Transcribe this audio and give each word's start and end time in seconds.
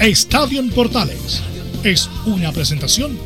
Estadio 0.00 0.60
en 0.60 0.70
Portales 0.70 1.42
es 1.84 2.08
una 2.24 2.52
presentación 2.52 3.18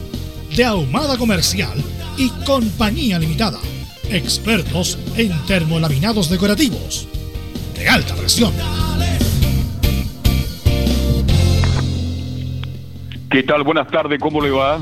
de 0.56 0.64
Ahumada 0.64 1.16
Comercial 1.16 1.80
y 2.18 2.30
Compañía 2.44 3.16
Limitada. 3.16 3.60
Expertos 4.10 4.98
en 5.16 5.30
termolaminados 5.46 6.28
decorativos 6.28 7.06
de 7.76 7.88
alta 7.88 8.16
presión. 8.16 8.52
¿Qué 13.30 13.44
tal? 13.44 13.62
Buenas 13.62 13.86
tardes, 13.86 14.18
¿cómo 14.18 14.40
le 14.40 14.50
va? 14.50 14.80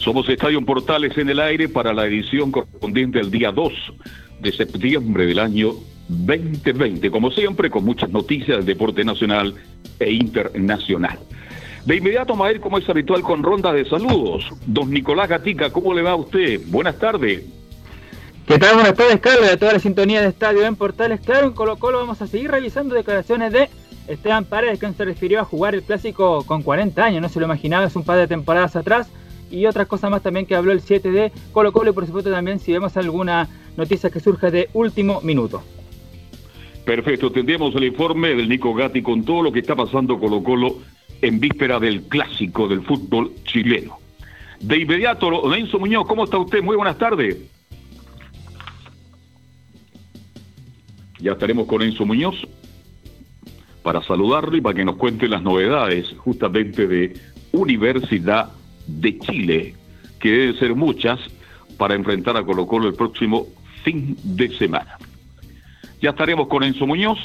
Somos 0.00 0.28
Estadio 0.28 0.60
Portales 0.64 1.16
en 1.18 1.28
el 1.28 1.38
aire 1.38 1.68
para 1.68 1.94
la 1.94 2.04
edición 2.06 2.50
correspondiente 2.50 3.20
al 3.20 3.30
día 3.30 3.52
2 3.52 3.72
de 4.40 4.50
septiembre 4.50 5.26
del 5.26 5.38
año 5.38 5.74
2020. 6.08 7.10
Como 7.10 7.30
siempre, 7.30 7.70
con 7.70 7.84
muchas 7.84 8.10
noticias 8.10 8.58
del 8.58 8.66
deporte 8.66 9.04
nacional 9.04 9.54
e 9.98 10.12
internacional. 10.12 11.18
De 11.84 11.96
inmediato, 11.96 12.34
Mael, 12.34 12.60
como 12.60 12.78
es 12.78 12.88
habitual, 12.88 13.22
con 13.22 13.42
ronda 13.42 13.72
de 13.72 13.84
saludos. 13.88 14.44
Don 14.66 14.90
Nicolás 14.90 15.28
Gatica, 15.28 15.70
¿cómo 15.70 15.94
le 15.94 16.02
va 16.02 16.12
a 16.12 16.16
usted? 16.16 16.60
Buenas 16.66 16.98
tardes. 16.98 17.44
¿Qué 18.46 18.58
tal? 18.58 18.74
Buenas 18.74 18.94
tardes, 18.94 19.20
Carlos, 19.20 19.48
de 19.48 19.56
toda 19.56 19.72
la 19.72 19.78
sintonía 19.78 20.20
de 20.20 20.28
Estadio 20.28 20.64
en 20.64 20.76
Portales. 20.76 21.20
Claro, 21.20 21.46
en 21.48 21.52
Colo 21.52 21.76
Colo 21.76 21.98
vamos 21.98 22.22
a 22.22 22.26
seguir 22.26 22.50
revisando 22.50 22.94
declaraciones 22.94 23.52
de 23.52 23.68
Esteban 24.08 24.44
Paredes, 24.44 24.78
que 24.78 24.92
se 24.92 25.04
refirió 25.04 25.40
a 25.40 25.44
jugar 25.44 25.74
el 25.74 25.82
clásico 25.82 26.44
con 26.44 26.62
40 26.62 27.04
años, 27.04 27.22
no 27.22 27.28
se 27.28 27.40
lo 27.40 27.46
imaginaba, 27.46 27.86
es 27.86 27.96
un 27.96 28.04
par 28.04 28.18
de 28.18 28.26
temporadas 28.26 28.76
atrás. 28.76 29.08
Y 29.50 29.66
otras 29.66 29.86
cosas 29.86 30.10
más 30.10 30.22
también 30.22 30.46
que 30.46 30.56
habló 30.56 30.72
el 30.72 30.80
7 30.80 31.10
de 31.10 31.32
Colo 31.52 31.72
Colo 31.72 31.90
y 31.90 31.92
por 31.92 32.06
supuesto 32.06 32.30
también 32.30 32.58
si 32.58 32.72
vemos 32.72 32.96
alguna 32.96 33.48
noticia 33.76 34.10
que 34.10 34.20
surja 34.20 34.50
de 34.50 34.70
último 34.72 35.20
minuto. 35.20 35.62
Perfecto, 36.86 37.32
tendremos 37.32 37.74
el 37.74 37.82
informe 37.82 38.28
del 38.28 38.48
Nico 38.48 38.72
Gatti 38.72 39.02
con 39.02 39.24
todo 39.24 39.42
lo 39.42 39.50
que 39.50 39.58
está 39.58 39.74
pasando 39.74 40.20
Colo 40.20 40.40
Colo 40.44 40.78
en 41.20 41.40
víspera 41.40 41.80
del 41.80 42.04
clásico 42.04 42.68
del 42.68 42.82
fútbol 42.82 43.32
chileno. 43.42 43.98
De 44.60 44.78
inmediato, 44.78 45.28
Lorenzo 45.28 45.80
Muñoz, 45.80 46.06
¿cómo 46.06 46.22
está 46.22 46.38
usted? 46.38 46.62
Muy 46.62 46.76
buenas 46.76 46.96
tardes. 46.96 47.38
Ya 51.18 51.32
estaremos 51.32 51.66
con 51.66 51.82
Enzo 51.82 52.06
Muñoz 52.06 52.36
para 53.82 54.00
saludarlo 54.04 54.56
y 54.56 54.60
para 54.60 54.76
que 54.76 54.84
nos 54.84 54.94
cuente 54.94 55.26
las 55.26 55.42
novedades 55.42 56.14
justamente 56.18 56.86
de 56.86 57.18
Universidad 57.50 58.52
de 58.86 59.18
Chile, 59.18 59.74
que 60.20 60.30
deben 60.30 60.58
ser 60.60 60.76
muchas 60.76 61.18
para 61.78 61.96
enfrentar 61.96 62.36
a 62.36 62.44
Colo 62.44 62.64
Colo 62.64 62.86
el 62.86 62.94
próximo 62.94 63.48
fin 63.82 64.16
de 64.22 64.56
semana. 64.56 64.96
Ya 66.00 66.10
estaremos 66.10 66.48
con 66.48 66.62
Enzo 66.62 66.86
Muñoz. 66.86 67.18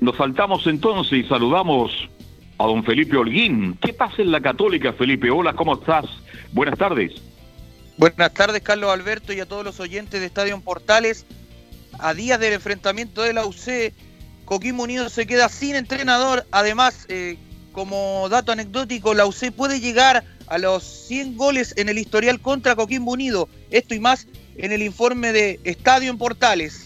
Nos 0.00 0.16
saltamos 0.16 0.66
entonces 0.66 1.24
y 1.24 1.24
saludamos 1.24 1.92
a 2.58 2.64
don 2.64 2.82
Felipe 2.82 3.16
Holguín. 3.16 3.76
¿Qué 3.80 3.92
pasa 3.92 4.22
en 4.22 4.32
la 4.32 4.40
Católica, 4.40 4.92
Felipe? 4.94 5.30
Hola, 5.30 5.52
¿cómo 5.52 5.74
estás? 5.74 6.06
Buenas 6.52 6.78
tardes. 6.78 7.12
Buenas 7.98 8.32
tardes, 8.32 8.62
Carlos 8.62 8.90
Alberto, 8.90 9.32
y 9.32 9.40
a 9.40 9.46
todos 9.46 9.64
los 9.64 9.80
oyentes 9.80 10.20
de 10.20 10.26
Estadio 10.26 10.58
Portales. 10.60 11.26
A 11.98 12.14
días 12.14 12.40
del 12.40 12.54
enfrentamiento 12.54 13.22
de 13.22 13.32
la 13.32 13.46
UC, 13.46 13.92
Coquimbo 14.44 14.84
Unido 14.84 15.08
se 15.10 15.26
queda 15.26 15.48
sin 15.48 15.76
entrenador. 15.76 16.46
Además, 16.50 17.06
eh, 17.08 17.36
como 17.72 18.28
dato 18.30 18.52
anecdótico, 18.52 19.12
la 19.12 19.26
UC 19.26 19.50
puede 19.50 19.80
llegar 19.80 20.24
a 20.46 20.58
los 20.58 20.82
100 20.84 21.36
goles 21.36 21.74
en 21.76 21.88
el 21.90 21.98
historial 21.98 22.40
contra 22.40 22.76
Coquimbo 22.76 23.12
Unido. 23.12 23.48
Esto 23.70 23.94
y 23.94 24.00
más 24.00 24.26
en 24.56 24.72
el 24.72 24.82
informe 24.82 25.32
de 25.32 25.60
Estadio 25.64 26.10
en 26.10 26.18
Portales. 26.18 26.85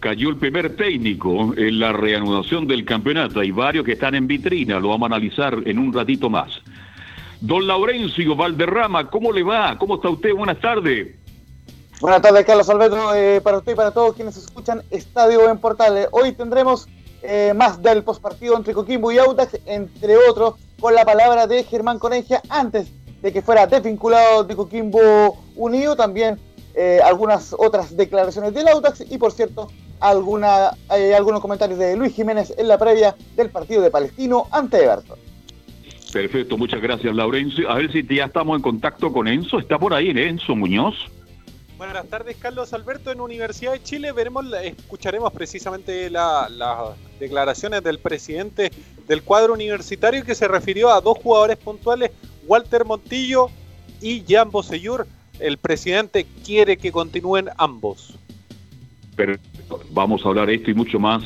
Cayó 0.00 0.28
el 0.28 0.36
primer 0.36 0.76
técnico 0.76 1.54
en 1.56 1.80
la 1.80 1.92
reanudación 1.92 2.66
del 2.66 2.84
campeonato. 2.84 3.40
Hay 3.40 3.50
varios 3.50 3.84
que 3.84 3.92
están 3.92 4.14
en 4.14 4.26
vitrina, 4.26 4.78
lo 4.78 4.90
vamos 4.90 5.10
a 5.10 5.16
analizar 5.16 5.56
en 5.64 5.78
un 5.78 5.92
ratito 5.92 6.30
más. 6.30 6.50
Don 7.40 7.66
Laurencio 7.66 8.36
Valderrama, 8.36 9.10
¿cómo 9.10 9.32
le 9.32 9.42
va? 9.42 9.76
¿Cómo 9.78 9.96
está 9.96 10.08
usted? 10.08 10.32
Buenas 10.34 10.60
tardes. 10.60 11.14
Buenas 12.00 12.22
tardes, 12.22 12.44
Carlos 12.44 12.68
Alberto, 12.68 13.12
eh, 13.14 13.40
para 13.40 13.58
usted 13.58 13.72
y 13.72 13.74
para 13.74 13.90
todos 13.90 14.14
quienes 14.14 14.36
escuchan 14.36 14.82
Estadio 14.90 15.50
en 15.50 15.58
Portales. 15.58 16.06
Hoy 16.12 16.30
tendremos 16.30 16.86
eh, 17.22 17.52
más 17.56 17.82
del 17.82 18.04
postpartido 18.04 18.56
entre 18.56 18.74
Coquimbo 18.74 19.10
y 19.10 19.18
Audax, 19.18 19.58
entre 19.66 20.16
otros, 20.16 20.54
con 20.78 20.94
la 20.94 21.04
palabra 21.04 21.48
de 21.48 21.64
Germán 21.64 21.98
Conegia 21.98 22.40
antes 22.48 22.92
de 23.20 23.32
que 23.32 23.42
fuera 23.42 23.66
desvinculado 23.66 24.44
de 24.44 24.54
Coquimbo 24.54 25.42
Unido. 25.56 25.96
También 25.96 26.38
eh, 26.74 27.00
algunas 27.04 27.52
otras 27.58 27.96
declaraciones 27.96 28.54
del 28.54 28.68
Audax 28.68 29.00
y, 29.10 29.18
por 29.18 29.32
cierto, 29.32 29.68
alguna, 30.00 30.70
algunos 31.16 31.40
comentarios 31.40 31.78
de 31.78 31.96
Luis 31.96 32.14
Jiménez 32.14 32.52
en 32.56 32.68
la 32.68 32.78
previa 32.78 33.16
del 33.36 33.50
partido 33.50 33.82
de 33.82 33.90
Palestino 33.90 34.46
ante 34.50 34.82
Everton. 34.84 35.18
Perfecto, 36.12 36.56
muchas 36.56 36.80
gracias, 36.80 37.14
Laurencio. 37.14 37.70
A 37.70 37.74
ver 37.74 37.92
si 37.92 38.06
ya 38.06 38.24
estamos 38.24 38.56
en 38.56 38.62
contacto 38.62 39.12
con 39.12 39.28
Enzo. 39.28 39.58
¿Está 39.58 39.78
por 39.78 39.92
ahí 39.92 40.10
Enzo 40.10 40.56
Muñoz? 40.56 40.94
Buenas 41.76 42.08
tardes, 42.08 42.36
Carlos 42.36 42.72
Alberto. 42.72 43.12
En 43.12 43.20
Universidad 43.20 43.72
de 43.72 43.82
Chile 43.82 44.10
veremos, 44.12 44.46
escucharemos 44.64 45.32
precisamente 45.32 46.10
las 46.10 46.48
declaraciones 47.20 47.84
del 47.84 47.98
presidente 47.98 48.72
del 49.06 49.22
cuadro 49.22 49.52
universitario 49.52 50.24
que 50.24 50.34
se 50.34 50.48
refirió 50.48 50.90
a 50.90 51.00
dos 51.00 51.18
jugadores 51.18 51.56
puntuales, 51.56 52.10
Walter 52.46 52.84
Montillo 52.84 53.48
y 54.00 54.24
Jan 54.26 54.50
Bosellur. 54.50 55.06
El 55.38 55.58
presidente 55.58 56.26
quiere 56.44 56.78
que 56.78 56.90
continúen 56.90 57.48
ambos. 57.58 58.18
Perfecto. 59.14 59.57
Vamos 59.90 60.24
a 60.24 60.28
hablar 60.28 60.50
esto 60.50 60.70
y 60.70 60.74
mucho 60.74 60.98
más 60.98 61.22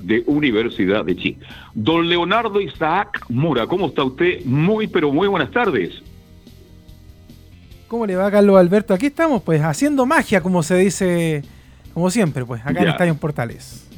de 0.00 0.22
Universidad 0.26 1.04
de 1.04 1.16
Chile. 1.16 1.38
Don 1.74 2.08
Leonardo 2.08 2.60
Isaac 2.60 3.24
Mura, 3.28 3.66
¿cómo 3.66 3.86
está 3.86 4.04
usted? 4.04 4.44
Muy, 4.44 4.86
pero 4.86 5.12
muy 5.12 5.28
buenas 5.28 5.50
tardes. 5.50 6.02
¿Cómo 7.88 8.06
le 8.06 8.16
va, 8.16 8.30
Carlos 8.30 8.58
Alberto? 8.58 8.94
Aquí 8.94 9.06
estamos, 9.06 9.42
pues, 9.42 9.62
haciendo 9.62 10.06
magia, 10.06 10.40
como 10.40 10.62
se 10.62 10.76
dice, 10.76 11.42
como 11.94 12.10
siempre, 12.10 12.44
pues, 12.44 12.60
acá 12.64 12.82
en 12.82 12.88
Estadio 12.88 13.14
Portales. 13.16 13.88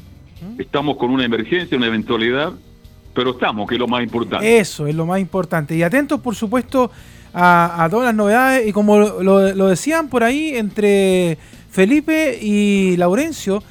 Estamos 0.57 0.97
con 0.97 1.09
una 1.09 1.25
emergencia, 1.25 1.75
una 1.75 1.87
eventualidad, 1.87 2.53
pero 3.15 3.31
estamos, 3.31 3.67
que 3.67 3.75
es 3.75 3.79
lo 3.79 3.87
más 3.87 4.03
importante. 4.03 4.59
Eso 4.59 4.85
es 4.85 4.93
lo 4.93 5.05
más 5.05 5.19
importante. 5.19 5.75
Y 5.75 5.81
atentos, 5.81 6.21
por 6.21 6.35
supuesto, 6.35 6.91
a, 7.33 7.87
todas 7.89 8.05
las 8.05 8.15
novedades. 8.15 8.67
Y 8.67 8.71
como 8.73 8.99
lo, 8.99 9.67
decían 9.67 10.07
por 10.07 10.23
ahí, 10.23 10.55
entre 10.55 11.37
Felipe 11.69 12.37
y 12.41 12.95
Laurencio, 12.97 13.63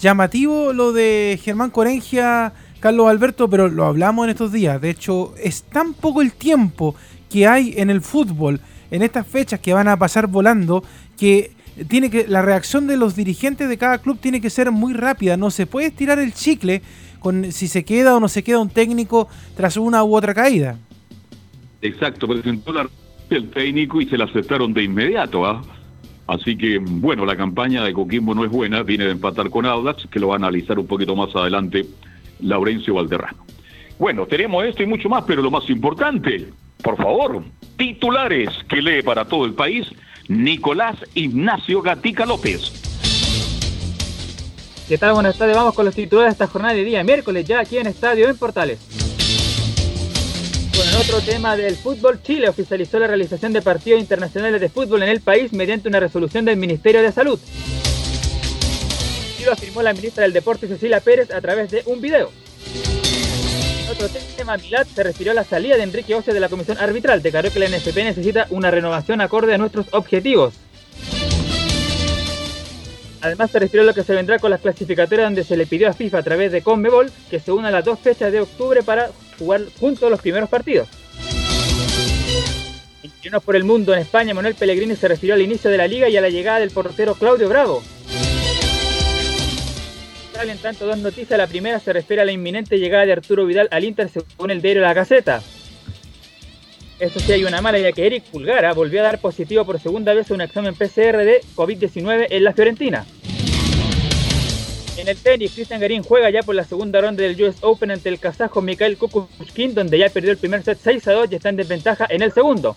llamativo 0.00 0.72
lo 0.72 0.92
de 0.92 1.38
Germán 1.42 1.70
Corengia, 1.70 2.52
Carlos 2.80 3.08
Alberto, 3.08 3.48
pero 3.48 3.68
lo 3.68 3.86
hablamos 3.86 4.24
en 4.24 4.30
estos 4.30 4.52
días. 4.52 4.80
De 4.80 4.90
hecho, 4.90 5.34
es 5.42 5.62
tan 5.62 5.94
poco 5.94 6.22
el 6.22 6.32
tiempo 6.32 6.94
que 7.30 7.46
hay 7.46 7.74
en 7.76 7.90
el 7.90 8.00
fútbol 8.00 8.60
en 8.90 9.02
estas 9.02 9.26
fechas 9.26 9.60
que 9.60 9.72
van 9.72 9.88
a 9.88 9.98
pasar 9.98 10.26
volando, 10.26 10.84
que 11.18 11.52
tiene 11.88 12.10
que 12.10 12.28
la 12.28 12.42
reacción 12.42 12.86
de 12.86 12.96
los 12.96 13.16
dirigentes 13.16 13.68
de 13.68 13.78
cada 13.78 13.98
club 13.98 14.18
tiene 14.20 14.40
que 14.40 14.50
ser 14.50 14.70
muy 14.70 14.94
rápida, 14.94 15.36
no 15.36 15.50
se 15.50 15.66
puede 15.66 15.88
estirar 15.88 16.18
el 16.18 16.32
chicle 16.32 16.82
con 17.18 17.50
si 17.50 17.68
se 17.68 17.84
queda 17.84 18.14
o 18.14 18.20
no 18.20 18.28
se 18.28 18.44
queda 18.44 18.60
un 18.60 18.68
técnico 18.68 19.28
tras 19.56 19.76
una 19.76 20.04
u 20.04 20.14
otra 20.14 20.34
caída. 20.34 20.78
Exacto, 21.80 22.28
presentó 22.28 22.72
el 23.30 23.50
técnico 23.50 24.00
y 24.00 24.06
se 24.06 24.16
la 24.16 24.26
aceptaron 24.26 24.72
de 24.72 24.84
inmediato, 24.84 25.44
¿ah? 25.44 25.62
Así 26.26 26.56
que, 26.56 26.78
bueno, 26.78 27.26
la 27.26 27.36
campaña 27.36 27.84
de 27.84 27.92
Coquimbo 27.92 28.34
no 28.34 28.44
es 28.44 28.50
buena, 28.50 28.82
viene 28.82 29.04
de 29.04 29.10
empatar 29.12 29.50
con 29.50 29.66
Audax, 29.66 30.06
que 30.06 30.18
lo 30.18 30.28
va 30.28 30.34
a 30.34 30.38
analizar 30.38 30.78
un 30.78 30.86
poquito 30.86 31.14
más 31.14 31.34
adelante 31.36 31.84
Laurencio 32.40 32.94
Valderrano. 32.94 33.44
Bueno, 33.98 34.26
tenemos 34.26 34.64
esto 34.64 34.82
y 34.82 34.86
mucho 34.86 35.08
más, 35.08 35.24
pero 35.24 35.42
lo 35.42 35.50
más 35.50 35.68
importante, 35.68 36.48
por 36.82 36.96
favor, 36.96 37.44
titulares 37.76 38.48
que 38.68 38.82
lee 38.82 39.02
para 39.02 39.24
todo 39.26 39.44
el 39.44 39.52
país 39.52 39.86
Nicolás 40.28 40.96
Ignacio 41.14 41.82
Gatica 41.82 42.24
López. 42.24 42.72
¿Qué 44.88 44.98
tal? 44.98 45.14
Buenas 45.14 45.38
tardes. 45.38 45.56
Vamos 45.56 45.74
con 45.74 45.86
los 45.86 45.94
titulares 45.94 46.30
de 46.30 46.44
esta 46.44 46.46
jornada 46.46 46.74
de 46.74 46.84
día 46.84 47.04
miércoles, 47.04 47.46
ya 47.46 47.60
aquí 47.60 47.78
en 47.78 47.86
Estadio 47.86 48.28
en 48.28 48.36
Portales. 48.36 49.13
Bueno, 50.76 50.90
en 50.90 50.96
otro 50.96 51.20
tema 51.20 51.56
del 51.56 51.76
fútbol, 51.76 52.20
Chile 52.20 52.48
oficializó 52.48 52.98
la 52.98 53.06
realización 53.06 53.52
de 53.52 53.62
partidos 53.62 54.00
internacionales 54.00 54.60
de 54.60 54.68
fútbol 54.68 55.04
en 55.04 55.08
el 55.08 55.20
país 55.20 55.52
mediante 55.52 55.88
una 55.88 56.00
resolución 56.00 56.44
del 56.44 56.56
Ministerio 56.56 57.00
de 57.00 57.12
Salud. 57.12 57.38
Y 59.38 59.44
lo 59.44 59.52
afirmó 59.52 59.82
la 59.82 59.92
ministra 59.92 60.24
del 60.24 60.32
Deporte 60.32 60.66
Cecilia 60.66 60.98
Pérez 60.98 61.30
a 61.30 61.40
través 61.40 61.70
de 61.70 61.82
un 61.86 62.00
video. 62.00 62.32
En 63.84 63.88
otro 63.88 64.08
tema, 64.36 64.56
Milat 64.56 64.88
se 64.88 65.04
refirió 65.04 65.30
a 65.30 65.36
la 65.36 65.44
salida 65.44 65.76
de 65.76 65.84
Enrique 65.84 66.16
Ose 66.16 66.32
de 66.32 66.40
la 66.40 66.48
comisión 66.48 66.76
arbitral. 66.78 67.22
Declaró 67.22 67.52
que 67.52 67.60
la 67.60 67.68
NFP 67.68 67.96
necesita 67.98 68.48
una 68.50 68.72
renovación 68.72 69.20
acorde 69.20 69.54
a 69.54 69.58
nuestros 69.58 69.86
objetivos. 69.92 70.54
Además 73.20 73.50
se 73.52 73.58
refirió 73.60 73.82
a 73.82 73.86
lo 73.86 73.94
que 73.94 74.02
se 74.02 74.12
vendrá 74.12 74.38
con 74.40 74.50
las 74.50 74.60
clasificatorias 74.60 75.26
donde 75.26 75.44
se 75.44 75.56
le 75.56 75.66
pidió 75.66 75.88
a 75.88 75.92
FIFA 75.92 76.18
a 76.18 76.22
través 76.22 76.52
de 76.52 76.62
Conmebol 76.62 77.10
que 77.30 77.38
se 77.38 77.52
una 77.52 77.70
las 77.70 77.84
dos 77.84 77.98
fechas 77.98 78.32
de 78.32 78.40
octubre 78.40 78.82
para 78.82 79.10
jugar 79.38 79.62
juntos 79.78 80.10
los 80.10 80.20
primeros 80.20 80.48
partidos. 80.48 80.88
En 83.02 83.40
por 83.40 83.56
el 83.56 83.64
Mundo 83.64 83.94
en 83.94 84.00
España, 84.00 84.34
Manuel 84.34 84.54
Pellegrini 84.54 84.96
se 84.96 85.08
refirió 85.08 85.34
al 85.34 85.42
inicio 85.42 85.70
de 85.70 85.78
la 85.78 85.86
liga 85.86 86.08
y 86.08 86.16
a 86.16 86.20
la 86.20 86.28
llegada 86.28 86.60
del 86.60 86.70
portero 86.70 87.14
Claudio 87.14 87.48
Bravo. 87.48 87.82
Salen 90.34 90.58
tanto 90.58 90.86
dos 90.86 90.98
noticias, 90.98 91.38
la 91.38 91.46
primera 91.46 91.80
se 91.80 91.92
refiere 91.92 92.22
a 92.22 92.24
la 92.26 92.32
inminente 92.32 92.78
llegada 92.78 93.06
de 93.06 93.12
Arturo 93.12 93.46
Vidal 93.46 93.68
al 93.70 93.84
Inter 93.84 94.10
según 94.10 94.50
el 94.50 94.60
diario 94.60 94.82
La 94.82 94.92
Gaceta. 94.92 95.42
Eso 96.98 97.18
sí, 97.18 97.32
hay 97.32 97.44
una 97.44 97.60
mala 97.60 97.78
ya 97.78 97.92
que 97.92 98.06
Eric 98.06 98.24
Pulgara 98.24 98.72
volvió 98.72 99.00
a 99.00 99.04
dar 99.04 99.20
positivo 99.20 99.64
por 99.64 99.80
segunda 99.80 100.14
vez 100.14 100.30
a 100.30 100.34
un 100.34 100.40
examen 100.40 100.74
PCR 100.74 101.24
de 101.24 101.40
COVID-19 101.56 102.26
en 102.30 102.44
la 102.44 102.52
Fiorentina. 102.52 103.04
En 105.04 105.10
el 105.10 105.18
tenis, 105.18 105.52
Cristian 105.52 105.82
Garín 105.82 106.02
juega 106.02 106.30
ya 106.30 106.42
por 106.42 106.54
la 106.54 106.64
segunda 106.64 106.98
ronda 106.98 107.22
del 107.22 107.38
US 107.42 107.56
Open 107.60 107.90
ante 107.90 108.08
el 108.08 108.18
kazajo 108.18 108.62
Mikhail 108.62 108.96
Kukushkin, 108.96 109.74
donde 109.74 109.98
ya 109.98 110.08
perdió 110.08 110.30
el 110.30 110.38
primer 110.38 110.62
set 110.62 110.78
6 110.82 111.08
a 111.08 111.12
2 111.12 111.28
y 111.30 111.34
está 111.34 111.50
en 111.50 111.56
desventaja 111.56 112.06
en 112.08 112.22
el 112.22 112.32
segundo. 112.32 112.74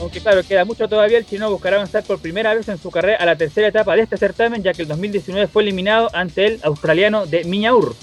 Aunque 0.00 0.22
claro, 0.22 0.42
queda 0.42 0.64
mucho 0.64 0.88
todavía, 0.88 1.18
el 1.18 1.26
chino 1.26 1.50
buscará 1.50 1.76
avanzar 1.76 2.02
por 2.02 2.18
primera 2.22 2.54
vez 2.54 2.66
en 2.70 2.78
su 2.78 2.90
carrera 2.90 3.18
a 3.18 3.26
la 3.26 3.36
tercera 3.36 3.68
etapa 3.68 3.94
de 3.94 4.00
este 4.00 4.16
certamen, 4.16 4.62
ya 4.62 4.72
que 4.72 4.80
el 4.80 4.88
2019 4.88 5.48
fue 5.48 5.64
eliminado 5.64 6.08
ante 6.14 6.46
el 6.46 6.60
australiano 6.62 7.26
de 7.26 7.44
Miñaur. 7.44 7.94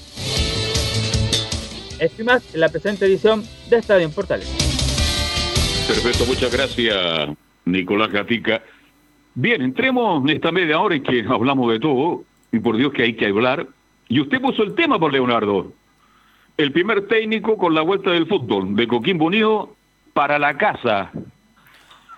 Esto 1.97 2.21
en 2.21 2.59
la 2.59 2.69
presente 2.69 3.07
edición 3.07 3.43
de 3.71 3.77
Estadio 3.77 4.05
en 4.05 4.11
Portales. 4.11 4.47
Perfecto, 5.87 6.27
muchas 6.27 6.51
gracias, 6.51 7.27
Nicolás 7.65 8.11
Gatica. 8.11 8.61
Bien, 9.33 9.63
entremos 9.63 10.23
en 10.23 10.29
esta 10.29 10.51
media 10.51 10.79
hora 10.79 10.93
en 10.93 11.01
que 11.01 11.25
hablamos 11.27 11.71
de 11.71 11.79
todo, 11.79 12.23
y 12.55 12.59
por 12.59 12.77
Dios 12.77 12.93
que 12.93 13.03
hay 13.03 13.15
que 13.15 13.27
hablar. 13.27 13.67
Y 14.07 14.21
usted 14.21 14.39
puso 14.39 14.63
el 14.63 14.75
tema 14.75 14.99
por 14.99 15.11
Leonardo. 15.11 15.73
El 16.57 16.71
primer 16.71 17.07
técnico 17.07 17.57
con 17.57 17.73
la 17.73 17.81
vuelta 17.81 18.11
del 18.11 18.27
fútbol, 18.27 18.75
de 18.75 18.87
Coquimbo 18.87 19.25
Unido 19.25 19.75
para 20.13 20.39
la 20.39 20.57
casa. 20.57 21.11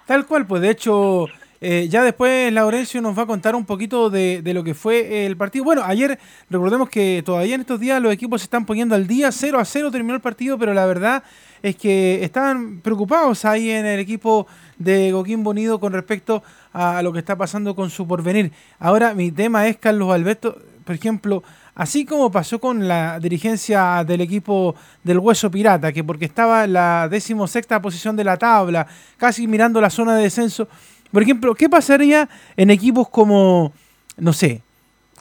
Tal 0.05 0.27
cual, 0.27 0.45
pues 0.45 0.61
de 0.61 0.69
hecho, 0.69 1.27
eh, 1.59 1.87
ya 1.89 2.03
después 2.03 2.53
Laurencio 2.53 3.01
nos 3.01 3.17
va 3.17 3.23
a 3.23 3.25
contar 3.25 3.55
un 3.55 3.65
poquito 3.65 4.11
de, 4.11 4.41
lo 4.53 4.63
que 4.63 4.75
fue 4.75 5.25
el 5.25 5.35
partido. 5.37 5.65
Bueno, 5.65 5.81
ayer 5.83 6.19
recordemos 6.49 6.89
que 6.89 7.23
todavía 7.25 7.55
en 7.55 7.61
estos 7.61 7.79
días 7.79 8.01
los 8.01 8.13
equipos 8.13 8.41
se 8.41 8.45
están 8.45 8.65
poniendo 8.65 8.93
al 8.93 9.07
día, 9.07 9.31
0 9.31 9.59
a 9.59 9.65
0 9.65 9.91
terminó 9.91 10.13
el 10.13 10.21
partido, 10.21 10.59
pero 10.59 10.73
la 10.73 10.85
verdad 10.85 11.23
es 11.69 11.75
que 11.75 12.23
estaban 12.23 12.79
preocupados 12.81 13.45
ahí 13.45 13.69
en 13.69 13.85
el 13.85 13.99
equipo 13.99 14.47
de 14.77 15.09
Coquimbo 15.11 15.51
Unido 15.51 15.79
con 15.79 15.93
respecto 15.93 16.43
a 16.73 17.01
lo 17.01 17.11
que 17.11 17.19
está 17.19 17.35
pasando 17.35 17.75
con 17.75 17.89
su 17.89 18.07
porvenir. 18.07 18.51
Ahora 18.79 19.13
mi 19.13 19.31
tema 19.31 19.67
es 19.67 19.77
Carlos 19.77 20.13
Alberto, 20.13 20.57
por 20.85 20.95
ejemplo, 20.95 21.43
así 21.75 22.05
como 22.05 22.31
pasó 22.31 22.59
con 22.59 22.87
la 22.87 23.19
dirigencia 23.19 24.03
del 24.05 24.21
equipo 24.21 24.75
del 25.03 25.19
Hueso 25.19 25.51
Pirata, 25.51 25.91
que 25.91 26.03
porque 26.03 26.25
estaba 26.25 26.63
en 26.63 26.73
la 26.73 27.07
decimosexta 27.09 27.81
posición 27.81 28.15
de 28.15 28.23
la 28.23 28.37
tabla, 28.37 28.87
casi 29.17 29.47
mirando 29.47 29.81
la 29.81 29.89
zona 29.89 30.15
de 30.15 30.23
descenso, 30.23 30.67
por 31.11 31.23
ejemplo, 31.23 31.55
¿qué 31.55 31.69
pasaría 31.69 32.27
en 32.55 32.69
equipos 32.69 33.09
como, 33.09 33.73
no 34.17 34.33
sé, 34.33 34.61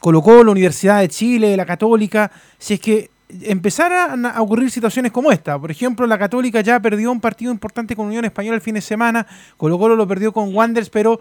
Colocó 0.01 0.45
la 0.45 0.51
Universidad 0.51 1.01
de 1.01 1.09
Chile, 1.09 1.57
la 1.57 1.67
Católica, 1.67 2.31
si 2.59 2.75
es 2.75 2.81
que 2.81 3.11
empezaran 3.29 4.27
a 4.27 4.41
ocurrir 4.41 4.71
situaciones 4.71 5.13
como 5.13 5.33
esta? 5.33 5.59
Por 5.59 5.71
ejemplo, 5.71 6.07
la 6.07 6.19
Católica 6.19 6.61
ya 6.61 6.81
perdió 6.81 7.11
un 7.11 7.21
partido 7.21 7.51
importante 7.51 7.97
con 7.97 8.07
Unión 8.07 8.25
Española 8.25 8.57
el 8.57 8.61
fin 8.61 8.75
de 8.75 8.81
semana, 8.81 9.27
Colo 9.57 9.79
Colo 9.79 9.97
lo 9.97 10.07
perdió 10.07 10.33
con 10.33 10.55
Wanderers, 10.55 10.91
pero 10.91 11.21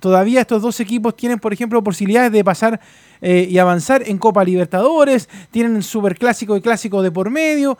todavía 0.00 0.40
estos 0.40 0.62
dos 0.62 0.80
equipos 0.80 1.16
tienen, 1.16 1.38
por 1.38 1.52
ejemplo, 1.52 1.82
posibilidades 1.82 2.32
de 2.32 2.44
pasar 2.44 2.80
eh, 3.20 3.46
y 3.50 3.58
avanzar 3.58 4.02
en 4.06 4.18
Copa 4.18 4.44
Libertadores, 4.44 5.28
tienen 5.50 5.82
Superclásico 5.82 6.56
y 6.56 6.60
Clásico 6.60 7.02
de 7.02 7.10
por 7.10 7.30
medio. 7.30 7.78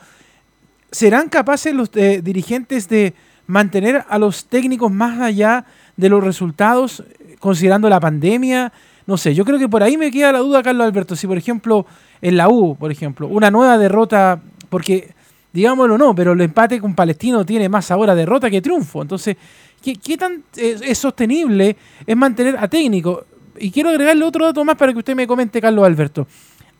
¿Serán 0.90 1.28
capaces 1.28 1.74
los 1.74 1.90
eh, 1.94 2.20
dirigentes 2.22 2.88
de 2.88 3.14
mantener 3.46 4.04
a 4.08 4.18
los 4.18 4.46
técnicos 4.46 4.90
más 4.90 5.20
allá 5.20 5.64
de 5.96 6.08
los 6.08 6.22
resultados, 6.22 7.04
considerando 7.38 7.88
la 7.88 8.00
pandemia. 8.00 8.72
No 9.06 9.16
sé, 9.16 9.34
yo 9.34 9.44
creo 9.44 9.58
que 9.58 9.68
por 9.68 9.82
ahí 9.82 9.96
me 9.96 10.10
queda 10.10 10.32
la 10.32 10.40
duda, 10.40 10.62
Carlos 10.62 10.86
Alberto, 10.86 11.14
si 11.14 11.26
por 11.26 11.38
ejemplo 11.38 11.86
en 12.20 12.36
la 12.36 12.48
U, 12.48 12.76
por 12.76 12.90
ejemplo, 12.90 13.28
una 13.28 13.50
nueva 13.50 13.78
derrota, 13.78 14.40
porque 14.68 15.14
digámoslo 15.52 15.96
no, 15.96 16.14
pero 16.14 16.32
el 16.32 16.40
empate 16.40 16.80
con 16.80 16.94
Palestino 16.94 17.46
tiene 17.46 17.68
más 17.68 17.90
ahora 17.90 18.14
derrota 18.14 18.50
que 18.50 18.60
triunfo. 18.60 19.02
Entonces, 19.02 19.36
¿qué, 19.82 20.16
tan 20.16 20.42
es, 20.56 20.98
sostenible 20.98 21.76
es 22.04 22.16
mantener 22.16 22.56
a 22.58 22.68
técnico? 22.68 23.24
Y 23.58 23.70
quiero 23.70 23.90
agregarle 23.90 24.24
otro 24.24 24.44
dato 24.44 24.64
más 24.64 24.76
para 24.76 24.92
que 24.92 24.98
usted 24.98 25.14
me 25.14 25.26
comente, 25.26 25.60
Carlos 25.60 25.86
Alberto. 25.86 26.26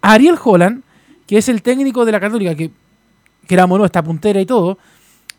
Ariel 0.02 0.36
Holland, 0.42 0.82
que 1.26 1.38
es 1.38 1.48
el 1.48 1.62
técnico 1.62 2.04
de 2.04 2.12
la 2.12 2.20
Católica, 2.20 2.54
que, 2.54 2.70
que 3.46 3.54
era 3.54 3.66
mono, 3.66 3.84
esta 3.84 4.02
puntera 4.02 4.40
y 4.40 4.46
todo, 4.46 4.78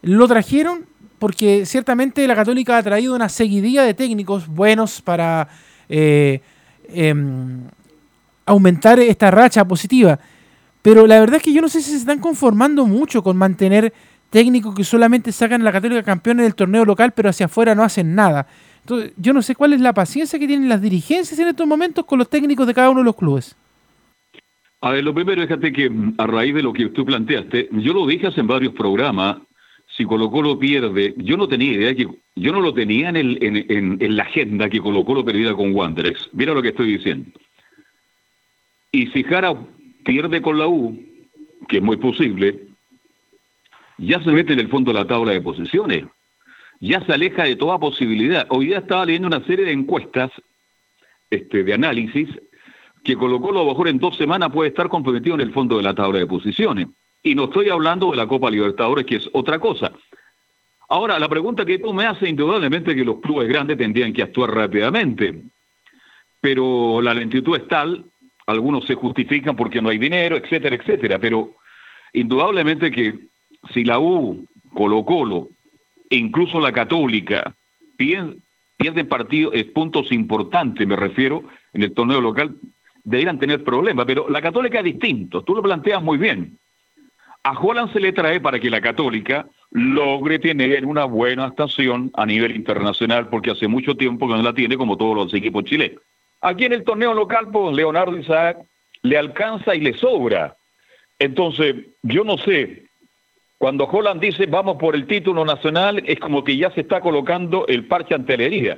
lo 0.02 0.28
trajeron 0.28 0.86
porque 1.20 1.66
ciertamente 1.66 2.26
la 2.28 2.36
Católica 2.36 2.78
ha 2.78 2.84
traído 2.84 3.16
una 3.16 3.28
seguidilla 3.28 3.84
de 3.84 3.94
técnicos 3.94 4.48
buenos 4.48 5.02
para 5.02 5.50
eh, 5.90 6.42
em, 6.90 7.62
aumentar 8.46 9.00
esta 9.00 9.32
racha 9.32 9.66
positiva. 9.66 10.20
Pero 10.82 11.06
la 11.06 11.20
verdad 11.20 11.38
es 11.38 11.44
que 11.44 11.54
yo 11.54 11.62
no 11.62 11.70
sé 11.70 11.82
si 11.82 11.92
se 11.92 11.98
están 11.98 12.20
conformando 12.20 12.86
mucho 12.86 13.22
con 13.22 13.36
mantener 13.36 13.94
técnicos 14.30 14.76
que 14.76 14.84
solamente 14.84 15.32
sacan 15.32 15.62
a 15.62 15.64
la 15.66 15.72
Católica 15.72 16.04
campeón 16.04 16.40
en 16.40 16.46
el 16.46 16.56
torneo 16.56 16.86
local, 16.86 17.14
pero 17.16 17.30
hacia 17.30 17.48
afuera 17.48 17.76
no 17.76 17.84
hacen 17.84 18.16
nada. 18.16 18.48
Entonces, 18.82 19.12
yo 19.18 19.34
no 19.34 19.42
sé 19.42 19.56
cuál 19.56 19.74
es 19.74 19.82
la 19.82 19.94
paciencia 19.94 20.40
que 20.40 20.48
tienen 20.48 20.70
las 20.70 20.82
dirigencias 20.82 21.38
en 21.40 21.50
estos 21.50 21.68
momentos 21.68 22.06
con 22.06 22.20
los 22.20 22.30
técnicos 22.30 22.66
de 22.68 22.74
cada 22.74 22.90
uno 22.90 23.02
de 23.02 23.06
los 23.06 23.16
clubes. 23.16 23.56
A 24.80 24.92
ver, 24.92 25.04
lo 25.04 25.14
primero, 25.14 25.42
fíjate 25.42 25.74
que 25.74 25.92
a 26.18 26.28
raíz 26.28 26.54
de 26.54 26.62
lo 26.62 26.72
que 26.72 26.88
tú 26.90 27.04
planteaste, 27.04 27.68
yo 27.72 27.94
lo 27.94 28.06
dije 28.06 28.28
hace 28.28 28.42
en 28.42 28.48
varios 28.48 28.74
programas, 28.74 29.38
si 29.98 30.06
Colo 30.06 30.30
Colo 30.30 30.60
pierde, 30.60 31.16
yo 31.18 31.38
no 31.38 31.48
tenía 31.48 31.74
idea 31.74 31.96
que 31.96 32.08
yo 32.36 32.52
no 32.52 32.62
lo 32.62 32.72
tenía 32.72 33.10
en, 33.10 33.16
el, 33.16 33.40
en, 33.42 33.98
en, 34.00 34.16
la 34.16 34.24
agenda 34.24 34.70
que 34.70 34.80
Colo 34.80 35.04
Colo 35.04 35.26
perdiera 35.26 35.56
con 35.56 35.74
Wanderers. 35.74 36.30
Mira 36.34 36.54
lo 36.54 36.62
que 36.62 36.68
estoy 36.68 36.98
diciendo. 36.98 37.32
Y 38.92 39.08
si 39.08 39.24
Jara 39.24 39.56
pierde 40.06 40.40
con 40.40 40.60
la 40.60 40.68
U, 40.68 41.04
que 41.68 41.78
es 41.78 41.84
muy 41.84 41.98
posible, 41.98 42.68
ya 43.98 44.22
se 44.24 44.32
mete 44.32 44.54
en 44.54 44.60
el 44.60 44.70
fondo 44.70 44.94
de 44.94 45.00
la 45.00 45.08
tabla 45.08 45.32
de 45.32 45.42
posiciones. 45.42 46.06
Ya 46.80 47.04
se 47.04 47.14
aleja 47.14 47.46
de 47.46 47.56
toda 47.56 47.80
posibilidad. 47.80 48.46
Hoy 48.50 48.68
día 48.68 48.78
estaba 48.78 49.04
leyendo 49.04 49.28
una 49.28 49.44
serie 49.46 49.66
de 49.66 49.72
encuestas 49.72 50.30
este, 51.32 51.64
de 51.64 51.74
análisis 51.74 52.30
que 53.04 53.16
Colo 53.16 53.42
Colo 53.42 53.62
a 53.62 53.64
lo 53.64 53.70
mejor 53.72 53.88
en 53.88 53.98
dos 53.98 54.16
semanas 54.16 54.52
puede 54.52 54.70
estar 54.70 54.90
comprometido 54.90 55.34
en 55.34 55.42
el 55.42 55.54
fondo 55.54 55.78
de 55.78 55.84
la 55.84 55.96
tabla 55.96 56.20
de 56.20 56.28
posiciones. 56.28 56.88
Y 57.24 57.36
no 57.36 57.46
estoy 57.46 57.70
hablando 57.70 58.12
de 58.12 58.18
la 58.18 58.28
Copa 58.28 58.50
Libertadores, 58.50 59.06
que 59.06 59.18
es 59.18 59.30
otra 59.34 59.60
cosa. 59.60 59.92
Ahora, 60.90 61.20
la 61.20 61.28
pregunta 61.28 61.66
que 61.66 61.80
tú 61.80 61.94
me 61.94 62.06
haces, 62.06 62.30
indudablemente 62.30 62.96
que 62.96 63.04
los 63.04 63.20
clubes 63.20 63.50
grandes 63.50 63.78
tendrían 63.78 64.14
que 64.14 64.24
actuar 64.24 64.52
rápidamente, 64.52 65.42
pero 66.40 67.02
la 67.02 67.14
lentitud 67.14 67.58
es 67.58 67.68
tal, 67.68 68.06
algunos 68.46 68.86
se 68.86 68.96
justifican 68.96 69.56
porque 69.56 69.82
no 69.82 69.90
hay 69.90 69.98
dinero, 69.98 70.38
etcétera, 70.38 70.78
etcétera, 70.78 71.20
pero 71.20 71.56
indudablemente 72.14 72.90
que 72.90 73.20
si 73.74 73.84
la 73.84 74.00
U, 74.00 74.46
Colo 74.74 75.04
Colo, 75.04 75.50
e 76.10 76.16
incluso 76.16 76.62
la 76.62 76.72
Católica, 76.72 77.54
pierden 77.98 79.10
partidos, 79.10 79.54
puntos 79.74 80.10
importantes, 80.14 80.88
me 80.88 80.96
refiero, 80.96 81.44
en 81.74 81.84
el 81.84 81.94
torneo 81.94 82.22
local, 82.22 82.56
deberían 83.04 83.40
tener 83.40 83.64
problemas, 83.64 84.06
pero 84.06 84.30
la 84.30 84.42
Católica 84.42 84.78
es 84.80 84.86
distinto, 84.86 85.44
tú 85.44 85.54
lo 85.54 85.62
planteas 85.62 86.02
muy 86.02 86.18
bien. 86.18 86.58
A 87.48 87.58
Holland 87.58 87.94
se 87.94 88.02
le 88.02 88.12
trae 88.12 88.42
para 88.42 88.60
que 88.60 88.70
la 88.70 88.82
Católica 88.82 89.48
logre 89.72 90.38
tener 90.38 90.86
una 90.86 91.06
buena 91.06 91.46
actuación 91.46 92.12
a 92.14 92.26
nivel 92.26 92.54
internacional, 92.54 93.30
porque 93.30 93.52
hace 93.52 93.70
mucho 93.70 93.96
tiempo 93.96 94.28
que 94.28 94.34
no 94.34 94.42
la 94.42 94.52
tiene 94.52 94.76
como 94.76 94.98
todos 94.98 95.16
los 95.16 95.34
equipos 95.34 95.64
chilenos. 95.64 96.02
Aquí 96.42 96.66
en 96.66 96.74
el 96.74 96.84
torneo 96.84 97.14
local, 97.14 97.48
pues 97.50 97.74
Leonardo 97.74 98.18
Isaac 98.18 98.58
le 99.02 99.18
alcanza 99.18 99.74
y 99.76 99.80
le 99.80 99.94
sobra. 99.94 100.58
Entonces, 101.20 101.74
yo 102.04 102.26
no 102.26 102.38
sé, 102.38 102.84
cuando 103.58 103.86
Holland 103.86 104.20
dice 104.20 104.46
vamos 104.48 104.76
por 104.76 104.94
el 104.94 105.08
título 105.08 105.46
nacional, 105.46 106.04
es 106.06 106.20
como 106.20 106.44
que 106.44 106.58
ya 106.58 106.70
se 106.72 106.82
está 106.82 107.00
colocando 107.00 107.66
el 107.68 107.86
parche 107.86 108.14
ante 108.14 108.36
la 108.36 108.44
herida. 108.44 108.78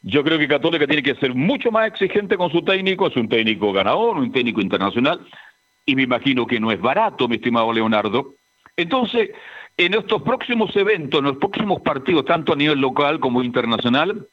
Yo 0.00 0.24
creo 0.24 0.38
que 0.38 0.48
Católica 0.48 0.86
tiene 0.86 1.02
que 1.02 1.16
ser 1.16 1.34
mucho 1.34 1.70
más 1.70 1.88
exigente 1.88 2.38
con 2.38 2.50
su 2.50 2.62
técnico, 2.62 3.08
es 3.08 3.16
un 3.16 3.28
técnico 3.28 3.70
ganador, 3.70 4.16
un 4.16 4.32
técnico 4.32 4.62
internacional, 4.62 5.20
y 5.88 5.96
me 5.96 6.02
imagino 6.02 6.46
que 6.46 6.60
no 6.60 6.70
es 6.70 6.78
barato, 6.78 7.26
mi 7.28 7.36
estimado 7.36 7.72
Leonardo. 7.72 8.34
Entonces, 8.76 9.30
en 9.74 9.94
estos 9.94 10.20
próximos 10.20 10.76
eventos, 10.76 11.18
en 11.18 11.24
los 11.24 11.38
próximos 11.38 11.80
partidos, 11.80 12.26
tanto 12.26 12.52
a 12.52 12.56
nivel 12.56 12.78
local 12.78 13.18
como 13.20 13.42
internacional, 13.42 14.28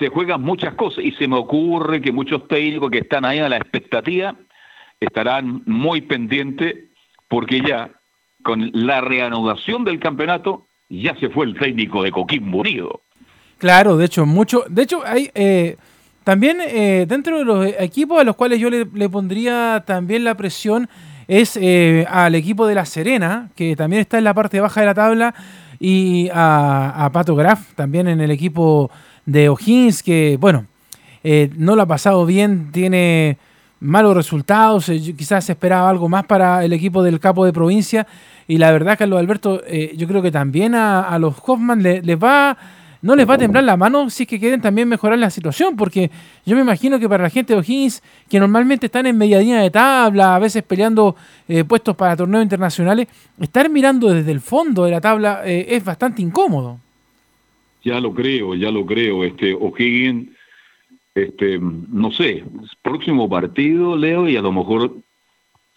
se 0.00 0.08
juegan 0.08 0.42
muchas 0.42 0.74
cosas 0.74 1.04
y 1.04 1.12
se 1.12 1.28
me 1.28 1.36
ocurre 1.36 2.02
que 2.02 2.10
muchos 2.10 2.48
técnicos 2.48 2.90
que 2.90 2.98
están 2.98 3.24
ahí 3.24 3.38
a 3.38 3.48
la 3.48 3.56
expectativa 3.56 4.34
estarán 4.98 5.62
muy 5.64 6.00
pendientes 6.00 6.74
porque 7.28 7.60
ya 7.60 7.92
con 8.42 8.72
la 8.72 9.00
reanudación 9.00 9.84
del 9.84 10.00
campeonato 10.00 10.66
ya 10.88 11.14
se 11.20 11.28
fue 11.28 11.46
el 11.46 11.56
técnico 11.56 12.02
de 12.02 12.10
Coquimbo 12.10 12.58
Unido. 12.58 13.02
Claro, 13.58 13.96
de 13.96 14.06
hecho, 14.06 14.26
mucho, 14.26 14.64
de 14.68 14.82
hecho 14.82 15.06
hay 15.06 15.30
eh, 15.36 15.76
también 16.24 16.56
eh, 16.60 17.04
dentro 17.06 17.38
de 17.38 17.44
los 17.44 17.66
equipos 17.78 18.18
a 18.18 18.24
los 18.24 18.34
cuales 18.34 18.58
yo 18.58 18.70
le, 18.70 19.08
pondría 19.10 19.84
también 19.86 20.24
la 20.24 20.34
presión 20.34 20.88
es 21.28 21.58
eh, 21.60 22.06
al 22.08 22.34
equipo 22.34 22.66
de 22.66 22.74
La 22.74 22.86
Serena, 22.86 23.50
que 23.54 23.76
también 23.76 24.00
está 24.00 24.16
en 24.16 24.24
la 24.24 24.32
parte 24.32 24.58
baja 24.58 24.80
de 24.80 24.86
la 24.86 24.94
tabla, 24.94 25.34
y 25.78 26.30
a, 26.32 27.04
a 27.04 27.12
Pato 27.12 27.34
Graf, 27.36 27.74
también 27.74 28.08
en 28.08 28.20
el 28.20 28.30
equipo 28.30 28.90
de 29.26 29.50
O'Higgins, 29.50 30.02
que 30.02 30.38
bueno, 30.40 30.66
no 31.56 31.76
lo 31.76 31.82
ha 31.82 31.86
pasado 31.86 32.26
bien, 32.26 32.70
tiene 32.72 33.38
malos 33.80 34.14
resultados, 34.14 34.86
quizás 35.16 35.44
se 35.44 35.52
esperaba 35.52 35.88
algo 35.88 36.08
más 36.08 36.24
para 36.24 36.64
el 36.64 36.72
equipo 36.72 37.02
del 37.02 37.20
capo 37.20 37.44
de 37.44 37.52
provincia, 37.52 38.06
y 38.46 38.58
la 38.58 38.70
verdad, 38.70 38.98
Carlos 38.98 39.18
Alberto, 39.18 39.62
yo 39.94 40.06
creo 40.06 40.22
que 40.22 40.30
también 40.30 40.74
a, 40.74 41.18
los 41.18 41.34
Hoffman 41.44 41.82
les 41.82 42.18
va 42.18 42.56
no 43.04 43.14
les 43.14 43.28
va 43.28 43.34
a 43.34 43.38
temblar 43.38 43.64
la 43.64 43.76
mano 43.76 44.08
si 44.08 44.22
es 44.22 44.28
que 44.30 44.40
quieren 44.40 44.62
también 44.62 44.88
mejorar 44.88 45.18
la 45.18 45.28
situación, 45.28 45.76
porque 45.76 46.10
yo 46.46 46.56
me 46.56 46.62
imagino 46.62 46.98
que 46.98 47.06
para 47.06 47.24
la 47.24 47.28
gente 47.28 47.52
de 47.52 47.58
O'Higgins, 47.58 48.02
que 48.30 48.40
normalmente 48.40 48.86
están 48.86 49.04
en 49.04 49.18
medianía 49.18 49.60
de 49.60 49.70
tabla, 49.70 50.34
a 50.34 50.38
veces 50.38 50.62
peleando 50.62 51.14
eh, 51.46 51.64
puestos 51.64 51.94
para 51.96 52.16
torneos 52.16 52.42
internacionales, 52.42 53.08
estar 53.38 53.68
mirando 53.68 54.08
desde 54.08 54.32
el 54.32 54.40
fondo 54.40 54.86
de 54.86 54.90
la 54.90 55.02
tabla 55.02 55.42
eh, 55.44 55.66
es 55.68 55.84
bastante 55.84 56.22
incómodo. 56.22 56.78
Ya 57.82 58.00
lo 58.00 58.14
creo, 58.14 58.54
ya 58.54 58.70
lo 58.70 58.86
creo. 58.86 59.22
Este 59.22 59.52
O'Higgins, 59.52 60.30
este, 61.14 61.58
no 61.60 62.10
sé, 62.10 62.42
próximo 62.80 63.28
partido, 63.28 63.98
Leo, 63.98 64.26
y 64.30 64.36
a 64.38 64.40
lo 64.40 64.50
mejor 64.50 64.96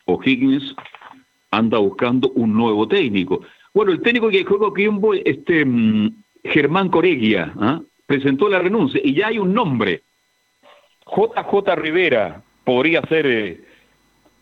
O'Higgins 0.06 0.74
anda 1.52 1.78
buscando 1.78 2.32
un 2.36 2.54
nuevo 2.54 2.88
técnico. 2.88 3.42
Bueno, 3.74 3.92
el 3.92 4.02
técnico 4.02 4.30
que 4.30 4.46
juega 4.46 4.74
Kimbo, 4.74 5.14
este 5.14 5.66
mm, 5.66 6.24
Germán 6.52 6.90
Coreguia 6.90 7.54
¿ah? 7.60 7.82
presentó 8.06 8.50
la 8.50 8.60
renuncia 8.60 9.00
y 9.04 9.14
ya 9.14 9.28
hay 9.28 9.40
un 9.40 9.54
nombre. 9.54 10.04
JJ 11.06 11.76
Rivera 11.76 12.42
podría 12.64 13.02
ser 13.04 13.26
eh, 13.26 13.62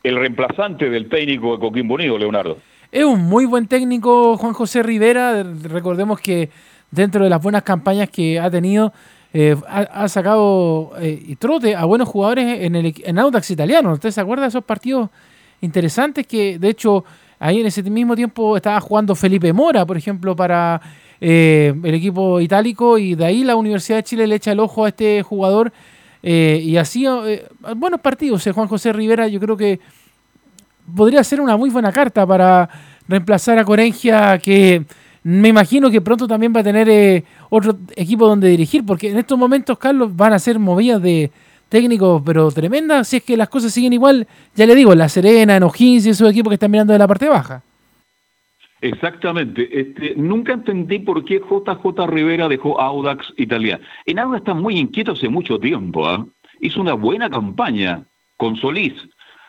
el 0.04 0.16
reemplazante 0.16 0.90
del 0.90 1.10
técnico 1.10 1.54
de 1.54 1.60
Coquimbo 1.60 1.96
Unido, 1.96 2.18
Leonardo. 2.18 2.58
Es 2.92 3.04
un 3.04 3.22
muy 3.24 3.46
buen 3.46 3.68
técnico 3.68 4.38
Juan 4.38 4.54
José 4.54 4.82
Rivera. 4.84 5.44
Recordemos 5.44 6.20
que 6.20 6.50
dentro 6.92 7.24
de 7.24 7.30
las 7.30 7.42
buenas 7.42 7.64
campañas 7.64 8.10
que 8.10 8.40
ha 8.40 8.50
tenido, 8.50 8.94
eh, 9.34 9.56
ha, 9.68 10.08
sacado 10.08 10.94
eh, 11.00 11.36
trote 11.38 11.76
a 11.76 11.84
buenos 11.86 12.08
jugadores 12.08 12.62
en, 12.62 12.76
el, 12.76 12.94
en 13.04 13.20
Audax 13.20 13.52
italiano. 13.52 13.94
¿Usted 13.94 14.12
se 14.12 14.22
acuerda 14.22 14.44
de 14.44 14.50
esos 14.50 14.64
partidos 14.64 15.10
interesantes 15.62 16.26
que, 16.26 16.58
de 16.58 16.70
hecho, 16.70 17.04
ahí 17.40 17.60
en 17.60 17.66
ese 17.68 17.84
mismo 17.84 18.16
tiempo 18.16 18.56
estaba 18.56 18.80
jugando 18.80 19.14
Felipe 19.16 19.52
Mora, 19.52 19.86
por 19.86 19.98
ejemplo, 19.98 20.36
para 20.36 20.82
eh, 21.22 21.74
el 21.84 21.96
equipo 21.96 22.40
itálico 22.42 22.98
y 22.98 23.16
de 23.16 23.26
ahí 23.26 23.44
la 23.44 23.56
Universidad 23.56 23.98
de 23.98 24.04
Chile 24.04 24.28
le 24.28 24.36
echa 24.36 24.52
el 24.52 24.60
ojo 24.60 24.86
a 24.86 24.90
este 24.90 25.22
jugador 25.24 25.72
eh, 26.22 26.60
y 26.64 26.78
así 26.78 27.06
eh, 27.06 27.48
buenos 27.76 28.02
partidos. 28.02 28.48
Juan 28.54 28.68
José 28.68 28.92
Rivera 28.92 29.28
yo 29.28 29.40
creo 29.40 29.56
que 29.56 29.80
podría 30.96 31.24
ser 31.24 31.42
una 31.42 31.58
muy 31.58 31.70
buena 31.70 31.92
carta 31.92 32.26
para 32.26 32.70
reemplazar 33.08 33.58
a 33.60 33.66
Corengia 33.66 34.38
que 34.40 34.84
me 35.24 35.50
imagino 35.50 35.90
que 35.90 36.02
pronto 36.02 36.28
también 36.28 36.54
va 36.56 36.60
a 36.60 36.64
tener 36.64 37.24
otro 37.50 37.78
equipo 37.96 38.28
donde 38.28 38.50
dirigir 38.50 38.86
porque 38.86 39.10
en 39.10 39.18
estos 39.18 39.38
momentos 39.38 39.78
Carlos 39.78 40.16
van 40.16 40.34
a 40.34 40.40
ser 40.40 40.60
movidas 40.60 41.02
de 41.02 41.32
técnicos 41.70 42.22
pero 42.24 42.52
tremendas 42.52 43.08
si 43.08 43.18
es 43.18 43.24
que 43.24 43.36
las 43.36 43.50
cosas 43.50 43.74
siguen 43.74 43.94
igual 43.94 44.28
ya 44.56 44.66
le 44.68 44.76
digo 44.76 44.94
La 44.94 45.10
Serena, 45.10 45.56
en 45.56 45.64
O'Higgins 45.64 46.06
y 46.06 46.10
esos 46.10 46.30
equipos 46.30 46.52
que 46.52 46.56
están 46.56 46.70
mirando 46.70 46.94
de 46.94 47.00
la 47.00 47.08
parte 47.08 47.28
baja. 47.28 47.64
Exactamente. 48.86 49.68
Este, 49.72 50.13
nunca 50.15 50.54
entendí 50.54 51.00
por 51.00 51.25
qué 51.25 51.39
JJ 51.39 52.06
Rivera 52.06 52.48
dejó 52.48 52.80
Audax 52.80 53.34
Italia. 53.36 53.80
En 54.06 54.20
Audax 54.20 54.42
está 54.42 54.54
muy 54.54 54.77
inquieto 54.77 55.13
hace 55.13 55.27
mucho 55.27 55.60
tiempo. 55.60 56.08
¿ah? 56.08 56.24
Hizo 56.60 56.82
una 56.82 56.94
buena 56.94 57.27
campaña 57.27 58.06
con 58.38 58.56
Solís. 58.58 58.94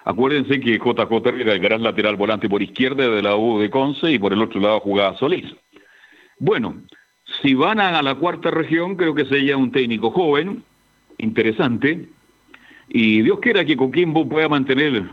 Acuérdense 0.07 0.59
que 0.59 0.79
JJ 0.79 1.11
Rivera 1.31 1.53
el 1.53 1.61
gran 1.61 1.83
lateral 1.83 2.17
volante 2.17 2.49
por 2.49 2.63
izquierda 2.63 3.11
de 3.11 3.23
la 3.23 3.37
U 3.37 3.59
de 3.59 3.69
Conce 3.69 4.11
y 4.11 4.19
por 4.19 4.33
el 4.33 4.41
otro 4.41 4.59
lado 4.59 4.81
jugaba 4.81 5.19
Solís. 5.19 5.55
Bueno, 6.39 6.83
si 7.43 7.53
van 7.53 7.79
a 7.79 8.01
la 8.01 8.15
cuarta 8.15 8.51
región, 8.51 8.97
creo 8.97 9.15
que 9.15 9.27
sería 9.27 9.59
un 9.59 9.71
técnico 9.71 10.13
joven, 10.13 10.65
interesante, 11.19 12.09
y 12.89 13.21
Dios 13.21 13.41
quiera 13.41 13.67
que 13.67 13.77
Coquimbo 13.77 14.27
pueda 14.27 14.49
mantener 14.49 15.11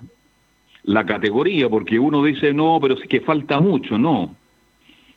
la 0.83 1.05
categoría, 1.05 1.69
porque 1.69 1.99
uno 1.99 2.23
dice, 2.23 2.53
no, 2.53 2.79
pero 2.81 2.95
es 2.95 3.07
que 3.07 3.21
falta 3.21 3.59
mucho, 3.59 3.97
no. 3.97 4.35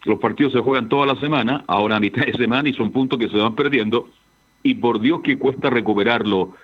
Los 0.04 0.20
partidos 0.20 0.52
se 0.52 0.61
juegan 0.61 0.88
toda 0.88 1.06
la 1.06 1.16
semana, 1.16 1.64
ahora 1.66 1.96
a 1.96 2.00
mitad 2.00 2.25
de 2.25 2.32
semana, 2.35 2.68
y 2.68 2.75
son 2.75 2.92
puntos 2.92 3.18
que 3.18 3.28
se 3.28 3.37
van 3.37 3.54
perdiendo, 3.54 4.08
y 4.62 4.75
por 4.75 5.00
Dios 5.00 5.20
que 5.23 5.38
cuesta 5.38 5.68
recuperarlo 5.68 6.54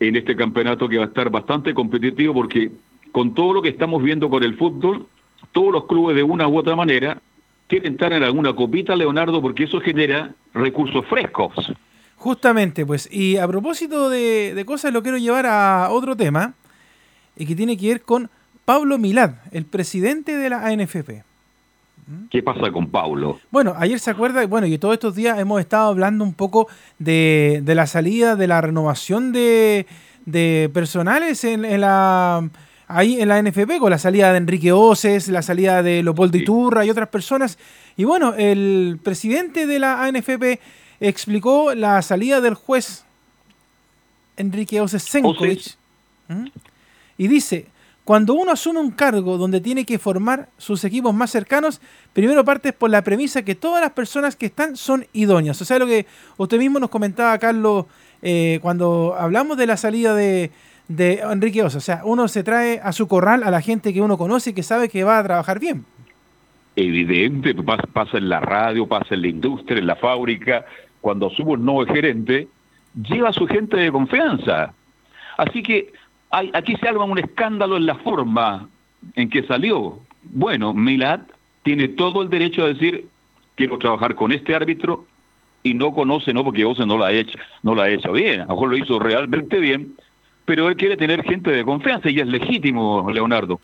en 0.00 0.16
este 0.16 0.34
campeonato 0.34 0.88
que 0.88 0.98
va 0.98 1.04
a 1.04 1.08
estar 1.08 1.30
bastante 1.30 1.72
competitivo, 1.74 2.34
porque 2.34 2.72
con 3.12 3.34
todo 3.34 3.54
lo 3.54 3.62
que 3.62 3.68
estamos 3.68 4.02
viendo 4.02 4.28
con 4.28 4.42
el 4.42 4.56
fútbol, 4.56 5.06
todos 5.52 5.72
los 5.72 5.86
clubes 5.86 6.16
de 6.16 6.22
una 6.22 6.48
u 6.48 6.58
otra 6.58 6.74
manera 6.74 7.20
quieren 7.68 7.92
estar 7.92 8.12
en 8.12 8.24
alguna 8.24 8.52
copita, 8.54 8.96
Leonardo, 8.96 9.40
porque 9.40 9.64
eso 9.64 9.80
genera 9.80 10.34
recursos 10.52 11.06
frescos. 11.06 11.72
Justamente, 12.16 12.84
pues, 12.84 13.08
y 13.12 13.36
a 13.36 13.46
propósito 13.46 14.10
de, 14.10 14.54
de 14.54 14.64
cosas, 14.64 14.92
lo 14.92 15.02
quiero 15.02 15.18
llevar 15.18 15.46
a 15.46 15.88
otro 15.90 16.16
tema 16.16 16.54
y 17.40 17.46
que 17.46 17.56
tiene 17.56 17.78
que 17.78 17.88
ver 17.88 18.02
con 18.02 18.28
Pablo 18.66 18.98
Milad, 18.98 19.32
el 19.50 19.64
presidente 19.64 20.36
de 20.36 20.50
la 20.50 20.66
ANFP. 20.66 21.24
¿Mm? 22.06 22.26
¿Qué 22.30 22.42
pasa 22.42 22.70
con 22.70 22.90
Pablo? 22.90 23.40
Bueno, 23.50 23.74
ayer 23.78 23.98
se 23.98 24.10
acuerda, 24.10 24.46
bueno, 24.46 24.66
y 24.66 24.76
todos 24.76 24.92
estos 24.92 25.14
días 25.14 25.38
hemos 25.38 25.58
estado 25.58 25.88
hablando 25.88 26.22
un 26.22 26.34
poco 26.34 26.68
de, 26.98 27.62
la 27.66 27.86
salida, 27.86 28.36
de 28.36 28.46
la 28.46 28.60
renovación 28.60 29.32
de, 29.32 29.86
personales 30.74 31.42
en, 31.44 31.80
la 31.80 32.46
ahí 32.88 33.18
en 33.18 33.28
la 33.28 33.36
ANFP, 33.36 33.78
con 33.78 33.88
la 33.88 33.98
salida 33.98 34.32
de 34.32 34.36
Enrique 34.36 34.70
Oces, 34.72 35.28
la 35.28 35.40
salida 35.40 35.82
de 35.82 36.02
Leopoldo 36.02 36.36
Iturra 36.36 36.84
y 36.84 36.90
otras 36.90 37.08
personas. 37.08 37.58
Y 37.96 38.04
bueno, 38.04 38.34
el 38.36 39.00
presidente 39.02 39.66
de 39.66 39.78
la 39.78 40.04
ANFP 40.04 40.60
explicó 41.00 41.74
la 41.74 42.02
salida 42.02 42.42
del 42.42 42.52
juez 42.52 43.06
Enrique 44.36 44.78
Oces 44.82 45.04
Senkovic. 45.04 45.78
Y 47.20 47.28
dice, 47.28 47.66
cuando 48.02 48.32
uno 48.32 48.50
asume 48.50 48.80
un 48.80 48.92
cargo 48.92 49.36
donde 49.36 49.60
tiene 49.60 49.84
que 49.84 49.98
formar 49.98 50.48
sus 50.56 50.84
equipos 50.84 51.12
más 51.12 51.30
cercanos, 51.30 51.82
primero 52.14 52.46
partes 52.46 52.72
por 52.72 52.88
la 52.88 53.02
premisa 53.02 53.44
que 53.44 53.54
todas 53.54 53.82
las 53.82 53.90
personas 53.90 54.36
que 54.36 54.46
están 54.46 54.74
son 54.74 55.04
idóneas. 55.12 55.60
O 55.60 55.66
sea, 55.66 55.78
lo 55.78 55.86
que 55.86 56.06
usted 56.38 56.56
mismo 56.56 56.80
nos 56.80 56.88
comentaba, 56.88 57.36
Carlos, 57.38 57.84
eh, 58.22 58.58
cuando 58.62 59.14
hablamos 59.18 59.58
de 59.58 59.66
la 59.66 59.76
salida 59.76 60.14
de, 60.14 60.50
Enrique 60.88 61.62
Osa. 61.62 61.76
O 61.76 61.82
sea, 61.82 62.00
uno 62.04 62.26
se 62.26 62.42
trae 62.42 62.80
a 62.82 62.92
su 62.92 63.06
corral 63.06 63.42
a 63.42 63.50
la 63.50 63.60
gente 63.60 63.92
que 63.92 64.00
uno 64.00 64.16
conoce 64.16 64.50
y 64.50 64.54
que 64.54 64.62
sabe 64.62 64.88
que 64.88 65.04
va 65.04 65.18
a 65.18 65.22
trabajar 65.22 65.60
bien. 65.60 65.84
Evidente, 66.74 67.54
pasa 67.92 68.16
en 68.16 68.30
la 68.30 68.40
radio, 68.40 68.88
pasa 68.88 69.14
en 69.14 69.20
la 69.20 69.28
industria, 69.28 69.78
en 69.78 69.86
la 69.86 69.96
fábrica. 69.96 70.64
Cuando 71.02 71.26
asume 71.26 71.52
un 71.52 71.66
nuevo 71.66 71.84
gerente, 71.84 72.48
lleva 72.94 73.28
a 73.28 73.34
su 73.34 73.46
gente 73.46 73.76
de 73.76 73.92
confianza. 73.92 74.72
Así 75.36 75.62
que 75.62 75.92
aquí 76.30 76.76
se 76.76 76.88
arma 76.88 77.04
un 77.04 77.18
escándalo 77.18 77.76
en 77.76 77.86
la 77.86 77.96
forma 77.96 78.68
en 79.14 79.30
que 79.30 79.42
salió. 79.44 79.98
Bueno, 80.22 80.72
Milad 80.74 81.20
tiene 81.62 81.88
todo 81.88 82.22
el 82.22 82.30
derecho 82.30 82.64
a 82.64 82.68
decir, 82.68 83.06
quiero 83.54 83.78
trabajar 83.78 84.14
con 84.14 84.32
este 84.32 84.54
árbitro 84.54 85.06
y 85.62 85.74
no 85.74 85.92
conoce, 85.92 86.32
no 86.32 86.44
porque 86.44 86.64
Ose 86.64 86.86
no 86.86 86.96
lo 86.96 87.04
ha 87.04 87.12
hecho, 87.12 87.38
no 87.62 87.74
lo 87.74 87.82
ha 87.82 87.90
hecho 87.90 88.12
bien, 88.12 88.40
a 88.40 88.44
lo 88.44 88.54
mejor 88.54 88.70
lo 88.70 88.76
hizo 88.76 88.98
realmente 88.98 89.58
bien, 89.58 89.94
pero 90.44 90.68
él 90.68 90.76
quiere 90.76 90.96
tener 90.96 91.22
gente 91.22 91.50
de 91.50 91.64
confianza 91.64 92.10
y 92.10 92.20
es 92.20 92.26
legítimo, 92.26 93.10
Leonardo. 93.10 93.60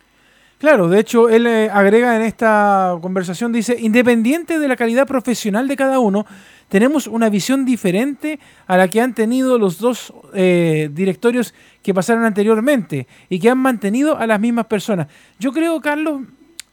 Claro, 0.58 0.88
de 0.88 1.00
hecho, 1.00 1.28
él 1.28 1.46
eh, 1.46 1.68
agrega 1.70 2.16
en 2.16 2.22
esta 2.22 2.96
conversación, 3.02 3.52
dice, 3.52 3.76
independiente 3.78 4.58
de 4.58 4.68
la 4.68 4.76
calidad 4.76 5.06
profesional 5.06 5.68
de 5.68 5.76
cada 5.76 5.98
uno, 5.98 6.24
tenemos 6.68 7.06
una 7.06 7.28
visión 7.28 7.66
diferente 7.66 8.40
a 8.66 8.78
la 8.78 8.88
que 8.88 9.02
han 9.02 9.14
tenido 9.14 9.58
los 9.58 9.78
dos 9.78 10.14
eh, 10.32 10.88
directorios 10.92 11.52
que 11.82 11.92
pasaron 11.92 12.24
anteriormente 12.24 13.06
y 13.28 13.38
que 13.38 13.50
han 13.50 13.58
mantenido 13.58 14.16
a 14.16 14.26
las 14.26 14.40
mismas 14.40 14.64
personas. 14.64 15.08
Yo 15.38 15.52
creo, 15.52 15.78
Carlos, 15.82 16.22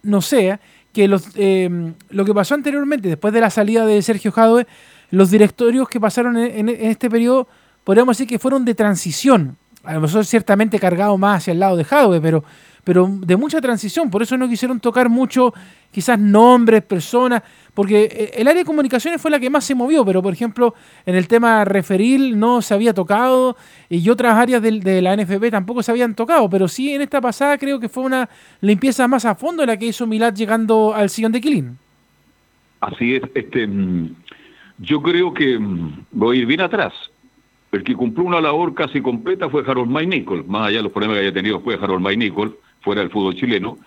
no 0.02 0.22
sé, 0.22 0.60
que 0.94 1.10
los, 1.10 1.28
eh, 1.36 1.94
lo 2.10 2.24
que 2.24 2.34
pasó 2.34 2.56
anteriormente, 2.56 3.10
después 3.10 3.34
de 3.34 3.42
la 3.42 3.50
salida 3.50 3.86
de 3.86 4.02
Sergio 4.02 4.32
Jadwe, 4.32 4.66
los 5.12 5.30
directorios 5.30 5.90
que 5.90 6.00
pasaron 6.00 6.38
en, 6.38 6.70
en 6.70 6.90
este 6.90 7.10
periodo, 7.10 7.50
podríamos 7.84 8.16
decir 8.16 8.30
que 8.30 8.40
fueron 8.40 8.63
de 8.63 8.75
transición. 8.75 9.58
A 9.84 9.96
lo 9.96 10.02
mejor 10.02 10.25
ciertamente 10.25 10.80
cargado 10.80 11.18
más 11.18 11.40
hacia 11.40 11.52
el 11.52 11.60
lado 11.60 11.75
de 11.75 11.84
Jadwe, 11.84 12.22
pero 12.22 12.46
pero 12.84 13.08
de 13.10 13.38
mucha 13.38 13.62
transición. 13.62 14.10
Por 14.10 14.22
eso 14.22 14.38
no 14.38 14.50
quisieron 14.50 14.80
tocar 14.80 15.10
mucho, 15.10 15.54
quizás 15.92 16.20
nombres, 16.20 16.84
personas, 16.84 17.44
porque 17.74 18.04
eh, 18.04 18.32
el 18.36 18.48
área 18.48 18.62
de 18.62 18.66
comunicaciones 18.66 19.22
fue 19.22 19.32
la 19.32 19.40
que 19.40 19.50
más 19.50 19.63
se 19.63 19.75
movió, 19.75 20.06
pero 20.06 20.22
por 20.22 20.34
ejemplo, 20.34 20.74
en 21.06 21.16
el 21.16 21.28
tema 21.28 21.63
referil 21.66 22.38
no 22.38 22.62
se 22.62 22.74
había 22.74 22.94
tocado 22.94 23.56
y 23.90 24.08
otras 24.10 24.38
áreas 24.38 24.62
de, 24.62 25.02
la 25.02 25.16
NFP 25.16 25.50
tampoco 25.50 25.82
se 25.84 25.92
habían 25.92 26.16
tocado, 26.16 26.50
pero 26.50 26.68
sí 26.68 26.94
en 26.94 27.02
esta 27.02 27.22
pasada 27.22 27.58
creo 27.58 27.80
que 27.80 27.90
fue 27.90 28.04
una 28.04 28.30
limpieza 28.62 29.08
más 29.08 29.25
a 29.25 29.36
fondo 29.36 29.66
la 29.66 29.78
que 29.78 29.88
hizo 29.88 30.06
Milad 30.08 30.34
llegando 30.34 30.94
al 30.94 31.10
sillón 31.10 31.32
de 31.32 31.42
Quilín. 31.42 31.78
Así 32.82 33.16
es, 33.16 33.24
este, 33.34 33.70
yo 34.80 35.02
creo 35.02 35.34
que 35.34 35.58
voy 36.12 36.38
a 36.38 36.40
ir 36.42 36.46
bien 36.46 36.62
atrás. 36.62 36.94
El 37.72 37.84
que 37.84 37.96
cumplió 37.96 38.28
una 38.28 38.40
labor 38.40 38.75
casi 38.75 39.02
completa 39.02 39.50
fue 39.50 39.63
Harold 39.66 39.90
May 39.90 40.06
Nicol, 40.06 40.46
más 40.46 40.68
allá 40.68 40.78
de 40.78 40.84
los 40.84 40.92
problemas 40.92 41.18
que 41.18 41.24
haya 41.24 41.34
tenido 41.34 41.60
fue 41.62 41.74
Harold 41.74 42.04
May 42.04 42.18
Nicol, 42.18 42.56
fuera 42.84 43.02
del 43.02 43.10
fútbol 43.10 43.36
chileno. 43.36 43.78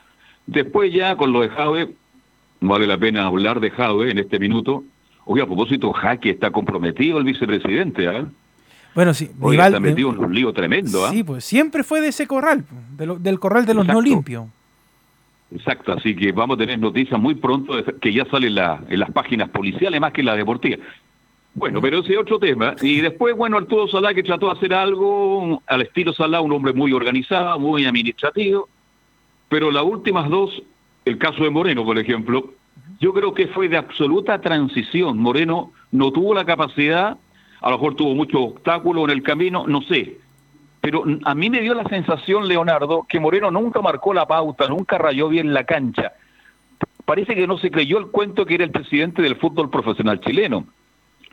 Después 0.46 0.92
ya 0.92 1.16
con 1.16 1.32
lo 1.32 1.40
de 1.42 1.48
Jave, 1.50 1.94
vale 2.60 2.86
la 2.86 2.98
pena 2.98 3.26
hablar 3.26 3.60
de 3.60 3.70
Jave 3.70 4.10
en 4.10 4.18
este 4.18 4.38
minuto. 4.38 4.84
Oye, 5.24 5.42
a 5.42 5.46
propósito, 5.46 5.92
Jaque 5.92 6.30
está 6.30 6.50
comprometido 6.50 7.18
el 7.18 7.24
vicepresidente, 7.24 8.08
¿ah? 8.08 8.26
Bueno, 8.94 9.12
sí. 9.12 9.30
Oye, 9.40 9.58
está 9.58 9.78
metido 9.78 10.10
en 10.10 10.18
un 10.18 10.34
lío 10.34 10.52
tremendo, 10.52 11.04
¿ah? 11.04 11.10
Sí, 11.10 11.22
pues 11.22 11.44
siempre 11.44 11.84
fue 11.84 12.00
de 12.00 12.08
ese 12.08 12.26
corral, 12.26 12.64
del 12.96 13.38
corral 13.38 13.66
de 13.66 13.74
los 13.74 13.86
no 13.86 14.00
limpios. 14.00 14.46
Exacto, 15.52 15.92
así 15.92 16.16
que 16.16 16.32
vamos 16.32 16.56
a 16.56 16.58
tener 16.58 16.78
noticias 16.78 17.20
muy 17.20 17.34
pronto 17.34 17.74
que 18.00 18.12
ya 18.12 18.24
salen 18.24 18.54
la, 18.54 18.80
en 18.88 18.98
las 18.98 19.10
páginas 19.10 19.48
policiales 19.50 20.00
más 20.00 20.12
que 20.12 20.22
en 20.22 20.26
la 20.26 20.36
deportiva. 20.36 20.78
Bueno, 21.54 21.80
pero 21.80 22.00
ese 22.00 22.12
es 22.12 22.18
otro 22.18 22.38
tema. 22.38 22.74
Y 22.82 23.00
después, 23.00 23.34
bueno, 23.34 23.56
Arturo 23.56 23.88
Salá 23.88 24.12
que 24.12 24.22
trató 24.22 24.46
de 24.46 24.52
hacer 24.52 24.74
algo 24.74 25.62
al 25.66 25.82
estilo 25.82 26.12
Salá, 26.12 26.40
un 26.40 26.52
hombre 26.52 26.72
muy 26.72 26.92
organizado, 26.92 27.58
muy 27.58 27.84
administrativo, 27.84 28.68
pero 29.48 29.70
las 29.70 29.84
últimas 29.84 30.28
dos, 30.28 30.62
el 31.04 31.18
caso 31.18 31.44
de 31.44 31.50
Moreno, 31.50 31.84
por 31.84 31.98
ejemplo, 31.98 32.52
yo 33.00 33.12
creo 33.12 33.34
que 33.34 33.48
fue 33.48 33.68
de 33.68 33.76
absoluta 33.76 34.40
transición. 34.40 35.18
Moreno 35.18 35.72
no 35.92 36.10
tuvo 36.10 36.34
la 36.34 36.44
capacidad, 36.44 37.16
a 37.60 37.70
lo 37.70 37.76
mejor 37.76 37.94
tuvo 37.94 38.14
muchos 38.14 38.40
obstáculos 38.40 39.04
en 39.04 39.10
el 39.10 39.22
camino, 39.22 39.66
no 39.66 39.82
sé. 39.82 40.18
Pero 40.80 41.04
a 41.24 41.34
mí 41.34 41.50
me 41.50 41.60
dio 41.60 41.74
la 41.74 41.88
sensación, 41.88 42.46
Leonardo, 42.46 43.06
que 43.08 43.20
Moreno 43.20 43.50
nunca 43.50 43.80
marcó 43.80 44.14
la 44.14 44.26
pauta, 44.26 44.68
nunca 44.68 44.98
rayó 44.98 45.28
bien 45.28 45.52
la 45.52 45.64
cancha. 45.64 46.12
Parece 47.04 47.34
que 47.34 47.46
no 47.46 47.58
se 47.58 47.70
creyó 47.70 47.98
el 47.98 48.08
cuento 48.08 48.46
que 48.46 48.54
era 48.54 48.64
el 48.64 48.70
presidente 48.70 49.22
del 49.22 49.36
fútbol 49.36 49.70
profesional 49.70 50.20
chileno. 50.20 50.66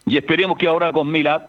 Y 0.06 0.18
esperemos 0.18 0.58
que 0.58 0.68
ahora 0.68 0.92
con 0.92 1.12
Milad, 1.12 1.44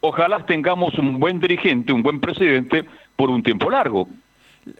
ojalá 0.00 0.44
tengamos 0.46 0.94
un 0.98 1.18
buen 1.18 1.40
dirigente, 1.40 1.92
un 1.92 2.02
buen 2.02 2.20
presidente 2.20 2.84
por 3.16 3.30
un 3.30 3.42
tiempo 3.42 3.70
largo. 3.70 4.08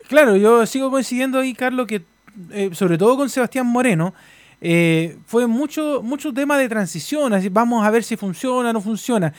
Claro, 0.08 0.36
yo 0.36 0.66
sigo 0.66 0.90
coincidiendo 0.90 1.38
ahí, 1.38 1.54
Carlos, 1.54 1.86
que 1.86 2.02
eh, 2.50 2.70
sobre 2.72 2.98
todo 2.98 3.16
con 3.16 3.28
Sebastián 3.28 3.66
Moreno, 3.66 4.14
eh, 4.60 5.16
fue 5.26 5.46
mucho, 5.46 6.02
mucho 6.02 6.32
tema 6.32 6.58
de 6.58 6.68
transición, 6.68 7.32
así 7.32 7.48
vamos 7.48 7.86
a 7.86 7.90
ver 7.90 8.02
si 8.02 8.16
funciona 8.16 8.70
o 8.70 8.72
no 8.72 8.80
funciona. 8.80 9.32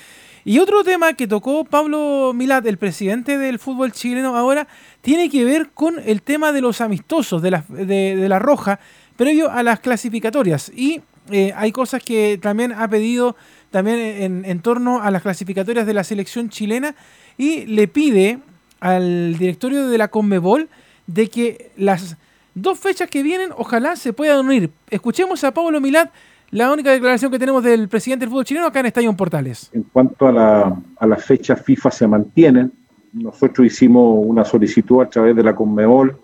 Y 0.46 0.60
otro 0.60 0.84
tema 0.84 1.14
que 1.14 1.28
tocó 1.28 1.66
Pablo 1.66 2.32
Milat, 2.34 2.66
el 2.66 2.78
presidente 2.78 3.38
del 3.38 3.60
fútbol 3.60 3.92
chileno 3.92 4.36
ahora, 4.36 4.68
tiene 5.02 5.30
que 5.30 5.44
ver 5.44 5.70
con 5.74 5.96
el 6.06 6.22
tema 6.22 6.52
de 6.52 6.62
los 6.62 6.82
amistosos 6.82 7.42
de 7.42 7.52
la, 7.52 7.64
de, 7.68 8.28
la 8.30 8.40
Roja, 8.40 8.80
previo 9.18 9.52
a 9.52 9.64
las 9.64 9.82
clasificatorias. 9.82 10.72
Y 10.74 11.02
eh, 11.30 11.54
hay 11.56 11.72
cosas 11.72 12.02
que 12.02 12.40
también 12.42 12.72
ha 12.72 12.88
pedido 12.88 13.36
también 13.70 14.00
en, 14.00 14.46
en 14.46 14.62
torno 14.62 15.02
a 15.02 15.12
las 15.12 15.22
clasificatorias 15.22 15.86
de 15.86 15.94
la 15.94 16.04
selección 16.04 16.50
chilena 16.50 16.96
y 17.38 17.66
le 17.66 17.88
pide 17.88 18.40
al 18.80 19.38
directorio 19.38 19.88
de 19.88 19.98
la 19.98 20.08
Conmebol 20.08 20.70
de 21.08 21.30
que 21.30 21.72
las 21.78 22.18
dos 22.54 22.80
fechas 22.80 23.10
que 23.10 23.24
vienen 23.24 23.50
ojalá 23.58 23.96
se 23.96 24.14
puedan 24.14 24.46
unir. 24.46 24.70
Escuchemos 24.90 25.44
a 25.44 25.54
Pablo 25.54 25.82
Milad, 25.82 26.10
la 26.52 26.72
única 26.72 26.92
declaración 26.92 27.32
que 27.32 27.40
tenemos 27.40 27.64
del 27.64 27.88
presidente 27.88 28.26
del 28.26 28.30
fútbol 28.30 28.46
chileno 28.46 28.68
acá 28.68 28.80
en 28.80 28.88
Estadio 28.88 29.14
Portales. 29.14 29.70
En 29.74 29.84
cuanto 29.84 30.28
a, 30.28 30.32
la, 30.32 30.82
a 30.98 31.08
las 31.08 31.24
fechas 31.24 31.62
FIFA 31.62 31.92
se 31.92 32.08
mantienen, 32.08 32.72
nosotros 33.14 33.68
hicimos 33.68 34.24
una 34.26 34.46
solicitud 34.46 35.02
a 35.02 35.10
través 35.10 35.36
de 35.36 35.44
la 35.44 35.56
Conmebol 35.56 36.18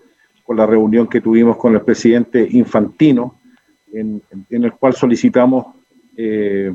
con 0.44 0.56
la 0.56 0.66
reunión 0.66 1.08
que 1.08 1.20
tuvimos 1.20 1.56
con 1.56 1.74
el 1.74 1.80
presidente 1.80 2.46
Infantino, 2.52 3.40
en, 3.92 4.22
el 4.50 4.72
cual 4.72 4.94
solicitamos 4.94 5.66
eh, 6.16 6.72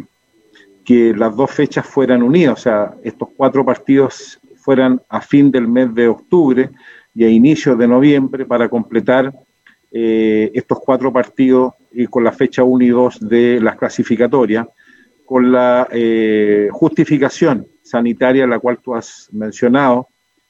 que 0.83 1.13
las 1.15 1.35
dos 1.35 1.51
fechas 1.51 1.85
fueran 1.85 2.23
unidas, 2.23 2.59
o 2.59 2.61
sea, 2.61 2.93
estos 3.03 3.29
cuatro 3.37 3.63
partidos 3.63 4.39
fueran 4.61 5.01
a 5.09 5.21
fin 5.21 5.51
del 5.51 5.67
mes 5.67 5.93
de 5.93 6.07
octubre 6.07 6.69
y 7.13 7.23
a 7.25 7.29
inicios 7.29 7.77
de 7.77 7.87
noviembre 7.87 8.45
para 8.45 8.69
completar 8.69 9.33
eh, 9.91 10.51
estos 10.53 10.79
cuatro 10.79 11.11
partidos 11.11 11.73
y 11.91 12.07
con 12.07 12.23
la 12.23 12.31
fecha 12.31 12.63
1 12.63 12.85
y 12.85 12.89
2 12.89 13.27
de 13.27 13.59
las 13.59 13.75
clasificatorias, 13.75 14.67
con 15.25 15.51
la 15.51 15.87
eh, 15.91 16.69
justificación 16.71 17.67
sanitaria, 17.83 18.47
la 18.47 18.59
cual 18.59 18.77
tú 18.77 18.95
has 18.95 19.27
mencionado, 19.33 20.07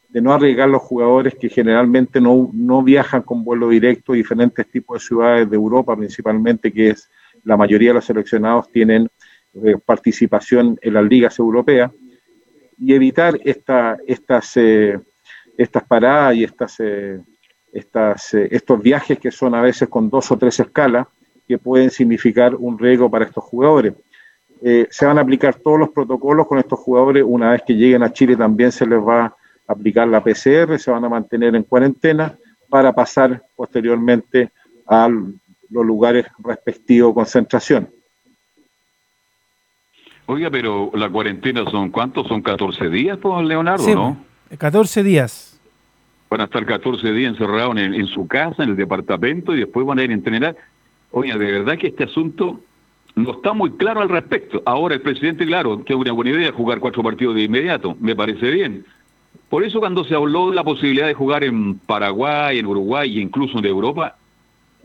de 0.10 0.22
no 0.22 0.34
arriesgar 0.34 0.68
los 0.70 0.82
jugadores 0.82 1.36
que 1.36 1.50
generalmente 1.50 2.20
no, 2.20 2.52
no 2.54 2.84
viajan 2.84 3.22
con 3.22 3.44
vuelo 3.44 3.70
directo 3.70 4.12
a 4.12 4.18
diferentes 4.18 4.68
tipos 4.70 5.02
de 5.02 5.08
ciudades 5.08 5.50
de 5.50 5.56
Europa, 5.56 5.96
principalmente, 5.96 6.72
que 6.72 6.90
es 6.90 7.10
la 7.44 7.58
mayoría 7.58 7.90
de 7.90 7.96
los 7.96 8.06
seleccionados 8.06 8.70
tienen 8.72 9.08
eh, 9.54 9.76
participación 9.84 10.78
en 10.82 10.94
las 10.94 11.06
ligas 11.06 11.40
europeas 11.40 11.92
y 12.82 12.96
evitar 12.96 13.40
esta, 13.44 13.98
estas, 14.08 14.58
eh, 14.58 15.00
estas 15.56 15.84
paradas 15.84 16.36
y 16.36 16.44
estas, 16.44 16.80
eh, 16.80 17.20
estas, 17.72 18.34
eh, 18.34 18.48
estos 18.50 18.82
viajes 18.82 19.20
que 19.20 19.30
son 19.30 19.54
a 19.54 19.62
veces 19.62 19.88
con 19.88 20.10
dos 20.10 20.32
o 20.32 20.38
tres 20.38 20.60
escalas 20.60 21.08
que 21.48 21.60
pueden 21.60 21.92
significar 21.92 22.56
un 22.56 22.80
riesgo 22.80 23.10
para 23.10 23.26
estos 23.26 23.44
jugadores. 23.44 23.94
se 24.90 25.06
van 25.08 25.18
a 25.18 25.22
aplicar 25.22 25.56
todos 25.56 25.80
los 25.80 25.90
protocolos 25.90 26.46
con 26.48 26.60
estos 26.60 26.78
jugadores. 26.80 27.24
Una 27.26 27.52
vez 27.52 27.64
que 27.66 27.74
lleguen 27.74 28.04
a 28.04 28.14
Chile 28.14 28.36
también 28.36 28.72
se 28.72 28.86
les 28.86 29.00
va 29.00 29.26
a 29.26 29.36
aplicar 29.68 30.08
la 30.08 30.24
PCR, 30.24 30.78
se 30.78 30.92
van 30.92 31.04
a 31.04 31.10
mantener 31.10 31.56
en 31.56 31.64
cuarentena 31.64 32.38
para 32.70 32.94
pasar 32.94 33.42
posteriormente 33.56 34.52
a 34.88 35.10
los 35.10 35.86
lugares 35.86 36.28
respectivos 36.44 37.10
de 37.10 37.16
concentración. 37.16 37.90
Oiga, 40.32 40.50
pero 40.50 40.90
la 40.94 41.10
cuarentena 41.10 41.70
son 41.70 41.90
cuántos? 41.90 42.26
Son 42.26 42.42
14 42.42 42.88
días, 42.88 43.18
pues, 43.22 43.46
Leonardo, 43.46 43.84
sí, 43.84 43.94
¿no? 43.94 44.16
14 44.58 45.04
días. 45.04 45.60
Van 46.30 46.40
a 46.40 46.46
estar 46.46 46.66
14 46.66 47.12
días 47.12 47.34
encerrados 47.34 47.76
en, 47.76 48.08
su 48.08 48.26
casa, 48.28 48.64
en 48.64 48.70
el 48.70 48.76
departamento, 48.78 49.54
y 49.54 49.60
después 49.60 49.86
van 49.86 50.00
a 50.00 50.04
ir 50.06 50.12
a 50.12 50.14
entrenar. 50.14 50.56
Oiga, 51.12 51.38
de 51.38 51.52
verdad 51.52 51.78
que 51.78 51.88
este 51.88 52.06
asunto 52.06 52.62
no 53.14 53.32
está 53.32 53.52
muy 53.52 53.72
claro 53.72 54.00
al 54.00 54.08
respecto. 54.08 54.64
Ahora 54.66 54.96
el 54.96 55.02
presidente, 55.02 55.46
claro, 55.46 55.80
tiene 55.80 56.02
una 56.02 56.14
buena 56.14 56.32
idea 56.32 56.54
jugar 56.54 56.80
cuatro 56.80 57.04
partidos 57.04 57.36
de 57.36 57.44
inmediato, 57.44 57.98
me 58.00 58.16
parece 58.16 58.52
bien. 58.52 58.86
Por 59.50 59.66
eso 59.66 59.80
cuando 59.80 60.06
se 60.06 60.16
habló 60.16 60.50
de 60.52 60.56
la 60.56 60.64
posibilidad 60.64 61.08
de 61.08 61.14
jugar 61.14 61.44
en 61.44 61.78
Paraguay, 61.80 62.58
en 62.58 62.68
Uruguay 62.68 63.18
e 63.18 63.22
incluso 63.22 63.60
en 63.60 63.66
Europa, 63.66 64.16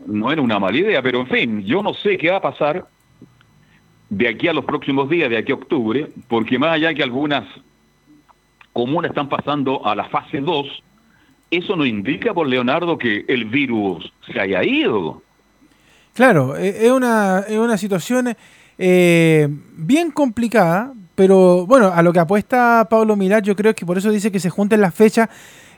no 0.05 0.29
era 0.29 0.41
una 0.41 0.59
mala 0.59 0.77
idea, 0.77 1.01
pero 1.01 1.21
en 1.21 1.27
fin, 1.27 1.63
yo 1.63 1.81
no 1.81 1.93
sé 1.93 2.17
qué 2.17 2.31
va 2.31 2.37
a 2.37 2.41
pasar 2.41 2.85
de 4.09 4.27
aquí 4.27 4.47
a 4.47 4.53
los 4.53 4.65
próximos 4.65 5.09
días, 5.09 5.29
de 5.29 5.37
aquí 5.37 5.51
a 5.51 5.55
octubre, 5.55 6.07
porque 6.27 6.57
más 6.57 6.73
allá 6.73 6.93
que 6.93 7.03
algunas 7.03 7.43
comunas 8.73 9.09
están 9.09 9.27
pasando 9.27 9.85
a 9.85 9.95
la 9.95 10.05
fase 10.05 10.39
2, 10.39 10.83
eso 11.51 11.75
no 11.75 11.85
indica, 11.85 12.33
por 12.33 12.47
Leonardo, 12.47 12.97
que 12.97 13.25
el 13.27 13.45
virus 13.45 14.11
se 14.31 14.39
haya 14.39 14.63
ido. 14.63 15.21
Claro, 16.13 16.57
e, 16.57 16.85
es 16.85 16.91
una, 16.91 17.39
es 17.47 17.57
una 17.57 17.77
situación 17.77 18.35
eh, 18.77 19.47
bien 19.75 20.11
complicada, 20.11 20.93
pero 21.15 21.65
bueno, 21.65 21.87
a 21.87 22.01
lo 22.01 22.13
que 22.13 22.19
apuesta 22.19 22.87
Pablo 22.89 23.15
Milán, 23.15 23.43
yo 23.43 23.55
creo 23.55 23.73
que 23.73 23.85
por 23.85 23.97
eso 23.97 24.11
dice 24.11 24.31
que 24.31 24.39
se 24.39 24.49
junten 24.49 24.81
las 24.81 24.93
fechas, 24.93 25.29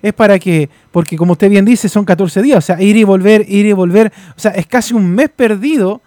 es 0.02 0.14
para 0.14 0.40
que, 0.40 0.70
porque 0.92 1.18
como 1.18 1.34
usted 1.34 1.50
bien 1.50 1.66
dice, 1.66 1.90
son 1.90 2.06
14 2.06 2.42
días, 2.42 2.58
o 2.58 2.62
sea, 2.62 2.82
ir 2.82 2.96
y 2.98 3.04
volver, 3.04 3.46
ir 3.48 3.66
y 3.66 3.74
volver, 3.74 4.12
o 4.36 4.40
sea, 4.40 4.52
es 4.52 4.68
casi 4.68 4.94
un 4.94 5.14
mes 5.14 5.30
perdido 5.30 6.02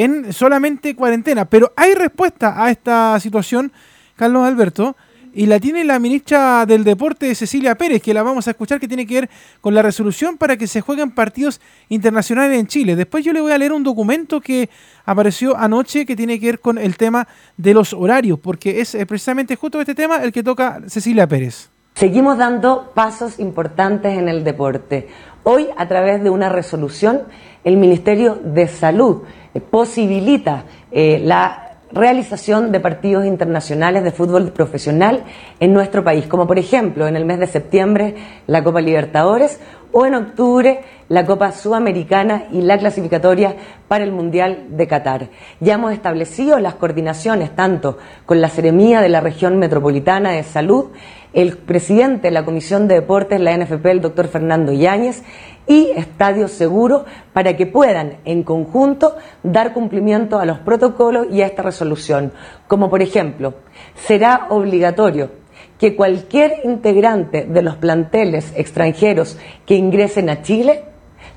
en 0.00 0.32
solamente 0.32 0.96
cuarentena. 0.96 1.44
Pero 1.44 1.72
hay 1.76 1.94
respuesta 1.94 2.64
a 2.64 2.70
esta 2.70 3.20
situación, 3.20 3.70
Carlos 4.16 4.46
Alberto, 4.46 4.96
y 5.34 5.44
la 5.44 5.60
tiene 5.60 5.84
la 5.84 5.98
ministra 5.98 6.64
del 6.64 6.84
Deporte, 6.84 7.34
Cecilia 7.34 7.74
Pérez, 7.76 8.00
que 8.00 8.14
la 8.14 8.22
vamos 8.22 8.48
a 8.48 8.52
escuchar, 8.52 8.80
que 8.80 8.88
tiene 8.88 9.06
que 9.06 9.20
ver 9.20 9.30
con 9.60 9.74
la 9.74 9.82
resolución 9.82 10.38
para 10.38 10.56
que 10.56 10.66
se 10.66 10.80
jueguen 10.80 11.10
partidos 11.10 11.60
internacionales 11.90 12.58
en 12.58 12.66
Chile. 12.66 12.96
Después 12.96 13.24
yo 13.24 13.34
le 13.34 13.42
voy 13.42 13.52
a 13.52 13.58
leer 13.58 13.72
un 13.72 13.82
documento 13.82 14.40
que 14.40 14.70
apareció 15.04 15.54
anoche 15.54 16.06
que 16.06 16.16
tiene 16.16 16.40
que 16.40 16.46
ver 16.46 16.60
con 16.60 16.78
el 16.78 16.96
tema 16.96 17.28
de 17.58 17.74
los 17.74 17.92
horarios, 17.92 18.38
porque 18.38 18.80
es 18.80 18.96
precisamente 19.06 19.54
justo 19.54 19.80
este 19.80 19.94
tema 19.94 20.16
el 20.22 20.32
que 20.32 20.42
toca 20.42 20.80
Cecilia 20.86 21.26
Pérez. 21.26 21.68
Seguimos 21.94 22.38
dando 22.38 22.92
pasos 22.94 23.38
importantes 23.38 24.16
en 24.16 24.30
el 24.30 24.44
deporte. 24.44 25.08
Hoy, 25.42 25.68
a 25.76 25.86
través 25.88 26.22
de 26.22 26.30
una 26.30 26.48
resolución, 26.48 27.22
el 27.64 27.76
Ministerio 27.76 28.38
de 28.42 28.68
Salud 28.68 29.22
eh, 29.54 29.60
posibilita 29.60 30.64
eh, 30.90 31.20
la 31.22 31.66
realización 31.92 32.70
de 32.70 32.80
partidos 32.80 33.26
internacionales 33.26 34.04
de 34.04 34.12
fútbol 34.12 34.52
profesional 34.52 35.24
en 35.58 35.72
nuestro 35.72 36.04
país, 36.04 36.26
como 36.26 36.46
por 36.46 36.58
ejemplo 36.58 37.08
en 37.08 37.16
el 37.16 37.24
mes 37.24 37.40
de 37.40 37.46
septiembre 37.46 38.14
la 38.46 38.62
Copa 38.62 38.80
Libertadores 38.80 39.58
o 39.92 40.06
en 40.06 40.14
octubre 40.14 40.82
la 41.08 41.26
Copa 41.26 41.50
Sudamericana 41.50 42.44
y 42.52 42.62
la 42.62 42.78
clasificatoria 42.78 43.56
para 43.88 44.04
el 44.04 44.12
Mundial 44.12 44.66
de 44.70 44.86
Qatar. 44.86 45.28
Ya 45.58 45.74
hemos 45.74 45.92
establecido 45.92 46.60
las 46.60 46.74
coordinaciones 46.74 47.54
tanto 47.56 47.98
con 48.24 48.40
la 48.40 48.48
Seremía 48.48 49.00
de 49.00 49.08
la 49.08 49.20
Región 49.20 49.58
Metropolitana 49.58 50.30
de 50.30 50.44
Salud, 50.44 50.90
el 51.32 51.56
presidente 51.56 52.28
de 52.28 52.32
la 52.32 52.44
Comisión 52.44 52.88
de 52.88 52.96
Deportes, 52.96 53.40
la 53.40 53.56
NFP, 53.56 53.86
el 53.86 54.00
doctor 54.00 54.28
Fernando 54.28 54.72
Yáñez, 54.72 55.22
y 55.66 55.90
Estadio 55.94 56.48
Seguro 56.48 57.04
para 57.32 57.56
que 57.56 57.66
puedan 57.66 58.18
en 58.24 58.42
conjunto 58.42 59.16
dar 59.42 59.72
cumplimiento 59.72 60.38
a 60.38 60.44
los 60.44 60.58
protocolos 60.58 61.28
y 61.30 61.42
a 61.42 61.46
esta 61.46 61.62
resolución. 61.62 62.32
Como 62.66 62.90
por 62.90 63.02
ejemplo, 63.02 63.54
será 63.94 64.46
obligatorio 64.50 65.30
que 65.78 65.94
cualquier 65.94 66.60
integrante 66.64 67.44
de 67.44 67.62
los 67.62 67.76
planteles 67.76 68.52
extranjeros 68.56 69.38
que 69.64 69.76
ingresen 69.76 70.28
a 70.28 70.42
Chile 70.42 70.84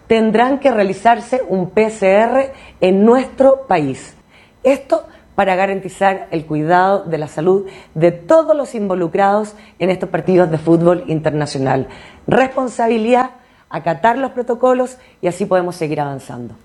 tendrán 0.08 0.60
que 0.60 0.72
realizarse 0.72 1.42
un 1.48 1.70
PCR 1.70 2.52
en 2.82 3.06
nuestro 3.06 3.68
país. 3.68 4.16
Esto 4.64 5.06
para 5.36 5.56
garantizar 5.56 6.28
el 6.32 6.46
cuidado 6.46 7.04
de 7.06 7.18
la 7.18 7.28
salud 7.28 7.68
de 7.94 8.12
todos 8.12 8.56
los 8.56 8.76
involucrados 8.76 9.56
en 9.80 9.90
estos 9.90 10.10
partidos 10.10 10.52
de 10.52 10.58
fútbol 10.58 11.04
internacional. 11.08 11.88
Responsabilidad 12.28 13.32
acatar 13.74 14.20
los 14.20 14.32
protocolos 14.32 15.00
y 15.22 15.28
así 15.28 15.46
podemos 15.46 15.76
seguir 15.76 16.00
avanzando. 16.00 16.56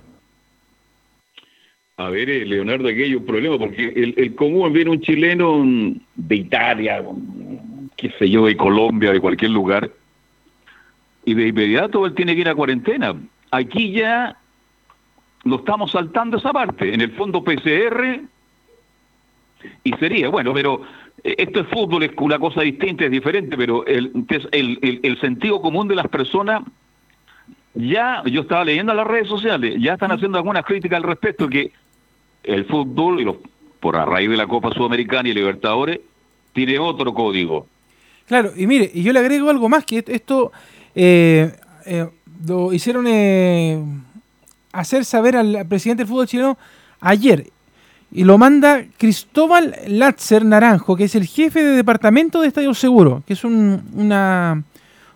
A 1.97 2.11
ver, 2.11 2.31
eh, 2.31 2.45
Leonardo, 2.45 2.87
aquí 2.87 3.03
hay 3.03 3.15
un 3.15 3.25
problema, 3.25 3.59
porque 3.59 3.89
el, 4.17 4.35
común 4.37 4.73
viene 4.73 4.91
un 4.91 5.01
chileno 5.01 5.65
de 6.15 6.37
Italia, 6.37 7.03
qué 7.97 8.11
sé 8.19 8.31
yo, 8.31 8.47
de 8.47 8.57
Colombia, 8.57 9.11
de 9.11 9.21
cualquier 9.21 9.51
lugar, 9.51 9.91
y 11.25 11.35
de 11.35 11.49
inmediato 11.49 12.07
él 12.07 12.15
tiene 12.15 12.35
que 12.35 12.43
ir 12.43 12.49
a 12.49 12.55
cuarentena. 12.55 13.17
Aquí 13.51 13.91
ya 13.91 14.37
lo 15.45 15.57
estamos 15.57 15.91
saltando 15.91 16.37
esa 16.37 16.53
parte. 16.53 16.95
En 16.95 17.01
el 17.01 17.11
fondo 17.13 17.43
PCR, 17.43 18.21
y 19.85 19.93
sería, 19.95 20.29
bueno, 20.29 20.53
pero 20.53 20.83
eh, 21.25 21.35
esto 21.39 21.61
es 21.61 21.67
fútbol, 21.69 22.03
es 22.05 22.13
una 22.19 22.39
cosa 22.39 22.63
distinta, 22.63 23.05
es 23.05 23.11
diferente, 23.11 23.57
pero 23.57 23.85
el, 23.87 24.13
el, 24.53 25.01
el 25.03 25.21
sentido 25.21 25.61
común 25.61 25.89
de 25.89 25.97
las 25.97 26.09
personas 26.09 26.63
ya, 27.75 28.23
yo 28.25 28.41
estaba 28.41 28.65
leyendo 28.65 28.93
en 28.93 28.99
las 28.99 29.07
redes 29.07 29.29
sociales, 29.29 29.77
ya 29.79 29.95
están 29.95 30.11
haciendo 30.11 30.39
algunas 30.39 30.65
críticas 30.65 30.97
al 30.97 31.05
respecto, 31.05 31.49
que 31.49 31.73
el 32.43 32.65
fútbol, 32.65 33.21
y 33.21 33.25
los, 33.25 33.37
por 33.79 33.97
a 33.97 34.05
raíz 34.05 34.29
de 34.29 34.37
la 34.37 34.47
Copa 34.47 34.73
Sudamericana 34.73 35.29
y 35.29 35.35
Libertadores, 35.35 36.01
tiene 36.53 36.79
otro 36.79 37.15
código. 37.15 37.67
Claro, 38.27 38.51
y 38.57 38.67
mire, 38.67 38.91
y 38.93 39.03
yo 39.03 39.13
le 39.13 39.21
agrego 39.21 39.49
algo 39.49 39.69
más, 39.69 39.85
que 39.85 40.05
esto 40.07 40.51
eh, 40.95 41.53
eh, 41.87 42.09
lo 42.47 42.73
hicieron 42.73 43.07
eh, 43.07 43.81
hacer 44.73 45.05
saber 45.05 45.37
al 45.37 45.67
presidente 45.69 46.03
del 46.03 46.09
fútbol 46.09 46.27
chileno 46.27 46.59
ayer, 47.01 47.47
y 48.11 48.25
lo 48.25 48.39
manda 48.39 48.85
Cristóbal 48.97 49.77
Latzer 49.87 50.45
Naranjo, 50.45 50.97
que 50.97 51.05
es 51.05 51.15
el 51.15 51.27
jefe 51.27 51.63
de 51.63 51.77
departamento 51.77 52.41
de 52.41 52.49
Estadio 52.49 52.75
Seguro, 52.75 53.23
que 53.27 53.35
es 53.35 53.45
un, 53.45 53.83
una, 53.95 54.63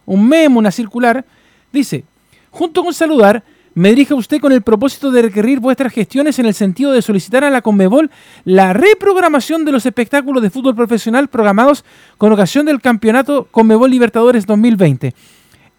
un 0.05 0.29
memo, 0.29 0.59
una 0.59 0.71
circular, 0.71 1.25
dice, 1.73 2.05
Junto 2.53 2.85
con 2.85 2.93
saludar, 2.93 3.43
me 3.75 3.89
dirige 3.89 4.13
a 4.13 4.17
usted 4.17 4.39
con 4.39 4.53
el 4.53 4.61
propósito 4.61 5.11
de 5.11 5.23
requerir 5.23 5.59
vuestras 5.59 5.91
gestiones 5.91 6.39
en 6.39 6.45
el 6.45 6.53
sentido 6.53 6.93
de 6.93 7.01
solicitar 7.01 7.43
a 7.45 7.51
la 7.51 7.63
Conmebol 7.63 8.11
la 8.45 8.75
reprogramación 8.75 9.65
de 9.65 9.73
los 9.73 9.87
espectáculos 9.87 10.43
de 10.43 10.51
fútbol 10.51 10.77
profesional 10.77 11.29
programados 11.29 11.83
con 12.19 12.31
ocasión 12.31 12.67
del 12.67 12.83
campeonato 12.83 13.49
Conmebol 13.51 13.91
Libertadores 13.91 14.45
2020. 14.45 15.15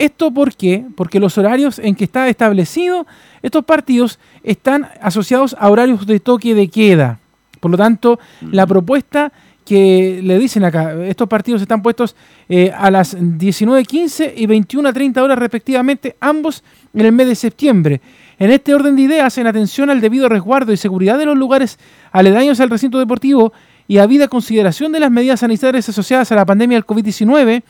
¿Esto 0.04 0.32
por 0.32 0.54
qué? 0.54 0.84
Porque 0.98 1.18
los 1.18 1.38
horarios 1.38 1.80
en 1.80 1.96
que 1.96 2.04
está 2.04 2.28
establecido 2.28 3.08
estos 3.42 3.64
partidos 3.64 4.20
están 4.44 4.90
asociados 5.02 5.56
a 5.58 5.70
horarios 5.70 6.06
de 6.06 6.20
toque 6.20 6.54
de 6.54 6.68
queda. 6.68 7.20
Por 7.62 7.72
lo 7.72 7.78
tanto, 7.78 8.20
la 8.42 8.68
propuesta 8.68 9.32
que 9.64 10.20
le 10.22 10.38
dicen 10.40 10.66
acá, 10.66 10.94
estos 11.06 11.30
partidos 11.30 11.62
están 11.62 11.82
puestos 11.82 12.18
eh, 12.50 12.74
a 12.78 12.92
las 12.92 13.18
19.15 13.18 14.34
y 14.36 14.46
21.30 14.46 15.22
horas 15.22 15.40
respectivamente, 15.40 16.18
ambos 16.20 16.66
en 16.94 17.06
el 17.06 17.14
mes 17.14 17.28
de 17.28 17.36
septiembre. 17.36 18.02
En 18.40 18.52
este 18.52 18.76
orden 18.76 18.98
de 18.98 19.04
ideas, 19.04 19.38
en 19.38 19.48
atención 19.48 19.90
al 19.90 20.02
debido 20.02 20.28
resguardo 20.28 20.74
y 20.74 20.76
seguridad 20.76 21.18
de 21.18 21.28
los 21.28 21.38
lugares 21.38 21.80
aledaños 22.12 22.60
al 22.60 22.70
recinto 22.70 23.00
deportivo 23.00 23.54
y 23.88 24.00
a 24.00 24.06
vida 24.06 24.28
consideración 24.28 24.92
de 24.92 25.00
las 25.00 25.12
medidas 25.12 25.40
sanitarias 25.40 25.88
asociadas 25.88 26.30
a 26.34 26.36
la 26.36 26.46
pandemia 26.46 26.76
del 26.76 26.86
COVID-19, 26.86 27.64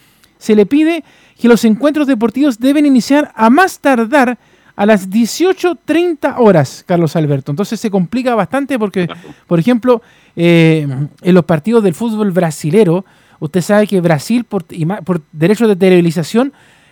se 0.44 0.56
le 0.56 0.66
pide 0.66 1.06
que 1.40 1.48
los 1.48 1.64
encuentros 1.64 2.06
deportivos 2.06 2.60
deben 2.60 2.86
iniciar 2.86 3.32
a 3.34 3.50
más 3.50 3.80
tardar 3.80 4.38
a 4.76 4.86
las 4.86 5.10
18.30 5.10 6.36
horas, 6.38 6.84
Carlos 6.86 7.16
Alberto. 7.16 7.54
Entonces 7.54 7.80
se 7.80 7.90
complica 7.90 8.36
bastante 8.36 8.78
porque, 8.78 9.08
por 9.48 9.58
ejemplo, 9.58 10.02
eh, 10.36 10.86
en 11.22 11.34
los 11.34 11.46
partidos 11.46 11.82
del 11.82 11.94
fútbol 11.94 12.32
brasilero, 12.32 13.06
usted 13.40 13.62
sabe 13.62 13.88
que 13.88 14.02
Brasil, 14.02 14.44
por, 14.44 14.66
por 15.06 15.22
derechos 15.32 15.70
de 15.70 15.78
televisación, 15.78 16.52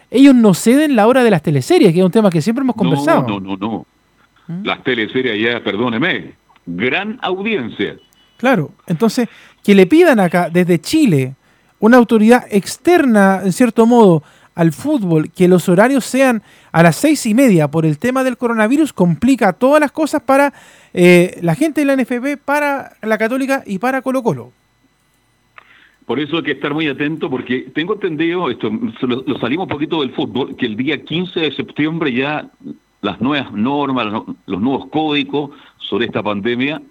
ellos 0.09 0.33
no 0.33 0.53
ceden 0.53 0.95
la 0.95 1.07
hora 1.07 1.21
de 1.21 1.31
las 1.31 1.41
teleseries, 1.41 1.91
que 1.91 1.99
es 1.99 2.05
un 2.05 2.11
tema 2.11 2.29
que 2.29 2.41
siempre 2.41 2.63
hemos 2.63 2.77
conversado. 2.77 3.27
No, 3.27 3.41
no, 3.41 3.57
no, 3.57 3.57
no. 3.57 3.85
¿Mm? 4.47 4.65
Las 4.65 4.81
teleseries 4.81 5.43
ya, 5.43 5.61
perdóneme, 5.61 6.35
gran 6.65 7.19
audiencia. 7.21 7.97
Claro, 8.37 8.71
entonces, 8.87 9.27
que 9.61 9.75
le 9.75 9.87
pidan 9.87 10.21
acá 10.21 10.49
desde 10.49 10.79
Chile 10.79 11.35
una 11.81 11.97
autoridad 11.97 12.45
externa, 12.49 13.41
en 13.43 13.51
cierto 13.51 13.85
modo, 13.85 14.23
al 14.55 14.71
fútbol, 14.71 15.31
que 15.31 15.47
los 15.47 15.67
horarios 15.67 16.05
sean 16.05 16.43
a 16.71 16.83
las 16.83 16.95
seis 16.95 17.25
y 17.25 17.33
media 17.33 17.69
por 17.69 17.85
el 17.85 17.97
tema 17.97 18.23
del 18.23 18.37
coronavirus, 18.37 18.93
complica 18.93 19.53
todas 19.53 19.81
las 19.81 19.91
cosas 19.91 20.21
para 20.21 20.53
eh, 20.93 21.39
la 21.41 21.55
gente 21.55 21.81
de 21.81 21.85
la 21.85 21.95
NFP, 21.95 22.37
para 22.43 22.93
la 23.01 23.17
Católica 23.17 23.63
y 23.65 23.79
para 23.79 24.01
Colo 24.01 24.21
Colo. 24.21 24.51
Por 26.05 26.19
eso 26.19 26.37
hay 26.37 26.43
que 26.43 26.51
estar 26.51 26.73
muy 26.73 26.87
atento, 26.87 27.29
porque 27.29 27.71
tengo 27.73 27.93
entendido, 27.93 28.49
esto 28.51 28.69
lo, 29.01 29.39
salimos 29.39 29.65
un 29.65 29.69
poquito 29.69 30.01
del 30.01 30.11
fútbol, 30.11 30.55
que 30.55 30.65
el 30.65 30.75
día 30.75 31.03
15 31.03 31.39
de 31.39 31.51
septiembre 31.53 32.13
ya 32.13 32.49
las 33.01 33.19
nuevas 33.21 33.51
normas, 33.53 34.23
los 34.45 34.61
nuevos 34.61 34.87
códigos 34.89 35.51
sobre 35.77 36.05
esta 36.05 36.21
pandemia, 36.21 36.81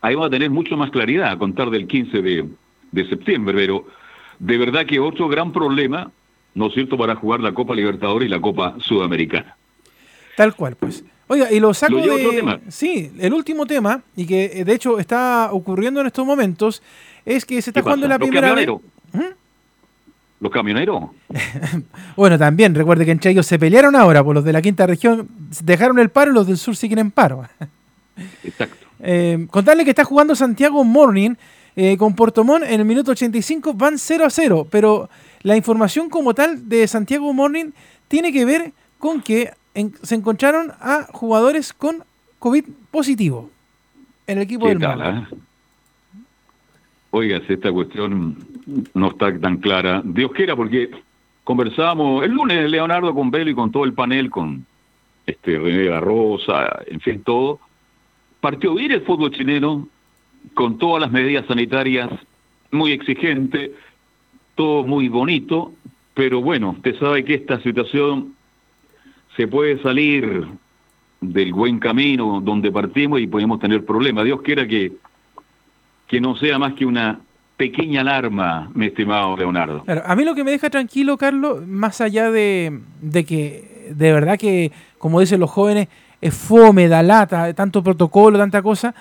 ahí 0.00 0.14
va 0.16 0.26
a 0.26 0.30
tener 0.30 0.50
mucho 0.50 0.76
más 0.76 0.90
claridad 0.90 1.30
a 1.30 1.38
contar 1.38 1.70
del 1.70 1.86
15 1.86 2.22
de, 2.22 2.48
de 2.90 3.08
septiembre, 3.08 3.54
pero 3.54 3.84
de 4.40 4.58
verdad 4.58 4.84
que 4.86 4.98
otro 4.98 5.28
gran 5.28 5.52
problema 5.52 6.10
¿no 6.54 6.66
es 6.66 6.74
cierto?, 6.74 6.96
para 6.96 7.14
jugar 7.14 7.40
la 7.40 7.52
Copa 7.52 7.74
Libertadores 7.74 8.26
y 8.26 8.30
la 8.30 8.40
Copa 8.40 8.74
Sudamericana. 8.80 9.56
Tal 10.36 10.54
cual, 10.54 10.76
pues. 10.76 11.04
Oiga, 11.26 11.52
y 11.52 11.60
lo 11.60 11.72
saco 11.74 11.96
de... 11.96 12.60
Sí, 12.68 13.12
el 13.20 13.32
último 13.32 13.66
tema, 13.66 14.02
y 14.16 14.26
que 14.26 14.50
eh, 14.52 14.64
de 14.64 14.74
hecho 14.74 14.98
está 14.98 15.50
ocurriendo 15.52 16.00
en 16.00 16.08
estos 16.08 16.26
momentos, 16.26 16.82
es 17.24 17.44
que 17.44 17.62
se 17.62 17.70
está 17.70 17.82
jugando 17.82 18.08
la 18.08 18.18
primera 18.18 18.52
vez... 18.54 18.68
¿Mm? 19.12 19.20
¿Los 20.40 20.50
camioneros? 20.50 21.04
bueno, 22.16 22.38
también, 22.38 22.74
recuerde 22.74 23.04
que 23.04 23.10
entre 23.10 23.30
ellos 23.30 23.46
se 23.46 23.58
pelearon 23.58 23.94
ahora, 23.94 24.20
por 24.20 24.28
pues 24.28 24.34
los 24.36 24.44
de 24.44 24.54
la 24.54 24.62
quinta 24.62 24.86
región 24.86 25.28
dejaron 25.62 25.98
el 25.98 26.08
paro 26.08 26.30
y 26.30 26.34
los 26.34 26.46
del 26.46 26.56
sur 26.56 26.74
siguen 26.74 26.98
en 26.98 27.10
paro. 27.10 27.44
Exacto. 28.42 28.86
Eh, 29.02 29.46
contarle 29.50 29.84
que 29.84 29.90
está 29.90 30.04
jugando 30.04 30.34
Santiago 30.34 30.82
Morning 30.82 31.34
eh, 31.82 31.96
con 31.96 32.14
Portomón 32.14 32.62
en 32.62 32.78
el 32.78 32.84
minuto 32.84 33.12
85, 33.12 33.72
van 33.72 33.96
0 33.96 34.26
a 34.26 34.28
0, 34.28 34.66
pero 34.70 35.08
la 35.40 35.56
información 35.56 36.10
como 36.10 36.34
tal 36.34 36.68
de 36.68 36.86
Santiago 36.86 37.32
Morning 37.32 37.70
tiene 38.06 38.34
que 38.34 38.44
ver 38.44 38.72
con 38.98 39.22
que 39.22 39.52
se 40.02 40.14
encontraron 40.14 40.72
a 40.78 41.06
jugadores 41.10 41.72
con 41.72 42.04
COVID 42.38 42.64
positivo 42.90 43.48
en 44.26 44.36
el 44.36 44.44
equipo 44.44 44.68
del 44.68 44.78
tal, 44.78 45.00
eh? 45.00 45.36
Oiga, 47.12 47.40
esta 47.48 47.72
cuestión 47.72 48.36
no 48.92 49.08
está 49.08 49.38
tan 49.38 49.56
clara. 49.56 50.02
Dios 50.04 50.32
quiera, 50.32 50.54
porque 50.54 50.90
conversábamos 51.44 52.22
el 52.24 52.32
lunes, 52.32 52.70
Leonardo, 52.70 53.14
con 53.14 53.30
Belo 53.30 53.52
y 53.52 53.54
con 53.54 53.72
todo 53.72 53.84
el 53.84 53.94
panel, 53.94 54.28
con 54.28 54.66
este 55.24 55.58
René 55.58 55.84
Garrosa, 55.84 56.82
en 56.88 57.00
fin, 57.00 57.22
todo. 57.22 57.58
Partió 58.42 58.74
bien 58.74 58.92
el 58.92 59.00
fútbol 59.00 59.30
chileno, 59.30 59.88
con 60.54 60.78
todas 60.78 61.00
las 61.00 61.10
medidas 61.10 61.46
sanitarias 61.46 62.10
muy 62.70 62.92
exigentes 62.92 63.70
todo 64.54 64.84
muy 64.84 65.08
bonito, 65.08 65.72
pero 66.12 66.42
bueno, 66.42 66.70
usted 66.70 66.98
sabe 66.98 67.24
que 67.24 67.32
esta 67.32 67.62
situación 67.62 68.34
se 69.36 69.48
puede 69.48 69.80
salir 69.82 70.46
del 71.20 71.52
buen 71.54 71.78
camino 71.78 72.42
donde 72.42 72.70
partimos 72.70 73.20
y 73.20 73.26
podemos 73.26 73.58
tener 73.58 73.86
problemas. 73.86 74.24
Dios 74.24 74.42
quiera 74.42 74.66
que, 74.66 74.92
que 76.06 76.20
no 76.20 76.36
sea 76.36 76.58
más 76.58 76.74
que 76.74 76.84
una 76.84 77.20
pequeña 77.56 78.02
alarma, 78.02 78.70
mi 78.74 78.86
estimado 78.86 79.36
Leonardo. 79.36 79.84
a 79.86 80.16
mí 80.16 80.24
lo 80.24 80.34
que 80.34 80.44
me 80.44 80.50
deja 80.50 80.68
tranquilo, 80.68 81.16
Carlos, 81.16 81.66
más 81.66 82.00
allá 82.02 82.30
de, 82.30 82.80
de 83.00 83.24
que 83.24 83.88
de 83.90 84.12
verdad 84.12 84.38
que, 84.38 84.72
como 84.98 85.20
dicen 85.20 85.40
los 85.40 85.50
jóvenes, 85.50 85.88
es 86.20 86.34
fome, 86.34 86.88
da 86.88 87.02
lata, 87.02 87.54
tanto 87.54 87.82
protocolo, 87.82 88.38
tanta 88.38 88.62
cosa, 88.62 88.94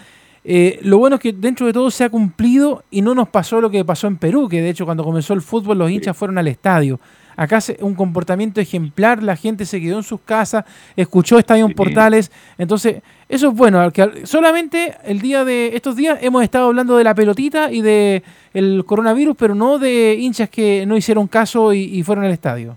eh, 0.51 0.79
lo 0.81 0.97
bueno 0.97 1.17
es 1.17 1.21
que 1.21 1.31
dentro 1.31 1.67
de 1.67 1.73
todo 1.73 1.91
se 1.91 2.03
ha 2.03 2.09
cumplido 2.09 2.83
y 2.89 3.03
no 3.03 3.13
nos 3.13 3.29
pasó 3.29 3.61
lo 3.61 3.69
que 3.69 3.85
pasó 3.85 4.07
en 4.07 4.17
Perú, 4.17 4.49
que 4.49 4.63
de 4.63 4.71
hecho 4.71 4.83
cuando 4.83 5.03
comenzó 5.03 5.35
el 5.35 5.43
fútbol 5.43 5.77
los 5.77 5.91
hinchas 5.91 6.17
fueron 6.17 6.39
al 6.39 6.47
estadio. 6.47 6.99
Acá 7.37 7.59
un 7.81 7.93
comportamiento 7.93 8.59
ejemplar, 8.59 9.21
la 9.21 9.35
gente 9.35 9.63
se 9.65 9.79
quedó 9.79 9.97
en 9.97 10.03
sus 10.03 10.21
casas, 10.21 10.65
escuchó 10.95 11.37
Estadio 11.37 11.69
Portales. 11.69 12.31
Entonces, 12.57 13.03
eso 13.29 13.49
es 13.49 13.53
bueno. 13.53 13.91
Solamente 14.23 14.95
el 15.05 15.21
día 15.21 15.45
de 15.45 15.75
estos 15.75 15.95
días 15.95 16.17
hemos 16.23 16.41
estado 16.41 16.65
hablando 16.65 16.97
de 16.97 17.03
la 17.03 17.13
pelotita 17.13 17.71
y 17.71 17.81
de 17.81 18.23
el 18.55 18.83
coronavirus, 18.87 19.35
pero 19.37 19.53
no 19.53 19.77
de 19.77 20.15
hinchas 20.15 20.49
que 20.49 20.83
no 20.87 20.97
hicieron 20.97 21.27
caso 21.27 21.75
y, 21.75 22.01
fueron 22.01 22.25
al 22.25 22.31
estadio. 22.31 22.75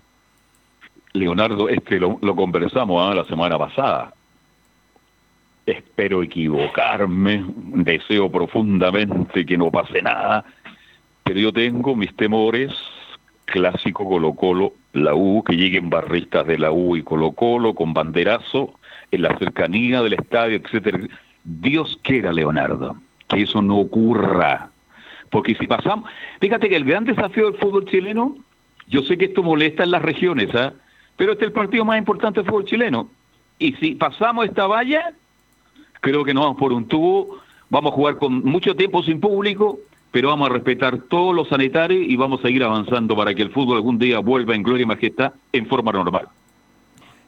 Leonardo, 1.14 1.70
este 1.70 1.98
lo, 1.98 2.36
conversamos 2.36 3.02
¿ah? 3.02 3.14
la 3.14 3.24
semana 3.24 3.56
pasada. 3.56 4.12
Espero 5.66 6.22
equivocarme, 6.22 7.44
deseo 7.46 8.30
profundamente 8.30 9.46
que 9.46 9.56
no 9.56 9.70
pase 9.70 10.02
nada, 10.02 10.44
pero 11.22 11.38
yo 11.38 11.52
tengo 11.52 11.94
mis 11.94 12.14
temores 12.16 12.72
clásico 13.44 14.08
Colo 14.08 14.34
Colo, 14.34 14.72
la 14.92 15.14
U, 15.14 15.44
que 15.44 15.56
lleguen 15.56 15.90
barristas 15.90 16.46
de 16.46 16.58
la 16.58 16.72
U 16.72 16.96
y 16.96 17.02
Colo 17.02 17.32
Colo 17.32 17.74
con 17.74 17.94
banderazo 17.94 18.74
en 19.10 19.22
la 19.22 19.36
cercanía 19.38 20.02
del 20.02 20.14
estadio, 20.14 20.56
etcétera. 20.56 20.98
Dios 21.44 21.98
quiera, 22.02 22.32
Leonardo, 22.32 22.96
que 23.28 23.42
eso 23.42 23.62
no 23.62 23.78
ocurra. 23.78 24.70
Porque 25.30 25.54
si 25.54 25.66
pasamos, 25.66 26.10
fíjate 26.40 26.68
que 26.68 26.76
el 26.76 26.84
gran 26.84 27.04
desafío 27.04 27.50
del 27.50 27.60
fútbol 27.60 27.86
chileno, 27.86 28.36
yo 28.88 29.02
sé 29.02 29.16
que 29.16 29.26
esto 29.26 29.42
molesta 29.42 29.84
en 29.84 29.92
las 29.92 30.02
regiones, 30.02 30.54
¿ah? 30.54 30.72
pero 31.16 31.32
este 31.32 31.44
es 31.44 31.48
el 31.48 31.54
partido 31.54 31.84
más 31.84 31.98
importante 31.98 32.40
del 32.40 32.48
fútbol 32.48 32.64
chileno. 32.64 33.08
Y 33.58 33.74
si 33.74 33.94
pasamos 33.94 34.46
esta 34.46 34.66
valla, 34.66 35.12
creo 36.02 36.24
que 36.24 36.34
no 36.34 36.42
vamos 36.42 36.58
por 36.58 36.72
un 36.72 36.86
tubo, 36.86 37.38
vamos 37.70 37.92
a 37.92 37.94
jugar 37.94 38.18
con 38.18 38.44
mucho 38.44 38.74
tiempo 38.74 39.02
sin 39.02 39.20
público, 39.20 39.78
pero 40.10 40.28
vamos 40.28 40.50
a 40.50 40.52
respetar 40.52 40.98
todos 41.08 41.34
los 41.34 41.48
sanitarios 41.48 42.04
y 42.06 42.16
vamos 42.16 42.40
a 42.40 42.42
seguir 42.42 42.62
avanzando 42.64 43.16
para 43.16 43.34
que 43.34 43.40
el 43.40 43.50
fútbol 43.50 43.76
algún 43.76 43.98
día 43.98 44.18
vuelva 44.18 44.54
en 44.54 44.62
gloria 44.62 44.82
y 44.82 44.86
majestad 44.86 45.32
en 45.52 45.66
forma 45.66 45.92
normal. 45.92 46.28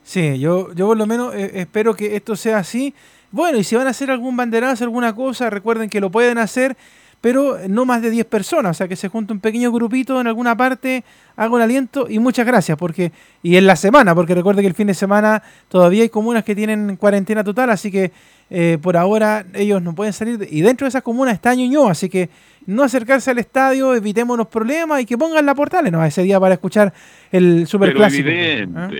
Sí, 0.02 0.38
yo, 0.38 0.74
yo 0.74 0.88
por 0.88 0.98
lo 0.98 1.06
menos 1.06 1.34
eh, 1.34 1.52
espero 1.54 1.94
que 1.94 2.14
esto 2.16 2.36
sea 2.36 2.58
así. 2.58 2.92
Bueno, 3.30 3.58
y 3.58 3.64
si 3.64 3.74
van 3.74 3.86
a 3.86 3.90
hacer 3.90 4.10
algún 4.10 4.36
banderazo, 4.36 4.84
alguna 4.84 5.14
cosa, 5.14 5.48
recuerden 5.48 5.88
que 5.88 6.00
lo 6.00 6.10
pueden 6.10 6.36
hacer, 6.36 6.76
pero 7.20 7.56
no 7.68 7.86
más 7.86 8.02
de 8.02 8.10
10 8.10 8.26
personas, 8.26 8.72
o 8.72 8.74
sea, 8.74 8.86
que 8.86 8.96
se 8.96 9.08
junte 9.08 9.32
un 9.32 9.40
pequeño 9.40 9.72
grupito 9.72 10.20
en 10.20 10.26
alguna 10.26 10.54
parte, 10.58 11.04
hago 11.36 11.56
el 11.56 11.62
aliento 11.62 12.06
y 12.06 12.18
muchas 12.18 12.44
gracias, 12.44 12.76
porque 12.76 13.12
y 13.42 13.56
en 13.56 13.66
la 13.66 13.76
semana, 13.76 14.14
porque 14.14 14.34
recuerden 14.34 14.62
que 14.62 14.68
el 14.68 14.74
fin 14.74 14.88
de 14.88 14.94
semana 14.94 15.42
todavía 15.68 16.02
hay 16.02 16.10
comunas 16.10 16.44
que 16.44 16.54
tienen 16.54 16.96
cuarentena 16.96 17.42
total, 17.42 17.70
así 17.70 17.90
que 17.90 18.12
eh, 18.56 18.78
por 18.80 18.96
ahora 18.96 19.44
ellos 19.52 19.82
no 19.82 19.96
pueden 19.96 20.12
salir, 20.12 20.46
y 20.48 20.60
dentro 20.60 20.84
de 20.84 20.90
esas 20.90 21.02
comunas 21.02 21.34
está 21.34 21.52
Ñuñoa, 21.56 21.90
así 21.90 22.08
que 22.08 22.30
no 22.66 22.84
acercarse 22.84 23.32
al 23.32 23.38
estadio, 23.38 23.96
evitemos 23.96 24.38
los 24.38 24.46
problemas 24.46 25.02
y 25.02 25.06
que 25.06 25.18
pongan 25.18 25.44
la 25.44 25.56
portales 25.56 25.90
no 25.90 26.04
ese 26.04 26.22
día 26.22 26.38
para 26.38 26.54
escuchar 26.54 26.94
el 27.32 27.66
superclásico. 27.66 28.28
Evidente, 28.28 28.78
¿Ah? 28.78 28.90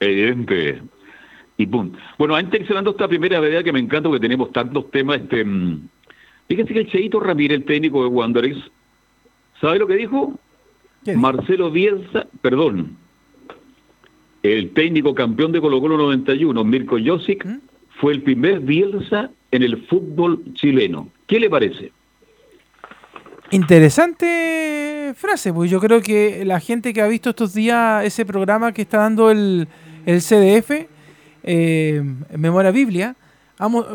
evidente. 0.00 0.82
Y 1.56 1.66
pum. 1.66 1.92
Bueno, 2.18 2.34
antes 2.34 2.66
cerrando 2.66 2.90
esta 2.90 3.06
primera 3.06 3.38
verdad 3.38 3.62
que 3.62 3.72
me 3.72 3.78
encanta 3.78 4.10
que 4.10 4.18
tenemos 4.18 4.50
tantos 4.50 4.90
temas, 4.90 5.20
este 5.20 5.44
mm, 5.44 5.88
fíjense 6.48 6.74
que 6.74 6.80
el 6.80 6.90
Cheito 6.90 7.20
Ramírez, 7.20 7.58
el 7.58 7.64
técnico 7.64 8.02
de 8.02 8.08
Wanderers, 8.08 8.58
¿sabe 9.60 9.78
lo 9.78 9.86
que 9.86 9.94
dijo? 9.94 10.34
Marcelo 11.14 11.70
Bielsa, 11.70 12.26
perdón, 12.42 12.96
el 14.42 14.72
técnico 14.72 15.14
campeón 15.14 15.52
de 15.52 15.60
Colo 15.60 15.80
Colo 15.80 15.96
91, 15.96 16.64
Mirko 16.64 16.96
Josic, 17.04 17.44
¿Mm? 17.44 17.60
Fue 18.00 18.12
el 18.12 18.22
primer 18.22 18.60
Bielsa 18.60 19.30
en 19.50 19.62
el 19.62 19.86
fútbol 19.86 20.42
chileno. 20.54 21.08
¿Qué 21.26 21.40
le 21.40 21.50
parece? 21.50 21.92
Interesante 23.50 25.12
frase, 25.16 25.52
pues 25.52 25.70
yo 25.70 25.80
creo 25.80 26.00
que 26.02 26.44
la 26.44 26.60
gente 26.60 26.92
que 26.92 27.00
ha 27.00 27.06
visto 27.06 27.30
estos 27.30 27.54
días 27.54 28.04
ese 28.04 28.26
programa 28.26 28.72
que 28.72 28.82
está 28.82 28.98
dando 28.98 29.30
el, 29.30 29.68
el 30.04 30.20
CDF, 30.20 30.86
eh, 31.44 32.02
Memoria 32.36 32.70
Biblia, 32.70 33.16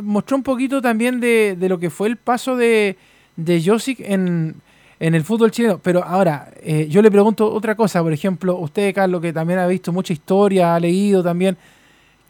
mostró 0.01 0.37
un 0.37 0.43
poquito 0.43 0.81
también 0.81 1.19
de, 1.19 1.55
lo 1.59 1.79
que 1.79 1.89
fue 1.89 2.07
el 2.07 2.17
paso 2.17 2.55
de, 2.55 2.97
de 3.35 3.61
Josic 3.63 3.99
en, 3.99 4.55
en 4.99 5.15
el 5.15 5.23
fútbol 5.23 5.51
chileno. 5.51 5.79
Pero 5.79 6.03
ahora, 6.03 6.51
eh, 6.63 6.87
yo 6.89 7.01
le 7.01 7.11
pregunto 7.11 7.51
otra 7.51 7.75
cosa, 7.75 8.01
por 8.01 8.13
ejemplo, 8.13 8.57
usted, 8.57 8.93
Carlos, 8.93 9.21
que 9.21 9.33
también 9.33 9.59
ha 9.59 9.67
visto 9.67 9.91
mucha 9.91 10.13
historia, 10.13 10.75
ha 10.75 10.79
leído 10.79 11.21
también, 11.21 11.57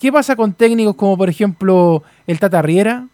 ¿qué 0.01 0.11
pasa 0.11 0.35
con 0.35 0.53
técnicos 0.53 0.95
como, 0.95 1.15
por 1.15 1.29
ejemplo, 1.29 2.03
el 2.25 2.39
Tata 2.39 2.61
Riera? 2.61 3.07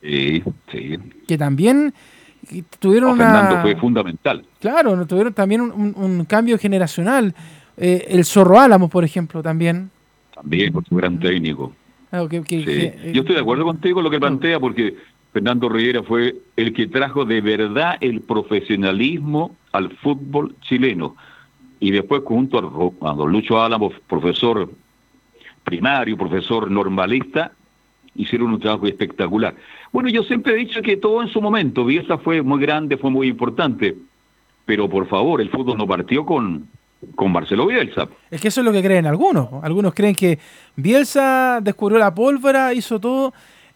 Sí, 0.00 0.42
sí. 0.72 0.98
Que 1.28 1.36
también 1.36 1.92
tuvieron 2.78 3.16
Fernando 3.16 3.60
fue 3.60 3.76
fundamental. 3.76 4.44
Claro, 4.58 5.06
tuvieron 5.06 5.34
también 5.34 5.60
un, 5.60 6.24
cambio 6.24 6.58
generacional. 6.58 7.34
Eh, 7.76 8.06
el 8.08 8.24
Zorro 8.24 8.58
Álamos, 8.58 8.90
por 8.90 9.04
ejemplo, 9.04 9.42
también. 9.42 9.90
También, 10.34 10.72
por 10.72 10.84
su 10.84 10.96
gran 10.96 11.20
técnico. 11.20 11.72
Yo 12.10 12.26
estoy 12.32 13.34
de 13.34 13.40
acuerdo 13.40 13.64
contigo 13.64 13.96
con 13.96 14.04
lo 14.04 14.10
que 14.10 14.18
plantea, 14.18 14.58
porque 14.60 14.96
Fernando 15.32 15.68
Riera 15.68 16.02
fue 16.02 16.36
el 16.56 16.72
que 16.72 16.86
trajo 16.86 17.24
de 17.24 17.40
verdad 17.40 17.96
el 18.00 18.20
profesionalismo 18.22 19.54
al 19.72 19.90
fútbol 19.98 20.54
chileno. 20.62 21.16
Y 21.80 21.90
después, 21.90 22.22
junto 22.24 22.58
a, 22.58 23.10
a 23.10 23.14
don 23.14 23.32
Lucho 23.32 23.62
Álamos, 23.62 23.94
profesor 24.08 24.68
primario, 25.64 26.16
profesor 26.16 26.70
normalista, 26.70 27.52
hicieron 28.14 28.52
un 28.52 28.60
trabajo 28.60 28.86
espectacular. 28.86 29.54
Bueno, 29.92 30.08
yo 30.08 30.22
siempre 30.22 30.54
he 30.54 30.56
dicho 30.56 30.82
que 30.82 30.96
todo 30.96 31.22
en 31.22 31.28
su 31.28 31.40
momento, 31.40 31.84
Bielsa 31.84 32.18
fue 32.18 32.42
muy 32.42 32.60
grande, 32.60 32.96
fue 32.96 33.10
muy 33.10 33.28
importante, 33.28 33.96
pero 34.64 34.88
por 34.88 35.06
favor, 35.08 35.40
el 35.40 35.50
fútbol 35.50 35.78
no 35.78 35.86
partió 35.86 36.24
con, 36.24 36.68
con 37.14 37.32
Marcelo 37.32 37.66
Bielsa. 37.66 38.08
Es 38.30 38.40
que 38.40 38.48
eso 38.48 38.60
es 38.60 38.64
lo 38.64 38.72
que 38.72 38.82
creen 38.82 39.06
algunos. 39.06 39.48
Algunos 39.62 39.94
creen 39.94 40.14
que 40.14 40.38
Bielsa 40.76 41.60
descubrió 41.62 41.98
la 41.98 42.14
pólvora, 42.14 42.72
hizo 42.72 43.00
todo. 43.00 43.32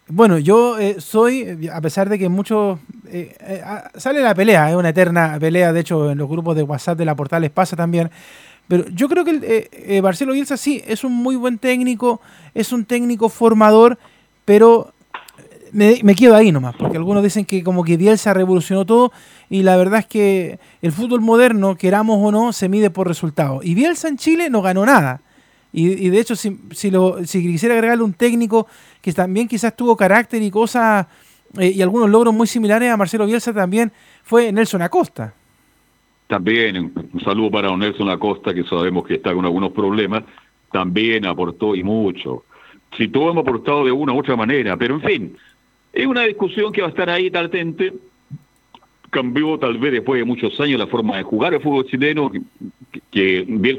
Bueno, 0.08 0.38
yo 0.38 0.78
eh, 0.78 1.00
soy, 1.00 1.68
a 1.72 1.80
pesar 1.80 2.08
de 2.08 2.18
que 2.18 2.28
muchos... 2.28 2.78
Eh, 3.08 3.36
eh, 3.40 3.62
sale 3.96 4.20
la 4.20 4.34
pelea, 4.34 4.70
es 4.70 4.76
una 4.76 4.90
eterna 4.90 5.36
pelea, 5.40 5.72
de 5.72 5.80
hecho 5.80 6.10
en 6.10 6.18
los 6.18 6.28
grupos 6.28 6.54
de 6.54 6.62
WhatsApp 6.62 6.98
de 6.98 7.04
la 7.04 7.16
Portales 7.16 7.50
pasa 7.50 7.76
también. 7.76 8.10
Pero 8.68 8.88
yo 8.88 9.08
creo 9.08 9.24
que 9.24 10.00
Marcelo 10.02 10.32
Bielsa 10.32 10.56
sí, 10.56 10.82
es 10.86 11.04
un 11.04 11.12
muy 11.12 11.36
buen 11.36 11.58
técnico, 11.58 12.20
es 12.54 12.72
un 12.72 12.84
técnico 12.84 13.28
formador, 13.28 13.98
pero 14.44 14.92
me, 15.72 16.14
quedo 16.14 16.34
ahí 16.34 16.52
nomás, 16.52 16.74
porque 16.76 16.96
algunos 16.96 17.22
dicen 17.22 17.44
que 17.44 17.62
como 17.62 17.84
que 17.84 17.96
Bielsa 17.96 18.32
revolucionó 18.32 18.86
todo 18.86 19.12
y 19.50 19.62
la 19.62 19.76
verdad 19.76 20.00
es 20.00 20.06
que 20.06 20.58
el 20.82 20.92
fútbol 20.92 21.20
moderno, 21.20 21.76
queramos 21.76 22.18
o 22.20 22.32
no, 22.32 22.52
se 22.52 22.68
mide 22.68 22.90
por 22.90 23.06
resultados. 23.06 23.64
Y 23.64 23.74
Bielsa 23.74 24.08
en 24.08 24.16
Chile 24.16 24.50
no 24.50 24.62
ganó 24.62 24.86
nada. 24.86 25.20
Y, 25.72 26.08
de 26.08 26.20
hecho, 26.20 26.34
si, 26.36 26.90
lo, 26.90 27.22
si 27.26 27.42
quisiera 27.42 27.74
agregarle 27.74 28.02
un 28.02 28.14
técnico 28.14 28.66
que 29.02 29.12
también 29.12 29.46
quizás 29.46 29.76
tuvo 29.76 29.94
carácter 29.94 30.40
y 30.40 30.50
cosas 30.50 31.06
eh, 31.58 31.68
y 31.68 31.82
algunos 31.82 32.08
logros 32.08 32.32
muy 32.32 32.46
similares 32.46 32.90
a 32.90 32.96
Marcelo 32.96 33.26
Bielsa 33.26 33.52
también 33.52 33.92
fue 34.22 34.50
Nelson 34.52 34.80
Acosta. 34.80 35.34
También 36.26 36.92
un 37.12 37.20
saludo 37.20 37.50
para 37.50 37.76
Nelson 37.76 38.08
Acosta, 38.10 38.52
que 38.52 38.64
sabemos 38.64 39.06
que 39.06 39.14
está 39.14 39.32
con 39.32 39.44
algunos 39.44 39.72
problemas, 39.72 40.24
también 40.72 41.24
aportó 41.24 41.76
y 41.76 41.82
mucho. 41.82 42.44
Si 42.96 43.08
todos 43.08 43.32
hemos 43.32 43.42
aportado 43.42 43.84
de 43.84 43.92
una 43.92 44.12
u 44.12 44.18
otra 44.18 44.36
manera, 44.36 44.76
pero 44.76 44.94
en 44.94 45.02
fin, 45.02 45.36
es 45.92 46.06
una 46.06 46.22
discusión 46.22 46.72
que 46.72 46.80
va 46.80 46.88
a 46.88 46.90
estar 46.90 47.08
ahí 47.08 47.30
latente. 47.30 47.92
Cambió 49.10 49.58
tal 49.58 49.78
vez 49.78 49.92
después 49.92 50.18
de 50.18 50.24
muchos 50.24 50.60
años 50.60 50.78
la 50.78 50.86
forma 50.86 51.16
de 51.16 51.22
jugar 51.22 51.54
el 51.54 51.60
fútbol 51.60 51.86
chileno, 51.86 52.30
que, 53.10 53.44
bien 53.48 53.78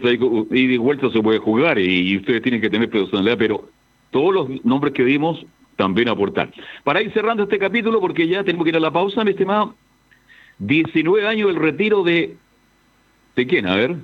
y 0.51 0.67
de 0.67 0.77
vuelta 0.77 1.12
se 1.12 1.21
puede 1.21 1.39
jugar 1.39 1.77
y, 1.77 2.17
ustedes 2.17 2.41
tienen 2.41 2.62
que 2.62 2.69
tener 2.69 2.89
personalidad, 2.89 3.38
pero 3.38 3.69
todos 4.10 4.33
los 4.33 4.65
nombres 4.65 4.93
que 4.93 5.03
dimos 5.03 5.45
también 5.75 6.10
aportar. 6.10 6.51
Para 6.83 7.01
ir 7.01 7.12
cerrando 7.12 7.43
este 7.43 7.60
capítulo, 7.60 7.99
porque 7.99 8.27
ya 8.27 8.43
tenemos 8.43 8.63
que 8.63 8.69
ir 8.69 8.77
a 8.77 8.79
la 8.79 8.91
pausa, 8.91 9.23
mi 9.23 9.31
estimado, 9.31 9.75
19 10.60 11.28
años 11.28 11.48
del 11.48 11.62
retiro 11.62 12.04
de... 12.04 12.38
¿De 13.36 13.48
quién? 13.48 13.67
A 13.67 13.76
ver. 13.76 13.96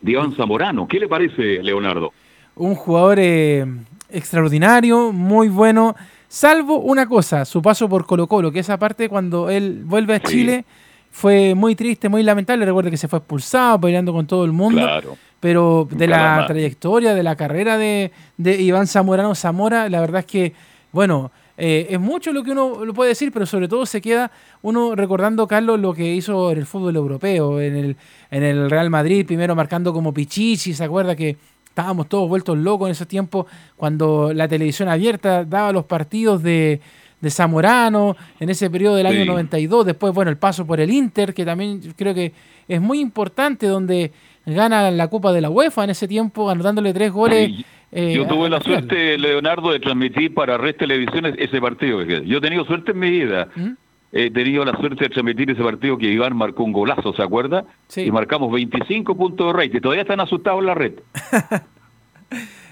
De 0.00 0.12
Iván 0.12 0.34
Zamorano. 0.34 0.88
¿Qué 0.88 0.98
le 0.98 1.08
parece, 1.08 1.62
Leonardo? 1.62 2.12
Un 2.56 2.74
jugador 2.74 3.18
eh, 3.20 3.66
extraordinario, 4.08 5.12
muy 5.12 5.48
bueno. 5.48 5.94
Salvo 6.28 6.78
una 6.80 7.06
cosa, 7.06 7.44
su 7.44 7.62
paso 7.62 7.88
por 7.88 8.06
Colo 8.06 8.26
Colo, 8.26 8.50
que 8.50 8.60
esa 8.60 8.78
parte 8.78 9.08
cuando 9.08 9.50
él 9.50 9.82
vuelve 9.84 10.14
a 10.14 10.20
Chile 10.20 10.64
fue 11.10 11.54
muy 11.54 11.76
triste, 11.76 12.08
muy 12.08 12.22
lamentable. 12.22 12.64
Recuerde 12.64 12.90
que 12.90 12.96
se 12.96 13.06
fue 13.06 13.18
expulsado, 13.18 13.80
peleando 13.80 14.12
con 14.12 14.26
todo 14.26 14.44
el 14.44 14.52
mundo. 14.52 14.80
Claro. 14.80 15.16
Pero 15.38 15.86
de 15.90 16.06
la 16.08 16.44
trayectoria, 16.46 17.14
de 17.14 17.22
la 17.22 17.36
carrera 17.36 17.76
de, 17.76 18.10
de 18.38 18.60
Iván 18.62 18.86
Zamorano 18.86 19.34
Zamora, 19.34 19.88
la 19.90 20.00
verdad 20.00 20.20
es 20.20 20.26
que, 20.26 20.54
bueno, 20.90 21.30
eh, 21.56 21.86
es 21.90 22.00
mucho 22.00 22.32
lo 22.32 22.42
que 22.42 22.50
uno 22.50 22.84
lo 22.84 22.94
puede 22.94 23.10
decir, 23.10 23.30
pero 23.32 23.46
sobre 23.46 23.68
todo 23.68 23.86
se 23.86 24.00
queda 24.00 24.30
uno 24.62 24.94
recordando, 24.94 25.46
Carlos, 25.46 25.78
lo 25.80 25.94
que 25.94 26.14
hizo 26.14 26.50
en 26.50 26.58
el 26.58 26.66
fútbol 26.66 26.96
europeo, 26.96 27.60
en 27.60 27.76
el, 27.76 27.96
en 28.30 28.42
el 28.42 28.70
Real 28.70 28.90
Madrid, 28.90 29.24
primero 29.26 29.54
marcando 29.54 29.92
como 29.92 30.12
Pichichi, 30.12 30.74
¿se 30.74 30.84
acuerda 30.84 31.14
que 31.14 31.36
estábamos 31.66 32.08
todos 32.08 32.28
vueltos 32.28 32.56
locos 32.58 32.88
en 32.88 32.92
ese 32.92 33.06
tiempo 33.06 33.46
cuando 33.76 34.32
la 34.32 34.46
televisión 34.48 34.88
abierta 34.88 35.44
daba 35.44 35.72
los 35.72 35.84
partidos 35.84 36.42
de, 36.42 36.80
de 37.20 37.30
Zamorano 37.30 38.16
en 38.38 38.50
ese 38.50 38.70
periodo 38.70 38.96
del 38.96 39.06
año 39.06 39.22
Sí. 39.22 39.26
92, 39.26 39.86
después, 39.86 40.14
bueno, 40.14 40.30
el 40.30 40.36
paso 40.36 40.66
por 40.66 40.78
el 40.78 40.90
Inter, 40.90 41.34
que 41.34 41.44
también 41.44 41.80
creo 41.96 42.14
que 42.14 42.32
es 42.68 42.80
muy 42.80 43.00
importante, 43.00 43.66
donde 43.66 44.12
gana 44.46 44.90
la 44.90 45.08
Copa 45.08 45.32
de 45.32 45.40
la 45.40 45.50
UEFA 45.50 45.84
en 45.84 45.90
ese 45.90 46.06
tiempo, 46.06 46.50
anotándole 46.50 46.92
tres 46.92 47.10
goles. 47.12 47.64
Eh, 47.94 48.12
Yo 48.14 48.26
tuve 48.26 48.50
la 48.50 48.60
suerte, 48.60 49.16
Leonardo, 49.16 49.70
de 49.72 49.80
transmitir 49.80 50.34
para 50.34 50.58
Red 50.58 50.76
Televisiones 50.76 51.34
ese 51.38 51.60
partido. 51.60 52.02
Yo 52.02 52.38
he 52.38 52.40
tenido 52.40 52.64
suerte 52.64 52.90
en 52.92 52.98
mi 52.98 53.10
vida. 53.10 53.48
¿Mm? 53.54 53.70
He 54.16 54.30
tenido 54.30 54.64
la 54.64 54.76
suerte 54.76 55.04
de 55.04 55.10
transmitir 55.10 55.50
ese 55.50 55.62
partido 55.62 55.98
que 55.98 56.06
Iván 56.06 56.36
marcó 56.36 56.62
un 56.62 56.72
golazo, 56.72 57.12
¿se 57.14 57.22
acuerda? 57.22 57.64
Sí. 57.88 58.02
Y 58.02 58.10
marcamos 58.12 58.52
25 58.52 59.16
puntos 59.16 59.46
de 59.48 59.52
rating. 59.60 59.80
Todavía 59.80 60.02
están 60.02 60.20
asustados 60.20 60.60
en 60.60 60.66
la 60.66 60.74
red. 60.74 60.92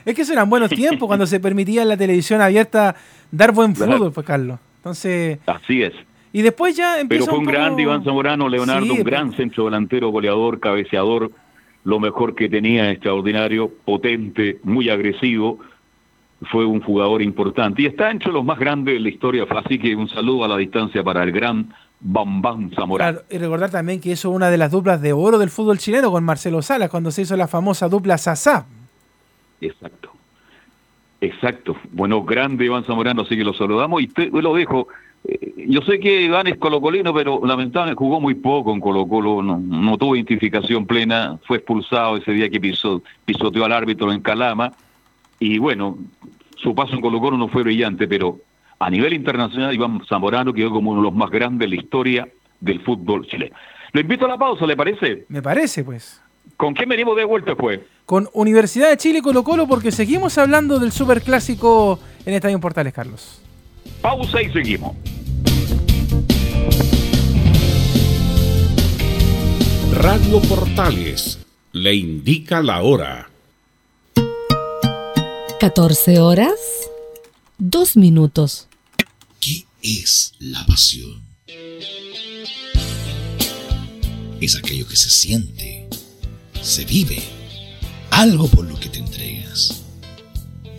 Es 0.04 0.16
que 0.16 0.22
esos 0.22 0.32
eran 0.32 0.50
buenos 0.50 0.70
tiempos 0.82 1.06
cuando 1.06 1.26
se 1.26 1.38
permitía 1.38 1.82
en 1.82 1.88
la 1.88 1.96
televisión 1.96 2.40
abierta 2.40 2.96
dar 3.30 3.52
buen 3.52 3.76
fútbol, 3.76 4.12
pues 4.12 4.26
Carlos. 4.26 4.58
Entonces, 4.78 5.38
Así 5.46 5.82
es. 5.82 5.92
y 6.32 6.42
después 6.42 6.76
ya 6.76 6.98
empieza 6.98 7.26
Pero 7.26 7.30
fue 7.30 7.38
un 7.38 7.44
poco- 7.44 7.56
grande 7.56 7.82
Iván 7.82 8.02
Zamorano, 8.02 8.48
Leonardo, 8.48 8.84
Sí, 8.84 8.90
un 8.90 8.96
pero- 8.98 9.10
gran 9.10 9.32
centro 9.34 9.66
delantero, 9.66 10.08
goleador, 10.08 10.58
cabeceador, 10.58 11.30
lo 11.84 11.98
mejor 12.00 12.34
que 12.34 12.48
tenía, 12.48 12.90
extraordinario, 12.90 13.70
potente, 13.84 14.58
muy 14.62 14.88
agresivo. 14.88 15.58
Fue 16.50 16.64
un 16.64 16.80
jugador 16.80 17.22
importante 17.22 17.82
y 17.82 17.86
está 17.86 18.10
entre 18.10 18.32
los 18.32 18.44
más 18.44 18.58
grandes 18.58 18.94
de 18.94 19.00
la 19.00 19.08
historia. 19.08 19.46
Así 19.48 19.78
que 19.78 19.94
un 19.94 20.08
saludo 20.08 20.44
a 20.44 20.48
la 20.48 20.56
distancia 20.56 21.02
para 21.04 21.22
el 21.22 21.30
gran 21.32 21.72
Bambam 22.00 22.70
Zamorano. 22.74 23.12
Claro, 23.20 23.26
y 23.30 23.38
recordar 23.38 23.70
también 23.70 24.00
que 24.00 24.10
eso 24.12 24.30
es 24.30 24.34
una 24.34 24.50
de 24.50 24.58
las 24.58 24.72
duplas 24.72 25.00
de 25.00 25.12
oro 25.12 25.38
del 25.38 25.50
fútbol 25.50 25.78
chileno 25.78 26.10
con 26.10 26.24
Marcelo 26.24 26.60
Salas, 26.60 26.90
cuando 26.90 27.12
se 27.12 27.22
hizo 27.22 27.36
la 27.36 27.46
famosa 27.46 27.88
dupla 27.88 28.18
Sasá. 28.18 28.66
Exacto. 29.60 30.10
Exacto. 31.20 31.76
Bueno, 31.92 32.24
grande 32.24 32.64
Iván 32.64 32.82
Zamorano, 32.84 33.22
así 33.22 33.36
que 33.36 33.44
lo 33.44 33.54
saludamos 33.54 34.02
y 34.02 34.08
te- 34.08 34.30
lo 34.30 34.54
dejo. 34.54 34.88
Eh, 35.28 35.66
Yo 35.68 35.80
sé 35.82 36.00
que 36.00 36.22
Iván 36.22 36.46
es 36.46 36.56
colocolino, 36.56 37.14
pero 37.14 37.40
lamentablemente 37.44 37.98
jugó 37.98 38.20
muy 38.20 38.34
poco 38.34 38.72
en 38.72 38.80
Colo 38.80 39.06
Colo, 39.06 39.42
no, 39.42 39.58
no 39.58 39.98
tuvo 39.98 40.16
identificación 40.16 40.86
plena, 40.86 41.38
fue 41.46 41.58
expulsado 41.58 42.16
ese 42.16 42.32
día 42.32 42.50
que 42.50 42.60
pisó, 42.60 43.02
pisoteó 43.24 43.64
al 43.64 43.72
árbitro 43.72 44.12
en 44.12 44.20
Calama 44.20 44.72
y 45.38 45.58
bueno, 45.58 45.98
su 46.56 46.74
paso 46.74 46.94
en 46.94 47.00
Colo 47.00 47.20
Colo 47.20 47.36
no 47.36 47.48
fue 47.48 47.62
brillante, 47.62 48.06
pero 48.06 48.38
a 48.78 48.90
nivel 48.90 49.12
internacional 49.12 49.74
Iván 49.74 50.00
Zamorano 50.08 50.52
quedó 50.52 50.70
como 50.70 50.90
uno 50.90 51.00
de 51.00 51.04
los 51.04 51.14
más 51.14 51.30
grandes 51.30 51.68
de 51.68 51.76
la 51.76 51.80
historia 51.82 52.28
del 52.60 52.80
fútbol 52.80 53.26
chileno. 53.26 53.54
Lo 53.92 54.00
invito 54.00 54.24
a 54.24 54.28
la 54.28 54.38
pausa, 54.38 54.66
¿le 54.66 54.76
parece? 54.76 55.26
Me 55.28 55.42
parece, 55.42 55.84
pues. 55.84 56.20
¿Con 56.56 56.74
qué 56.74 56.86
venimos 56.86 57.16
de 57.16 57.24
vuelta 57.24 57.54
pues? 57.54 57.80
Con 58.06 58.28
Universidad 58.32 58.90
de 58.90 58.96
Chile 58.96 59.20
Colo 59.22 59.44
Colo, 59.44 59.66
porque 59.66 59.90
seguimos 59.92 60.38
hablando 60.38 60.78
del 60.78 60.92
superclásico 60.92 61.98
en 62.24 62.34
Estadio 62.34 62.58
Portales, 62.60 62.92
Carlos. 62.92 63.42
Pausa 64.00 64.42
y 64.42 64.52
seguimos. 64.52 64.96
Radio 69.92 70.40
Portales 70.42 71.38
le 71.72 71.94
indica 71.94 72.62
la 72.62 72.82
hora. 72.82 73.30
14 75.60 76.18
horas, 76.18 76.58
2 77.58 77.96
minutos. 77.96 78.68
¿Qué 79.38 79.64
es 79.82 80.32
la 80.40 80.66
pasión? 80.66 81.22
Es 84.40 84.56
aquello 84.56 84.88
que 84.88 84.96
se 84.96 85.08
siente, 85.08 85.88
se 86.60 86.84
vive, 86.84 87.22
algo 88.10 88.48
por 88.48 88.64
lo 88.64 88.80
que 88.80 88.88
te 88.88 88.98
entregas. 88.98 89.84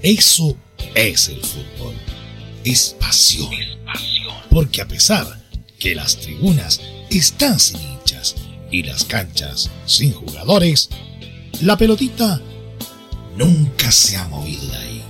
Eso 0.02 0.58
es 0.96 1.30
el 1.30 1.40
fútbol. 1.40 1.94
Es 2.64 2.96
pasión. 3.00 3.50
Porque 4.50 4.82
a 4.82 4.88
pesar 4.88 5.42
que 5.80 5.96
las 5.96 6.18
tribunas 6.18 6.80
están 7.10 7.60
sin 7.60 7.82
hinchas 7.82 8.36
y 8.72 8.84
las 8.84 9.04
canchas 9.04 9.70
sin 9.86 10.14
jugadores, 10.14 10.90
la 11.62 11.78
pelotita 11.78 12.42
nunca 13.38 13.92
se 13.92 14.16
ha 14.16 14.28
movido 14.30 14.66
de 14.68 14.78
ahí. 14.78 15.04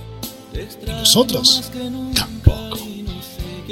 Y 0.86 0.90
nosotros 0.90 1.70
tampoco. 2.14 2.78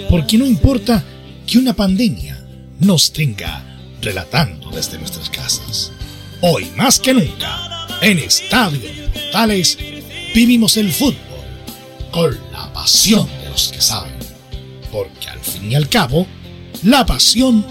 Porque 0.08 0.38
no 0.38 0.46
importa 0.46 1.02
que 1.46 1.58
una 1.58 1.74
pandemia 1.74 2.38
nos 2.78 3.12
tenga 3.12 3.64
relatando 4.00 4.70
desde 4.70 4.98
nuestras 4.98 5.28
casas. 5.28 5.92
Hoy 6.40 6.70
más 6.76 7.00
que 7.00 7.14
nunca, 7.14 7.86
en 8.00 8.18
Estadio 8.18 8.80
Portales, 9.12 9.78
vivimos 10.34 10.76
el 10.76 10.92
fútbol 10.92 11.16
con 12.10 12.38
la 12.52 12.72
pasión 12.72 13.41
los 13.52 13.70
que 13.70 13.80
saben. 13.80 14.18
Porque 14.90 15.28
al 15.28 15.40
fin 15.40 15.70
y 15.70 15.74
al 15.74 15.88
cabo, 15.88 16.26
la 16.82 17.04
pasión 17.04 17.64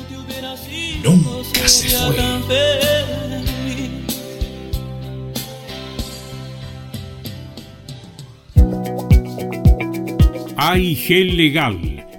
nunca 1.04 1.68
se 1.68 1.90
fue. 1.90 2.18
AIG 10.58 11.36
Legal 11.36 12.01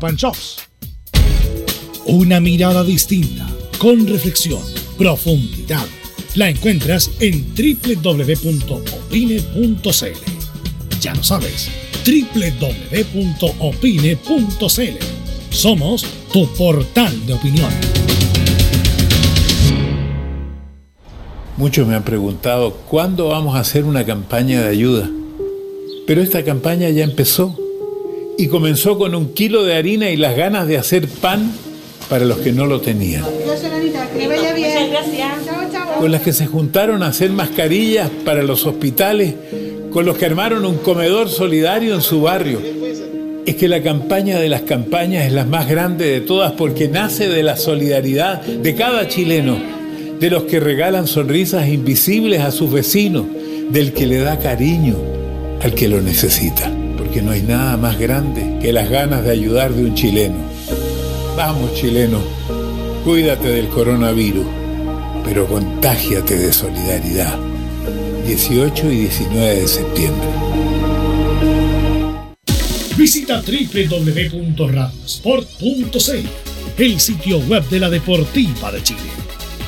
Una 2.06 2.40
mirada 2.40 2.84
distinta, 2.84 3.48
con 3.80 4.06
reflexión, 4.08 4.62
profundidad. 4.98 5.88
La 6.36 6.50
encuentras 6.50 7.10
en 7.20 7.44
www.opine.cl. 7.56 8.62
Ya 11.02 11.16
lo 11.16 11.24
sabes, 11.24 11.72
www.opine.cl. 12.06 12.60
Somos 15.50 16.06
tu 16.32 16.48
portal 16.54 17.26
de 17.26 17.34
opinión. 17.34 18.05
Muchos 21.58 21.88
me 21.88 21.96
han 21.96 22.04
preguntado 22.04 22.74
cuándo 22.90 23.30
vamos 23.30 23.56
a 23.56 23.60
hacer 23.60 23.86
una 23.86 24.06
campaña 24.06 24.62
de 24.62 24.68
ayuda. 24.68 25.10
Pero 26.06 26.22
esta 26.22 26.44
campaña 26.44 26.90
ya 26.90 27.06
empezó 27.06 27.58
y 28.38 28.48
comenzó 28.48 28.98
con 28.98 29.16
un 29.16 29.34
kilo 29.34 29.64
de 29.64 29.76
harina 29.76 30.10
y 30.10 30.18
las 30.18 30.36
ganas 30.36 30.68
de 30.68 30.78
hacer 30.78 31.08
pan 31.08 31.50
para 32.10 32.26
los 32.26 32.40
que 32.40 32.52
no 32.52 32.66
lo 32.66 32.82
tenían. 32.82 33.24
Con 35.98 36.12
las 36.12 36.22
que 36.22 36.34
se 36.34 36.46
juntaron 36.46 37.02
a 37.04 37.08
hacer 37.08 37.32
mascarillas 37.32 38.10
para 38.26 38.44
los 38.44 38.66
hospitales, 38.66 39.34
con 39.92 40.06
los 40.06 40.18
que 40.18 40.26
armaron 40.26 40.66
un 40.66 40.78
comedor 40.80 41.30
solidario 41.30 41.96
en 41.96 42.02
su 42.02 42.22
barrio, 42.22 42.60
es 43.46 43.56
que 43.56 43.70
la 43.70 43.82
campaña 43.82 44.40
de 44.40 44.50
las 44.50 44.64
campañas 44.64 45.26
es 45.26 45.32
la 45.32 45.46
más 45.46 45.70
grande 45.70 46.06
de 46.06 46.20
todas 46.20 46.52
porque 46.52 46.90
nace 46.90 47.30
de 47.30 47.44
la 47.44 47.56
solidaridad 47.56 48.42
de 48.42 48.76
cada 48.76 49.08
chileno, 49.08 49.58
de 50.20 50.30
los 50.30 50.44
que 50.44 50.60
regalan 50.60 51.08
sonrisas 51.08 51.68
invisibles 51.68 52.42
a 52.42 52.52
sus 52.52 52.72
vecinos, 52.72 53.26
del 53.70 53.94
que 53.94 54.06
le 54.06 54.20
da 54.20 54.40
cariño 54.40 54.96
al 55.62 55.74
que 55.74 55.88
lo 55.88 56.02
necesita, 56.02 56.72
porque 56.98 57.22
no 57.22 57.32
hay 57.32 57.42
nada 57.42 57.78
más 57.78 58.00
grande 58.00 58.60
que 58.62 58.72
las 58.72 58.90
ganas 58.90 59.24
de 59.24 59.32
ayudar 59.32 59.74
de 59.74 59.84
un 59.84 59.96
chileno. 59.96 60.36
Vamos 61.36 61.74
chileno, 61.74 62.20
cuídate 63.04 63.50
del 63.50 63.68
coronavirus, 63.68 64.46
pero 65.24 65.48
contágiate 65.48 66.38
de 66.38 66.54
solidaridad. 66.54 67.38
18 68.26 68.92
y 68.92 68.98
19 68.98 69.62
de 69.62 69.68
septiembre. 69.68 70.28
Visita 72.98 73.42
www.radiosport.cl, 73.42 76.28
el 76.78 77.00
sitio 77.00 77.40
web 77.40 77.68
de 77.70 77.80
la 77.80 77.90
Deportiva 77.90 78.72
de 78.72 78.82
Chile. 78.82 79.25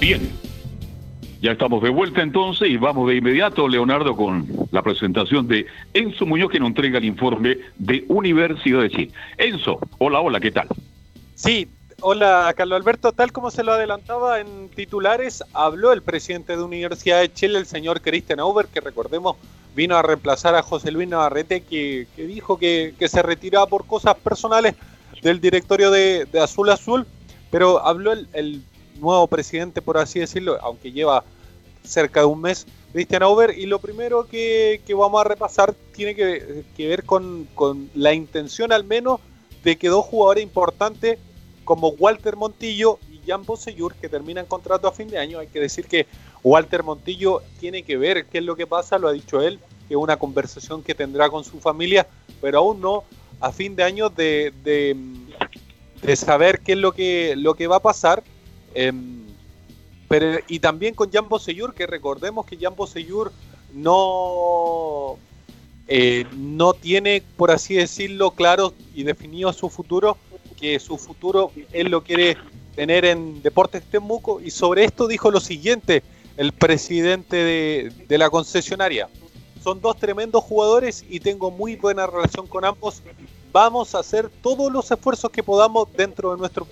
Bien, 0.00 0.30
ya 1.42 1.52
estamos 1.52 1.82
de 1.82 1.90
vuelta 1.90 2.22
entonces 2.22 2.68
y 2.68 2.76
vamos 2.76 3.08
de 3.08 3.16
inmediato, 3.16 3.66
Leonardo, 3.66 4.14
con 4.14 4.46
la 4.70 4.80
presentación 4.80 5.48
de 5.48 5.66
Enzo 5.92 6.24
Muñoz 6.24 6.52
que 6.52 6.60
nos 6.60 6.68
entrega 6.68 6.98
el 6.98 7.04
informe 7.04 7.58
de 7.78 8.04
Universidad 8.06 8.82
de 8.82 8.90
Chile. 8.90 9.12
Enzo, 9.38 9.80
hola, 9.98 10.20
hola, 10.20 10.38
¿qué 10.38 10.52
tal? 10.52 10.68
Sí, 11.34 11.66
hola 12.00 12.54
Carlos 12.56 12.76
Alberto, 12.76 13.10
tal 13.10 13.32
como 13.32 13.50
se 13.50 13.64
lo 13.64 13.72
adelantaba 13.72 14.38
en 14.38 14.68
titulares, 14.68 15.42
habló 15.52 15.92
el 15.92 16.02
presidente 16.02 16.56
de 16.56 16.62
Universidad 16.62 17.20
de 17.20 17.32
Chile, 17.32 17.58
el 17.58 17.66
señor 17.66 18.00
Christian 18.00 18.38
Auber, 18.38 18.66
que 18.66 18.80
recordemos 18.80 19.36
vino 19.74 19.96
a 19.96 20.02
reemplazar 20.02 20.54
a 20.54 20.62
José 20.62 20.92
Luis 20.92 21.08
Navarrete, 21.08 21.62
que, 21.62 22.06
dijo 22.16 22.56
que, 22.56 22.94
se 23.08 23.22
retiraba 23.22 23.66
por 23.66 23.84
cosas 23.84 24.14
personales 24.14 24.76
del 25.22 25.40
directorio 25.40 25.90
de, 25.90 26.24
de 26.26 26.40
Azul 26.40 26.70
Azul, 26.70 27.04
pero 27.50 27.84
habló 27.84 28.12
el, 28.12 28.28
el 28.32 28.62
nuevo 29.00 29.26
presidente, 29.26 29.82
por 29.82 29.98
así 29.98 30.20
decirlo, 30.20 30.58
aunque 30.62 30.92
lleva 30.92 31.24
cerca 31.84 32.20
de 32.20 32.26
un 32.26 32.40
mes, 32.40 32.66
Christian 32.92 33.22
Auber, 33.22 33.56
y 33.56 33.66
lo 33.66 33.78
primero 33.78 34.26
que, 34.26 34.80
que 34.86 34.94
vamos 34.94 35.20
a 35.20 35.24
repasar 35.24 35.74
tiene 35.94 36.14
que, 36.14 36.64
que 36.76 36.88
ver 36.88 37.04
con, 37.04 37.48
con, 37.54 37.90
la 37.94 38.14
intención 38.14 38.72
al 38.72 38.84
menos 38.84 39.20
de 39.62 39.76
que 39.76 39.88
dos 39.88 40.04
jugadores 40.04 40.42
importantes 40.42 41.18
como 41.64 41.88
Walter 41.90 42.36
Montillo 42.36 42.98
y 43.10 43.20
Jan 43.26 43.44
Bosellur, 43.44 43.94
que 43.94 44.08
terminan 44.08 44.46
contrato 44.46 44.88
a 44.88 44.92
fin 44.92 45.08
de 45.08 45.18
año, 45.18 45.38
hay 45.38 45.48
que 45.48 45.60
decir 45.60 45.86
que 45.86 46.06
Walter 46.42 46.82
Montillo 46.82 47.42
tiene 47.60 47.82
que 47.82 47.96
ver 47.96 48.26
qué 48.26 48.38
es 48.38 48.44
lo 48.44 48.56
que 48.56 48.66
pasa, 48.66 48.98
lo 48.98 49.08
ha 49.08 49.12
dicho 49.12 49.42
él, 49.42 49.58
que 49.86 49.94
es 49.94 49.98
una 49.98 50.16
conversación 50.16 50.82
que 50.82 50.94
tendrá 50.94 51.28
con 51.28 51.44
su 51.44 51.60
familia, 51.60 52.06
pero 52.40 52.60
aún 52.60 52.80
no 52.80 53.04
a 53.40 53.52
fin 53.52 53.76
de 53.76 53.82
año 53.82 54.08
de, 54.08 54.52
de, 54.64 54.96
de 56.02 56.16
saber 56.16 56.60
qué 56.60 56.72
es 56.72 56.78
lo 56.78 56.92
que, 56.92 57.34
lo 57.36 57.54
que 57.54 57.66
va 57.66 57.76
a 57.76 57.80
pasar. 57.80 58.22
Pero, 60.08 60.38
y 60.48 60.58
también 60.60 60.94
con 60.94 61.10
Jan 61.10 61.28
Bosellur, 61.28 61.74
que 61.74 61.86
recordemos 61.86 62.46
que 62.46 62.56
Jan 62.56 62.74
Bosellur 62.74 63.32
no, 63.74 65.16
eh, 65.86 66.24
no 66.36 66.72
tiene, 66.72 67.22
por 67.36 67.50
así 67.50 67.74
decirlo, 67.74 68.30
claro 68.30 68.72
y 68.94 69.02
definido 69.02 69.52
su 69.52 69.68
futuro, 69.68 70.16
que 70.58 70.80
su 70.80 70.96
futuro 70.96 71.52
él 71.72 71.88
lo 71.88 72.02
quiere 72.02 72.36
tener 72.74 73.04
en 73.04 73.42
Deportes 73.42 73.82
Temuco, 73.84 74.40
y 74.40 74.50
sobre 74.50 74.84
esto 74.84 75.06
dijo 75.06 75.30
lo 75.30 75.40
siguiente 75.40 76.02
el 76.36 76.52
presidente 76.52 77.36
de, 77.36 77.92
de 78.08 78.18
la 78.18 78.30
concesionaria. 78.30 79.08
Son 79.62 79.80
dos 79.80 79.96
tremendos 79.96 80.44
jugadores 80.44 81.04
y 81.08 81.20
tengo 81.20 81.50
muy 81.50 81.76
buena 81.76 82.06
relación 82.06 82.46
con 82.46 82.64
ambos. 82.64 83.02
Vamos 83.52 83.94
a 83.94 83.98
hacer 83.98 84.30
todos 84.42 84.72
los 84.72 84.90
esfuerzos 84.90 85.30
que 85.30 85.42
podamos 85.42 85.92
dentro 85.92 86.30
de 86.30 86.38
nuestro 86.38 86.64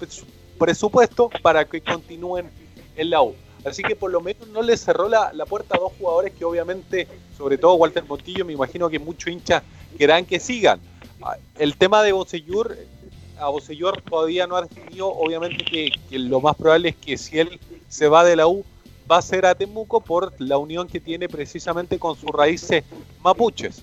presupuesto 0.59 1.31
para 1.43 1.65
que 1.65 1.81
continúen 1.81 2.51
en 2.97 3.11
la 3.11 3.23
U. 3.23 3.35
Así 3.65 3.83
que 3.83 3.97
por 3.97 4.11
lo 4.13 4.21
menos 4.21 4.47
no 4.49 4.63
le 4.63 4.77
cerró 4.77 5.09
la, 5.09 5.33
la, 5.33 5.45
puerta 5.45 5.77
a 5.77 5.81
dos 5.81 5.93
jugadores 5.99 6.33
que 6.33 6.45
obviamente, 6.45 7.09
sobre 7.37 7.59
todo 7.59 7.75
Walter 7.75 8.05
Montillo, 8.05 8.45
me 8.45 8.53
imagino 8.53 8.89
que 8.89 8.99
muchos 8.99 9.33
hinchas 9.33 9.63
querrán 9.99 10.25
que 10.25 10.39
sigan. 10.39 10.81
El 11.59 11.77
tema 11.77 12.03
de 12.03 12.13
Bocellur, 12.13 12.77
a 13.41 13.49
Bocellur 13.49 14.01
todavía 14.03 14.47
no 14.47 14.57
ha 14.57 14.63
definido, 14.63 15.09
obviamente 15.09 15.65
que, 15.65 15.91
que, 16.09 16.19
lo 16.19 16.41
más 16.41 16.55
probable 16.55 16.91
es 16.91 16.97
que 16.97 17.17
si 17.17 17.41
él 17.41 17.59
se 17.89 18.07
va 18.07 18.25
de 18.25 18.37
la 18.37 18.47
U, 18.47 18.65
va 19.11 19.19
a 19.19 19.23
ser 19.23 19.47
a 19.47 19.55
Temuco 19.55 20.01
por 20.01 20.33
la 20.39 20.59
unión 20.59 20.87
que 20.87 21.01
tiene 21.01 21.29
precisamente 21.29 21.99
con 21.99 22.17
sus 22.17 22.31
raíces 22.31 22.85
mapuches. 23.23 23.83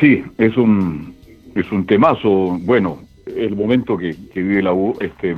Sí, 0.00 0.22
es 0.38 0.56
un, 0.56 1.16
es 1.54 1.70
un 1.72 1.84
temazo. 1.86 2.56
Bueno, 2.60 3.02
el 3.36 3.56
momento 3.56 3.96
que, 3.96 4.16
que 4.32 4.42
vive 4.42 4.62
la 4.62 4.72
U, 4.72 4.94
este, 5.00 5.34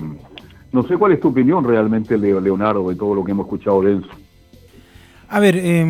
no 0.72 0.82
sé 0.86 0.97
cuál 0.97 1.12
es 1.12 1.20
tu 1.20 1.28
opinión 1.28 1.64
realmente, 1.64 2.16
Leonardo, 2.16 2.88
de 2.88 2.97
todo 2.97 3.14
lo 3.14 3.24
que 3.24 3.32
hemos 3.32 3.47
escuchado 3.47 3.82
de 3.82 3.93
Enzo. 3.93 4.11
A 5.28 5.41
ver, 5.41 5.57
eh, 5.57 5.84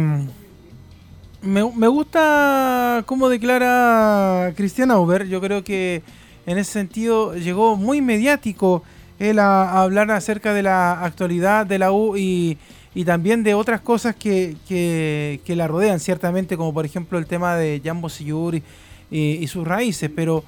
me, 1.42 1.72
me, 1.74 1.88
gusta 1.88 3.02
cómo 3.06 3.28
declara 3.28 4.52
Cristian 4.56 4.90
Auber. 4.90 5.26
Yo 5.28 5.40
creo 5.40 5.64
que 5.64 6.02
en 6.46 6.58
ese 6.58 6.72
sentido 6.72 7.34
llegó 7.34 7.76
muy 7.76 8.02
mediático 8.02 8.82
él 9.18 9.38
a, 9.38 9.64
a 9.64 9.82
hablar 9.82 10.10
acerca 10.10 10.54
de 10.54 10.62
la 10.62 11.04
actualidad 11.04 11.66
de 11.66 11.78
la 11.78 11.92
U 11.92 12.16
y, 12.16 12.58
y 12.94 13.04
también 13.04 13.42
de 13.42 13.54
otras 13.54 13.80
cosas 13.82 14.16
que, 14.16 14.56
que, 14.66 15.40
que, 15.44 15.56
la 15.56 15.68
rodean, 15.68 16.00
ciertamente, 16.00 16.56
como 16.56 16.72
por 16.72 16.84
ejemplo 16.84 17.18
el 17.18 17.26
tema 17.26 17.54
de 17.56 17.80
Jambo 17.84 18.08
Siyur 18.08 18.54
y, 18.54 18.62
y, 19.10 19.18
y, 19.42 19.46
sus 19.46 19.66
raíces. 19.66 20.10
Pero 20.14 20.42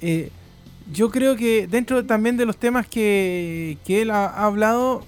eh, 0.00 0.30
yo 0.92 1.10
creo 1.10 1.36
que 1.36 1.66
dentro 1.66 2.04
también 2.04 2.36
de 2.36 2.46
los 2.46 2.56
temas 2.56 2.86
que, 2.86 3.78
que 3.84 4.02
él 4.02 4.10
ha, 4.10 4.26
ha, 4.26 4.44
hablado, 4.44 5.04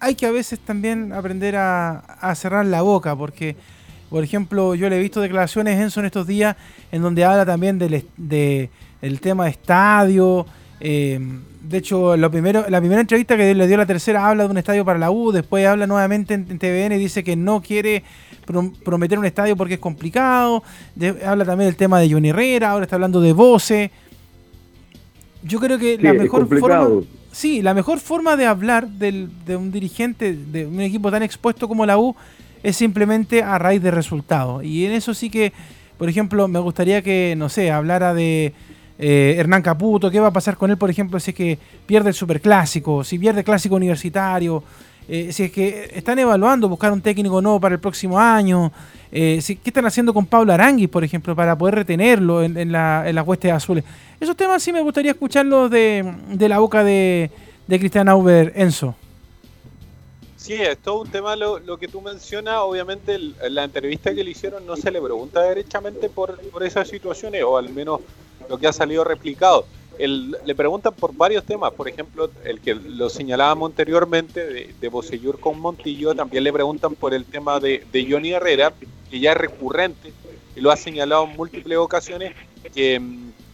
hay 0.00 0.14
que 0.14 0.26
a 0.26 0.30
veces 0.30 0.58
también 0.58 1.12
aprender 1.12 1.56
a, 1.56 2.34
cerrar 2.34 2.66
la 2.66 2.82
boca, 2.82 3.14
porque, 3.14 3.56
por 4.10 4.24
ejemplo, 4.24 4.74
yo 4.74 4.88
le 4.88 4.96
he 4.96 5.00
visto 5.00 5.20
declaraciones 5.20 5.78
Enzo 5.78 6.00
en 6.00 6.06
estos 6.06 6.26
días 6.26 6.56
en 6.90 7.02
donde 7.02 7.24
habla 7.24 7.44
también 7.44 7.78
del, 7.78 8.04
de, 8.16 8.70
del 9.00 9.20
tema 9.20 9.44
de 9.44 9.50
estadio. 9.50 10.46
Eh, 10.80 11.20
de 11.62 11.78
hecho, 11.78 12.16
lo 12.16 12.30
primero, 12.30 12.64
la 12.68 12.80
primera 12.80 13.00
entrevista 13.00 13.36
que 13.36 13.54
le 13.54 13.66
dio 13.66 13.76
la 13.76 13.86
tercera 13.86 14.26
habla 14.26 14.44
de 14.44 14.50
un 14.50 14.58
estadio 14.58 14.84
para 14.84 14.98
la 14.98 15.10
U, 15.10 15.30
después 15.30 15.66
habla 15.66 15.86
nuevamente 15.86 16.34
en, 16.34 16.46
en 16.50 16.58
TVN 16.58 16.96
y 16.96 16.98
dice 16.98 17.22
que 17.22 17.36
no 17.36 17.62
quiere 17.62 18.02
prometer 18.84 19.18
un 19.18 19.24
estadio 19.24 19.56
porque 19.56 19.74
es 19.74 19.80
complicado. 19.80 20.62
Habla 21.24 21.44
también 21.44 21.68
del 21.68 21.76
tema 21.76 22.00
de 22.00 22.10
Johnny 22.10 22.30
Herrera, 22.30 22.70
ahora 22.70 22.84
está 22.84 22.96
hablando 22.96 23.20
de 23.20 23.32
Voce 23.32 23.90
yo 25.42 25.60
creo 25.60 25.78
que 25.78 25.96
sí, 25.96 26.02
la 26.02 26.12
mejor 26.12 26.58
forma 26.58 26.88
sí 27.32 27.62
la 27.62 27.74
mejor 27.74 27.98
forma 27.98 28.36
de 28.36 28.46
hablar 28.46 28.88
del, 28.88 29.30
de 29.46 29.56
un 29.56 29.72
dirigente 29.72 30.34
de 30.34 30.66
un 30.66 30.80
equipo 30.80 31.10
tan 31.10 31.22
expuesto 31.22 31.68
como 31.68 31.86
la 31.86 31.98
U 31.98 32.14
es 32.62 32.76
simplemente 32.76 33.42
a 33.42 33.58
raíz 33.58 33.82
de 33.82 33.90
resultados. 33.90 34.64
Y 34.64 34.86
en 34.86 34.92
eso 34.92 35.14
sí 35.14 35.30
que 35.30 35.52
por 35.98 36.08
ejemplo 36.08 36.48
me 36.48 36.58
gustaría 36.58 37.02
que 37.02 37.34
no 37.36 37.48
sé 37.48 37.70
hablara 37.70 38.14
de 38.14 38.52
eh, 38.98 39.34
Hernán 39.38 39.62
Caputo 39.62 40.10
qué 40.10 40.20
va 40.20 40.28
a 40.28 40.32
pasar 40.32 40.56
con 40.56 40.70
él 40.70 40.76
por 40.76 40.90
ejemplo 40.90 41.18
si 41.18 41.30
es 41.30 41.36
que 41.36 41.58
pierde 41.86 42.10
el 42.10 42.14
superclásico 42.14 43.02
si 43.04 43.18
pierde 43.18 43.40
el 43.40 43.44
clásico 43.44 43.76
universitario 43.76 44.62
eh, 45.08 45.32
si 45.32 45.44
es 45.44 45.52
que 45.52 45.90
están 45.94 46.18
evaluando 46.18 46.68
buscar 46.68 46.92
un 46.92 47.00
técnico 47.00 47.40
nuevo 47.42 47.60
para 47.60 47.74
el 47.74 47.80
próximo 47.80 48.18
año 48.18 48.72
eh, 49.10 49.42
qué 49.46 49.58
están 49.70 49.86
haciendo 49.86 50.14
con 50.14 50.26
Pablo 50.26 50.52
Aranguis 50.52 50.88
por 50.88 51.04
ejemplo 51.04 51.34
para 51.36 51.56
poder 51.56 51.74
retenerlo 51.76 52.42
en, 52.42 52.56
en, 52.56 52.72
la, 52.72 53.08
en 53.08 53.14
las 53.14 53.26
huestes 53.26 53.52
azules 53.52 53.84
esos 54.22 54.36
temas 54.36 54.62
sí 54.62 54.72
me 54.72 54.80
gustaría 54.80 55.10
escucharlos 55.10 55.68
de, 55.68 56.14
la 56.48 56.60
boca 56.60 56.84
de, 56.84 57.28
de 57.66 57.78
Cristian 57.80 58.08
Auber, 58.08 58.52
Enzo. 58.54 58.94
Sí, 60.36 60.54
es 60.54 60.78
todo 60.78 61.02
un 61.02 61.10
tema 61.10 61.34
lo, 61.34 61.76
que 61.76 61.88
tú 61.88 62.00
mencionas. 62.00 62.58
Obviamente, 62.58 63.16
el- 63.16 63.34
la 63.50 63.64
entrevista 63.64 64.14
que 64.14 64.22
le 64.22 64.30
hicieron 64.30 64.64
no 64.64 64.76
se 64.76 64.92
le 64.92 65.00
pregunta 65.00 65.42
derechamente 65.42 66.08
por 66.08 66.38
esas 66.62 66.86
situaciones, 66.88 67.42
o 67.42 67.56
al 67.58 67.68
menos 67.70 68.00
lo 68.48 68.58
que 68.58 68.68
ha 68.68 68.72
salido 68.72 69.02
replicado. 69.02 69.66
Le 70.08 70.54
preguntan 70.56 70.92
por 70.94 71.14
varios 71.14 71.44
temas. 71.44 71.72
Por 71.72 71.88
ejemplo, 71.88 72.30
el 72.44 72.60
que 72.60 72.74
lo 72.74 73.08
señalábamos 73.08 73.70
anteriormente 73.70 74.44
de, 74.44 74.74
de 74.80 75.32
con 75.40 75.60
Montillo. 75.60 76.14
También 76.14 76.42
le 76.42 76.52
preguntan 76.52 76.94
por 76.96 77.14
el 77.14 77.24
tema 77.24 77.60
de, 77.60 78.06
Johnny 78.10 78.32
Herrera, 78.32 78.72
que 79.10 79.20
ya 79.20 79.32
es 79.32 79.38
recurrente 79.38 80.12
y 80.56 80.60
lo 80.60 80.70
ha 80.70 80.76
señalado 80.76 81.24
en 81.24 81.36
múltiples 81.36 81.78
ocasiones, 81.78 82.34
que, 82.74 83.00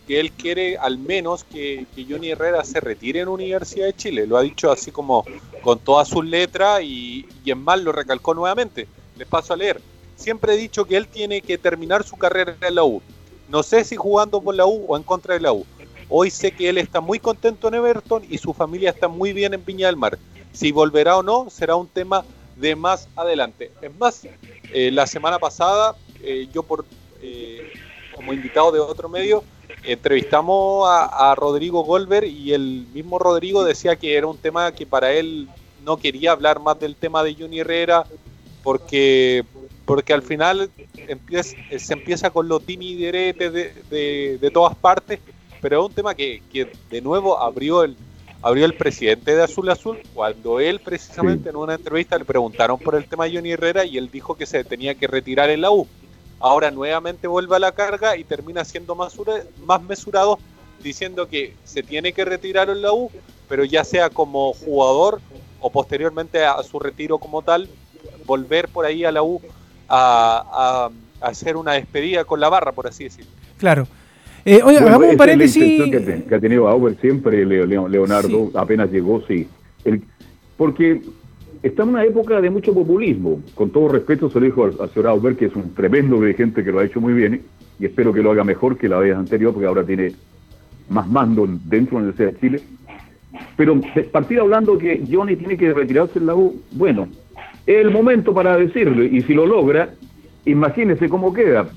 que 0.06 0.20
él 0.20 0.32
quiere 0.32 0.78
al 0.78 0.98
menos 0.98 1.44
que, 1.44 1.86
Johnny 2.08 2.30
Herrera 2.30 2.64
se 2.64 2.80
retire 2.80 3.20
en 3.20 3.28
Universidad 3.28 3.86
de 3.86 3.94
Chile. 3.94 4.26
Lo 4.26 4.38
ha 4.38 4.42
dicho 4.42 4.72
así 4.72 4.90
como 4.90 5.24
con 5.62 5.78
todas 5.78 6.08
sus 6.08 6.24
letras 6.24 6.80
y, 6.82 7.26
y 7.44 7.50
en 7.50 7.62
más 7.62 7.80
lo 7.80 7.92
recalcó 7.92 8.32
nuevamente. 8.32 8.88
Les 9.18 9.28
paso 9.28 9.52
a 9.52 9.56
leer. 9.56 9.80
Siempre 10.16 10.54
he 10.54 10.56
dicho 10.56 10.86
que 10.86 10.96
él 10.96 11.06
tiene 11.08 11.42
que 11.42 11.58
terminar 11.58 12.04
su 12.04 12.16
carrera 12.16 12.56
en 12.60 12.74
la 12.74 12.84
U. 12.84 13.02
No 13.48 13.62
sé 13.62 13.84
si 13.84 13.96
jugando 13.96 14.40
por 14.40 14.54
la 14.54 14.66
U 14.66 14.86
o 14.88 14.96
en 14.96 15.02
contra 15.02 15.34
de 15.34 15.40
la 15.40 15.52
U. 15.52 15.66
Hoy 16.10 16.30
sé 16.30 16.52
que 16.52 16.68
él 16.68 16.78
está 16.78 17.00
muy 17.00 17.18
contento 17.18 17.68
en 17.68 17.74
Everton 17.74 18.24
y 18.28 18.38
su 18.38 18.54
familia 18.54 18.90
está 18.90 19.08
muy 19.08 19.32
bien 19.32 19.52
en 19.52 19.64
Viña 19.64 19.88
del 19.88 19.96
Mar. 19.96 20.18
Si 20.52 20.72
volverá 20.72 21.18
o 21.18 21.22
no 21.22 21.50
será 21.50 21.76
un 21.76 21.86
tema 21.86 22.24
de 22.56 22.74
más 22.74 23.08
adelante. 23.14 23.70
Es 23.82 23.94
más, 23.98 24.26
eh, 24.72 24.90
la 24.90 25.06
semana 25.06 25.38
pasada 25.38 25.94
eh, 26.22 26.48
yo 26.52 26.62
por 26.62 26.86
eh, 27.20 27.72
como 28.14 28.32
invitado 28.32 28.72
de 28.72 28.80
otro 28.80 29.08
medio 29.08 29.44
entrevistamos 29.84 30.88
a, 30.88 31.34
Rodrigo 31.36 31.84
Golver 31.84 32.24
y 32.24 32.52
el 32.52 32.86
mismo 32.92 33.18
Rodrigo 33.18 33.62
decía 33.62 33.96
que 33.96 34.16
era 34.16 34.26
un 34.26 34.36
tema 34.36 34.72
que 34.72 34.86
para 34.86 35.12
él 35.12 35.48
no 35.84 35.98
quería 35.98 36.32
hablar 36.32 36.58
más 36.58 36.80
del 36.80 36.96
tema 36.96 37.22
de 37.22 37.34
Johnny 37.34 37.60
Herrera 37.60 38.04
porque 38.62 39.44
porque 39.84 40.12
al 40.12 40.22
final 40.22 40.70
se 41.78 41.92
empieza 41.92 42.30
con 42.30 42.48
los 42.48 42.62
timideretes 42.64 43.52
de, 43.52 43.72
de, 43.88 44.38
de 44.38 44.50
todas 44.50 44.74
partes, 44.76 45.20
pero 45.60 45.80
es 45.80 45.86
un 45.88 45.92
tema 45.94 46.14
que, 46.14 46.42
que 46.52 46.68
de 46.90 47.00
nuevo 47.00 47.38
abrió 47.40 47.84
el 47.84 47.96
abrió 48.40 48.64
el 48.66 48.74
presidente 48.74 49.34
de 49.34 49.42
Azul 49.42 49.68
Azul 49.68 49.98
cuando 50.14 50.60
él 50.60 50.78
precisamente 50.78 51.48
en 51.50 51.56
una 51.56 51.74
entrevista 51.74 52.16
le 52.16 52.24
preguntaron 52.24 52.78
por 52.78 52.94
el 52.94 53.04
tema 53.04 53.24
de 53.24 53.34
Johnny 53.34 53.50
Herrera 53.50 53.84
y 53.84 53.98
él 53.98 54.10
dijo 54.12 54.36
que 54.36 54.46
se 54.46 54.62
tenía 54.62 54.94
que 54.94 55.08
retirar 55.08 55.50
en 55.50 55.60
la 55.60 55.72
U. 55.72 55.88
Ahora 56.38 56.70
nuevamente 56.70 57.26
vuelve 57.26 57.56
a 57.56 57.58
la 57.58 57.72
carga 57.72 58.16
y 58.16 58.22
termina 58.22 58.64
siendo 58.64 58.94
más, 58.94 59.12
más 59.66 59.82
mesurado 59.82 60.38
diciendo 60.80 61.26
que 61.28 61.56
se 61.64 61.82
tiene 61.82 62.12
que 62.12 62.24
retirar 62.24 62.70
en 62.70 62.80
la 62.80 62.92
U, 62.92 63.10
pero 63.48 63.64
ya 63.64 63.82
sea 63.82 64.08
como 64.08 64.52
jugador 64.52 65.20
o 65.58 65.70
posteriormente 65.72 66.44
a 66.44 66.62
su 66.62 66.78
retiro 66.78 67.18
como 67.18 67.42
tal, 67.42 67.68
volver 68.24 68.68
por 68.68 68.84
ahí 68.86 69.04
a 69.04 69.10
la 69.10 69.24
U 69.24 69.42
a, 69.88 70.44
a- 70.52 70.90
a 71.26 71.28
hacer 71.28 71.56
una 71.56 71.72
despedida 71.72 72.24
con 72.24 72.38
la 72.38 72.48
barra, 72.48 72.70
por 72.70 72.86
así 72.86 73.02
decirlo. 73.02 73.32
Claro. 73.56 73.88
Eh, 74.50 74.62
oiga, 74.64 74.80
Bueno, 74.80 74.86
hagamos 74.86 75.02
un 75.02 75.04
es 75.04 75.12
la 75.12 75.18
paréntesis. 75.18 76.24
que, 76.26 76.34
ha 76.34 76.40
tenido 76.40 76.68
Auber 76.68 76.96
siempre, 77.02 77.44
Leo- 77.44 77.66
Leo- 77.66 77.86
Leonardo, 77.86 78.50
apenas 78.54 78.90
llegó, 78.90 79.20
sí. 79.28 79.46
El- 79.84 80.00
porque 80.56 81.02
está 81.62 81.82
en 81.82 81.90
una 81.90 82.04
época 82.04 82.40
de 82.40 82.48
mucho 82.48 82.72
populismo. 82.72 83.42
Con 83.54 83.68
todo 83.68 83.88
respeto 83.88 84.30
se 84.30 84.40
lo 84.40 84.46
dijo 84.46 84.64
al, 84.64 84.72
al 84.80 84.88
señor 84.88 85.08
Auber, 85.08 85.36
que 85.36 85.44
es 85.46 85.54
un 85.54 85.74
tremendo 85.74 86.18
dirigente 86.18 86.64
que 86.64 86.72
lo 86.72 86.78
ha 86.78 86.84
hecho 86.86 86.98
muy 86.98 87.12
bien, 87.12 87.42
y 87.78 87.84
espero 87.84 88.10
que 88.14 88.22
lo 88.22 88.30
haga 88.30 88.42
mejor 88.42 88.78
que 88.78 88.88
la 88.88 88.98
vez 88.98 89.14
anterior, 89.14 89.52
porque 89.52 89.66
ahora 89.66 89.84
tiene 89.84 90.12
más 90.88 91.06
mando 91.06 91.46
dentro 91.46 91.98
de 91.98 92.04
la 92.06 92.08
Universidad 92.08 92.32
de 92.32 92.40
Chile. 92.40 92.60
Pero 93.54 93.78
partir 94.10 94.40
hablando 94.40 94.78
que 94.78 95.02
Johnny 95.12 95.36
tiene 95.36 95.58
que 95.58 95.74
retirarse 95.74 96.18
en 96.20 96.24
la 96.26 96.34
U, 96.34 96.56
bueno, 96.72 97.06
es 97.66 97.76
el 97.84 97.90
momento 97.90 98.32
para 98.32 98.56
decirlo, 98.56 99.04
y 99.04 99.20
si 99.20 99.34
lo 99.34 99.44
logra, 99.44 99.90
imagínese 100.46 101.10
cómo 101.10 101.34
queda. 101.34 101.68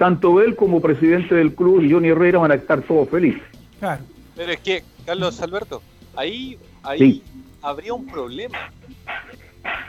Tanto 0.00 0.40
él 0.40 0.56
como 0.56 0.80
presidente 0.80 1.34
del 1.34 1.54
club 1.54 1.82
y 1.82 1.92
Johnny 1.92 2.08
Herrera 2.08 2.38
van 2.38 2.52
a 2.52 2.54
estar 2.54 2.80
todos 2.80 3.06
felices. 3.10 3.42
Claro. 3.78 4.02
Pero 4.34 4.50
es 4.52 4.60
que, 4.60 4.82
Carlos 5.04 5.38
Alberto, 5.42 5.82
ahí, 6.16 6.56
ahí 6.82 6.98
Sí. 6.98 7.22
habría 7.60 7.92
un 7.92 8.06
problema. 8.06 8.56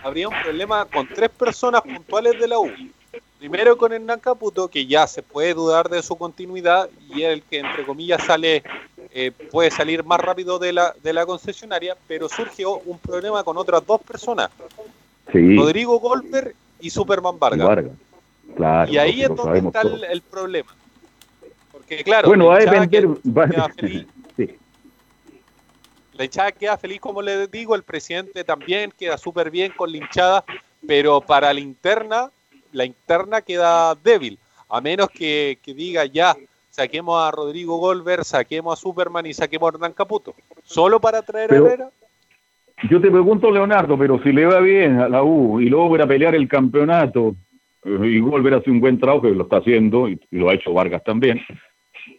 Habría 0.04 0.28
un 0.28 0.36
problema 0.44 0.84
con 0.84 1.08
tres 1.08 1.30
personas 1.30 1.82
puntuales 1.84 2.38
de 2.38 2.46
la 2.46 2.60
U. 2.60 2.70
Primero 3.40 3.78
con 3.78 3.94
Hernán 3.94 4.20
Caputo, 4.20 4.68
que 4.68 4.86
ya 4.86 5.08
se 5.08 5.24
puede 5.24 5.54
dudar 5.54 5.88
de 5.88 6.04
su 6.04 6.18
continuidad 6.18 6.90
y 7.16 7.22
el 7.22 7.42
que, 7.44 7.60
entre 7.60 7.86
comillas, 7.86 8.22
sale 8.26 8.64
eh, 9.14 9.32
puede 9.50 9.72
salir 9.72 10.04
más 10.04 10.20
rápido 10.20 10.60
de 10.60 10.74
la, 10.74 10.94
de 11.02 11.14
la 11.14 11.26
concesionaria, 11.26 11.96
pero 12.06 12.28
surgió 12.28 12.80
un 12.80 13.00
problema 13.00 13.46
con 13.46 13.56
otras 13.56 13.86
dos 13.88 14.02
personas, 14.02 14.50
Sí. 15.32 15.56
Rodrigo 15.56 15.98
Goldberg 16.02 16.54
y 16.82 16.90
Superman 16.90 17.40
Vargas. 17.40 17.66
Vargas. 17.66 17.92
Claro, 18.56 18.92
y 18.92 18.98
ahí 18.98 19.22
es 19.22 19.30
donde 19.36 19.60
está 19.60 19.82
el, 19.82 20.22
problema. 20.22 20.70
Porque 21.72 22.04
claro, 22.04 22.28
bueno, 22.28 22.48
va 22.48 22.58
a 22.58 22.60
depender. 22.60 23.08
va- 23.08 23.70
feliz. 23.70 24.06
sí. 24.38 24.58
La 26.14 26.26
hinchada 26.26 26.52
queda 26.52 26.78
feliz, 26.78 27.00
como 27.00 27.22
les 27.22 27.50
digo, 27.50 27.76
el 27.76 27.84
presidente 27.84 28.44
también 28.44 28.92
queda 28.98 29.18
súper 29.18 29.50
bien 29.50 29.72
con 29.76 29.92
la 29.92 29.98
hinchada, 29.98 30.44
pero 30.86 31.22
para 31.22 31.54
la 31.54 31.60
interna, 31.60 32.30
la 32.74 32.86
interna 32.86 33.42
queda 33.42 33.96
débil, 33.96 34.38
a 34.70 34.82
menos 34.82 35.10
que, 35.10 35.58
que 35.64 35.74
diga 35.74 36.06
ya, 36.06 36.36
saquemos 36.70 37.20
a 37.22 37.32
Rodrigo 37.32 37.78
Golver, 37.78 38.24
saquemos 38.24 38.78
a 38.78 38.82
Superman 38.82 39.26
y 39.26 39.34
saquemos 39.34 39.72
a 39.72 39.76
Hernán 39.76 39.94
Caputo. 39.94 40.36
¿Solo 40.64 41.00
para 41.00 41.22
traer 41.22 41.50
Pero- 41.50 41.66
a 41.66 41.68
Herrera? 41.68 41.90
Yo 42.90 43.00
te 43.00 43.12
pregunto, 43.12 43.52
Leonardo, 43.52 43.96
pero 43.96 44.22
si 44.24 44.32
le 44.32 44.46
va 44.46 44.60
bien 44.60 45.00
a 45.00 45.08
la 45.08 45.22
U 45.24 45.60
y 45.62 45.70
logra 45.70 46.08
pelear 46.08 46.34
el 46.34 46.48
campeonato 46.48 47.36
y 47.84 48.20
volver 48.20 48.54
a 48.54 48.58
hacer 48.58 48.72
un 48.72 48.80
buen 48.80 49.00
trabajo, 49.00 49.24
que 49.24 49.32
lo 49.32 49.44
está 49.44 49.58
haciendo 49.58 50.08
y, 50.08 50.20
lo 50.32 50.50
ha 50.50 50.54
hecho 50.54 50.74
Vargas 50.74 51.04
también, 51.04 51.42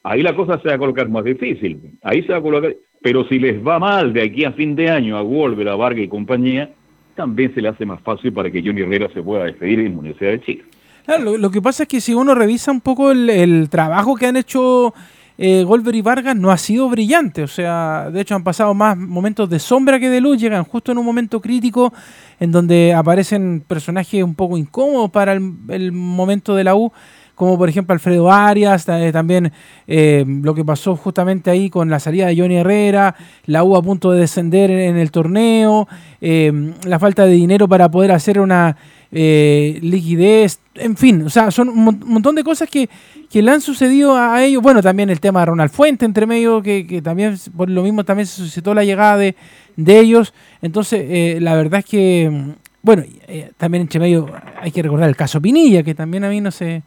ahí 0.02 0.22
la 0.22 0.34
cosa 0.34 0.60
se 0.60 0.68
va 0.68 0.74
a 0.74 0.78
colocar 0.78 1.08
más 1.08 1.24
difícil. 1.24 1.98
Ahí 2.02 2.22
se 2.22 2.32
va 2.32 2.38
a 2.38 2.42
colocar. 2.42 2.74
Pero 3.00 3.26
si 3.28 3.38
les 3.38 3.64
va 3.66 3.78
mal 3.78 4.12
de 4.12 4.22
aquí 4.22 4.44
a 4.44 4.52
fin 4.52 4.76
de 4.76 4.88
año 4.88 5.16
a 5.16 5.22
Wolver, 5.22 5.68
a 5.68 5.76
Vargas 5.76 6.04
y 6.04 6.08
compañía, 6.08 6.70
también 7.14 7.52
se 7.54 7.60
le 7.60 7.68
hace 7.68 7.84
más 7.84 8.00
fácil 8.02 8.32
para 8.32 8.50
que 8.50 8.62
Johnny 8.62 8.82
Herrera 8.82 9.08
se 9.12 9.22
pueda 9.22 9.44
despedir 9.44 9.80
en 9.80 9.92
la 9.92 9.98
Universidad 9.98 10.30
de 10.30 10.40
Chile. 10.40 10.64
Claro, 11.04 11.36
lo, 11.36 11.50
que 11.50 11.60
pasa 11.60 11.82
es 11.82 11.88
que 11.88 12.00
si 12.00 12.14
uno 12.14 12.34
revisa 12.34 12.70
un 12.70 12.80
poco 12.80 13.10
el 13.10 13.68
trabajo 13.70 14.14
que 14.14 14.26
han 14.26 14.36
hecho 14.36 14.94
eh, 15.38 15.64
Goldberg 15.64 15.96
y 15.96 16.02
Vargas, 16.02 16.36
no 16.36 16.50
ha 16.50 16.56
sido 16.56 16.88
brillante. 16.88 17.42
O 17.42 17.48
sea, 17.48 18.10
de 18.12 18.20
hecho 18.20 18.34
han 18.34 18.44
pasado 18.44 18.74
más 18.74 18.96
momentos 18.96 19.48
de 19.48 19.58
sombra 19.58 19.98
que 19.98 20.10
de 20.10 20.20
luz. 20.20 20.38
Llegan 20.40 20.64
justo 20.64 20.92
en 20.92 20.98
un 20.98 21.06
momento 21.06 21.40
crítico 21.40 21.92
en 22.40 22.52
donde 22.52 22.92
aparecen 22.92 23.64
personajes 23.66 24.22
un 24.22 24.34
poco 24.34 24.56
incómodos 24.56 25.10
para 25.10 25.32
el, 25.32 25.92
momento 25.92 26.54
de 26.54 26.64
la 26.64 26.74
U. 26.74 26.92
Como 27.34 27.56
por 27.56 27.68
ejemplo 27.68 27.94
Alfredo 27.94 28.30
Arias, 28.30 28.86
eh, 28.88 29.10
también 29.10 29.52
eh, 29.86 30.24
lo 30.26 30.54
que 30.54 30.64
pasó 30.64 30.96
justamente 30.96 31.50
ahí 31.50 31.70
con 31.70 31.88
la 31.88 31.98
salida 31.98 32.26
de 32.26 32.36
Johnny 32.36 32.56
Herrera, 32.56 33.16
la 33.46 33.64
U 33.64 33.74
a 33.74 33.82
punto 33.82 34.12
de 34.12 34.20
descender 34.20 34.70
en, 34.70 34.80
en 34.80 34.96
el 34.96 35.10
torneo, 35.10 35.88
eh, 36.20 36.52
la 36.84 36.98
falta 36.98 37.24
de 37.24 37.32
dinero 37.32 37.66
para 37.66 37.90
poder 37.90 38.12
hacer 38.12 38.38
una 38.38 38.76
eh, 39.12 39.78
liquidez, 39.82 40.58
en 40.74 40.96
fin, 40.96 41.22
o 41.22 41.30
sea, 41.30 41.50
son 41.50 41.68
un 41.68 41.84
mon- 41.84 42.00
montón 42.06 42.34
de 42.34 42.42
cosas 42.42 42.68
que, 42.68 42.88
que 43.30 43.42
le 43.42 43.50
han 43.50 43.60
sucedido 43.60 44.16
a, 44.16 44.34
a 44.34 44.44
ellos. 44.44 44.62
Bueno, 44.62 44.80
también 44.82 45.10
el 45.10 45.20
tema 45.20 45.40
de 45.40 45.46
Ronald 45.46 45.70
Fuente 45.70 46.04
entre 46.06 46.26
medio, 46.26 46.62
que, 46.62 46.86
que 46.86 47.02
también 47.02 47.36
por 47.56 47.68
lo 47.68 47.82
mismo 47.82 48.04
también 48.04 48.26
se 48.26 48.36
suscitó 48.42 48.72
la 48.74 48.84
llegada 48.84 49.16
de, 49.18 49.36
de 49.76 50.00
ellos. 50.00 50.32
Entonces, 50.62 51.04
eh, 51.06 51.38
la 51.40 51.54
verdad 51.54 51.80
es 51.80 51.84
que, 51.84 52.30
mm, 52.32 52.50
bueno, 52.82 53.02
eh, 53.28 53.50
también 53.58 53.82
entre 53.82 54.00
medio 54.00 54.28
hay 54.60 54.70
que 54.70 54.82
recordar 54.82 55.08
el 55.08 55.16
caso 55.16 55.40
Pinilla, 55.42 55.82
que 55.82 55.94
también 55.94 56.24
a 56.24 56.30
mí 56.30 56.40
no 56.40 56.50
se, 56.50 56.82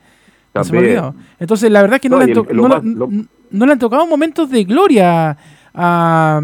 no 0.53 0.63
se 0.63 0.71
me 0.71 0.77
ha 0.79 0.81
olvidado. 0.81 1.15
Entonces, 1.39 1.69
la 1.71 1.81
verdad 1.81 1.95
es 1.97 2.01
que 2.01 2.09
no, 2.09 2.17
No, 2.17 2.25
le, 2.25 2.31
han 2.31 2.37
el- 2.37 2.43
to- 2.45 2.53
lo 2.53 2.61
no, 2.63 2.69
más- 2.69 2.83
la- 2.83 2.91
lo- 2.91 3.09
no 3.51 3.65
le 3.67 3.71
han 3.71 3.79
tocado 3.79 4.07
momentos 4.07 4.49
de 4.49 4.63
gloria 4.63 5.37
a, 5.75 6.37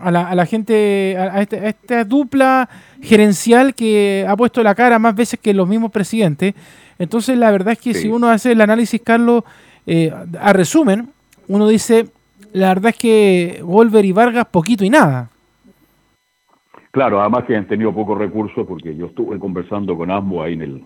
a 0.00 0.10
la, 0.10 0.28
a 0.28 0.34
la 0.34 0.46
gente, 0.46 1.16
a, 1.18 1.40
este- 1.42 1.58
a 1.58 1.68
esta 1.68 2.04
dupla 2.04 2.68
gerencial 3.02 3.74
que 3.74 4.24
ha 4.28 4.36
puesto 4.36 4.62
la 4.62 4.74
cara 4.74 4.98
más 4.98 5.14
veces 5.14 5.38
que 5.40 5.52
los 5.54 5.68
mismos 5.68 5.90
presidentes. 5.90 6.54
Entonces, 6.98 7.36
la 7.36 7.50
verdad 7.50 7.72
es 7.72 7.78
que 7.80 7.94
Sí. 7.94 8.02
si 8.02 8.08
uno 8.08 8.28
hace 8.28 8.52
el 8.52 8.60
análisis, 8.60 9.00
Carlos, 9.02 9.44
eh, 9.86 10.12
a 10.40 10.52
resumen, 10.52 11.08
uno 11.48 11.68
dice, 11.68 12.06
la 12.52 12.68
verdad 12.68 12.90
es 12.90 12.96
que 12.98 13.60
Wolver 13.62 14.04
y 14.04 14.12
Vargas 14.12 14.46
poquito 14.46 14.84
y 14.84 14.90
nada. 14.90 15.28
Claro, 16.90 17.20
además 17.20 17.44
que 17.44 17.54
han 17.56 17.66
tenido 17.68 17.92
pocos 17.92 18.16
recursos, 18.18 18.66
porque 18.66 18.96
yo 18.96 19.06
estuve 19.06 19.38
conversando 19.38 19.96
con 19.96 20.10
ambos 20.10 20.44
ahí 20.46 20.54
en 20.54 20.62
el, 20.62 20.84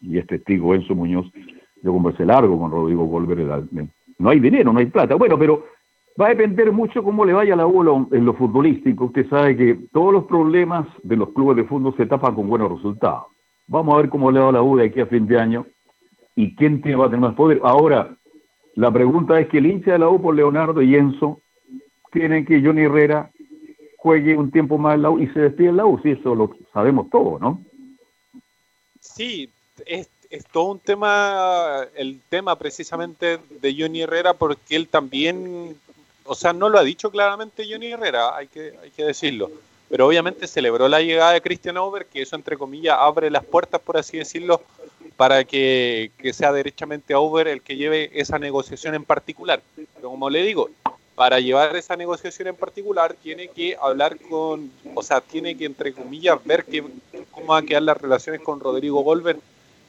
y 0.00 0.18
es 0.18 0.26
testigo 0.26 0.74
Enzo 0.74 0.94
Muñoz, 0.94 1.26
yo 1.82 1.92
conversé 1.92 2.24
largo 2.24 2.58
con 2.58 2.70
Rodrigo 2.70 3.04
Golver, 3.04 3.40
era- 3.40 3.60
no 4.18 4.30
hay 4.30 4.40
dinero, 4.40 4.72
no 4.72 4.78
hay 4.78 4.86
plata. 4.86 5.14
Bueno, 5.16 5.38
pero 5.38 5.66
va 6.20 6.26
a 6.26 6.30
depender 6.30 6.72
mucho 6.72 7.02
cómo 7.02 7.24
le 7.24 7.32
vaya 7.32 7.56
la 7.56 7.66
U 7.66 8.06
en 8.12 8.24
lo- 8.24 8.34
futbolístico. 8.34 9.06
Usted 9.06 9.28
sabe 9.28 9.56
que 9.56 9.78
todos 9.92 10.12
los 10.12 10.24
problemas 10.24 10.86
de 11.02 11.16
los 11.16 11.30
clubes 11.30 11.56
de 11.56 11.64
fútbol 11.64 11.94
se 11.96 12.06
tapan 12.06 12.34
con 12.34 12.48
buenos 12.48 12.70
resultados. 12.72 13.24
Vamos 13.66 13.94
a 13.94 13.98
ver 13.98 14.08
cómo 14.08 14.30
le 14.30 14.40
va 14.40 14.48
a 14.48 14.52
la 14.52 14.62
U 14.62 14.76
de 14.76 14.86
aquí 14.86 15.00
a 15.00 15.06
fin 15.06 15.26
de 15.26 15.38
año 15.38 15.66
y 16.34 16.54
quién 16.54 16.80
tiene, 16.82 16.96
va 16.96 17.06
a 17.06 17.08
tener 17.08 17.20
más 17.20 17.34
poder. 17.34 17.60
Ahora, 17.62 18.16
la 18.74 18.90
pregunta 18.90 19.40
es 19.40 19.48
que 19.48 19.58
el 19.58 19.66
hincha 19.66 19.92
de 19.92 19.98
la 19.98 20.08
U 20.08 20.20
por 20.20 20.34
Leonardo 20.34 20.82
y 20.82 20.94
Enzo 20.94 21.40
tienen 22.12 22.44
que 22.46 22.62
Johnny 22.62 22.82
Herrera 22.82 23.30
juegue 23.98 24.36
un 24.36 24.50
tiempo 24.50 24.78
más 24.78 24.94
en 24.94 25.02
la 25.02 25.10
U 25.10 25.18
y 25.18 25.26
se 25.28 25.40
despide 25.40 25.68
en 25.70 25.76
la 25.78 25.86
U, 25.86 25.98
si 26.02 26.10
eso 26.10 26.34
lo 26.34 26.54
sabemos 26.72 27.10
todo, 27.10 27.38
¿no? 27.38 27.60
Sí, 29.00 29.48
es, 29.86 30.08
es 30.30 30.44
todo 30.46 30.72
un 30.72 30.78
tema, 30.78 31.80
el 31.96 32.20
tema 32.28 32.56
precisamente 32.56 33.38
de 33.60 33.74
Johnny 33.76 34.02
Herrera, 34.02 34.34
porque 34.34 34.76
él 34.76 34.88
también, 34.88 35.76
o 36.26 36.34
sea, 36.34 36.52
no 36.52 36.68
lo 36.68 36.78
ha 36.78 36.84
dicho 36.84 37.10
claramente 37.10 37.66
Johnny 37.70 37.92
Herrera, 37.92 38.36
hay 38.36 38.48
que, 38.48 38.74
hay 38.82 38.90
que 38.90 39.04
decirlo, 39.04 39.50
pero 39.88 40.06
obviamente 40.06 40.46
celebró 40.46 40.88
la 40.88 41.00
llegada 41.00 41.32
de 41.32 41.40
Christian 41.40 41.76
Auber, 41.76 42.06
que 42.06 42.22
eso 42.22 42.36
entre 42.36 42.56
comillas 42.56 42.96
abre 42.98 43.30
las 43.30 43.44
puertas, 43.44 43.80
por 43.80 43.96
así 43.96 44.18
decirlo, 44.18 44.62
para 45.16 45.44
que, 45.44 46.10
que 46.18 46.32
sea 46.32 46.52
derechamente 46.52 47.14
Auber 47.14 47.48
el 47.48 47.62
que 47.62 47.76
lleve 47.76 48.10
esa 48.14 48.38
negociación 48.38 48.94
en 48.94 49.04
particular. 49.04 49.62
Pero 49.94 50.10
como 50.10 50.28
le 50.28 50.42
digo, 50.42 50.70
para 51.14 51.40
llevar 51.40 51.74
esa 51.76 51.96
negociación 51.96 52.48
en 52.48 52.56
particular 52.56 53.14
tiene 53.14 53.48
que 53.48 53.76
hablar 53.80 54.18
con, 54.18 54.70
o 54.94 55.02
sea, 55.02 55.20
tiene 55.20 55.56
que 55.56 55.64
entre 55.64 55.94
comillas 55.94 56.38
ver 56.44 56.64
que, 56.64 56.84
cómo 57.30 57.46
van 57.48 57.64
a 57.64 57.66
quedar 57.66 57.82
las 57.82 58.00
relaciones 58.00 58.42
con 58.42 58.60
Rodrigo 58.60 59.00
Golver 59.00 59.38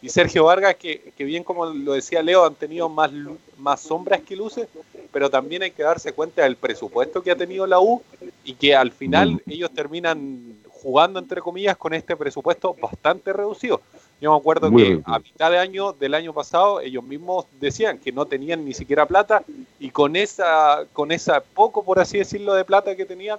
y 0.01 0.09
Sergio 0.09 0.45
Vargas, 0.45 0.75
que, 0.75 1.11
que, 1.17 1.23
bien 1.25 1.43
como 1.43 1.65
lo 1.65 1.93
decía 1.93 2.21
Leo, 2.21 2.45
han 2.45 2.55
tenido 2.55 2.87
más, 2.87 3.11
más 3.57 3.81
sombras 3.81 4.21
que 4.21 4.35
luces, 4.35 4.67
pero 5.11 5.29
también 5.29 5.63
hay 5.63 5.71
que 5.71 5.83
darse 5.83 6.13
cuenta 6.13 6.43
del 6.43 6.55
presupuesto 6.55 7.21
que 7.21 7.31
ha 7.31 7.35
tenido 7.35 7.65
la 7.67 7.79
U 7.79 8.01
y 8.43 8.53
que 8.53 8.75
al 8.75 8.91
final 8.91 9.41
ellos 9.47 9.71
terminan 9.71 10.57
jugando, 10.69 11.19
entre 11.19 11.41
comillas, 11.41 11.75
con 11.77 11.93
este 11.93 12.15
presupuesto 12.15 12.75
bastante 12.79 13.33
reducido. 13.33 13.81
Yo 14.21 14.31
me 14.31 14.37
acuerdo 14.37 14.71
Muy 14.71 14.81
que 14.81 14.89
bien. 14.89 15.03
a 15.05 15.19
mitad 15.19 15.51
de 15.51 15.59
año 15.59 15.93
del 15.93 16.13
año 16.13 16.33
pasado 16.33 16.79
ellos 16.81 17.03
mismos 17.03 17.45
decían 17.59 17.99
que 17.99 18.11
no 18.11 18.25
tenían 18.25 18.65
ni 18.65 18.73
siquiera 18.73 19.05
plata 19.05 19.43
y 19.79 19.91
con 19.91 20.15
esa, 20.15 20.85
con 20.93 21.11
esa 21.11 21.41
poco, 21.41 21.83
por 21.83 21.99
así 21.99 22.17
decirlo, 22.17 22.53
de 22.53 22.65
plata 22.65 22.95
que 22.95 23.05
tenían, 23.05 23.37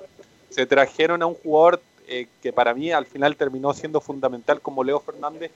se 0.51 0.67
trajeron 0.67 1.23
a 1.23 1.27
un 1.27 1.35
jugador 1.35 1.81
eh, 2.07 2.27
que 2.43 2.53
para 2.53 2.75
mí 2.75 2.93
al 2.93 3.07
final 3.07 3.37
terminó 3.37 3.75
siendo 3.75 4.01
fundamental 4.01 4.61
como 4.61 4.85
Leo 4.85 5.01
Fernández 5.01 5.51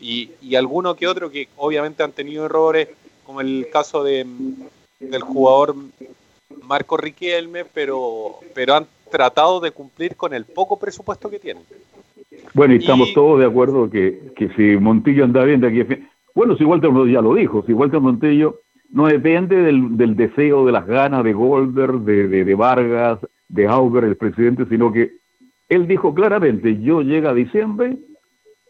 y, 0.00 0.30
y 0.40 0.54
alguno 0.54 0.94
que 0.94 1.08
otro 1.08 1.30
que 1.30 1.48
obviamente 1.56 2.02
han 2.02 2.12
tenido 2.12 2.46
errores, 2.46 2.88
como 3.26 3.40
el 3.40 3.68
caso 3.70 4.04
de, 4.04 4.26
del 5.00 5.22
jugador 5.22 5.74
Marco 6.62 6.96
Riquelme, 6.96 7.64
pero, 7.64 8.36
pero 8.54 8.74
han 8.74 8.86
tratado 9.10 9.60
de 9.60 9.70
cumplir 9.70 10.16
con 10.16 10.34
el 10.34 10.44
poco 10.44 10.78
presupuesto 10.78 11.30
que 11.30 11.38
tienen. 11.38 11.62
Bueno, 12.54 12.74
y 12.74 12.78
estamos 12.78 13.10
Y- 13.10 13.14
todos 13.14 13.38
de 13.40 13.46
acuerdo 13.46 13.88
que, 13.90 14.32
que 14.36 14.48
si 14.50 14.76
Montillo 14.76 15.24
anda 15.24 15.44
bien 15.44 15.60
de 15.60 15.68
aquí 15.68 15.80
a 15.80 15.84
fin- 15.86 16.08
Bueno, 16.34 16.56
si 16.56 16.64
Walter 16.64 16.90
Montillo 16.90 17.14
ya 17.20 17.22
lo 17.22 17.34
dijo, 17.34 17.62
si 17.66 17.72
Walter 17.72 18.00
Montillo 18.00 18.60
no 18.90 19.06
depende 19.06 19.56
del, 19.56 19.96
del 19.96 20.16
deseo, 20.16 20.64
de 20.66 20.72
las 20.72 20.86
ganas 20.86 21.22
de 21.24 21.32
Golder, 21.32 21.92
de, 21.92 22.28
de, 22.28 22.44
de 22.44 22.54
Vargas, 22.54 23.18
de 23.48 23.66
Auber, 23.66 24.04
el 24.04 24.16
presidente, 24.16 24.64
sino 24.66 24.92
que 24.92 25.12
él 25.68 25.86
dijo 25.86 26.14
claramente, 26.14 26.80
yo 26.80 27.02
llega 27.02 27.30
a 27.30 27.34
diciembre, 27.34 27.96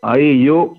ahí 0.02 0.44
yo 0.44 0.74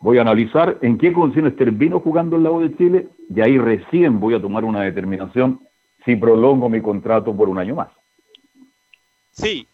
voy 0.00 0.18
a 0.18 0.22
analizar 0.22 0.78
en 0.80 0.98
qué 0.98 1.12
condiciones 1.12 1.56
termino 1.56 2.00
jugando 2.00 2.36
el 2.36 2.42
lado 2.42 2.60
de 2.60 2.76
Chile 2.76 3.08
y 3.34 3.40
ahí 3.40 3.58
recién 3.58 4.18
voy 4.18 4.34
a 4.34 4.40
tomar 4.40 4.64
una 4.64 4.82
determinación 4.82 5.60
si 6.04 6.16
prolongo 6.16 6.68
mi 6.68 6.80
contrato 6.80 7.36
por 7.36 7.48
un 7.48 7.58
año 7.58 7.74
más. 7.74 7.88
Sí, 9.30 9.66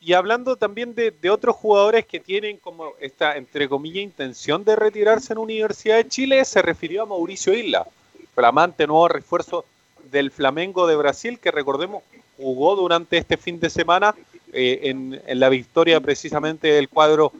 y 0.00 0.12
hablando 0.12 0.56
también 0.56 0.94
de, 0.94 1.30
otros 1.30 1.56
jugadores 1.56 2.06
que 2.06 2.20
tienen 2.20 2.56
como 2.58 2.92
esta, 3.00 3.36
entre 3.36 3.68
comillas, 3.68 4.04
intención 4.04 4.64
de 4.64 4.76
retirarse 4.76 5.32
en 5.32 5.38
Universidad 5.38 5.96
de 5.96 6.08
Chile, 6.08 6.44
se 6.44 6.62
refirió 6.62 7.02
a 7.02 7.06
Mauricio 7.06 7.52
Isla, 7.52 7.86
flamante 8.34 8.86
nuevo 8.86 9.08
refuerzo 9.08 9.64
del 10.10 10.30
Flamengo 10.30 10.86
de 10.86 10.96
Brasil, 10.96 11.38
que 11.40 11.50
recordemos 11.50 12.02
jugó 12.36 12.76
durante 12.76 13.18
este 13.18 13.36
fin 13.36 13.60
de 13.60 13.70
semana 13.70 14.14
eh, 14.52 14.80
en, 14.84 15.20
en 15.26 15.40
la 15.40 15.48
victoria 15.48 16.00
precisamente 16.00 16.68
del 16.68 16.88
cuadro 16.88 17.32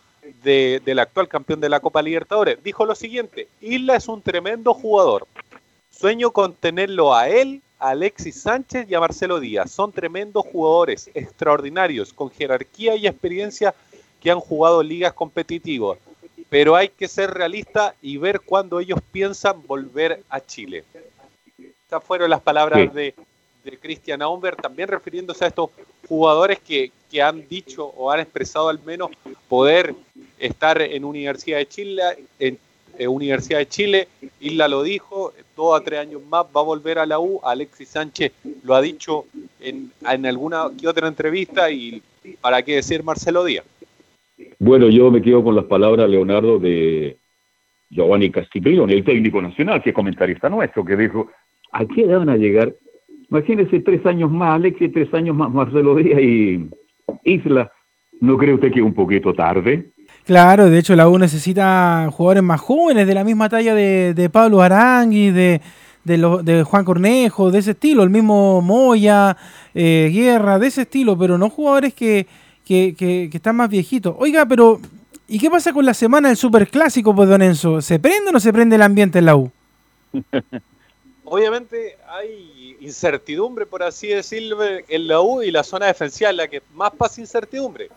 de- 0.43 0.80
del 0.85 0.99
actual 0.99 1.28
campeón 1.28 1.61
de 1.61 1.68
la 1.68 1.80
Copa 1.80 2.03
Libertadores. 2.03 2.62
Dijo 2.62 2.85
lo 2.87 2.95
siguiente, 2.95 3.49
Isla 3.61 3.97
es 3.97 4.09
un 4.09 4.22
tremendo 4.22 4.74
jugador. 4.74 5.26
Sueño 5.91 6.30
con 6.30 6.55
tenerlo 6.55 7.14
a 7.14 7.28
él, 7.28 7.61
a 7.78 7.91
Alexis 7.91 8.41
Sánchez 8.41 8.87
y 8.89 8.95
a 8.95 9.01
Marcelo 9.01 9.41
Díaz. 9.41 9.70
Son 9.70 9.93
tremendos 9.93 10.45
jugadores, 10.47 11.11
extraordinarios, 11.14 12.12
con 12.12 12.30
jerarquía 12.30 12.97
y 12.97 13.07
experiencia 13.07 13.74
que 14.20 14.30
han 14.30 14.41
jugado 14.41 14.83
ligas 14.83 15.12
competitivas. 15.12 15.99
Pero 16.49 16.76
hay 16.76 16.89
que 16.89 17.09
ser 17.09 17.30
realista 17.30 17.95
y 18.03 18.16
ver 18.18 18.41
cuándo 18.41 18.78
ellos 18.80 19.01
piensan 19.11 19.66
volver 19.66 20.22
a 20.28 20.41
Chile. 20.41 20.85
Estas 21.59 22.05
fueron 22.05 22.30
las 22.30 22.41
palabras 22.41 22.80
Sí. 22.80 22.89
de, 22.89 23.14
de 23.64 23.78
Christian 23.78 24.22
Aumber, 24.22 24.57
también 24.57 24.89
refiriéndose 24.89 25.45
a 25.45 25.49
estos 25.49 25.70
jugadores 26.09 26.59
que, 26.61 26.91
que 27.11 27.22
han 27.22 27.47
dicho 27.49 27.87
o 27.87 28.11
han 28.11 28.20
expresado 28.20 28.68
al 28.68 28.80
menos 28.83 29.11
poder 29.49 29.95
estar 30.43 30.82
en 30.82 31.05
Universidad 31.05 31.59
de 31.59 31.66
Chile, 31.66 32.03
en 32.38 32.59
eh, 32.99 33.09
Universidad 33.09 33.59
de 33.61 33.66
Chile, 33.66 34.09
Isla 34.40 34.68
lo 34.68 34.82
dijo, 34.82 35.32
dos 35.57 35.80
a 35.80 35.84
tres 35.84 36.01
años 36.01 36.20
más 36.28 36.45
va 36.45 36.61
a 36.61 36.64
volver 36.64 36.99
a 36.99 37.07
la 37.07 37.18
U, 37.18 37.40
Alexis 37.43 37.88
Sánchez 37.88 38.32
lo 38.64 38.74
ha 38.74 38.82
dicho 38.82 39.24
en, 39.61 39.90
en 40.09 40.26
alguna 40.26 40.64
que 40.78 40.88
otra 40.88 41.09
entrevista 41.09 41.70
y 41.70 42.03
para 42.40 42.62
qué 42.62 42.76
decir 42.76 43.03
Marcelo 43.03 43.45
Díaz. 43.45 43.64
Bueno, 44.59 44.88
yo 44.88 45.11
me 45.11 45.22
quedo 45.22 45.43
con 45.43 45.57
las 45.57 45.64
palabras, 45.64 46.09
Leonardo, 46.09 46.59
de 46.59 47.16
Giovanni 47.90 48.30
Castiglione, 48.30 48.95
el 48.95 49.05
técnico 49.05 49.40
nacional, 49.40 49.82
que 49.82 49.90
es 49.90 49.95
comentarista 49.95 50.49
nuestro, 50.49 50.84
que 50.84 50.97
dijo, 50.97 51.30
¿a 51.72 51.84
qué 51.86 52.03
edad 52.03 52.18
van 52.18 52.30
a 52.30 52.36
llegar? 52.36 52.74
Imagínese 53.30 53.80
tres 53.80 54.05
años 54.07 54.30
más, 54.30 54.57
Alexis, 54.57 54.93
tres 54.93 55.12
años 55.14 55.36
más, 55.36 55.51
Marcelo 55.51 55.95
Díaz 55.95 56.20
y 56.20 56.68
Isla. 57.24 57.70
¿No 58.20 58.36
cree 58.36 58.55
usted 58.55 58.72
que 58.72 58.80
es 58.80 58.84
un 58.84 58.95
poquito 58.95 59.32
tarde? 59.34 59.90
Claro, 60.25 60.70
de 60.70 60.79
hecho 60.79 60.95
la 60.95 61.09
U 61.09 61.18
necesita 61.18 62.09
jugadores 62.12 62.43
más 62.45 62.61
jóvenes 62.61 63.07
de 63.07 63.14
la 63.14 63.25
misma 63.25 63.49
talla 63.49 63.75
de, 63.75 64.31
Pablo 64.33 64.62
Arangui, 64.62 65.31
de, 65.33 65.61
de, 66.05 66.39
de 66.45 66.62
Juan 66.62 66.85
Cornejo, 66.85 67.51
de 67.51 67.59
ese 67.59 67.73
estilo, 67.73 68.05
el 68.05 68.11
mismo 68.11 68.62
Moya, 68.62 69.37
eh, 69.75 70.11
Guerra, 70.12 70.59
de 70.61 70.68
ese 70.68 70.83
estilo, 70.83 71.18
pero 71.18 71.39
no 71.39 71.51
jugadores 71.51 71.93
que, 71.95 72.27
que, 72.64 72.95
que- 72.97 73.29
que 73.31 73.37
están 73.37 73.57
más 73.57 73.68
viejitos. 73.68 74.14
Oiga, 74.18 74.47
pero 74.47 74.81
¿y 75.27 75.41
qué 75.41 75.51
pasa 75.51 75.73
con 75.73 75.85
la 75.85 75.95
semana 75.95 76.29
del 76.29 76.37
Superclásico, 76.37 77.14
pues, 77.16 77.29
don 77.29 77.43
Enzo? 77.43 77.83
¿Se 77.83 77.99
prende 77.99 78.29
o 78.29 78.33
no 78.33 78.39
se 78.41 78.53
prende 78.53 78.77
el 78.77 78.83
ambiente 78.83 79.18
en 79.18 79.25
la 79.27 79.35
U? 79.37 79.51
Obviamente 81.25 81.97
hay 82.09 82.52
incertidumbre, 82.83 83.64
por 83.64 83.83
así 83.83 84.09
decirlo, 84.09 84.59
en 84.64 85.07
la 85.07 85.20
U 85.20 85.43
y 85.43 85.51
la 85.51 85.62
zona 85.62 85.87
defensiva 85.87 86.30
es 86.30 86.37
la 86.37 86.49
que 86.49 86.62
más 86.74 86.93
pasa 86.93 87.20
incertidumbre. 87.20 87.89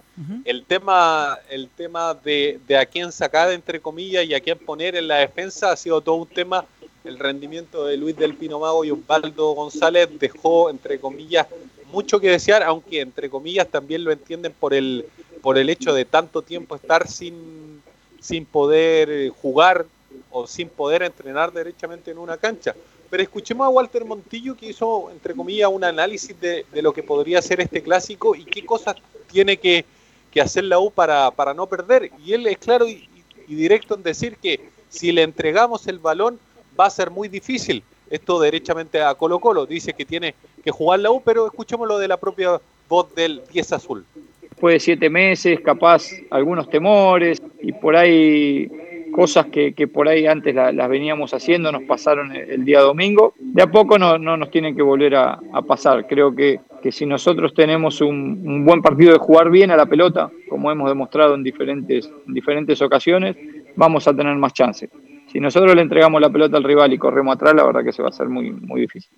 El 0.45 0.63
tema, 0.63 1.37
el 1.49 1.69
tema 1.69 2.13
de, 2.13 2.59
de 2.67 2.77
a 2.77 2.85
quién 2.85 3.11
sacar, 3.11 3.51
entre 3.51 3.79
comillas, 3.79 4.25
y 4.25 4.33
a 4.33 4.39
quién 4.39 4.57
poner 4.57 4.95
en 4.95 5.07
la 5.07 5.15
defensa 5.15 5.71
ha 5.71 5.75
sido 5.75 6.01
todo 6.01 6.15
un 6.15 6.27
tema. 6.27 6.65
El 7.03 7.19
rendimiento 7.19 7.85
de 7.85 7.97
Luis 7.97 8.15
del 8.15 8.35
Pino 8.35 8.59
Mago 8.59 8.83
y 8.83 8.91
Osvaldo 8.91 9.51
González 9.51 10.09
dejó, 10.19 10.69
entre 10.69 10.99
comillas, 10.99 11.47
mucho 11.91 12.19
que 12.19 12.31
desear, 12.31 12.63
aunque, 12.63 13.01
entre 13.01 13.29
comillas, 13.29 13.67
también 13.67 14.03
lo 14.03 14.11
entienden 14.11 14.53
por 14.53 14.73
el, 14.73 15.05
por 15.41 15.57
el 15.57 15.69
hecho 15.69 15.93
de 15.93 16.05
tanto 16.05 16.41
tiempo 16.41 16.75
estar 16.75 17.07
sin, 17.07 17.81
sin 18.19 18.45
poder 18.45 19.29
jugar 19.29 19.85
o 20.31 20.47
sin 20.47 20.69
poder 20.69 21.03
entrenar 21.03 21.51
derechamente 21.51 22.11
en 22.11 22.17
una 22.17 22.37
cancha. 22.37 22.75
Pero 23.09 23.23
escuchemos 23.23 23.65
a 23.65 23.69
Walter 23.69 24.05
Montillo 24.05 24.55
que 24.55 24.67
hizo, 24.67 25.09
entre 25.11 25.33
comillas, 25.33 25.69
un 25.71 25.83
análisis 25.83 26.39
de, 26.39 26.65
de 26.71 26.81
lo 26.81 26.93
que 26.93 27.03
podría 27.03 27.41
ser 27.41 27.61
este 27.61 27.81
clásico 27.81 28.35
y 28.35 28.45
qué 28.45 28.65
cosas 28.65 28.95
tiene 29.31 29.57
que, 29.57 29.85
que 30.31 30.41
hacer 30.41 30.63
la 30.65 30.79
U 30.79 30.91
para, 30.91 31.31
para 31.31 31.53
no 31.53 31.67
perder. 31.67 32.11
Y 32.25 32.33
él 32.33 32.45
es 32.47 32.57
claro 32.57 32.87
y, 32.87 33.07
y 33.47 33.55
directo 33.55 33.95
en 33.95 34.03
decir 34.03 34.37
que 34.37 34.59
si 34.89 35.11
le 35.11 35.23
entregamos 35.23 35.87
el 35.87 35.99
balón 35.99 36.39
va 36.79 36.85
a 36.85 36.89
ser 36.89 37.09
muy 37.11 37.27
difícil. 37.27 37.83
Esto 38.09 38.39
derechamente 38.39 39.01
a 39.01 39.15
Colo 39.15 39.39
Colo. 39.39 39.65
Dice 39.65 39.93
que 39.93 40.05
tiene 40.05 40.35
que 40.63 40.71
jugar 40.71 40.99
la 40.99 41.11
U, 41.11 41.21
pero 41.23 41.47
escuchémoslo 41.47 41.97
de 41.97 42.07
la 42.07 42.17
propia 42.17 42.59
voz 42.87 43.13
del 43.15 43.41
10 43.51 43.73
azul. 43.73 44.05
después 44.41 44.75
de 44.75 44.79
siete 44.79 45.09
meses, 45.09 45.59
capaz 45.61 46.05
algunos 46.29 46.69
temores 46.69 47.41
y 47.61 47.71
por 47.71 47.95
ahí 47.95 48.69
cosas 49.11 49.47
que, 49.47 49.73
que 49.73 49.87
por 49.87 50.07
ahí 50.07 50.27
antes 50.27 50.53
la- 50.53 50.71
las 50.71 50.89
veníamos 50.89 51.33
haciendo, 51.33 51.71
nos 51.71 51.83
pasaron 51.83 52.35
el, 52.35 52.49
el 52.49 52.65
día 52.65 52.81
domingo. 52.81 53.33
De 53.39 53.63
a 53.63 53.67
poco 53.67 53.97
no, 53.97 54.17
no 54.17 54.37
nos 54.37 54.51
tienen 54.51 54.75
que 54.75 54.81
volver 54.81 55.15
a, 55.15 55.39
a 55.53 55.61
pasar. 55.61 56.05
Creo 56.07 56.35
que, 56.35 56.59
que 56.81 56.91
si 56.91 57.05
nosotros 57.05 57.53
tenemos 57.53 58.01
un, 58.01 58.41
un 58.45 58.65
buen 58.65 58.81
partido 58.81 59.13
de 59.13 59.19
jugar 59.19 59.49
bien 59.49 59.71
a 59.71 59.77
la 59.77 59.85
pelota, 59.85 60.29
como 60.49 60.71
hemos 60.71 60.89
demostrado 60.89 61.35
en 61.35 61.43
diferentes, 61.43 62.09
en 62.27 62.33
diferentes 62.33 62.81
ocasiones, 62.81 63.35
vamos 63.75 64.07
a 64.07 64.13
tener 64.15 64.35
más 64.35 64.53
chances. 64.53 64.89
Si 65.31 65.39
nosotros 65.39 65.75
le 65.75 65.81
entregamos 65.81 66.21
la 66.21 66.29
pelota 66.29 66.57
al 66.57 66.63
rival 66.63 66.93
y 66.93 66.97
corremos 66.97 67.35
atrás, 67.35 67.53
la 67.55 67.65
verdad 67.65 67.83
que 67.83 67.91
se 67.91 68.01
va 68.01 68.07
a 68.07 68.11
hacer 68.11 68.27
muy, 68.29 68.51
muy 68.51 68.81
difícil. 68.81 69.11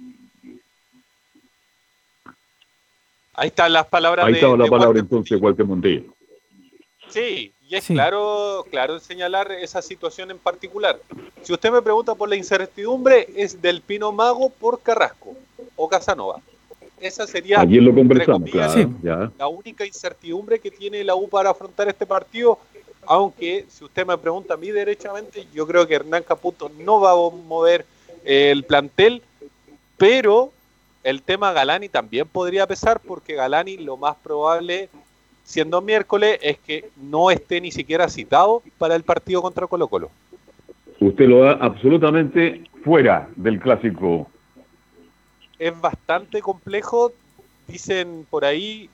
Ahí 3.35 3.47
están 3.49 3.71
las 3.71 3.85
palabras 3.85 4.25
Ahí 4.25 4.33
de, 4.33 4.39
estaba 4.39 4.57
la 4.57 4.63
de 4.63 4.69
palabra 4.69 4.87
Walter 4.89 5.03
entonces, 5.03 5.41
Walter 5.41 5.65
Montillo. 5.65 6.03
Sí, 7.07 7.53
y 7.69 7.75
es 7.75 7.83
Sí. 7.83 7.93
claro, 7.93 8.65
claro 8.69 8.99
señalar 8.99 9.51
esa 9.51 9.81
situación 9.81 10.31
en 10.31 10.37
particular. 10.37 10.99
Si 11.41 11.53
usted 11.53 11.71
me 11.71 11.81
pregunta 11.81 12.15
por 12.15 12.29
la 12.29 12.35
incertidumbre, 12.35 13.27
es 13.35 13.61
del 13.61 13.81
Pino 13.81 14.11
Mago 14.11 14.49
por 14.49 14.81
Carrasco 14.81 15.35
o 15.75 15.87
Casanova. 15.87 16.41
esa 16.99 17.27
sería 17.27 17.59
Ayer 17.59 17.81
lo 17.83 17.89
entre 17.91 18.25
conversamos, 18.25 18.49
comillas, 18.49 18.73
claro. 18.73 18.91
Ya. 19.03 19.31
la 19.37 19.47
única 19.47 19.85
incertidumbre 19.85 20.59
que 20.59 20.71
tiene 20.71 21.03
la 21.03 21.15
U 21.15 21.29
para 21.29 21.51
afrontar 21.51 21.87
este 21.87 22.05
partido. 22.05 22.57
Aunque, 23.05 23.65
si 23.69 23.85
usted 23.85 24.05
me 24.05 24.17
pregunta 24.17 24.55
a 24.55 24.57
mí 24.57 24.69
derechamente, 24.69 25.47
yo 25.53 25.65
creo 25.67 25.87
que 25.87 25.95
Hernán 25.95 26.23
Caputo 26.23 26.69
no 26.79 26.99
va 26.99 27.11
a 27.11 27.15
mover 27.15 27.85
eh, 28.25 28.51
el 28.51 28.63
plantel, 28.63 29.21
pero 29.95 30.51
el 31.03 31.21
tema 31.21 31.53
Galani 31.53 31.87
también 31.87 32.27
podría 32.27 32.67
pesar 32.67 32.99
porque 32.99 33.35
Galani 33.35 33.77
lo 33.77 33.95
más 33.95 34.17
probable, 34.17 34.89
siendo 35.47 35.81
miércoles, 35.81 36.37
es 36.41 36.59
que 36.59 36.89
no 36.97 37.31
esté 37.31 37.61
ni 37.61 37.71
siquiera 37.71 38.09
citado 38.09 38.61
para 38.77 38.95
el 38.95 39.03
partido 39.03 39.41
contra 39.41 39.65
Colo 39.65 39.87
Colo. 39.87 40.11
Usted 40.99 41.25
lo 41.25 41.39
da 41.45 41.51
absolutamente 41.53 42.65
fuera 42.83 43.29
del 43.37 43.57
clásico. 43.57 44.27
Es 45.57 45.79
bastante 45.79 46.41
complejo, 46.41 47.13
dicen 47.65 48.27
por 48.29 48.43
ahí 48.43 48.89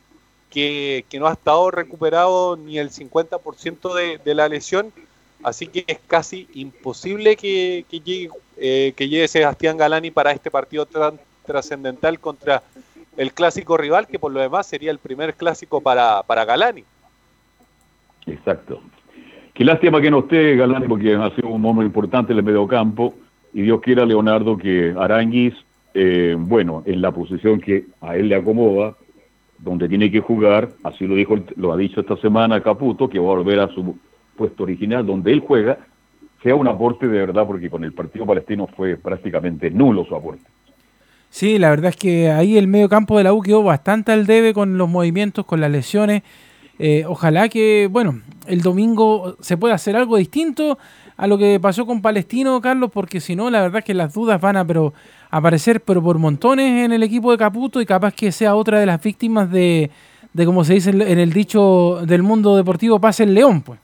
que, 0.51 1.05
que 1.09 1.17
no 1.17 1.25
ha 1.25 1.33
estado 1.33 1.71
recuperado 1.71 2.55
ni 2.55 2.77
el 2.77 2.91
50% 2.91 3.95
de, 3.95 4.19
de 4.23 4.35
la 4.35 4.47
lesión, 4.47 4.93
así 5.41 5.65
que 5.65 5.83
es 5.87 5.97
casi 6.05 6.47
imposible 6.53 7.35
que, 7.35 7.83
que 7.89 7.99
llegue, 7.99 8.29
eh, 8.57 8.93
que 8.95 9.09
llegue 9.09 9.27
Sebastián 9.27 9.77
Galani 9.77 10.11
para 10.11 10.31
este 10.31 10.51
partido 10.51 10.85
tan 10.85 11.19
trascendental 11.47 12.19
contra 12.19 12.61
el 13.17 13.33
clásico 13.33 13.77
rival, 13.77 14.07
que 14.07 14.19
por 14.19 14.31
lo 14.31 14.39
demás 14.39 14.67
sería 14.67 14.91
el 14.91 14.99
primer 14.99 15.35
clásico 15.35 15.81
para, 15.81 16.23
para 16.23 16.45
Galani. 16.45 16.83
Exacto. 18.25 18.81
Qué 19.53 19.63
lástima 19.63 20.01
que 20.01 20.09
no 20.09 20.19
esté 20.19 20.55
Galani 20.55 20.87
porque 20.87 21.15
ha 21.15 21.29
sido 21.35 21.49
un 21.49 21.65
hombre 21.65 21.85
importante 21.85 22.31
en 22.31 22.39
el 22.39 22.43
mediocampo 22.43 23.13
y 23.53 23.61
Dios 23.61 23.81
quiera, 23.81 24.05
Leonardo, 24.05 24.57
que 24.57 24.95
Aranguis, 24.97 25.53
eh, 25.93 26.35
bueno, 26.37 26.81
en 26.85 27.01
la 27.01 27.11
posición 27.11 27.59
que 27.59 27.85
a 28.01 28.15
él 28.15 28.29
le 28.29 28.35
acomoda, 28.35 28.95
donde 29.59 29.87
tiene 29.87 30.11
que 30.11 30.19
jugar, 30.19 30.69
así 30.83 31.05
lo 31.05 31.15
dijo, 31.15 31.37
lo 31.55 31.71
ha 31.71 31.77
dicho 31.77 32.01
esta 32.01 32.17
semana 32.17 32.61
Caputo, 32.61 33.07
que 33.07 33.19
va 33.19 33.25
a 33.25 33.35
volver 33.35 33.59
a 33.59 33.67
su 33.67 33.95
puesto 34.35 34.63
original 34.63 35.05
donde 35.05 35.31
él 35.31 35.39
juega, 35.39 35.77
sea 36.41 36.55
un 36.55 36.67
aporte 36.67 37.07
de 37.07 37.19
verdad, 37.19 37.45
porque 37.45 37.69
con 37.69 37.83
el 37.83 37.93
partido 37.93 38.25
palestino 38.25 38.67
fue 38.67 38.97
prácticamente 38.97 39.69
nulo 39.69 40.03
su 40.03 40.15
aporte. 40.15 40.43
Sí, 41.33 41.57
la 41.57 41.71
verdad 41.71 41.89
es 41.89 41.95
que 41.95 42.29
ahí 42.29 42.59
el 42.59 42.67
medio 42.67 42.87
campo 42.87 43.17
de 43.17 43.23
la 43.23 43.33
U 43.33 43.41
quedó 43.41 43.63
bastante 43.63 44.11
al 44.11 44.27
debe 44.27 44.53
con 44.53 44.77
los 44.77 44.87
movimientos, 44.87 45.47
con 45.47 45.59
las 45.61 45.71
lesiones. 45.71 46.21
Eh, 46.77 47.05
ojalá 47.07 47.49
que, 47.49 47.89
bueno, 47.89 48.21
el 48.45 48.61
domingo 48.61 49.35
se 49.39 49.57
pueda 49.57 49.73
hacer 49.73 49.95
algo 49.95 50.17
distinto 50.17 50.77
a 51.17 51.25
lo 51.25 51.39
que 51.39 51.59
pasó 51.59 51.87
con 51.87 52.03
Palestino, 52.03 52.61
Carlos, 52.61 52.91
porque 52.93 53.19
si 53.19 53.35
no, 53.35 53.49
la 53.49 53.63
verdad 53.63 53.79
es 53.79 53.83
que 53.83 53.95
las 53.95 54.13
dudas 54.13 54.39
van 54.39 54.57
a 54.57 54.65
pero, 54.67 54.93
aparecer 55.31 55.81
pero 55.81 56.03
por 56.03 56.19
montones 56.19 56.85
en 56.85 56.93
el 56.93 57.01
equipo 57.01 57.31
de 57.31 57.39
Caputo 57.39 57.81
y 57.81 57.87
capaz 57.87 58.13
que 58.13 58.31
sea 58.31 58.53
otra 58.53 58.79
de 58.79 58.85
las 58.85 59.01
víctimas 59.01 59.49
de, 59.49 59.89
de 60.33 60.45
como 60.45 60.63
se 60.63 60.75
dice 60.75 60.91
en 60.91 61.17
el 61.17 61.33
dicho 61.33 62.01
del 62.05 62.21
mundo 62.21 62.55
deportivo, 62.55 62.99
pase 62.99 63.23
el 63.23 63.33
león, 63.33 63.63
pues. 63.63 63.79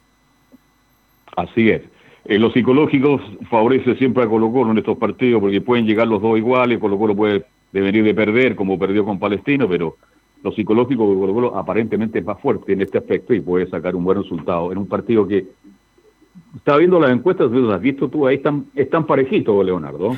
Así 1.35 1.71
es. 1.71 1.81
Eh, 2.29 2.37
lo 2.37 2.51
psicológico 2.51 3.19
favorece 3.49 3.95
siempre 3.95 4.21
a 4.23 4.27
Colo 4.27 4.51
Colo 4.51 4.69
en 4.71 4.77
estos 4.77 4.99
partidos 4.99 5.41
porque 5.41 5.61
pueden 5.61 5.87
llegar 5.87 6.07
los 6.07 6.21
dos 6.21 6.37
iguales, 6.37 6.77
Colo 6.77 6.95
Colo 6.99 7.15
puede 7.15 7.43
venir 7.73 8.03
de 8.03 8.13
perder 8.13 8.55
como 8.55 8.77
perdió 8.77 9.03
con 9.03 9.17
Palestino, 9.17 9.67
pero 9.67 9.97
lo 10.43 10.51
psicológico 10.51 11.09
de 11.09 11.19
Colo 11.19 11.33
Colo 11.33 11.57
aparentemente 11.57 12.19
es 12.19 12.25
más 12.25 12.39
fuerte 12.39 12.73
en 12.73 12.81
este 12.83 12.99
aspecto 12.99 13.33
y 13.33 13.41
puede 13.41 13.67
sacar 13.67 13.95
un 13.95 14.03
buen 14.03 14.19
resultado 14.19 14.71
en 14.71 14.77
un 14.77 14.85
partido 14.85 15.27
que 15.27 15.47
estaba 16.55 16.77
viendo 16.77 16.99
las 16.99 17.09
encuestas, 17.09 17.49
¿lo 17.49 17.73
has 17.73 17.81
visto 17.81 18.07
tú? 18.09 18.27
Ahí 18.27 18.39
están, 18.75 19.05
parejitos, 19.07 19.65
Leonardo. 19.65 20.15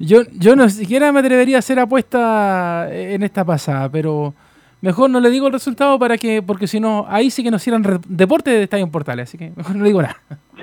Yo, 0.00 0.22
yo 0.36 0.56
no 0.56 0.68
siquiera 0.68 1.12
me 1.12 1.20
atrevería 1.20 1.56
a 1.56 1.58
hacer 1.60 1.78
apuesta 1.78 2.88
en 2.92 3.22
esta 3.22 3.44
pasada, 3.44 3.88
pero 3.88 4.34
mejor 4.80 5.08
no 5.10 5.20
le 5.20 5.30
digo 5.30 5.46
el 5.46 5.52
resultado 5.52 5.96
para 5.96 6.18
que, 6.18 6.42
porque 6.42 6.66
si 6.66 6.80
no, 6.80 7.04
ahí 7.08 7.30
sí 7.30 7.44
que 7.44 7.52
nos 7.52 7.62
hicieran 7.62 7.84
re- 7.84 8.00
deporte 8.08 8.50
de 8.50 8.64
Estadio 8.64 8.90
Portales, 8.90 9.28
así 9.28 9.38
que 9.38 9.52
mejor 9.54 9.76
no 9.76 9.84
digo 9.84 10.02
nada. 10.02 10.16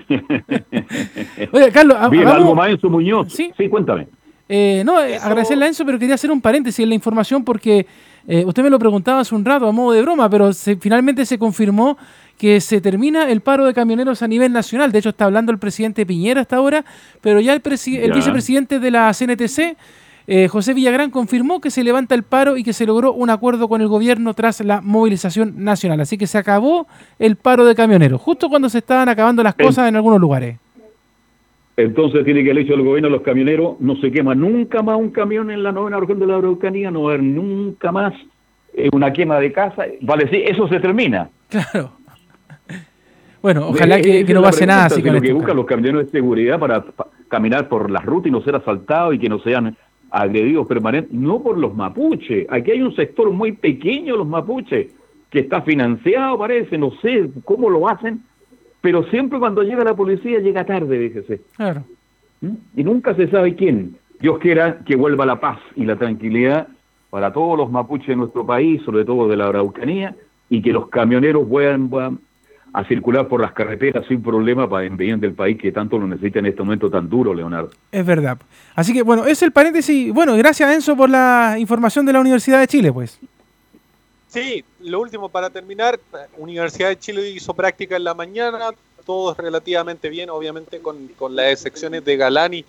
Oye, 1.51 1.71
Carlos, 1.71 1.97
Bien, 2.09 2.27
algo 2.27 2.55
más 2.55 2.69
Enzo 2.69 2.89
Muñoz. 2.89 3.33
Sí. 3.33 3.51
cuéntame. 3.69 4.07
Eh, 4.49 4.81
no, 4.85 5.01
eh, 5.03 5.17
agradecerle 5.17 5.65
a 5.65 5.67
Enzo, 5.67 5.85
pero 5.85 5.99
quería 5.99 6.15
hacer 6.15 6.31
un 6.31 6.39
paréntesis 6.41 6.79
en 6.81 6.89
la 6.89 6.95
información 6.95 7.43
porque 7.43 7.85
eh, 8.27 8.45
usted 8.45 8.63
me 8.63 8.69
lo 8.69 8.79
preguntaba 8.79 9.19
hace 9.21 9.35
un 9.35 9.43
rato 9.43 9.67
a 9.67 9.71
modo 9.71 9.91
de 9.91 10.01
broma, 10.01 10.29
pero 10.29 10.53
se- 10.53 10.77
finalmente 10.77 11.25
se 11.25 11.37
confirmó 11.37 11.97
que 12.37 12.61
se 12.61 12.79
termina 12.79 13.29
el 13.29 13.41
paro 13.41 13.65
de 13.65 13.73
camioneros 13.73 14.21
a 14.21 14.27
nivel 14.27 14.53
nacional. 14.53 14.91
De 14.91 14.99
hecho, 14.99 15.09
está 15.09 15.25
hablando 15.25 15.51
el 15.51 15.57
presidente 15.59 16.05
Piñera 16.05 16.41
hasta 16.41 16.55
ahora, 16.57 16.85
pero 17.19 17.39
ya 17.41 17.53
el, 17.53 17.61
presi- 17.63 17.97
el 17.99 18.09
Ya. 18.11 18.15
vicepresidente 18.15 18.79
de 18.79 18.91
la 18.91 19.11
CNTC, 19.13 19.75
eh, 20.27 20.47
José 20.49 20.73
Villagrán, 20.73 21.09
confirmó 21.09 21.61
que 21.61 21.71
se 21.71 21.83
levanta 21.83 22.13
el 22.13 22.23
paro 22.23 22.57
y 22.57 22.63
que 22.63 22.73
se 22.73 22.85
logró 22.85 23.13
un 23.13 23.29
acuerdo 23.29 23.67
con 23.69 23.81
el 23.81 23.87
gobierno 23.87 24.33
tras 24.33 24.59
la 24.61 24.81
movilización 24.81 25.63
nacional. 25.63 26.01
Así 26.01 26.17
que 26.17 26.27
se 26.27 26.37
acabó 26.37 26.85
el 27.17 27.37
paro 27.37 27.63
de 27.65 27.75
camioneros, 27.75 28.21
justo 28.21 28.49
cuando 28.49 28.67
se 28.69 28.79
estaban 28.79 29.07
acabando 29.09 29.41
las 29.41 29.55
cosas 29.55 29.87
en 29.87 29.95
algunos 29.95 30.19
lugares. 30.19 30.57
Entonces 31.77 32.25
tiene 32.25 32.43
que 32.43 32.49
el 32.51 32.57
hecho 32.57 32.73
del 32.73 32.81
gobierno 32.83 33.09
los 33.09 33.21
camioneros, 33.21 33.79
no 33.79 33.95
se 33.97 34.11
quema 34.11 34.33
nunca 34.33 34.81
más 34.81 34.97
un 34.97 35.11
camión 35.11 35.51
en 35.51 35.61
la 35.63 35.71
novena 35.71 35.99
región 35.99 36.19
de 36.19 36.25
la 36.25 36.37
Araucanía, 36.37 36.89
no 36.89 37.03
va 37.03 37.11
a 37.11 37.13
haber 37.13 37.23
nunca 37.23 37.91
más 37.91 38.13
eh, 38.73 38.89
una 38.93 39.13
quema 39.13 39.39
de 39.39 39.51
casa. 39.51 39.83
Vale, 40.01 40.27
sí, 40.29 40.41
eso 40.45 40.67
se 40.67 40.79
termina. 40.79 41.29
Claro. 41.49 41.91
Bueno, 43.39 43.67
ojalá 43.69 43.99
Eh, 43.99 44.01
que, 44.01 44.17
esa 44.19 44.27
que 44.27 44.33
no 44.33 44.41
pase 44.41 44.65
nada 44.65 44.85
así 44.85 45.01
que 45.01 45.09
con 45.09 45.15
Lo 45.15 45.21
que 45.21 45.31
buscan 45.31 45.55
los 45.55 45.65
camioneros 45.67 46.05
es 46.05 46.11
seguridad 46.11 46.59
para 46.59 46.81
pa- 46.83 47.07
caminar 47.29 47.69
por 47.69 47.89
las 47.91 48.03
rutas 48.03 48.27
y 48.27 48.31
no 48.31 48.41
ser 48.41 48.55
asaltados 48.55 49.13
y 49.13 49.19
que 49.19 49.29
no 49.29 49.39
sean 49.39 49.77
agredidos 50.11 50.67
permanentes, 50.67 51.13
no 51.13 51.41
por 51.41 51.57
los 51.57 51.75
mapuches. 51.75 52.47
Aquí 52.49 52.71
hay 52.71 52.81
un 52.81 52.95
sector 52.95 53.31
muy 53.31 53.53
pequeño, 53.53 54.17
los 54.17 54.27
mapuches, 54.27 54.87
que 55.29 55.39
está 55.39 55.61
financiado, 55.61 56.37
parece, 56.37 56.77
no 56.77 56.91
sé 57.01 57.29
cómo 57.43 57.69
lo 57.69 57.89
hacen, 57.89 58.21
pero 58.81 59.03
siempre 59.05 59.39
cuando 59.39 59.63
llega 59.63 59.83
la 59.83 59.95
policía 59.95 60.39
llega 60.39 60.65
tarde, 60.65 61.09
fíjese. 61.09 61.41
Claro. 61.55 61.83
¿Mm? 62.41 62.53
Y 62.75 62.83
nunca 62.83 63.15
se 63.15 63.27
sabe 63.29 63.55
quién. 63.55 63.95
Dios 64.19 64.39
quiera 64.39 64.79
que 64.79 64.95
vuelva 64.95 65.25
la 65.25 65.39
paz 65.39 65.59
y 65.75 65.85
la 65.85 65.95
tranquilidad 65.95 66.67
para 67.09 67.31
todos 67.31 67.57
los 67.57 67.71
mapuches 67.71 68.07
de 68.07 68.15
nuestro 68.15 68.45
país, 68.45 68.81
sobre 68.83 69.05
todo 69.05 69.27
de 69.27 69.37
la 69.37 69.47
Araucanía, 69.47 70.15
y 70.49 70.61
que 70.61 70.71
los 70.71 70.89
camioneros 70.89 71.47
puedan 71.47 71.89
a 72.73 72.83
circular 72.85 73.27
por 73.27 73.41
las 73.41 73.53
carreteras 73.53 74.05
sin 74.07 74.21
problema 74.21 74.69
para 74.69 74.85
en 74.85 74.97
bien 74.97 75.19
del 75.19 75.33
país 75.33 75.57
que 75.59 75.71
tanto 75.71 75.97
lo 75.97 76.07
necesita 76.07 76.39
en 76.39 76.47
este 76.47 76.61
momento 76.61 76.89
tan 76.89 77.09
duro, 77.09 77.33
Leonardo. 77.33 77.71
Es 77.91 78.05
verdad. 78.05 78.37
Así 78.75 78.93
que 78.93 79.01
bueno, 79.01 79.25
es 79.25 79.41
el 79.41 79.51
paréntesis. 79.51 80.13
Bueno, 80.13 80.35
gracias 80.35 80.73
Enzo 80.73 80.95
por 80.95 81.09
la 81.09 81.55
información 81.57 82.05
de 82.05 82.13
la 82.13 82.19
Universidad 82.19 82.59
de 82.59 82.67
Chile, 82.67 82.91
pues. 82.91 83.19
Sí, 84.27 84.63
lo 84.81 84.99
último 84.99 85.29
para 85.29 85.49
terminar, 85.49 85.99
Universidad 86.37 86.89
de 86.89 86.99
Chile 86.99 87.29
hizo 87.29 87.53
práctica 87.53 87.95
en 87.95 88.03
la 88.03 88.13
mañana, 88.13 88.69
todos 89.05 89.37
relativamente 89.37 90.09
bien, 90.09 90.29
obviamente 90.29 90.79
con, 90.79 91.07
con 91.17 91.35
las 91.35 91.53
excepciones 91.53 92.03
de 92.03 92.17
Galani 92.17 92.65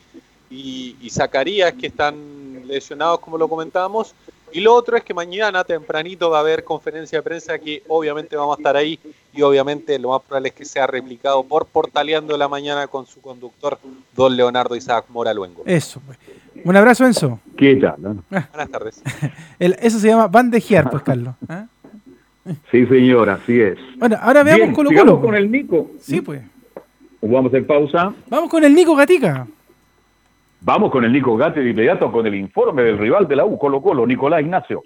y, 0.50 0.96
y 1.00 1.10
Zacarías 1.10 1.74
que 1.74 1.88
están 1.88 2.14
lesionados 2.66 3.18
como 3.20 3.36
lo 3.36 3.48
comentábamos. 3.48 4.14
Y 4.52 4.60
lo 4.60 4.74
otro 4.74 4.96
es 4.96 5.04
que 5.04 5.12
mañana 5.14 5.62
tempranito 5.64 6.30
va 6.30 6.38
a 6.38 6.40
haber 6.40 6.64
conferencia 6.64 7.18
de 7.18 7.22
prensa 7.22 7.58
que 7.58 7.82
obviamente 7.88 8.36
vamos 8.36 8.56
a 8.56 8.60
estar 8.60 8.76
ahí 8.76 8.98
y 9.34 9.42
obviamente 9.42 9.98
lo 9.98 10.10
más 10.10 10.22
probable 10.22 10.48
es 10.48 10.54
que 10.54 10.64
sea 10.64 10.86
replicado 10.86 11.42
por 11.44 11.66
Portaleando 11.66 12.32
de 12.32 12.38
la 12.38 12.48
Mañana 12.48 12.86
con 12.86 13.06
su 13.06 13.20
conductor, 13.20 13.78
don 14.16 14.36
Leonardo 14.36 14.74
Isaac 14.74 15.04
Mora 15.10 15.34
Luengo. 15.34 15.62
Eso, 15.66 16.00
pues. 16.06 16.18
Un 16.64 16.76
abrazo, 16.76 17.04
Enzo. 17.06 17.38
¿Qué 17.56 17.76
tal? 17.76 17.94
no? 17.98 18.22
Buenas 18.30 18.70
tardes. 18.70 19.02
El- 19.58 19.76
eso 19.80 19.98
se 19.98 20.08
llama 20.08 20.26
bandejear, 20.28 20.90
pues, 20.90 21.02
Carlos. 21.02 21.34
¿ah? 21.48 21.66
Sí, 22.70 22.86
señor, 22.86 23.28
así 23.28 23.60
es. 23.60 23.76
Bueno, 23.98 24.16
ahora 24.22 24.42
veamos 24.42 24.62
Bien, 24.62 24.74
Colo 24.74 24.88
sigamos 24.88 25.10
Colo. 25.16 25.26
con 25.26 25.34
el 25.34 25.52
Nico. 25.52 25.90
Sí, 26.00 26.22
pues. 26.22 26.40
Vamos 27.20 27.50
hacer 27.50 27.66
pausa. 27.66 28.14
Vamos 28.28 28.48
con 28.48 28.64
el 28.64 28.74
Nico 28.74 28.96
Gatica. 28.96 29.46
Vamos 30.60 30.90
con 30.90 31.04
el 31.04 31.12
Nico 31.12 31.36
Gate 31.36 31.60
de 31.60 31.70
inmediato 31.70 32.10
con 32.10 32.26
el 32.26 32.34
informe 32.34 32.82
del 32.82 32.98
rival 32.98 33.28
de 33.28 33.36
la 33.36 33.44
U, 33.44 33.58
Colo 33.58 33.80
Colo, 33.80 34.06
Nicolás 34.06 34.40
Ignacio. 34.40 34.82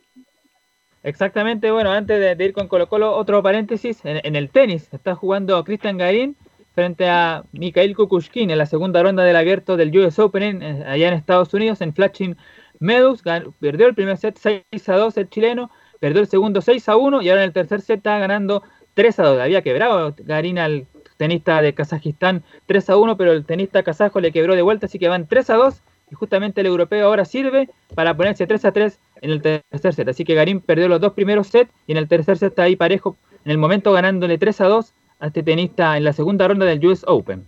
Exactamente, 1.03 1.71
bueno, 1.71 1.91
antes 1.91 2.39
de, 2.39 2.45
ir 2.45 2.53
con 2.53 2.69
Colo 2.69 2.89
Colo, 2.89 3.17
otro 3.17 3.43
paréntesis, 3.43 4.01
en, 4.05 4.37
el 4.37 4.51
tenis, 4.51 4.89
está 4.93 5.15
jugando 5.15 5.65
Cristian 5.65 5.99
Garín 5.99 6.37
frente 6.75 7.09
a 7.09 7.43
Mikhail 7.53 7.97
Kukushkin 7.97 8.51
en 8.51 8.59
la 8.59 8.67
segunda 8.67 9.03
ronda 9.03 9.25
del 9.25 9.35
abierto 9.35 9.77
del 9.77 9.97
US 9.99 10.19
Open 10.19 10.63
en- 10.63 10.83
allá 10.85 11.09
en 11.09 11.15
Estados 11.15 11.53
Unidos, 11.53 11.81
en 11.81 11.93
Flushing 11.93 12.37
Meadows, 12.79 13.23
perdió 13.61 13.89
el 13.89 13.95
primer 13.95 14.17
set 14.17 14.37
6 14.39 14.89
a 14.89 14.97
2 14.97 15.17
el 15.17 15.29
chileno, 15.29 15.71
perdió 15.99 16.21
el 16.21 16.29
segundo 16.29 16.61
6 16.61 16.89
a 16.89 16.97
1 16.97 17.23
y 17.23 17.31
ahora 17.31 17.43
en 17.43 17.49
el 17.49 17.53
tercer 17.53 17.81
set 17.81 17.99
está 17.99 18.19
ganando 18.19 18.63
3 18.95 19.19
a 19.19 19.25
2, 19.25 19.41
había 19.41 19.63
quebrado 19.63 20.15
Garín 20.19 20.59
al 20.59 20.87
tenista 21.23 21.63
de 21.63 21.73
Kazajistán 21.73 22.43
3 22.67 22.91
a 22.91 22.97
1, 22.97 23.17
pero 23.17 23.31
el 23.31 23.45
tenista 23.45 23.85
kazajo 23.85 24.19
le 24.19 24.33
quebró 24.33 24.57
de 24.57 24.63
vuelta, 24.63 24.87
así 24.87 24.99
que 24.99 25.07
van 25.07 25.29
3 25.29 25.51
a 25.51 25.55
2 25.55 25.81
y 26.11 26.17
justamente 26.17 26.63
el 26.63 26.67
europeo 26.67 27.07
ahora 27.07 27.25
sirve 27.25 27.69
para 27.95 28.17
ponerse 28.17 28.45
3 28.45 28.65
a 28.65 28.73
3 28.73 28.99
en 29.21 29.31
el 29.31 29.41
tercer 29.41 29.95
set. 29.95 30.09
Así 30.09 30.25
que 30.25 30.35
Garín 30.35 30.61
perdió 30.61 30.89
los 30.89 31.01
dos 31.01 31.13
primeros 31.13 31.47
sets 31.47 31.71
y 31.87 31.93
en 31.93 31.99
el 31.99 32.09
tercer 32.09 32.39
set 32.39 32.49
está 32.51 32.65
ahí 32.65 32.75
parejo, 32.75 33.17
en 33.45 33.53
el 33.53 33.59
momento 33.59 33.93
ganándole 33.93 34.37
3 34.37 34.63
a 34.63 34.67
2 34.67 34.95
a 35.21 35.27
este 35.29 35.45
tenista 35.45 35.97
en 35.97 36.03
la 36.03 36.13
segunda 36.13 36.49
ronda 36.49 36.67
del 36.67 36.85
US 36.85 37.05
Open. 37.07 37.45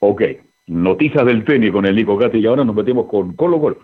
Ok, 0.00 0.22
noticias 0.66 1.24
del 1.24 1.42
tenis 1.42 1.72
con 1.72 1.86
el 1.86 1.96
Nico 1.96 2.18
Gate 2.18 2.36
y 2.36 2.44
ahora 2.44 2.66
nos 2.66 2.76
metemos 2.76 3.06
con 3.06 3.32
Colo 3.32 3.58
Colo. 3.58 3.78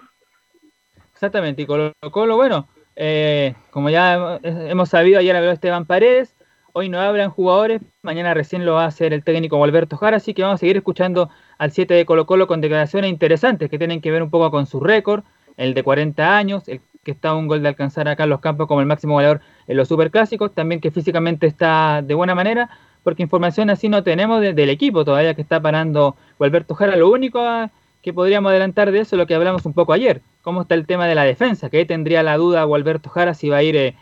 Exactamente, 1.15 1.63
y 1.63 1.67
Colo 1.67 1.95
Colo, 2.11 2.37
bueno, 2.37 2.69
eh, 2.97 3.55
como 3.71 3.89
ya 3.89 4.39
hemos 4.43 4.91
sabido, 4.91 5.21
ayer 5.21 5.35
habló 5.35 5.53
Esteban 5.53 5.87
Paredes, 5.87 6.35
hoy 6.73 6.89
no 6.89 7.01
hablan 7.01 7.31
jugadores, 7.31 7.83
mañana 8.03 8.35
recién 8.35 8.65
lo 8.65 8.75
va 8.75 8.85
a 8.85 8.89
hacer 8.89 9.13
el 9.13 9.25
técnico 9.25 9.63
Alberto 9.63 9.97
Jara, 9.97 10.17
así 10.17 10.35
que 10.35 10.43
vamos 10.43 10.57
a 10.57 10.59
seguir 10.59 10.77
escuchando 10.77 11.31
al 11.59 11.71
7 11.71 11.93
de 11.95 12.07
Colo 12.07 12.27
Colo 12.27 12.47
con 12.47 12.61
declaraciones 12.61 13.11
interesantes 13.11 13.69
que 13.71 13.79
tienen 13.79 14.01
que 14.01 14.11
ver 14.11 14.23
un 14.23 14.31
poco 14.31 14.51
con 14.51 14.67
su 14.67 14.81
récord, 14.81 15.25
el 15.57 15.75
de 15.75 15.83
40 15.83 16.37
años, 16.37 16.67
el 16.69 16.81
que 17.05 17.11
está 17.11 17.31
a 17.31 17.35
un 17.35 17.47
gol 17.47 17.63
de 17.63 17.69
alcanzar 17.69 18.09
a 18.09 18.17
Carlos 18.17 18.41
Campos 18.41 18.67
como 18.69 18.81
el 18.81 18.87
máximo 18.87 19.15
goleador 19.15 19.41
en 19.67 19.77
los 19.77 19.89
superclásicos, 19.89 20.55
también 20.55 20.81
que 20.81 20.91
físicamente 20.91 21.47
está 21.47 22.01
de 22.03 22.15
buena 22.15 22.35
manera, 22.35 22.71
porque 23.03 23.23
información 23.23 23.69
así 23.69 23.89
no 23.89 24.03
tenemos 24.03 24.41
del 24.41 24.71
equipo 24.71 25.05
todavía 25.05 25.35
que 25.35 25.43
está 25.43 25.61
parando 25.61 26.17
Alberto 26.39 26.75
Jara, 26.75 26.97
lo 26.97 27.11
único 27.11 27.41
que 28.01 28.13
podríamos 28.13 28.51
adelantar 28.51 28.93
de 28.93 29.01
eso 29.01 29.17
es 29.17 29.19
lo 29.19 29.27
que 29.27 29.35
hablamos 29.35 29.67
un 29.67 29.75
poco 29.75 29.93
ayer, 29.93 30.23
cómo 30.41 30.63
está 30.63 30.75
el 30.75 30.87
tema 30.87 31.07
de 31.07 31.15
la 31.15 31.25
defensa, 31.25 31.71
que 31.71 31.79
ahí 31.79 31.85
tendría 31.85 32.23
la 32.23 32.37
duda 32.37 32.65
Gualberto 32.65 33.11
Jara 33.11 33.35
si 33.35 33.49
va 33.49 33.59
a 33.59 33.63
ir 33.63 33.77
eh, 33.77 33.95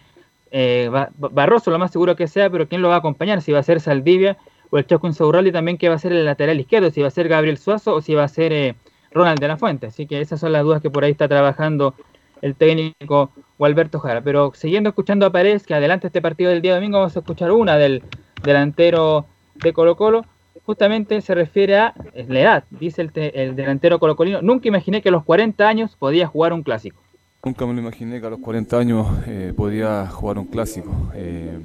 eh, 0.50 0.90
Barroso, 1.16 1.70
lo 1.70 1.78
más 1.78 1.90
seguro 1.90 2.16
que 2.16 2.28
sea, 2.28 2.50
pero 2.50 2.68
quién 2.68 2.82
lo 2.82 2.88
va 2.88 2.96
a 2.96 2.98
acompañar, 2.98 3.42
si 3.42 3.52
va 3.52 3.60
a 3.60 3.62
ser 3.62 3.80
Saldivia 3.80 4.36
o 4.70 4.78
el 4.78 4.86
Chaco 4.86 5.06
Insaurralde 5.06 5.52
también 5.52 5.78
que 5.78 5.88
va 5.88 5.96
a 5.96 5.98
ser 5.98 6.12
el 6.12 6.24
lateral 6.24 6.58
izquierdo, 6.60 6.90
si 6.90 7.00
va 7.00 7.08
a 7.08 7.12
ser 7.12 7.28
Gabriel 7.28 7.58
Suazo 7.58 7.94
o 7.94 8.00
si 8.00 8.14
va 8.14 8.24
a 8.24 8.28
ser 8.28 8.52
eh, 8.52 8.74
Ronald 9.12 9.40
de 9.40 9.48
la 9.48 9.56
Fuente. 9.56 9.86
Así 9.86 10.06
que 10.06 10.20
esas 10.20 10.40
son 10.40 10.52
las 10.52 10.62
dudas 10.62 10.80
que 10.82 10.90
por 10.90 11.04
ahí 11.04 11.12
está 11.12 11.28
trabajando 11.28 11.94
el 12.42 12.54
técnico 12.54 13.30
Gualberto 13.58 13.98
Jara. 13.98 14.22
Pero 14.22 14.52
siguiendo 14.54 14.88
escuchando 14.88 15.26
a 15.26 15.32
Paredes, 15.32 15.66
que 15.66 15.74
adelante 15.74 16.06
este 16.06 16.22
partido 16.22 16.50
del 16.50 16.62
día 16.62 16.74
domingo, 16.74 16.98
vamos 16.98 17.16
a 17.16 17.20
escuchar 17.20 17.50
una 17.50 17.76
del 17.76 18.02
delantero 18.42 19.26
de 19.54 19.72
Colo 19.72 19.96
Colo, 19.96 20.24
justamente 20.64 21.20
se 21.20 21.34
refiere 21.34 21.76
a 21.76 21.94
la 22.14 22.40
edad, 22.40 22.64
dice 22.70 23.02
el, 23.02 23.10
el 23.14 23.56
delantero 23.56 23.98
colocolino, 23.98 24.40
nunca 24.40 24.68
imaginé 24.68 25.02
que 25.02 25.08
a 25.08 25.12
los 25.12 25.24
40 25.24 25.66
años 25.66 25.96
podía 25.96 26.26
jugar 26.26 26.52
un 26.52 26.62
clásico. 26.62 27.02
Nunca 27.44 27.66
me 27.66 27.72
lo 27.72 27.80
imaginé 27.80 28.20
que 28.20 28.26
a 28.26 28.30
los 28.30 28.40
40 28.40 28.78
años 28.78 29.06
eh, 29.26 29.52
podía 29.56 30.06
jugar 30.08 30.38
un 30.38 30.46
clásico, 30.46 31.10
eh, 31.14 31.58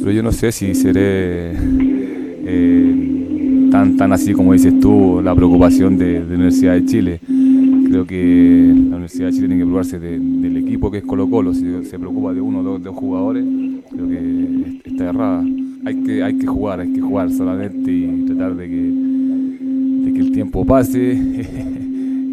pero 0.00 0.12
yo 0.12 0.22
no 0.22 0.32
sé 0.32 0.50
si 0.50 0.74
seré 0.74 1.52
eh, 1.52 3.68
tan, 3.70 3.96
tan 3.96 4.12
así 4.12 4.32
como 4.32 4.54
dices 4.54 4.80
tú, 4.80 5.20
la 5.22 5.34
preocupación 5.34 5.98
de, 5.98 6.14
de, 6.14 6.20
la 6.20 6.34
Universidad 6.34 6.74
de 6.74 6.84
Chile. 6.86 7.20
Creo 7.26 8.06
que 8.06 8.72
la 8.74 8.96
Universidad 8.96 9.26
de 9.26 9.32
Chile 9.32 9.48
tiene 9.48 9.62
que 9.62 9.66
preocuparse 9.66 9.98
del 9.98 10.56
equipo 10.56 10.90
que 10.90 10.98
es 10.98 11.04
Colo 11.04 11.28
Colo, 11.28 11.52
si 11.52 11.84
se 11.84 11.98
preocupa 11.98 12.32
de 12.32 12.40
uno 12.40 12.60
o 12.60 12.62
dos, 12.62 12.82
dos 12.82 12.96
jugadores, 12.96 13.44
creo 13.90 14.08
que 14.08 14.80
está 14.84 15.10
errada 15.10 15.44
hay 15.84 16.02
que, 16.02 16.22
hay 16.22 16.38
que 16.38 16.46
jugar, 16.46 16.80
hay 16.80 16.92
que 16.92 17.00
jugar 17.00 17.30
solamente 17.30 17.90
y 17.90 18.24
tratar 18.26 18.56
de 18.56 18.68
que, 18.68 18.74
de 18.74 20.12
que 20.12 20.20
el 20.20 20.32
tiempo 20.32 20.64
pase. 20.64 21.12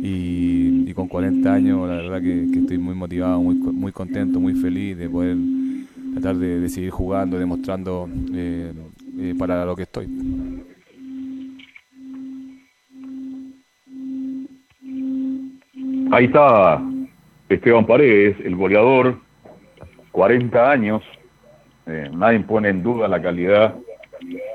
y, 0.04 0.51
40 1.12 1.54
años, 1.54 1.90
la 1.90 1.96
verdad 1.96 2.22
que, 2.22 2.44
estoy 2.58 2.78
muy 2.78 2.96
motivado, 2.96 3.42
muy, 3.42 3.56
muy 3.56 3.92
contento, 3.92 4.40
muy 4.40 4.54
feliz 4.54 4.98
de 4.98 5.10
poder 5.10 5.36
tratar 6.14 6.38
de, 6.38 6.70
seguir 6.70 6.90
jugando, 6.90 7.38
demostrando 7.38 8.08
eh, 8.34 8.72
eh, 9.20 9.36
para 9.38 9.66
lo 9.66 9.76
que 9.76 9.84
estoy. 9.84 10.08
Ahí 16.12 16.26
está 16.26 16.82
Esteban 17.50 17.86
Paredes, 17.86 18.38
el 18.46 18.56
goleador, 18.56 19.18
40 20.14 20.72
años, 20.72 21.04
eh, 21.88 22.10
nadie 22.14 22.40
pone 22.40 22.70
en 22.70 22.84
duda 22.84 23.10
la 23.10 23.22
calidad 23.22 23.76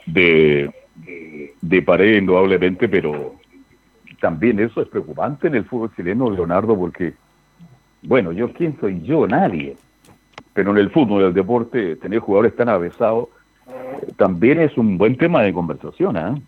de, 0.07 0.71
de 1.61 1.83
Paredes, 1.83 2.23
indudablemente, 2.23 2.89
pero 2.89 3.36
también 4.21 4.61
eso 4.61 4.81
es 4.81 4.89
preocupante 4.89 5.49
en 5.49 5.55
el 5.55 5.65
fútbol 5.65 5.95
chileno, 5.95 6.31
Leonardo, 6.31 6.77
porque, 6.77 7.15
bueno, 8.03 8.33
yo, 8.33 8.53
¿quién 8.53 8.77
soy 8.81 9.03
yo? 9.03 9.27
Nadie. 9.27 9.77
Pero 10.53 10.71
en 10.71 10.79
el 10.79 10.91
fútbol, 10.91 11.23
en 11.23 11.29
el 11.29 11.35
deporte, 11.35 11.97
tener 11.97 12.21
jugadores 12.21 12.57
tan 12.57 12.69
avesados 12.69 13.29
eh, 13.69 14.13
también 14.17 14.61
es 14.61 14.77
un 14.79 14.97
buen 14.97 15.17
tema 15.17 15.43
de 15.43 15.53
conversación. 15.53 16.17
¿eh? 16.17 16.41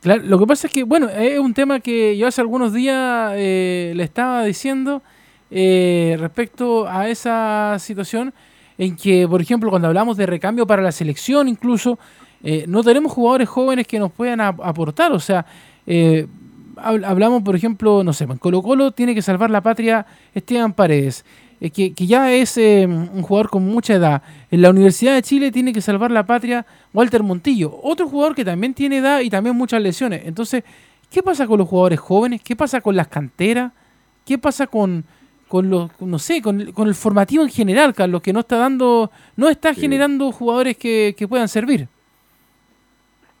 Claro, 0.00 0.22
lo 0.24 0.38
que 0.38 0.46
pasa 0.46 0.66
es 0.66 0.72
que, 0.72 0.84
bueno, 0.84 1.08
es 1.08 1.38
un 1.38 1.54
tema 1.54 1.80
que 1.80 2.16
yo 2.16 2.26
hace 2.26 2.40
algunos 2.40 2.72
días 2.72 3.32
eh, 3.36 3.92
le 3.94 4.02
estaba 4.02 4.44
diciendo 4.44 5.02
respecto 5.50 6.88
a 6.88 7.08
esa 7.08 7.76
situación 7.80 8.32
en 8.80 8.96
que, 8.96 9.28
por 9.28 9.42
ejemplo, 9.42 9.68
cuando 9.68 9.88
hablamos 9.88 10.16
de 10.16 10.24
recambio 10.24 10.66
para 10.66 10.80
la 10.80 10.90
selección, 10.90 11.48
incluso, 11.48 11.98
eh, 12.42 12.64
no 12.66 12.82
tenemos 12.82 13.12
jugadores 13.12 13.46
jóvenes 13.46 13.86
que 13.86 13.98
nos 13.98 14.10
puedan 14.10 14.40
aportar. 14.40 15.12
O 15.12 15.20
sea, 15.20 15.44
eh, 15.86 16.26
hablamos, 16.82 17.42
por 17.42 17.56
ejemplo, 17.56 18.02
no 18.04 18.12
sé, 18.12 18.24
en 18.24 18.38
Colo 18.38 18.62
Colo 18.62 18.92
tiene 18.92 19.14
que 19.14 19.22
salvar 19.22 19.50
la 19.50 19.60
patria 19.60 20.06
Esteban 20.34 20.72
Paredes, 20.72 21.24
eh, 21.60 21.70
que, 21.70 21.92
ya 22.06 22.32
es 22.32 22.56
un 22.56 23.22
jugador 23.22 23.50
con 23.50 23.64
mucha 23.64 23.94
edad. 23.94 24.22
En 24.50 24.62
la 24.62 24.70
Universidad 24.70 25.14
de 25.14 25.22
Chile 25.22 25.52
tiene 25.52 25.72
que 25.72 25.80
salvar 25.80 26.10
la 26.10 26.24
patria 26.24 26.66
Walter 26.92 27.22
Montillo, 27.22 27.78
otro 27.82 28.08
jugador 28.08 28.34
que 28.34 28.44
también 28.44 28.74
tiene 28.74 28.98
edad 28.98 29.20
y 29.20 29.30
también 29.30 29.56
muchas 29.56 29.82
lesiones. 29.82 30.22
Entonces, 30.24 30.64
¿qué 31.10 31.22
pasa 31.22 31.46
con 31.46 31.58
los 31.58 31.68
jugadores 31.68 32.00
jóvenes? 32.00 32.40
¿Qué 32.42 32.56
pasa 32.56 32.80
con 32.80 32.96
las 32.96 33.08
canteras? 33.08 33.72
¿Qué 34.24 34.38
pasa 34.38 34.66
con 34.66 35.04
con 35.50 35.68
los, 35.68 35.90
no 36.00 36.20
sé, 36.20 36.40
con, 36.40 36.60
el 36.60 36.94
formativo 36.94 37.42
en 37.42 37.48
general, 37.48 37.92
Carlos, 37.92 38.22
que 38.22 38.32
no 38.32 38.38
está 38.38 38.56
dando, 38.56 39.10
no 39.34 39.48
está 39.48 39.74
generando 39.74 40.30
jugadores 40.30 40.76
que, 40.76 41.26
puedan 41.28 41.48
servir. 41.48 41.88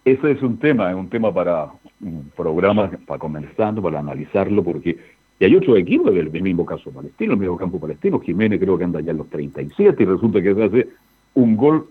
Ese 0.04 0.32
es 0.32 0.42
un 0.42 0.58
tema, 0.58 0.90
es 0.90 0.96
un 0.96 1.08
tema 1.08 1.32
para 1.32 1.68
un 2.00 2.30
programa, 2.36 2.90
para 3.06 3.18
comenzando, 3.18 3.82
para 3.82 3.98
analizarlo, 3.98 4.62
porque 4.62 4.98
y 5.40 5.44
hay 5.46 5.56
otro 5.56 5.74
equipo 5.78 6.10
del 6.10 6.30
mismo 6.30 6.66
caso 6.66 6.90
palestino, 6.90 7.32
el 7.32 7.38
mismo 7.38 7.56
campo 7.56 7.80
palestino, 7.80 8.20
Jiménez 8.20 8.60
creo 8.60 8.76
que 8.76 8.84
anda 8.84 9.00
ya 9.00 9.12
en 9.12 9.16
los 9.16 9.30
37 9.30 10.02
y 10.02 10.06
resulta 10.06 10.42
que 10.42 10.54
se 10.54 10.64
hace 10.64 10.88
un 11.32 11.56
gol 11.56 11.88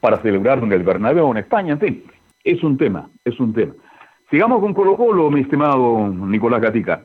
para 0.00 0.20
celebrar 0.20 0.58
en 0.58 0.72
el 0.72 0.82
Bernabéu 0.82 1.30
en 1.30 1.36
España, 1.38 1.74
en 1.74 1.78
fin, 1.78 2.04
es 2.42 2.62
un 2.64 2.76
tema, 2.76 3.08
es 3.24 3.38
un 3.38 3.54
tema. 3.54 3.72
Sigamos 4.30 4.60
con 4.60 4.74
Colo 4.74 4.96
Colo, 4.96 5.30
mi 5.30 5.42
estimado 5.42 6.08
Nicolás 6.08 6.60
Gatica. 6.60 7.04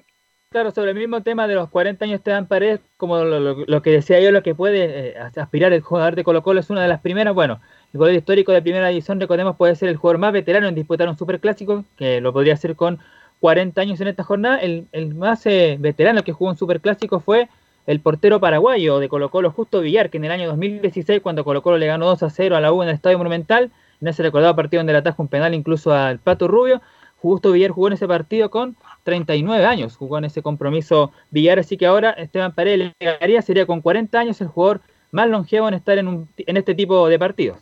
Claro, 0.50 0.72
sobre 0.72 0.92
el 0.92 0.98
mismo 0.98 1.22
tema 1.22 1.48
de 1.48 1.54
los 1.54 1.70
40 1.70 2.06
años 2.06 2.16
Esteban 2.16 2.48
Paredes, 2.48 2.82
como 2.98 3.24
lo, 3.24 3.82
que 3.84 3.92
decía 3.92 4.20
yo, 4.20 4.32
lo 4.32 4.42
que 4.42 4.56
puede 4.56 5.10
eh, 5.12 5.16
aspirar 5.38 5.72
el 5.74 5.82
jugador 5.82 6.16
de 6.16 6.24
Colo 6.24 6.42
Colo 6.42 6.60
es 6.60 6.72
una 6.72 6.82
de 6.82 6.90
las 6.90 7.02
primeras, 7.02 7.36
bueno, 7.36 7.62
el 7.94 7.98
jugador 7.98 8.16
histórico 8.16 8.52
de 8.52 8.62
primera 8.62 8.88
división, 8.88 9.20
recordemos, 9.20 9.58
puede 9.58 9.76
ser 9.76 9.90
el 9.90 9.98
jugador 9.98 10.20
más 10.20 10.32
veterano 10.32 10.68
en 10.68 10.76
disputar 10.76 11.10
un 11.10 11.18
superclásico, 11.18 11.84
que 11.98 12.22
lo 12.22 12.32
podría 12.32 12.54
hacer 12.54 12.76
con 12.76 13.00
40 13.42 13.82
años 13.82 14.00
en 14.00 14.08
esta 14.08 14.24
jornada. 14.24 14.60
El, 14.60 14.88
más 15.16 15.46
eh, 15.46 15.76
veterano 15.80 16.24
que 16.24 16.32
jugó 16.32 16.52
un 16.52 16.58
superclásico 16.58 17.20
fue 17.20 17.50
el 17.88 18.00
portero 18.00 18.40
paraguayo 18.40 19.00
de 19.00 19.10
Colo 19.10 19.30
Colo, 19.30 19.52
Justo 19.52 19.82
Villar, 19.82 20.10
que 20.10 20.18
en 20.18 20.26
el 20.26 20.32
año 20.32 20.48
2016, 20.48 21.22
cuando 21.22 21.44
Colo 21.44 21.62
Colo 21.62 21.78
le 21.78 21.88
ganó 21.88 22.06
2 22.06 22.24
a 22.24 22.30
0 22.30 22.56
a 22.56 22.62
la 22.62 22.72
U 22.72 22.82
en 22.82 22.90
el 22.90 22.96
Estadio 22.96 23.18
Monumental, 23.18 23.72
en 24.00 24.08
ese 24.08 24.24
recordado 24.24 24.56
partido 24.56 24.80
donde 24.80 24.94
le 24.94 25.00
ataja 25.00 25.22
un 25.22 25.28
penal 25.28 25.54
incluso 25.54 25.94
al 25.94 26.20
Pato 26.20 26.48
Rubio, 26.48 26.82
Justo 27.22 27.52
Villar 27.52 27.72
jugó 27.72 27.88
en 27.88 27.94
ese 27.94 28.08
partido 28.08 28.50
con 28.50 28.76
39 29.04 29.66
años, 29.66 29.96
jugó 29.96 30.18
en 30.18 30.26
ese 30.26 30.42
compromiso 30.42 31.12
Villar, 31.30 31.60
así 31.60 31.78
que 31.78 31.86
ahora 31.86 32.12
Esteban 32.12 32.54
Paredes 32.54 32.80
le 32.80 32.94
llegaría, 33.00 33.42
sería 33.42 33.66
con 33.66 33.82
40 33.82 34.18
años 34.18 34.42
el 34.42 34.48
jugador 34.48 34.82
más 35.12 35.30
longevo 35.30 35.68
en 35.68 35.74
estar 35.74 35.98
en, 35.98 36.08
un, 36.08 36.30
en 36.38 36.58
este 36.58 36.74
tipo 36.74 37.08
de 37.08 37.20
partidos. 37.20 37.60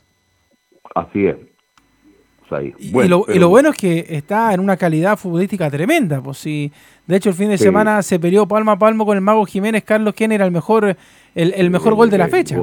Así 0.96 1.28
es. 1.28 1.38
y, 2.80 3.08
lo, 3.08 3.50
bueno 3.50 3.70
es 3.70 3.78
que 3.78 4.06
está 4.10 4.54
en 4.54 4.60
una 4.60 4.78
calidad 4.78 5.18
futbolística 5.18 5.70
tremenda. 5.70 6.22
Pues 6.22 6.38
si, 6.38 6.72
de 7.06 7.16
hecho, 7.16 7.30
el 7.30 7.36
fin 7.36 7.50
de 7.50 7.58
semana 7.58 8.02
se 8.02 8.20
peleó 8.20 8.48
palmo 8.48 8.72
a 8.72 8.80
palmo 8.80 9.06
con 9.06 9.18
el 9.18 9.22
mago 9.22 9.46
Jiménez 9.46 9.84
Carlos, 9.84 10.14
quien 10.14 10.32
era 10.32 10.46
el 10.46 10.52
mejor, 10.52 10.96
el, 11.36 11.70
mejor 11.70 11.96
gol 11.96 12.10
de 12.10 12.18
la 12.18 12.28
fecha. 12.28 12.58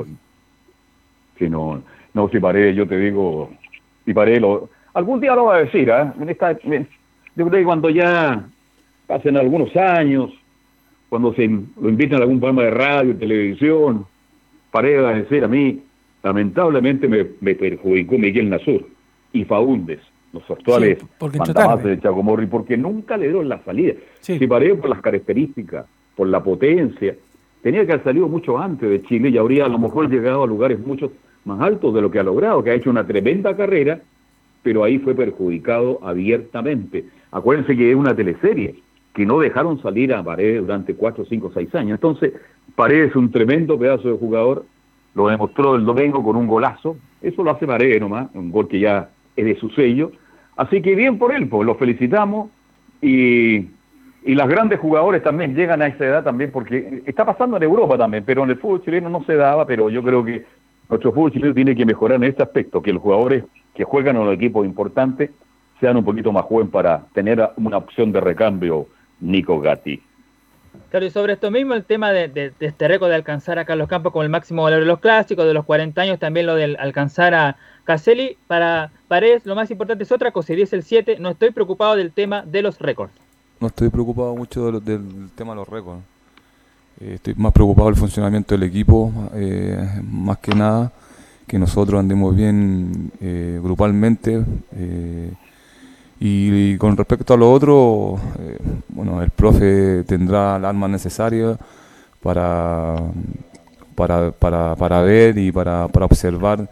Sí, 1.38 1.48
no, 1.48 1.82
no, 2.14 2.28
si 2.30 2.40
Paredes, 2.40 2.74
yo 2.74 2.86
te 2.86 2.98
digo, 2.98 3.50
Paredes 4.14 4.40
lo, 4.40 4.70
algún 4.94 5.20
día 5.20 5.34
lo 5.34 5.44
va 5.44 5.56
a 5.56 5.58
decir, 5.58 5.90
¿eh? 5.90 6.86
yo 7.36 7.46
creo 7.46 7.50
que 7.50 7.64
cuando 7.64 7.90
ya 7.90 8.42
pasen 9.06 9.36
algunos 9.36 9.74
años, 9.76 10.32
cuando 11.10 11.34
se 11.34 11.46
lo 11.46 11.88
inviten 11.88 12.18
a 12.18 12.22
algún 12.22 12.40
programa 12.40 12.62
de 12.62 12.70
radio, 12.70 13.16
televisión, 13.16 14.06
Paredes 14.70 15.04
va 15.04 15.10
a 15.10 15.14
decir 15.14 15.44
a 15.44 15.48
mí, 15.48 15.82
lamentablemente 16.26 17.08
me, 17.08 17.54
perjudicó 17.54 18.18
Miguel 18.18 18.50
Nasur 18.50 18.84
y 19.32 19.44
Faúndes, 19.44 20.00
los 20.32 20.50
actuales 20.50 20.98
mandamases 21.20 21.84
de 21.84 22.00
Chacomorri, 22.00 22.46
porque 22.46 22.76
nunca 22.76 23.16
le 23.16 23.28
dieron 23.28 23.48
la 23.48 23.62
salida. 23.64 23.94
Si 24.20 24.46
Paredes 24.46 24.80
por 24.80 24.90
las 24.90 25.00
características, 25.00 25.86
por 26.16 26.26
la 26.28 26.42
potencia, 26.42 27.14
tenía 27.62 27.86
que 27.86 27.92
haber 27.92 28.04
salido 28.04 28.28
mucho 28.28 28.58
antes 28.58 28.90
de 28.90 29.02
Chile 29.02 29.28
y 29.28 29.38
habría 29.38 29.66
a 29.66 29.68
lo 29.68 29.78
mejor 29.78 30.10
llegado 30.10 30.42
a 30.42 30.46
lugares 30.46 30.78
mucho 30.78 31.12
más 31.44 31.60
altos 31.60 31.94
de 31.94 32.02
lo 32.02 32.10
que 32.10 32.18
ha 32.18 32.24
logrado, 32.24 32.62
que 32.64 32.70
ha 32.70 32.74
hecho 32.74 32.90
una 32.90 33.06
tremenda 33.06 33.56
carrera 33.56 34.00
pero 34.66 34.82
ahí 34.82 34.98
fue 34.98 35.14
perjudicado 35.14 36.00
abiertamente. 36.02 37.04
Acuérdense 37.30 37.76
que 37.76 37.92
es 37.92 37.96
una 37.96 38.16
teleserie, 38.16 38.74
que 39.14 39.24
no 39.24 39.38
dejaron 39.38 39.80
salir 39.80 40.12
a 40.12 40.24
Paredes 40.24 40.60
durante 40.60 40.92
cuatro, 40.96 41.24
cinco, 41.24 41.52
seis 41.54 41.72
años. 41.76 41.92
Entonces, 41.98 42.32
Paredes 42.74 43.10
es 43.10 43.16
un 43.16 43.30
tremendo 43.30 43.78
pedazo 43.78 44.08
de 44.08 44.18
jugador, 44.18 44.64
lo 45.16 45.28
demostró 45.28 45.76
el 45.76 45.84
domingo 45.86 46.22
con 46.22 46.36
un 46.36 46.46
golazo, 46.46 46.98
eso 47.22 47.42
lo 47.42 47.50
hace 47.50 47.66
Paredes 47.66 48.00
nomás, 48.00 48.28
un 48.34 48.52
gol 48.52 48.68
que 48.68 48.78
ya 48.78 49.08
es 49.34 49.44
de 49.46 49.56
su 49.56 49.70
sello. 49.70 50.12
Así 50.56 50.82
que 50.82 50.94
bien 50.94 51.18
por 51.18 51.34
él, 51.34 51.48
pues 51.48 51.66
lo 51.66 51.74
felicitamos 51.74 52.50
y, 53.00 53.56
y 54.24 54.34
las 54.34 54.46
grandes 54.46 54.78
jugadores 54.78 55.22
también 55.22 55.54
llegan 55.54 55.80
a 55.80 55.86
esa 55.86 56.04
edad 56.04 56.22
también, 56.22 56.50
porque 56.52 57.02
está 57.06 57.24
pasando 57.24 57.56
en 57.56 57.62
Europa 57.62 57.96
también, 57.96 58.24
pero 58.26 58.44
en 58.44 58.50
el 58.50 58.58
fútbol 58.58 58.84
chileno 58.84 59.08
no 59.08 59.24
se 59.24 59.36
daba, 59.36 59.66
pero 59.66 59.88
yo 59.88 60.02
creo 60.02 60.22
que 60.22 60.44
nuestro 60.90 61.12
fútbol 61.12 61.32
chileno 61.32 61.54
tiene 61.54 61.74
que 61.74 61.86
mejorar 61.86 62.16
en 62.16 62.24
este 62.24 62.42
aspecto, 62.42 62.82
que 62.82 62.92
los 62.92 63.00
jugadores 63.00 63.44
que 63.74 63.84
juegan 63.84 64.16
en 64.16 64.26
los 64.26 64.34
equipos 64.34 64.66
importantes 64.66 65.30
sean 65.80 65.96
un 65.96 66.04
poquito 66.04 66.30
más 66.30 66.44
jóvenes 66.44 66.70
para 66.70 67.06
tener 67.14 67.42
una 67.56 67.78
opción 67.78 68.12
de 68.12 68.20
recambio, 68.20 68.86
Nico 69.20 69.60
Gatti. 69.60 70.02
Claro, 70.90 71.06
y 71.06 71.10
sobre 71.10 71.32
esto 71.32 71.50
mismo, 71.50 71.74
el 71.74 71.84
tema 71.84 72.12
de, 72.12 72.52
este 72.60 72.88
récord 72.88 73.08
de 73.08 73.16
alcanzar 73.16 73.58
a 73.58 73.64
Carlos 73.64 73.88
Campos 73.88 74.12
como 74.12 74.22
el 74.22 74.28
máximo 74.28 74.62
valor 74.62 74.80
de 74.80 74.86
los 74.86 75.00
clásicos, 75.00 75.44
de 75.44 75.54
los 75.54 75.64
40 75.64 76.00
años, 76.00 76.18
también 76.18 76.46
lo 76.46 76.54
de 76.54 76.76
alcanzar 76.78 77.34
a 77.34 77.56
Caselli, 77.84 78.38
para 78.46 78.90
Paredes 79.08 79.46
lo 79.46 79.54
más 79.54 79.70
importante 79.70 80.04
es 80.04 80.12
otra 80.12 80.30
cosa, 80.30 80.52
y 80.54 80.62
es 80.62 80.72
el 80.72 80.82
7, 80.82 81.18
no 81.18 81.30
estoy 81.30 81.50
preocupado 81.50 81.96
del 81.96 82.12
tema 82.12 82.42
de 82.42 82.62
los 82.62 82.78
récords 82.78 83.12
no 83.60 83.68
estoy 83.68 83.88
preocupado 83.88 84.34
mucho 84.36 84.80
del, 84.80 85.30
tema 85.34 85.52
de 85.52 85.56
los 85.56 85.68
récords. 85.68 86.02
Eh, 87.00 87.14
estoy 87.14 87.34
más 87.34 87.52
preocupado 87.52 87.88
del 87.88 87.96
funcionamiento 87.96 88.54
del 88.54 88.64
equipo, 88.64 89.12
eh, 89.34 90.00
más 90.02 90.38
que 90.38 90.54
nada, 90.54 90.92
que 91.46 91.58
nosotros 91.58 91.98
andemos 92.00 92.34
bien 92.34 93.12
eh, 93.20 93.58
grupalmente. 93.62 94.44
Y, 96.18 96.76
con 96.78 96.96
respecto 96.96 97.34
a 97.34 97.36
lo 97.36 97.52
otro, 97.52 98.18
bueno, 98.88 99.22
el 99.22 99.30
profe 99.30 100.04
tendrá 100.04 100.58
las 100.58 100.70
armas 100.70 100.90
necesarias 100.90 101.58
para, 102.22 102.96
para, 103.94 104.30
para, 104.30 104.74
para 104.76 105.02
ver 105.02 105.36
y 105.36 105.52
para, 105.52 105.88
para 105.88 106.06
observar 106.06 106.68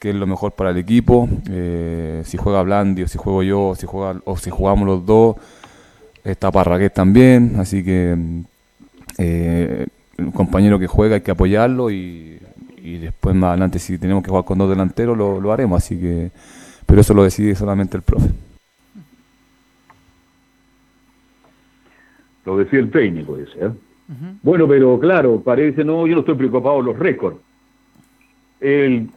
qué 0.00 0.10
es 0.10 0.16
lo 0.16 0.26
mejor 0.26 0.52
para 0.52 0.70
el 0.70 0.78
equipo, 0.78 1.28
si 2.24 2.36
juega 2.38 2.62
Blandi 2.62 3.02
o 3.02 3.08
si 3.08 3.18
juego 3.18 3.42
yo, 3.42 3.74
si 3.78 3.86
juega, 3.86 4.20
o 4.24 4.36
si 4.36 4.48
jugamos 4.48 4.86
los 4.86 5.04
dos 5.04 5.36
está 6.24 6.50
Parragués 6.50 6.92
también, 6.92 7.56
así 7.58 7.82
que 7.82 8.16
eh, 9.18 9.86
el 10.16 10.32
compañero 10.32 10.78
que 10.78 10.86
juega 10.86 11.16
hay 11.16 11.20
que 11.20 11.30
apoyarlo 11.30 11.90
y, 11.90 12.38
después 13.00 13.36
más 13.36 13.48
adelante 13.48 13.78
si 13.78 13.98
tenemos 13.98 14.22
que 14.22 14.30
jugar 14.30 14.46
con 14.46 14.56
dos 14.56 14.70
delanteros 14.70 15.16
lo, 15.16 15.52
haremos, 15.52 15.76
así 15.76 15.98
que 15.98 16.30
pero 16.86 17.02
eso 17.02 17.12
lo 17.12 17.22
decide 17.22 17.54
solamente 17.54 17.98
el 17.98 18.02
profe. 18.02 18.30
Lo 22.48 22.56
decía 22.56 22.78
el 22.78 22.90
técnico 22.90 23.36
ese, 23.36 23.66
¿eh? 23.66 23.70
Bueno, 24.42 24.66
pero 24.66 24.98
claro, 24.98 25.42
parece, 25.42 25.84
no, 25.84 26.06
yo 26.06 26.14
no 26.14 26.20
estoy 26.20 26.34
preocupado 26.34 26.80
los 26.80 26.98
récords. 26.98 27.36
Él, 28.58 29.10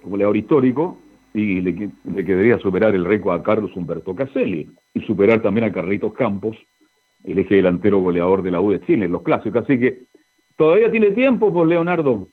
como 0.00 0.16
leador 0.16 0.36
histórico, 0.36 0.96
y 1.34 1.60
le, 1.60 1.90
quedaría 2.24 2.56
superar 2.60 2.94
el 2.94 3.04
récord 3.04 3.34
a 3.34 3.42
Carlos 3.42 3.74
Humberto 3.74 4.14
Caselli 4.14 4.70
y 4.94 5.00
superar 5.00 5.42
también 5.42 5.64
a 5.64 5.72
Carlitos 5.72 6.12
Campos, 6.12 6.56
el 7.24 7.40
eje 7.40 7.56
delantero 7.56 7.98
goleador 7.98 8.42
de 8.42 8.52
la 8.52 8.60
U 8.60 8.70
de 8.70 8.80
Chile 8.82 9.06
en 9.06 9.12
los 9.12 9.22
clásicos. 9.22 9.64
Así 9.64 9.76
que 9.80 10.04
todavía 10.56 10.88
tiene 10.88 11.10
tiempo, 11.10 11.52
pues 11.52 11.68
Leonardo, 11.68 12.28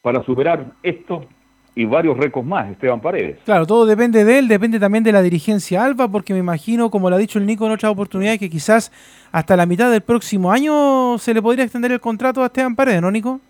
para 0.00 0.24
superar 0.24 0.72
esto 0.82 1.26
y 1.74 1.84
varios 1.84 2.16
récords 2.16 2.46
más, 2.46 2.70
Esteban 2.70 3.00
Paredes. 3.00 3.38
Claro, 3.44 3.66
todo 3.66 3.86
depende 3.86 4.24
de 4.24 4.38
él, 4.38 4.48
depende 4.48 4.78
también 4.78 5.04
de 5.04 5.12
la 5.12 5.22
dirigencia 5.22 5.84
Alba, 5.84 6.08
porque 6.08 6.32
me 6.32 6.40
imagino, 6.40 6.90
como 6.90 7.10
lo 7.10 7.16
ha 7.16 7.18
dicho 7.18 7.38
el 7.38 7.46
Nico 7.46 7.66
en 7.66 7.72
otras 7.72 7.92
oportunidades, 7.92 8.38
que 8.38 8.50
quizás 8.50 8.92
hasta 9.32 9.56
la 9.56 9.66
mitad 9.66 9.90
del 9.90 10.00
próximo 10.00 10.50
año 10.52 11.16
se 11.18 11.32
le 11.32 11.40
podría 11.40 11.64
extender 11.64 11.92
el 11.92 12.00
contrato 12.00 12.42
a 12.42 12.46
Esteban 12.46 12.74
Paredes, 12.74 13.00
¿no, 13.00 13.10
Nico? 13.10 13.40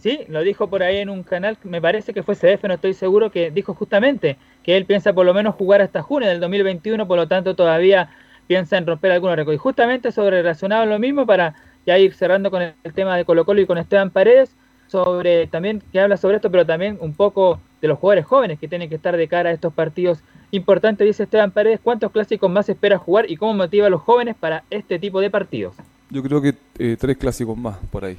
Sí, 0.00 0.20
lo 0.28 0.42
dijo 0.42 0.68
por 0.68 0.82
ahí 0.82 0.98
en 0.98 1.08
un 1.08 1.22
canal, 1.22 1.56
me 1.64 1.80
parece 1.80 2.12
que 2.12 2.22
fue 2.22 2.34
CF, 2.34 2.64
no 2.64 2.74
estoy 2.74 2.92
seguro, 2.92 3.30
que 3.30 3.50
dijo 3.50 3.72
justamente 3.72 4.36
que 4.62 4.76
él 4.76 4.84
piensa 4.84 5.14
por 5.14 5.24
lo 5.24 5.32
menos 5.32 5.54
jugar 5.54 5.80
hasta 5.80 6.02
junio 6.02 6.28
del 6.28 6.40
2021, 6.40 7.08
por 7.08 7.16
lo 7.16 7.26
tanto 7.26 7.56
todavía 7.56 8.10
piensa 8.46 8.76
en 8.76 8.86
romper 8.86 9.12
algunos 9.12 9.36
récords. 9.36 9.56
Y 9.56 9.58
justamente 9.58 10.12
sobre 10.12 10.42
relacionado 10.42 10.84
lo 10.86 10.98
mismo, 10.98 11.24
para 11.24 11.54
ya 11.86 11.98
ir 11.98 12.14
cerrando 12.14 12.50
con 12.50 12.62
el, 12.62 12.74
tema 12.94 13.16
de 13.16 13.24
Colo 13.24 13.44
Colo 13.44 13.60
y 13.62 13.66
con 13.66 13.78
Esteban 13.78 14.10
Paredes, 14.10 14.54
sobre 14.94 15.48
también 15.48 15.82
que 15.90 15.98
habla 15.98 16.16
sobre 16.16 16.36
esto, 16.36 16.52
pero 16.52 16.64
también 16.64 16.98
un 17.00 17.14
poco 17.14 17.58
de 17.80 17.88
los 17.88 17.98
jugadores 17.98 18.24
jóvenes 18.26 18.60
que 18.60 18.68
tienen 18.68 18.88
que 18.88 18.94
estar 18.94 19.16
de 19.16 19.26
cara 19.26 19.50
a 19.50 19.52
estos 19.52 19.72
partidos 19.72 20.20
importantes, 20.52 21.04
dice 21.04 21.24
Esteban 21.24 21.50
Paredes, 21.50 21.80
¿cuántos 21.82 22.12
clásicos 22.12 22.48
más 22.48 22.68
espera 22.68 22.96
jugar 22.96 23.28
y 23.28 23.36
cómo 23.36 23.54
motiva 23.54 23.88
a 23.88 23.90
los 23.90 24.02
jóvenes 24.02 24.36
para 24.38 24.62
este 24.70 25.00
tipo 25.00 25.20
de 25.20 25.30
partidos? 25.30 25.74
Yo 26.10 26.22
creo 26.22 26.40
que 26.40 26.54
eh, 26.78 26.96
tres 26.96 27.16
clásicos 27.16 27.58
más 27.58 27.76
por 27.90 28.04
ahí. 28.04 28.18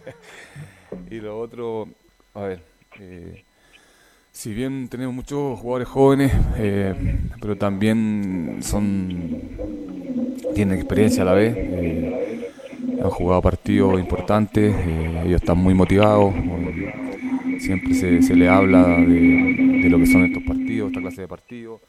y 1.10 1.20
lo 1.20 1.38
otro, 1.38 1.86
a 2.32 2.40
ver, 2.40 2.62
eh, 2.98 3.44
si 4.32 4.54
bien 4.54 4.88
tenemos 4.88 5.14
muchos 5.14 5.58
jugadores 5.58 5.88
jóvenes, 5.88 6.32
eh, 6.56 6.94
pero 7.42 7.56
también 7.56 8.60
son 8.62 9.42
tienen 10.54 10.78
experiencia 10.78 11.24
a 11.24 11.26
la 11.26 11.34
vez, 11.34 11.54
eh, 11.54 12.50
han 13.02 13.10
jugado 13.10 13.42
partidos 13.42 13.98
importantes, 13.98 14.74
ellos 15.24 15.40
están 15.40 15.58
muy 15.58 15.74
motivados, 15.74 16.34
siempre 17.60 17.94
se, 17.94 18.22
se 18.22 18.34
le 18.34 18.48
habla 18.48 18.84
de, 18.86 19.88
lo 19.88 19.98
que 19.98 20.06
son 20.06 20.24
estos 20.24 20.42
partidos, 20.42 20.88
esta 20.88 21.00
clase 21.00 21.22
de 21.22 21.28
partidos 21.28 21.80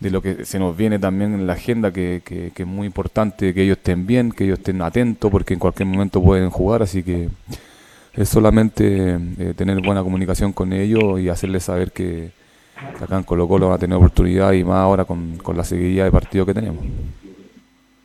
de 0.00 0.10
lo 0.10 0.22
que 0.22 0.46
se 0.46 0.58
nos 0.58 0.74
viene 0.76 0.98
también 0.98 1.34
en 1.34 1.46
la 1.46 1.52
agenda, 1.52 1.92
que, 1.92 2.22
que, 2.24 2.50
es 2.56 2.66
muy 2.66 2.86
importante 2.86 3.52
que 3.52 3.62
ellos 3.62 3.76
estén 3.76 4.06
bien, 4.06 4.32
que 4.32 4.44
ellos 4.44 4.58
estén 4.58 4.80
atentos, 4.80 5.30
porque 5.30 5.52
en 5.52 5.60
cualquier 5.60 5.86
momento 5.86 6.22
pueden 6.22 6.48
jugar, 6.48 6.82
así 6.82 7.02
que 7.02 7.28
es 8.14 8.28
solamente 8.28 9.18
eh, 9.38 9.54
tener 9.54 9.80
buena 9.82 10.02
comunicación 10.02 10.52
con 10.52 10.72
ellos 10.72 11.20
y 11.20 11.28
hacerles 11.28 11.64
saber 11.64 11.92
que, 11.92 12.30
acá 13.00 13.18
en 13.18 13.24
Colo 13.24 13.46
Colo 13.46 13.68
van 13.68 13.76
a 13.76 13.78
tener 13.78 13.96
oportunidad 13.96 14.52
y 14.52 14.64
más 14.64 14.78
ahora 14.78 15.04
con, 15.04 15.38
la 15.54 15.64
seguidilla 15.64 16.04
de 16.04 16.10
partido 16.10 16.46
que 16.46 16.54
tenemos. 16.54 16.82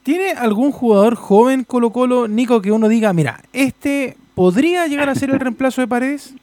¿Tiene 0.06 0.34
algún 0.34 0.72
jugador 0.72 1.16
joven 1.16 1.64
Colo 1.64 1.90
Colo, 1.90 2.28
Nico, 2.28 2.62
que 2.62 2.72
uno 2.72 2.88
diga, 2.88 3.12
mira, 3.12 3.40
este 3.54 4.16
podría 4.36 4.86
llegar 4.86 5.10
a 5.10 5.16
ser 5.16 5.32
el 5.32 5.40
reemplazo 5.40 5.82
de 5.82 5.88
Paredes? 5.88 6.36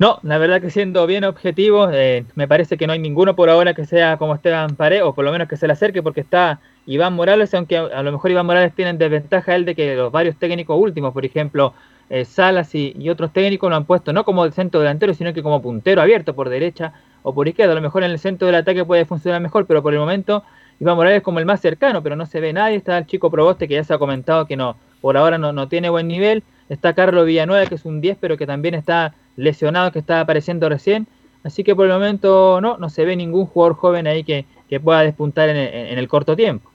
No, 0.00 0.18
la 0.24 0.36
verdad 0.38 0.60
que 0.60 0.70
siendo 0.70 1.06
bien 1.06 1.22
objetivo, 1.22 1.90
eh, 1.92 2.24
me 2.34 2.48
parece 2.48 2.76
que 2.76 2.88
no 2.88 2.92
hay 2.92 2.98
ninguno 2.98 3.36
por 3.36 3.50
ahora 3.50 3.72
que 3.74 3.86
sea 3.86 4.16
como 4.16 4.34
Esteban 4.34 4.74
Paredes, 4.74 5.04
o 5.04 5.14
por 5.14 5.24
lo 5.24 5.30
menos 5.30 5.46
que 5.46 5.56
se 5.56 5.68
le 5.68 5.74
acerque, 5.74 6.02
porque 6.02 6.22
está 6.22 6.58
Iván 6.86 7.14
Morales, 7.14 7.54
aunque 7.54 7.76
a, 7.78 8.02
lo 8.02 8.10
mejor 8.10 8.32
Iván 8.32 8.46
Morales 8.46 8.74
tiene 8.74 8.94
desventaja 8.94 9.54
él 9.54 9.66
de 9.66 9.76
que 9.76 9.94
los 9.94 10.10
varios 10.10 10.34
técnicos 10.38 10.76
últimos, 10.76 11.12
por 11.12 11.24
ejemplo, 11.24 11.72
eh, 12.10 12.24
Salas 12.24 12.74
y, 12.74 13.08
otros 13.08 13.32
técnicos 13.32 13.70
lo 13.70 13.76
han 13.76 13.84
puesto 13.84 14.12
no 14.12 14.24
como 14.24 14.50
centro 14.50 14.80
delantero, 14.80 15.14
sino 15.14 15.32
que 15.32 15.44
como 15.44 15.62
puntero 15.62 16.02
abierto 16.02 16.34
por 16.34 16.48
derecha 16.48 16.94
o 17.22 17.32
por 17.32 17.46
izquierda. 17.46 17.74
A 17.74 17.76
lo 17.76 17.80
mejor 17.80 18.02
en 18.02 18.10
el 18.10 18.18
centro 18.18 18.46
del 18.46 18.56
ataque 18.56 18.84
puede 18.84 19.04
funcionar 19.04 19.40
mejor, 19.40 19.66
pero 19.66 19.80
por 19.80 19.92
el 19.92 20.00
momento 20.00 20.42
Iván 20.80 20.96
Morales 20.96 21.18
es 21.18 21.22
como 21.22 21.38
el 21.38 21.46
más 21.46 21.60
cercano, 21.60 22.02
pero 22.02 22.16
no 22.16 22.26
se 22.26 22.40
ve 22.40 22.52
nadie. 22.52 22.76
Está 22.76 22.98
el 22.98 23.06
chico 23.06 23.30
Proboste 23.30 23.68
que 23.68 23.74
ya 23.74 23.84
se 23.84 23.94
ha 23.94 23.98
comentado 23.98 24.46
que 24.46 24.56
no, 24.56 24.76
por 25.00 25.16
ahora 25.16 25.38
no, 25.38 25.52
no 25.52 25.68
tiene 25.68 25.90
buen 25.90 26.08
nivel. 26.08 26.42
Está 26.68 26.94
Carlos 26.94 27.26
Villanueva, 27.26 27.66
que 27.66 27.74
es 27.74 27.84
un 27.84 28.00
10, 28.00 28.18
pero 28.20 28.36
que 28.36 28.46
también 28.46 28.74
está 28.74 29.14
lesionado, 29.36 29.92
que 29.92 29.98
está 29.98 30.20
apareciendo 30.20 30.68
recién. 30.68 31.06
Así 31.42 31.62
que 31.62 31.76
por 31.76 31.86
el 31.86 31.92
momento 31.92 32.60
no, 32.60 32.78
no 32.78 32.88
se 32.88 33.04
ve 33.04 33.16
ningún 33.16 33.46
jugador 33.46 33.76
joven 33.76 34.06
ahí 34.06 34.24
que, 34.24 34.46
pueda 34.82 35.02
despuntar 35.02 35.48
en 35.50 35.98
el 35.98 36.08
corto 36.08 36.34
tiempo. 36.34 36.68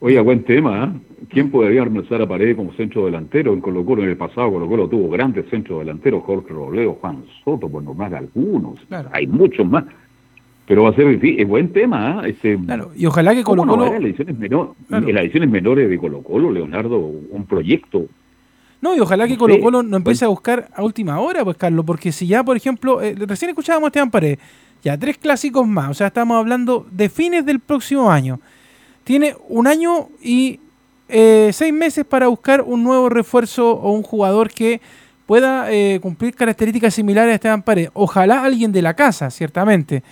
Oye, 0.00 0.20
buen 0.20 0.44
tema, 0.44 0.84
¿eh? 0.84 1.26
¿Quién 1.28 1.50
podría 1.50 1.82
reemplazar 1.82 2.22
a 2.22 2.28
Paredes 2.28 2.54
como 2.54 2.72
centro 2.74 3.06
delantero? 3.06 3.52
En 3.52 3.60
Colo 3.60 3.84
Colo 3.84 4.04
en 4.04 4.10
el 4.10 4.16
pasado 4.16 4.52
Colo 4.52 4.68
Colo 4.68 4.88
tuvo 4.88 5.10
grandes 5.10 5.46
centros 5.50 5.80
delanteros, 5.80 6.22
Jorge 6.22 6.50
Robledo, 6.50 6.94
Juan 7.00 7.24
Soto, 7.44 7.68
por 7.68 7.82
nombrar 7.82 8.14
algunos. 8.14 8.78
Hay 9.10 9.26
muchos 9.26 9.66
más. 9.66 9.84
Pero 10.68 10.84
va 10.84 10.90
a 10.90 10.94
ser 10.94 11.08
difícil, 11.08 11.40
es 11.40 11.48
buen 11.48 11.72
tema, 11.72 12.22
¿eh? 12.24 12.30
Este, 12.30 12.58
claro, 12.58 12.92
y 12.94 13.06
ojalá 13.06 13.34
que 13.34 13.42
Colo 13.42 13.66
Colo... 13.66 13.86
en, 13.86 13.92
las 13.94 14.02
ediciones 14.02 14.36
en 14.38 15.14
las 15.14 15.24
ediciones 15.24 15.50
menores 15.50 15.88
de 15.88 15.98
Colo 15.98 16.22
Colo, 16.22 16.52
Leonardo, 16.52 16.98
un 16.98 17.46
proyecto 17.46 18.06
no, 18.80 18.94
y 18.94 19.00
ojalá 19.00 19.26
que 19.26 19.36
Colo 19.36 19.58
Colo 19.58 19.82
no 19.82 19.96
empiece 19.96 20.24
a 20.24 20.28
buscar 20.28 20.68
a 20.72 20.84
última 20.84 21.18
hora, 21.18 21.42
pues 21.42 21.56
Carlos, 21.56 21.84
porque 21.84 22.12
si 22.12 22.28
ya, 22.28 22.44
por 22.44 22.56
ejemplo, 22.56 23.02
eh, 23.02 23.12
recién 23.26 23.48
escuchábamos 23.48 23.86
a 23.86 23.88
Esteban 23.88 24.10
Paredes, 24.12 24.38
ya 24.84 24.96
tres 24.96 25.18
clásicos 25.18 25.66
más, 25.66 25.90
o 25.90 25.94
sea, 25.94 26.06
estamos 26.06 26.36
hablando 26.36 26.86
de 26.92 27.08
fines 27.08 27.44
del 27.44 27.58
próximo 27.58 28.08
año 28.08 28.38
tiene 29.08 29.34
un 29.48 29.66
año 29.66 30.10
y 30.22 30.60
eh, 31.08 31.48
seis 31.54 31.72
meses 31.72 32.04
para 32.04 32.28
buscar 32.28 32.60
un 32.60 32.84
nuevo 32.84 33.08
refuerzo 33.08 33.70
o 33.72 33.92
un 33.92 34.02
jugador 34.02 34.50
que 34.50 34.82
pueda 35.24 35.72
eh, 35.72 35.98
cumplir 36.02 36.34
características 36.34 36.92
similares 36.92 37.32
a 37.32 37.34
Esteban 37.36 37.62
Paredes. 37.62 37.90
Ojalá 37.94 38.44
alguien 38.44 38.70
de 38.70 38.82
la 38.82 38.92
casa, 38.92 39.30
ciertamente. 39.30 40.02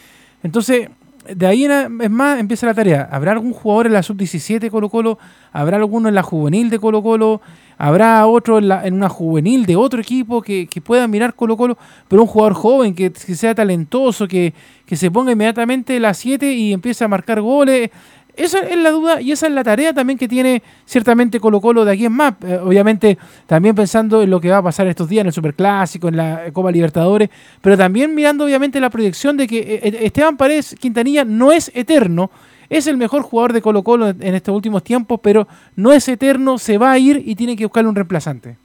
Entonces, 0.47 0.89
de 1.35 1.45
ahí 1.45 1.65
es 1.65 2.11
más, 2.11 2.39
empieza 2.39 2.67
la 2.67 2.75
tarea. 2.75 3.09
¿Habrá 3.11 3.33
algún 3.33 3.53
jugador 3.53 3.87
en 3.87 3.95
la 3.95 4.03
sub-17 4.05 4.71
Colo 4.71 4.89
Colo? 4.89 5.19
¿Habrá 5.53 5.77
alguno 5.77 6.09
en 6.09 6.15
la 6.15 6.23
juvenil 6.23 6.71
de 6.71 6.79
Colo 6.79 7.03
Colo? 7.03 7.41
¿Habrá 7.79 8.25
otro 8.27 8.59
en, 8.59 8.69
la, 8.69 8.87
en 8.87 8.95
una 8.95 9.09
juvenil 9.09 9.67
de 9.67 9.75
otro 9.75 10.01
equipo 10.01 10.41
que, 10.41 10.69
pueda 10.85 11.09
mirar 11.09 11.35
Colo 11.35 11.57
Colo? 11.57 11.77
Pero 12.07 12.23
un 12.23 12.29
jugador 12.29 12.55
joven, 12.55 12.95
que, 12.95 13.11
sea 13.13 13.57
talentoso, 13.57 14.29
que, 14.29 14.55
que 14.87 14.95
se 14.95 15.11
ponga 15.11 15.33
inmediatamente 15.33 15.99
la 15.99 16.15
7 16.15 16.53
y 16.53 16.73
empiece 16.73 17.03
a 17.03 17.09
marcar 17.09 17.41
goles 17.41 17.91
esa 18.37 18.61
es 18.61 18.77
la 18.77 18.91
duda 18.91 19.21
y 19.21 19.33
esa 19.33 19.47
es 19.47 19.53
la 19.53 19.65
tarea 19.65 19.95
también 19.95 20.19
que 20.19 20.29
tiene 20.29 20.63
ciertamente 20.85 21.41
Colo 21.41 21.61
Colo 21.61 21.85
de 21.85 21.93
aquí 21.93 22.05
en 22.05 22.13
más. 22.13 22.35
Eh, 22.45 22.59
obviamente 22.63 23.17
también 23.47 23.75
pensando 23.75 24.23
en 24.23 24.31
lo 24.31 24.41
que 24.41 24.51
va 24.51 24.59
a 24.59 24.63
pasar 24.63 24.87
estos 24.87 25.09
días 25.09 25.23
en 25.23 25.29
el 25.29 25.33
Superclásico, 25.33 26.09
en 26.09 26.17
la 26.17 26.53
Copa 26.53 26.71
Libertadores, 26.71 27.31
pero 27.63 27.77
también 27.77 28.15
mirando 28.15 28.45
obviamente 28.45 28.79
la 28.79 28.91
proyección 28.91 29.37
de 29.37 29.47
que 29.47 29.59
eh, 29.59 29.81
eh, 29.83 29.99
Esteban 30.03 30.37
Paredes 30.37 30.77
Quintanilla 30.79 31.25
no 31.25 31.51
es 31.51 31.73
eterno, 31.75 32.31
es 32.69 32.87
el 32.87 32.97
mejor 32.97 33.23
jugador 33.23 33.53
de 33.53 33.63
Colo 33.63 33.83
Colo 33.83 34.09
en 34.09 34.35
estos 34.35 34.55
últimos 34.55 34.85
tiempos, 34.85 35.21
pero 35.23 35.49
no 35.75 35.93
es 35.93 36.07
eterno, 36.09 36.59
se 36.59 36.79
va 36.79 36.93
a 36.93 36.99
ir 36.99 37.23
y 37.25 37.37
tiene 37.37 37.57
que 37.57 37.65
buscarle 37.65 37.89
un 37.89 37.95
reemplazante. 37.95 38.59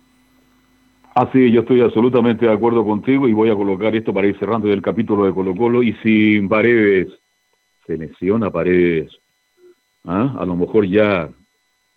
Así, 1.13 1.51
yo 1.51 1.61
estoy 1.61 1.81
absolutamente 1.81 2.45
de 2.45 2.53
acuerdo 2.53 2.85
contigo 2.85 3.27
y 3.27 3.33
voy 3.33 3.49
a 3.49 3.55
colocar 3.55 3.95
esto 3.95 4.13
para 4.13 4.27
ir 4.27 4.37
cerrando 4.39 4.71
el 4.71 4.81
capítulo 4.81 5.25
de 5.25 5.33
Colo 5.33 5.55
Colo. 5.55 5.83
Y 5.83 5.93
si 6.03 6.39
Paredes 6.41 7.07
se 7.85 7.97
lesiona 7.97 8.49
Paredes, 8.49 9.20
¿ah? 10.05 10.35
a 10.39 10.45
lo 10.45 10.55
mejor 10.55 10.85
ya 10.87 11.29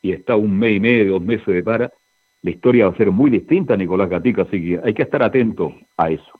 y 0.02 0.12
está 0.12 0.36
un 0.36 0.58
mes 0.58 0.76
y 0.76 0.80
medio, 0.80 1.12
dos 1.12 1.22
meses 1.22 1.46
de 1.46 1.62
para, 1.62 1.90
la 2.42 2.50
historia 2.50 2.86
va 2.86 2.92
a 2.92 2.96
ser 2.96 3.10
muy 3.10 3.30
distinta, 3.30 3.74
Nicolás 3.74 4.10
Gatica, 4.10 4.42
así 4.42 4.62
que 4.62 4.80
hay 4.84 4.92
que 4.92 5.02
estar 5.02 5.22
atento 5.22 5.72
a 5.96 6.10
eso. 6.10 6.38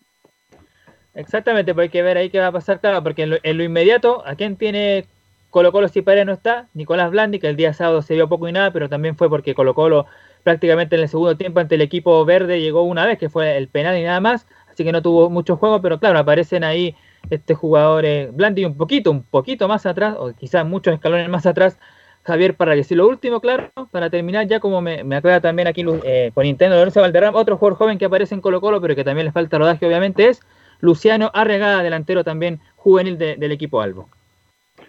Exactamente, 1.15 1.73
porque 1.73 1.85
hay 1.85 1.89
que 1.89 2.03
ver 2.03 2.19
ahí 2.19 2.29
qué 2.29 2.41
va 2.41 2.49
a 2.49 2.53
pasar, 2.53 2.81
claro, 2.81 3.03
porque 3.03 3.23
en 3.23 3.57
lo, 3.57 3.65
inmediato, 3.65 4.23
¿a 4.27 4.35
quién 4.35 4.57
tiene 4.57 5.07
Colo 5.49 5.73
Colo 5.73 5.89
si 5.89 6.03
Paredes 6.03 6.27
no 6.27 6.33
está? 6.33 6.69
Nicolás 6.75 7.11
Blandi, 7.11 7.39
que 7.39 7.49
el 7.49 7.57
día 7.57 7.73
sábado 7.73 8.03
se 8.03 8.15
vio 8.15 8.29
poco 8.29 8.47
y 8.49 8.53
nada, 8.53 8.71
pero 8.71 8.91
también 8.91 9.17
fue 9.17 9.31
porque 9.31 9.55
Colo 9.55 9.73
Colo 9.73 10.05
prácticamente 10.43 10.97
en 10.97 11.03
el 11.03 11.09
segundo 11.09 11.39
tiempo 11.39 11.61
ante 11.61 11.77
el 11.77 11.81
equipo 11.81 12.23
verde 12.27 12.61
llegó 12.61 12.83
una 12.83 13.07
vez, 13.07 13.19
que 13.19 13.31
fue 13.31 13.57
el 13.57 13.69
penal 13.69 13.97
y 13.97 14.03
nada 14.03 14.21
más, 14.21 14.47
así 14.71 14.85
que 14.85 14.93
no 14.93 15.01
tuvo 15.01 15.31
mucho 15.31 15.57
juego, 15.57 15.81
pero 15.81 15.99
claro, 15.99 16.19
aparecen 16.19 16.65
ahí 16.65 16.95
este 17.31 17.55
jugador 17.55 18.05
eh, 18.05 18.31
Blandi 18.33 18.65
un 18.65 18.77
poquito, 18.77 19.11
un 19.11 19.23
poquito 19.23 19.69
más 19.69 19.87
atrás, 19.87 20.17
o 20.19 20.33
quizás 20.35 20.67
muchos 20.67 20.95
escalones 20.95 21.29
más 21.29 21.47
atrás, 21.47 21.79
Javier 22.23 22.57
Parragues. 22.57 22.91
Y 22.91 22.95
lo 22.95 23.07
último, 23.07 23.41
claro, 23.41 23.71
para 23.91 24.11
terminar, 24.11 24.47
ya 24.47 24.61
como 24.61 24.81
me, 24.81 25.05
me 25.05 25.17
aclara 25.17 25.41
también 25.41 25.69
aquí 25.69 25.85
eh, 26.05 26.31
con 26.35 26.45
Nintendo 26.45 26.77
Lorenzo 26.77 27.01
Valderrama, 27.01 27.39
otro 27.39 27.57
jugador 27.57 27.79
joven 27.79 27.99
que 27.99 28.07
aparece 28.07 28.35
en 28.35 28.41
Colo 28.41 28.61
Colo, 28.61 28.81
pero 28.81 28.95
que 28.95 29.05
también 29.05 29.27
le 29.27 29.33
falta 29.33 29.59
rodaje, 29.59 29.87
obviamente, 29.87 30.29
es 30.29 30.41
Luciano 30.81 31.31
Arregada, 31.35 31.83
delantero 31.83 32.25
también 32.25 32.61
juvenil 32.77 33.19
del 33.19 33.53
equipo 33.53 33.81
Albo. 33.81 34.09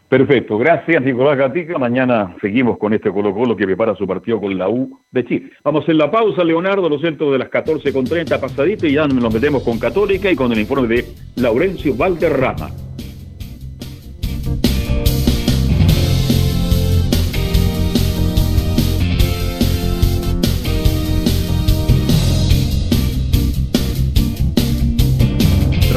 Perfecto, 0.08 0.60
gracias 0.60 1.01
Nicolás 1.01 1.38
Gatica. 1.38 1.80
Mañana 1.80 2.36
seguimos 2.39 2.78
con 2.78 2.93
este 2.93 3.12
Colo 3.12 3.34
Colo 3.34 3.56
que 3.56 3.66
prepara 3.66 3.95
su 3.95 4.06
partido 4.06 4.39
con 4.39 4.56
la 4.58 4.70
U 4.70 4.99
de 5.12 5.26
Chile. 5.26 5.51
Vamos 5.64 5.89
en 5.89 5.97
la 5.97 6.12
pausa, 6.12 6.43
Leonardo, 6.43 6.88
los 6.88 7.01
centros 7.01 7.32
de 7.32 7.39
las 7.39 7.49
14 7.49 7.91
con 7.91 8.06
30 8.06 8.39
pasadito 8.39 8.86
y 8.86 8.93
ya 8.93 9.08
nos 9.08 9.34
metemos 9.34 9.64
con 9.64 9.80
Católica 9.80 10.30
y 10.30 10.36
con 10.36 10.51
el 10.51 10.60
informe 10.60 10.88
de 10.88 11.06
Laurencio 11.38 11.95
Valderrama. 11.95 12.70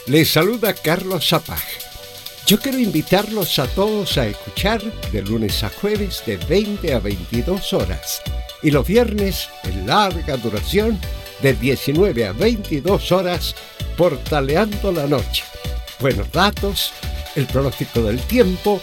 Les 0.07 0.29
saluda 0.29 0.73
Carlos 0.73 1.27
Zapag 1.27 1.63
yo 2.45 2.59
quiero 2.59 2.77
invitarlos 2.77 3.57
a 3.57 3.65
todos 3.67 4.17
a 4.19 4.27
escuchar 4.27 4.81
de 5.11 5.21
lunes 5.23 5.63
a 5.63 5.69
jueves 5.69 6.21
de 6.27 6.37
20 6.37 6.93
a 6.93 6.99
22 6.99 7.73
horas 7.73 8.21
y 8.61 8.69
los 8.69 8.85
viernes 8.85 9.49
en 9.63 9.87
larga 9.87 10.37
duración 10.37 10.99
de 11.41 11.53
19 11.53 12.27
a 12.27 12.33
22 12.33 13.11
horas 13.11 13.55
portaleando 13.97 14.91
la 14.91 15.07
noche. 15.07 15.43
Buenos 15.99 16.31
datos, 16.31 16.93
el 17.35 17.47
pronóstico 17.47 18.03
del 18.03 18.19
tiempo, 18.21 18.79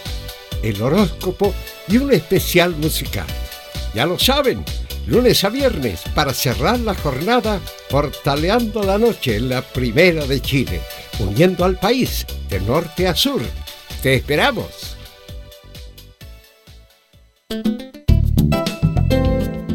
el 0.61 0.81
horóscopo 0.81 1.53
y 1.87 1.97
un 1.97 2.11
especial 2.11 2.75
musical. 2.75 3.27
Ya 3.93 4.05
lo 4.05 4.19
saben, 4.19 4.65
lunes 5.05 5.43
a 5.43 5.49
viernes 5.49 6.01
para 6.15 6.33
cerrar 6.33 6.79
la 6.79 6.95
jornada 6.95 7.59
portaleando 7.89 8.83
la 8.83 8.97
noche 8.97 9.37
en 9.37 9.49
la 9.49 9.61
primera 9.61 10.25
de 10.25 10.41
Chile 10.41 10.81
uniendo 11.19 11.65
al 11.65 11.77
país 11.77 12.25
de 12.49 12.59
norte 12.61 13.07
a 13.07 13.15
sur. 13.15 13.41
Te 14.01 14.15
esperamos. 14.15 14.97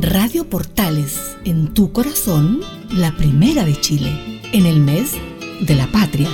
Radio 0.00 0.48
Portales, 0.48 1.36
en 1.44 1.72
tu 1.72 1.92
corazón, 1.92 2.62
la 2.90 3.12
Primera 3.12 3.64
de 3.64 3.80
Chile, 3.80 4.40
en 4.52 4.66
el 4.66 4.80
mes 4.80 5.12
de 5.60 5.74
la 5.74 5.86
Patria. 5.86 6.28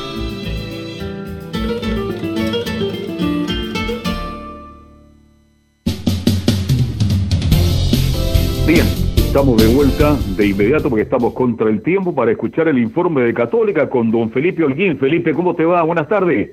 Bien, 8.67 8.87
estamos 9.17 9.63
de 9.63 9.75
vuelta 9.75 10.17
de 10.37 10.47
inmediato 10.47 10.89
porque 10.89 11.03
estamos 11.03 11.35
contra 11.35 11.69
el 11.69 11.83
tiempo 11.83 12.15
para 12.15 12.33
escuchar 12.33 12.69
el 12.69 12.79
informe 12.79 13.23
de 13.23 13.35
Católica 13.35 13.89
con 13.89 14.11
don 14.11 14.31
Felipe 14.31 14.65
Holguín. 14.65 14.99
Felipe, 14.99 15.35
¿cómo 15.35 15.55
te 15.55 15.65
va? 15.65 15.83
Buenas 15.83 16.09
tardes. 16.09 16.51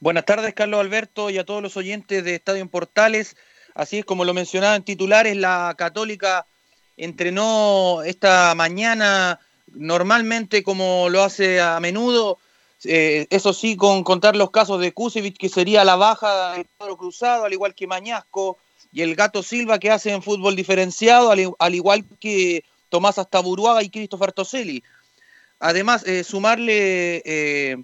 Buenas 0.00 0.24
tardes, 0.26 0.52
Carlos 0.52 0.80
Alberto, 0.80 1.30
y 1.30 1.38
a 1.38 1.44
todos 1.44 1.62
los 1.62 1.76
oyentes 1.76 2.24
de 2.24 2.34
Estadio 2.34 2.60
en 2.60 2.68
Portales. 2.68 3.36
Así 3.74 3.98
es 3.98 4.04
como 4.04 4.24
lo 4.24 4.34
mencionaba 4.34 4.76
en 4.76 4.82
titulares, 4.82 5.36
la 5.36 5.74
Católica 5.78 6.46
entrenó 6.96 8.02
esta 8.04 8.54
mañana 8.54 9.40
normalmente 9.74 10.62
como 10.62 11.08
lo 11.08 11.22
hace 11.22 11.60
a 11.60 11.78
menudo, 11.80 12.38
eh, 12.84 13.26
eso 13.30 13.52
sí, 13.52 13.76
con 13.76 14.04
contar 14.04 14.36
los 14.36 14.50
casos 14.50 14.80
de 14.80 14.92
Kusevich, 14.92 15.38
que 15.38 15.48
sería 15.48 15.84
la 15.84 15.96
baja 15.96 16.52
del 16.52 16.66
cuadro 16.76 16.96
cruzado, 16.96 17.44
al 17.44 17.52
igual 17.52 17.74
que 17.74 17.86
Mañasco, 17.86 18.58
y 18.92 19.02
el 19.02 19.16
Gato 19.16 19.42
Silva, 19.42 19.78
que 19.78 19.90
hace 19.90 20.10
en 20.12 20.22
fútbol 20.22 20.54
diferenciado, 20.54 21.30
al, 21.30 21.74
igual 21.74 22.04
que 22.20 22.64
Tomás 22.90 23.18
Astaburuaga 23.18 23.82
y 23.82 23.90
Christopher 23.90 24.32
Toselli. 24.32 24.82
Además, 25.58 26.06
eh, 26.06 26.24
sumarle 26.24 27.22
eh, 27.24 27.82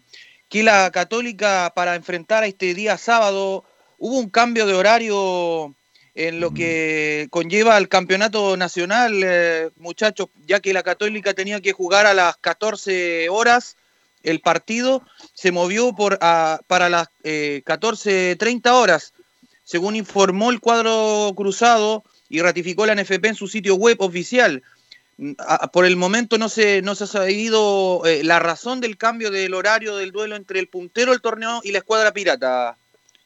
que 0.48 0.62
la 0.62 0.90
Católica, 0.90 1.72
para 1.74 1.94
enfrentar 1.96 2.42
a 2.42 2.46
este 2.46 2.74
día 2.74 2.98
sábado, 2.98 3.64
hubo 3.98 4.18
un 4.18 4.28
cambio 4.28 4.66
de 4.66 4.74
horario 4.74 5.74
en 6.26 6.40
lo 6.40 6.52
que 6.52 7.28
conlleva 7.30 7.78
el 7.78 7.88
campeonato 7.88 8.56
nacional, 8.56 9.20
eh, 9.24 9.70
muchachos, 9.76 10.28
ya 10.46 10.60
que 10.60 10.72
la 10.72 10.82
Católica 10.82 11.34
tenía 11.34 11.60
que 11.60 11.72
jugar 11.72 12.06
a 12.06 12.14
las 12.14 12.36
14 12.36 13.28
horas 13.28 13.76
el 14.22 14.40
partido, 14.40 15.02
se 15.34 15.50
movió 15.50 15.94
por, 15.94 16.18
para 16.18 16.88
las 16.90 17.08
14.30 17.22 18.70
horas 18.72 19.14
según 19.70 19.94
informó 19.94 20.50
el 20.50 20.58
cuadro 20.58 21.32
cruzado 21.36 22.02
y 22.28 22.40
ratificó 22.40 22.86
la 22.86 22.96
NFP 22.96 23.24
en 23.26 23.34
su 23.36 23.46
sitio 23.46 23.76
web 23.76 23.96
oficial. 24.00 24.64
Mm, 25.16 25.34
por 25.72 25.84
el 25.84 25.94
momento 25.94 26.38
no 26.38 26.48
se, 26.48 26.82
no 26.82 26.96
se 26.96 27.04
ha 27.04 27.06
sabido 27.06 28.02
eh, 28.04 28.24
la 28.24 28.40
razón 28.40 28.80
del 28.80 28.96
cambio 28.96 29.30
del 29.30 29.54
horario 29.54 29.94
del 29.94 30.10
duelo 30.10 30.34
entre 30.34 30.58
el 30.58 30.66
puntero 30.66 31.12
del 31.12 31.20
torneo 31.20 31.60
y 31.62 31.70
la 31.70 31.78
escuadra 31.78 32.12
pirata, 32.12 32.78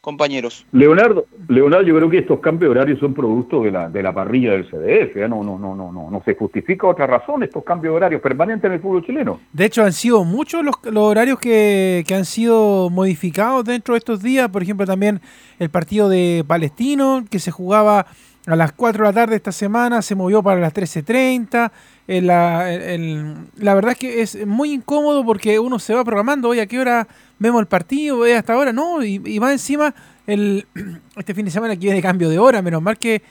compañeros. 0.05 0.67
Leonardo, 0.73 1.25
Leonardo, 1.49 1.87
yo 1.87 1.97
creo 1.97 2.11
que 2.11 2.19
estos 2.19 2.41
cambios 2.41 2.75
de 2.75 2.79
horario 2.79 2.99
son 2.99 3.15
producto 3.15 3.63
de 3.63 3.71
la, 3.71 3.89
de 3.89 4.03
la 4.03 4.13
parrilla 4.13 4.53
del 4.53 4.69
CDF, 4.69 5.17
¿eh? 5.17 5.29
no, 5.29 5.43
no, 5.43 5.59
no, 5.59 5.75
no, 5.75 5.91
no, 5.91 6.11
no 6.11 6.23
se 6.27 6.35
justifica 6.35 6.87
otra 6.87 7.07
razón 7.07 7.43
estos 7.43 7.65
cambios 7.65 7.93
de 7.93 7.97
horario 7.97 8.21
permanentes 8.21 8.65
en 8.67 8.73
el 8.73 8.81
fútbol 8.81 9.03
chileno. 9.07 9.41
De 9.55 9.65
hecho, 9.65 9.83
han 9.83 9.95
sido 9.95 10.23
muchos 10.25 10.63
los, 10.63 10.77
horarios 10.95 11.39
que, 11.39 12.05
que, 12.07 12.15
han 12.15 12.27
sido 12.27 12.91
modificados 12.91 13.65
dentro 13.65 13.95
de 13.95 13.99
estos 13.99 14.23
días, 14.23 14.51
por 14.51 14.63
ejemplo, 14.63 14.85
también 14.85 15.23
el 15.59 15.71
partido 15.71 16.11
de 16.11 16.45
Palestino, 16.47 17.25
que 17.31 17.39
se 17.39 17.51
jugaba 17.51 18.07
a 18.47 18.57
las 18.57 18.73
4 18.73 19.05
de 19.05 19.09
la 19.11 19.15
tarde 19.15 19.37
esta 19.37 19.53
semana, 19.53 20.03
se 20.03 20.15
movió 20.15 20.43
para 20.43 20.61
las 20.61 20.75
13.30. 20.75 21.71
La, 22.07 23.41
la 23.57 23.75
verdad 23.75 23.93
es 23.93 23.99
que 23.99 24.21
es 24.23 24.47
muy 24.47 24.73
incómodo 24.73 25.25
porque 25.25 25.59
uno 25.59 25.79
se 25.79 25.95
va 25.95 26.05
programando, 26.05 26.49
hoy 26.51 26.61
a 26.61 26.66
qué 26.66 26.79
hora 26.79 27.09
vemos 27.39 27.61
el 27.61 27.66
partido, 27.66 28.25
hasta 28.25 28.53
ahora, 28.53 28.73
no, 28.73 29.03
y, 29.03 29.23
y 29.25 29.41
más 29.41 29.53
encima 29.53 29.95
el, 30.27 30.66
este 31.16 31.35
fin 31.35 31.45
de 31.45 31.51
semana 31.51 31.75
aquí 31.75 31.87
viene 31.87 32.03
cambio 32.03 32.29
de 32.29 32.39
hora, 32.39 32.62
menos 32.62 32.83
mal 32.83 32.99
que 32.99 33.23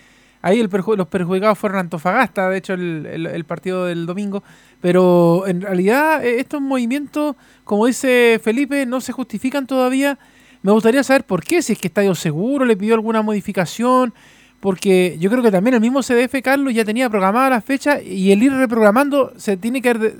ahí 0.41 0.59
el 0.59 0.69
los 0.69 1.07
perjudicados 1.07 1.57
fueron 1.57 1.79
Antofagasta, 1.79 2.49
de 2.49 2.57
hecho 2.57 2.73
el, 2.73 3.25
el, 3.25 3.45
partido 3.45 3.85
del 3.85 4.05
domingo, 4.05 4.43
pero 4.81 5.47
en 5.47 5.61
realidad 5.61 6.23
eh, 6.23 6.39
estos 6.39 6.61
movimientos, 6.61 7.35
como 7.63 7.85
dice 7.87 8.39
Felipe, 8.43 8.85
no 8.85 9.01
se 9.01 9.13
justifican 9.13 9.65
todavía. 9.65 10.19
Me 10.61 10.71
gustaría 10.71 11.03
saber 11.03 11.25
por 11.25 11.43
qué, 11.43 11.61
si 11.61 11.73
es 11.73 11.79
que 11.79 11.87
Estadio 11.87 12.13
Seguro 12.15 12.65
le 12.65 12.77
pidió 12.77 12.93
alguna 12.93 13.21
modificación, 13.21 14.13
porque 14.63 15.17
yo 15.19 15.29
creo 15.29 15.43
que 15.43 15.51
también 15.51 15.73
el 15.73 15.81
mismo 15.81 15.99
CDF, 15.99 16.41
Carlos, 16.41 16.73
ya 16.73 16.85
tenía 16.85 17.09
programada 17.09 17.49
la 17.49 17.59
fecha 17.59 18.01
y 18.01 18.31
el 18.31 18.41
ir 18.41 18.53
reprogramando 18.53 19.31
se 19.35 19.57
tiene 19.57 19.81
que 19.81 19.89
haber, 19.89 20.13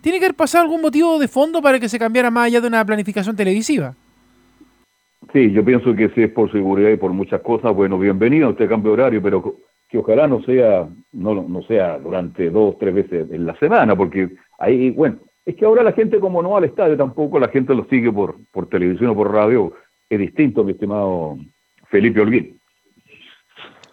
tiene 0.00 0.18
que 0.18 0.24
haber 0.24 0.36
pasado 0.36 0.64
algún 0.64 0.80
motivo 0.80 1.16
de 1.20 1.28
fondo 1.28 1.62
para 1.62 1.78
que 1.78 1.88
se 1.88 1.96
cambiara 1.96 2.28
más 2.28 2.46
allá 2.46 2.60
de 2.60 2.66
una 2.66 2.84
planificación 2.84 3.36
televisiva. 3.36 3.94
Sí, 5.32 5.52
yo 5.52 5.64
pienso 5.64 5.94
que 5.94 6.08
si 6.08 6.24
es 6.24 6.30
por 6.32 6.50
seguridad 6.50 6.90
y 6.90 6.96
por 6.96 7.12
muchas 7.12 7.40
cosas, 7.42 7.72
bueno, 7.72 7.96
bienvenido 7.96 8.48
a 8.48 8.50
este 8.50 8.66
cambio 8.66 8.94
horario, 8.94 9.22
pero 9.22 9.58
que 9.88 9.98
ojalá 9.98 10.26
no 10.26 10.42
sea, 10.42 10.88
no, 11.12 11.34
no 11.48 11.62
sea 11.62 11.96
durante 12.00 12.50
dos, 12.50 12.76
tres 12.80 12.96
veces 12.96 13.30
en 13.30 13.46
la 13.46 13.56
semana, 13.60 13.94
porque 13.94 14.28
ahí, 14.58 14.90
bueno, 14.90 15.18
es 15.46 15.54
que 15.54 15.64
ahora 15.64 15.84
la 15.84 15.92
gente 15.92 16.18
como 16.18 16.42
no 16.42 16.50
va 16.50 16.58
al 16.58 16.64
estadio 16.64 16.96
tampoco, 16.96 17.38
la 17.38 17.46
gente 17.46 17.72
lo 17.72 17.84
sigue 17.84 18.10
por, 18.10 18.34
por 18.50 18.68
televisión 18.68 19.10
o 19.10 19.14
por 19.14 19.32
radio, 19.32 19.72
es 20.10 20.18
distinto, 20.18 20.64
mi 20.64 20.72
estimado 20.72 21.36
Felipe 21.90 22.20
Olguín. 22.20 22.58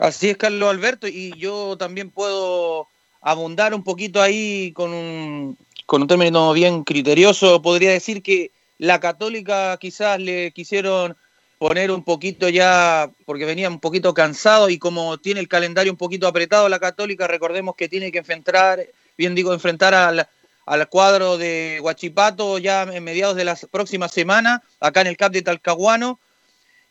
Así 0.02 0.32
es, 0.32 0.38
Carlos 0.38 0.68
Alberto, 0.68 1.07
y 1.07 1.32
yo 1.38 1.78
también 1.78 2.10
puedo 2.10 2.88
abundar 3.22 3.76
un 3.76 3.84
poquito 3.84 4.19
ahí 4.19 4.72
con 4.73 4.91
un, 4.91 5.56
con 5.86 6.02
un 6.02 6.07
término 6.07 6.53
bien 6.53 6.84
criterioso, 6.84 7.61
podría 7.61 7.91
decir 7.91 8.23
que 8.23 8.49
la 8.80 8.99
católica 8.99 9.78
quizás 9.78 10.19
le 10.19 10.53
quisieron 10.53 11.15
poner 11.60 11.91
un 11.91 12.03
poquito 12.03 12.49
ya, 12.49 13.11
porque 13.26 13.45
venía 13.45 13.69
un 13.69 13.80
poquito 13.80 14.15
cansado 14.15 14.72
y 14.72 14.80
como 14.80 15.19
tiene 15.19 15.40
el 15.40 15.48
calendario 15.48 15.91
un 15.91 15.99
poquito 15.99 16.28
apretado 16.28 16.68
la 16.68 16.80
Católica, 16.80 17.28
recordemos 17.28 17.76
que 17.76 17.88
tiene 17.88 18.11
que 18.11 18.18
enfrentar, 18.18 18.84
bien 19.19 19.36
digo, 19.36 19.53
enfrentar 19.53 19.94
al, 19.94 20.28
al 20.65 20.90
cuadro 20.90 21.38
de 21.38 21.80
Huachipato 21.80 22.57
ya 22.57 22.82
en 22.91 23.03
mediados 23.03 23.36
de 23.36 23.45
la 23.45 23.56
próxima 23.69 24.07
semana, 24.07 24.64
acá 24.80 25.02
en 25.02 25.07
el 25.07 25.18
CAP 25.18 25.34
de 25.34 25.41
Talcahuano. 25.44 26.19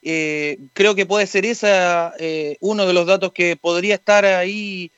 Eh, 0.02 0.58
creo 0.72 0.94
que 0.94 1.06
puede 1.06 1.26
ser 1.26 1.44
esa 1.44 2.14
eh, 2.18 2.56
uno 2.60 2.86
de 2.86 2.92
los 2.94 3.06
datos 3.06 3.32
que 3.32 3.56
podría 3.56 3.96
estar 3.96 4.24
ahí 4.24 4.90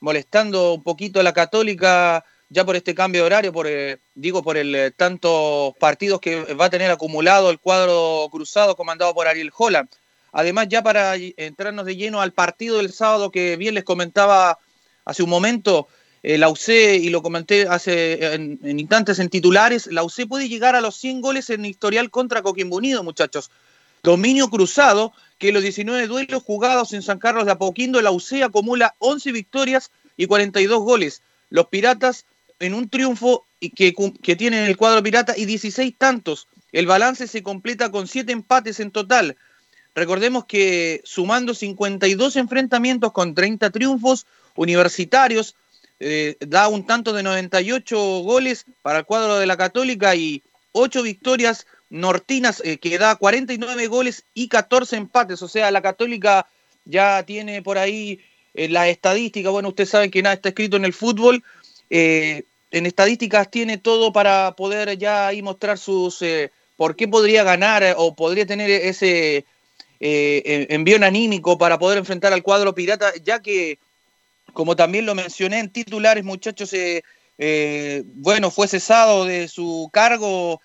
molestando 0.00 0.74
un 0.74 0.82
poquito 0.82 1.20
a 1.20 1.22
la 1.22 1.32
Católica 1.32 2.24
ya 2.50 2.64
por 2.64 2.76
este 2.76 2.94
cambio 2.94 3.22
de 3.22 3.26
horario, 3.26 3.52
por, 3.52 3.66
eh, 3.68 4.00
digo, 4.14 4.42
por 4.42 4.56
el 4.56 4.74
eh, 4.74 4.90
tantos 4.90 5.72
partidos 5.78 6.20
que 6.20 6.54
va 6.54 6.66
a 6.66 6.70
tener 6.70 6.90
acumulado 6.90 7.48
el 7.50 7.60
cuadro 7.60 8.28
cruzado 8.30 8.76
comandado 8.76 9.14
por 9.14 9.28
Ariel 9.28 9.52
Holland. 9.56 9.88
Además, 10.32 10.66
ya 10.68 10.82
para 10.82 11.14
entrarnos 11.16 11.86
de 11.86 11.96
lleno 11.96 12.20
al 12.20 12.32
partido 12.32 12.78
del 12.78 12.92
sábado 12.92 13.30
que 13.30 13.56
bien 13.56 13.74
les 13.74 13.84
comentaba 13.84 14.58
hace 15.04 15.22
un 15.22 15.30
momento, 15.30 15.88
eh, 16.22 16.38
la 16.38 16.48
UC, 16.48 16.68
y 17.00 17.10
lo 17.10 17.22
comenté 17.22 17.66
hace 17.68 18.34
en, 18.34 18.58
instantes 18.78 19.18
en 19.20 19.28
titulares, 19.28 19.86
la 19.86 20.02
UC 20.02 20.28
puede 20.28 20.48
llegar 20.48 20.76
a 20.76 20.80
los 20.80 20.96
100 20.96 21.20
goles 21.20 21.50
en 21.50 21.64
historial 21.64 22.10
contra 22.10 22.42
Coquimbo 22.42 22.76
Unido, 22.76 23.02
muchachos. 23.02 23.50
Dominio 24.02 24.48
cruzado, 24.48 25.12
que 25.38 25.52
los 25.52 25.62
19 25.62 26.06
duelos 26.06 26.42
jugados 26.42 26.92
en 26.92 27.02
San 27.02 27.18
Carlos 27.18 27.46
de 27.46 27.52
Apoquindo, 27.52 28.00
la 28.02 28.10
UC 28.10 28.42
acumula 28.42 28.94
11 28.98 29.32
victorias 29.32 29.90
y 30.16 30.26
42 30.26 30.80
goles. 30.80 31.22
Los 31.48 31.66
Piratas 31.66 32.26
en 32.58 32.74
un 32.74 32.88
triunfo 32.88 33.46
que, 33.74 33.94
que 34.22 34.36
tiene 34.36 34.66
el 34.66 34.76
cuadro 34.76 35.02
pirata 35.02 35.36
y 35.36 35.46
16 35.46 35.94
tantos. 35.96 36.46
El 36.72 36.86
balance 36.86 37.26
se 37.26 37.42
completa 37.42 37.90
con 37.90 38.06
7 38.06 38.30
empates 38.32 38.80
en 38.80 38.90
total. 38.90 39.36
Recordemos 39.94 40.44
que 40.44 41.00
sumando 41.04 41.54
52 41.54 42.36
enfrentamientos 42.36 43.12
con 43.12 43.34
30 43.34 43.70
triunfos 43.70 44.26
universitarios, 44.54 45.56
eh, 45.98 46.36
da 46.40 46.68
un 46.68 46.86
tanto 46.86 47.12
de 47.12 47.22
98 47.22 48.20
goles 48.20 48.64
para 48.82 49.00
el 49.00 49.04
cuadro 49.04 49.38
de 49.38 49.46
la 49.46 49.56
Católica 49.56 50.14
y 50.14 50.42
8 50.72 51.02
victorias 51.02 51.66
nortinas 51.90 52.62
eh, 52.64 52.78
que 52.78 52.98
da 52.98 53.16
49 53.16 53.86
goles 53.88 54.24
y 54.32 54.48
14 54.48 54.96
empates. 54.96 55.42
O 55.42 55.48
sea, 55.48 55.70
la 55.70 55.82
Católica 55.82 56.46
ya 56.84 57.22
tiene 57.24 57.62
por 57.62 57.78
ahí 57.78 58.20
eh, 58.54 58.68
la 58.68 58.88
estadística. 58.88 59.50
Bueno, 59.50 59.68
ustedes 59.68 59.90
saben 59.90 60.10
que 60.10 60.22
nada 60.22 60.34
está 60.36 60.48
escrito 60.48 60.76
en 60.76 60.84
el 60.84 60.92
fútbol. 60.92 61.42
en 61.90 62.86
estadísticas 62.86 63.50
tiene 63.50 63.78
todo 63.78 64.12
para 64.12 64.54
poder 64.56 64.96
ya 64.96 65.26
ahí 65.26 65.42
mostrar 65.42 65.76
sus 65.76 66.22
eh, 66.22 66.52
por 66.76 66.96
qué 66.96 67.08
podría 67.08 67.42
ganar 67.42 67.82
eh, 67.82 67.94
o 67.96 68.14
podría 68.14 68.46
tener 68.46 68.70
ese 68.70 69.44
eh, 70.00 70.66
envío 70.70 71.04
anímico 71.04 71.58
para 71.58 71.78
poder 71.78 71.98
enfrentar 71.98 72.32
al 72.32 72.42
cuadro 72.42 72.74
pirata, 72.74 73.12
ya 73.22 73.40
que, 73.40 73.78
como 74.52 74.76
también 74.76 75.04
lo 75.04 75.14
mencioné 75.14 75.58
en 75.58 75.70
titulares, 75.70 76.24
muchachos, 76.24 76.74
bueno, 78.14 78.50
fue 78.50 78.68
cesado 78.68 79.24
de 79.24 79.48
su 79.48 79.90
cargo 79.92 80.60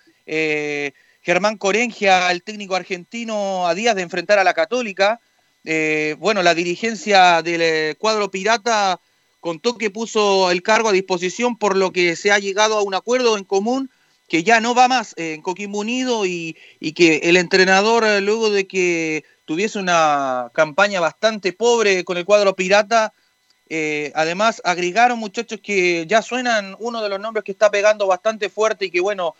Germán 1.26 1.58
Corengia, 1.58 2.30
el 2.30 2.42
técnico 2.42 2.76
argentino, 2.76 3.66
a 3.66 3.74
días 3.74 3.96
de 3.96 4.02
enfrentar 4.02 4.38
a 4.38 4.44
la 4.44 4.54
Católica. 4.54 5.20
bueno, 6.18 6.42
la 6.44 6.54
dirigencia 6.54 7.42
del 7.42 7.96
cuadro 7.96 8.30
pirata 8.30 9.00
contó 9.40 9.76
que 9.76 9.90
puso 9.90 10.52
el 10.52 10.62
cargo 10.62 10.88
a 10.88 10.92
disposición 10.92 11.58
por 11.58 11.76
lo 11.76 11.90
que 11.90 12.14
se 12.14 12.30
ha 12.30 12.38
llegado 12.38 12.78
a 12.78 12.82
un 12.82 12.94
acuerdo 12.94 13.36
en 13.36 13.44
común 13.44 13.90
que 14.28 14.42
ya 14.42 14.60
no 14.60 14.74
va 14.74 14.88
más 14.88 15.14
en 15.16 15.42
Coquimbo 15.42 15.80
Unido 15.80 16.26
y, 16.26 16.56
que 16.94 17.16
el 17.24 17.36
entrenador, 17.36 18.04
eh, 18.04 18.20
luego 18.20 18.50
de 18.50 18.66
que 18.66 19.24
tuviese 19.44 19.78
una 19.78 20.50
campaña 20.52 21.00
bastante 21.00 21.52
pobre 21.52 22.04
con 22.04 22.16
el 22.16 22.24
cuadro 22.24 22.56
pirata, 22.56 23.12
eh, 23.68 24.12
además 24.14 24.62
agregaron 24.64 25.18
muchachos 25.18 25.60
que 25.60 26.06
ya 26.06 26.22
suenan 26.22 26.76
uno 26.78 27.02
de 27.02 27.08
los 27.08 27.20
nombres 27.20 27.44
que 27.44 27.52
está 27.52 27.70
pegando 27.70 28.06
bastante 28.06 28.48
fuerte 28.48 28.86
y 28.86 28.90
que 28.90 29.00
bueno, 29.00 29.34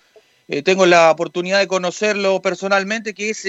eh, 0.48 0.62
tengo 0.62 0.86
la 0.86 1.10
oportunidad 1.10 1.59
de 1.59 1.66
conocerlo 1.66 2.40
personalmente, 2.40 3.14
que 3.14 3.31
es 3.31 3.47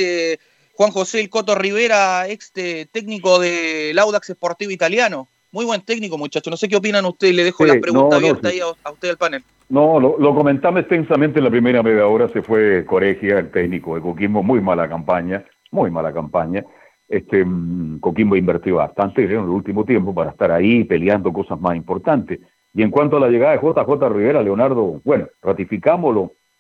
Juan 0.74 0.92
José 0.92 1.20
El 1.22 1.30
Coto 1.30 1.56
Rivera, 1.56 2.28
ex 2.28 2.52
técnico 2.92 3.40
del 3.40 3.98
Audax 4.00 4.28
Sportivo 4.28 4.72
Italiano. 4.72 5.28
Muy 5.52 5.66
buen 5.66 5.82
técnico, 5.82 6.18
muchachos. 6.18 6.52
No 6.52 6.58
sé 6.58 6.68
qué 6.68 6.76
opinan 6.76 7.06
ustedes. 7.06 7.34
Le 7.36 7.44
dejo 7.44 7.66
la 7.66 7.80
pregunta 7.80 8.18
abierta 8.18 8.50
ahí 8.50 8.60
a, 8.60 8.92
usted 8.92 9.08
del 9.08 9.18
panel. 9.18 9.44
No, 9.70 10.00
lo, 10.00 10.36
comentamos 10.36 10.82
extensamente 10.82 11.40
en 11.40 11.46
la 11.46 11.50
primera 11.50 11.82
media 11.82 12.06
hora. 12.06 12.28
Se 12.30 12.42
fue 12.42 12.86
Coregia, 12.86 13.40
el 13.40 13.52
técnico 13.52 13.96
de 13.96 14.02
Coquimbo. 14.02 14.44
Muy 14.44 14.62
mala 14.62 14.90
campaña, 14.90 15.46
muy 15.72 15.90
mala 15.90 16.14
campaña. 16.14 16.66
Este, 17.08 17.44
mm, 17.44 18.00
Coquimbo 18.00 18.36
invertió 18.36 18.76
bastante 18.76 19.24
en 19.24 19.32
el 19.32 19.38
último 19.40 19.86
tiempo 19.86 20.14
para 20.14 20.32
estar 20.32 20.52
ahí 20.52 20.84
peleando 20.84 21.32
cosas 21.32 21.60
más 21.60 21.76
importantes. 21.76 22.40
Y 22.74 22.84
en 22.84 22.92
cuanto 22.92 23.18
a 23.18 23.20
la 23.22 23.30
llegada 23.30 23.54
de 23.54 23.60
JJ 23.60 24.10
Rivera, 24.10 24.44
Leonardo, 24.44 25.02
bueno, 25.04 25.28
ratificamos 25.42 26.14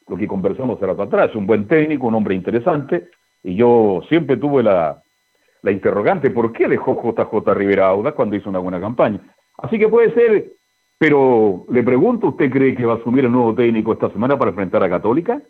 lo, 0.07 0.17
que 0.17 0.27
conversamos 0.27 0.77
hace 0.77 0.85
rato 0.85 1.03
atrás. 1.03 1.35
Un 1.35 1.47
buen 1.47 1.67
técnico, 1.67 2.07
un 2.07 2.15
hombre 2.15 2.35
interesante. 2.35 3.09
Y 3.43 3.55
yo 3.55 4.01
siempre 4.09 4.37
tuve 4.37 4.63
la, 4.63 5.01
la 5.61 5.71
interrogante, 5.71 6.29
¿por 6.29 6.51
qué 6.51 6.67
dejó 6.67 7.01
JJ 7.01 7.53
Rivera 7.53 7.87
Auda 7.87 8.13
cuando 8.13 8.35
hizo 8.35 8.49
una 8.49 8.59
buena 8.59 8.79
campaña? 8.79 9.19
Así 9.57 9.77
que 9.79 9.87
puede 9.87 10.13
ser, 10.13 10.51
pero 10.97 11.65
le 11.69 11.83
pregunto, 11.83 12.27
¿usted 12.27 12.51
cree 12.51 12.75
que 12.75 12.85
va 12.85 12.93
a 12.93 12.97
asumir 12.97 13.25
el 13.25 13.31
nuevo 13.31 13.53
técnico 13.53 13.93
esta 13.93 14.09
semana 14.11 14.37
para 14.37 14.51
enfrentar 14.51 14.83
a 14.83 14.89
Católica? 14.89 15.41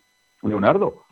Leonardo. 0.43 1.03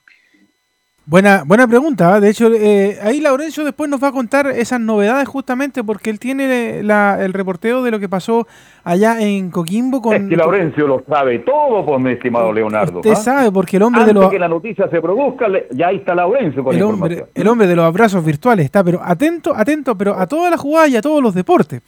Buena, 1.08 1.44
buena 1.46 1.68
pregunta. 1.68 2.18
¿eh? 2.18 2.20
De 2.20 2.30
hecho, 2.30 2.52
eh, 2.52 2.98
ahí 3.04 3.22
Laurencio 3.22 3.64
después 3.64 3.88
nos 3.88 4.02
va 4.04 4.08
a 4.08 4.12
contar 4.12 4.48
esas 4.48 4.80
novedades 4.80 5.28
justamente 5.28 5.84
porque 5.84 6.10
él 6.10 6.20
tiene 6.20 6.80
el 6.80 7.34
reporteo 7.34 7.84
de 7.84 7.92
lo 7.92 8.00
que 8.00 8.10
pasó 8.10 8.48
allá 8.84 9.22
en 9.22 9.52
Coquimbo 9.52 10.02
con... 10.02 10.16
Es 10.16 10.28
que 10.28 10.36
Laurencio 10.36 10.88
lo 10.88 11.04
sabe 11.08 11.40
todo, 11.40 11.86
pues, 11.86 12.02
mi 12.02 12.12
estimado 12.12 12.52
Leonardo. 12.52 13.00
Usted 13.00 13.12
¿ah? 13.12 13.16
sabe, 13.16 13.52
porque 13.52 13.78
el 13.78 13.84
hombre 13.84 14.04
de 14.04 14.14
los... 14.14 14.32
que 14.32 14.40
la 14.40 14.48
noticia 14.48 14.90
se 14.90 15.00
produzca, 15.00 15.46
ya 15.72 15.88
ahí 15.90 15.98
está 15.98 16.16
Laurencio 16.16 16.64
con 16.64 16.76
el 16.76 16.82
hombre, 16.82 17.26
El 17.36 17.48
hombre 17.48 17.68
de 17.68 17.76
los 17.76 17.86
abrazos 17.86 18.26
virtuales 18.26 18.66
está, 18.66 18.84
pero 18.84 19.00
atento, 19.04 19.56
atento, 19.56 19.96
pero 19.96 20.16
a 20.16 20.26
todas 20.26 20.50
las 20.50 20.60
jugadas 20.60 20.90
y 20.90 20.98
a 20.98 21.02
todos 21.02 21.22
los 21.22 21.36
deportes. 21.36 21.84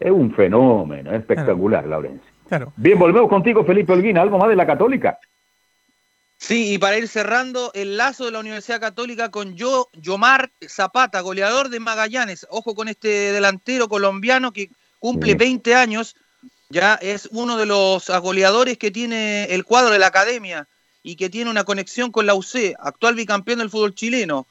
Es 0.00 0.10
un 0.10 0.32
fenómeno, 0.32 1.12
espectacular, 1.12 1.86
Laurencio. 1.86 2.30
Claro. 2.48 2.72
Bien, 2.76 2.98
volvemos 2.98 3.28
contigo, 3.28 3.62
Felipe 3.62 3.92
Holguín. 3.92 4.18
¿Algo 4.18 4.38
más 4.38 4.48
de 4.48 4.56
la 4.56 4.66
Católica? 4.66 5.18
Sí, 6.50 6.72
y 6.72 6.78
para 6.78 6.98
ir 6.98 7.06
cerrando, 7.06 7.70
el 7.74 7.96
lazo 7.96 8.24
de 8.24 8.32
la 8.32 8.40
Universidad 8.40 8.80
Católica 8.80 9.30
con 9.30 9.54
Yo, 9.54 9.88
Yomar 9.92 10.50
Zapata, 10.68 11.20
goleador 11.20 11.68
de 11.68 11.78
Magallanes. 11.78 12.44
Ojo 12.50 12.74
con 12.74 12.88
este 12.88 13.30
delantero 13.30 13.88
colombiano 13.88 14.52
que 14.52 14.68
cumple 14.98 15.36
20 15.36 15.76
años, 15.76 16.16
ya 16.68 16.96
es 16.96 17.28
uno 17.30 17.56
de 17.56 17.66
los 17.66 18.08
goleadores 18.08 18.78
que 18.78 18.90
tiene 18.90 19.44
el 19.44 19.64
cuadro 19.64 19.92
de 19.92 20.00
la 20.00 20.08
academia 20.08 20.66
y 21.04 21.14
que 21.14 21.30
tiene 21.30 21.52
una 21.52 21.62
conexión 21.62 22.10
con 22.10 22.26
la 22.26 22.34
UC, 22.34 22.74
actual 22.80 23.14
bicampeón 23.14 23.60
del 23.60 23.70
fútbol 23.70 23.94
chileno. 23.94 24.48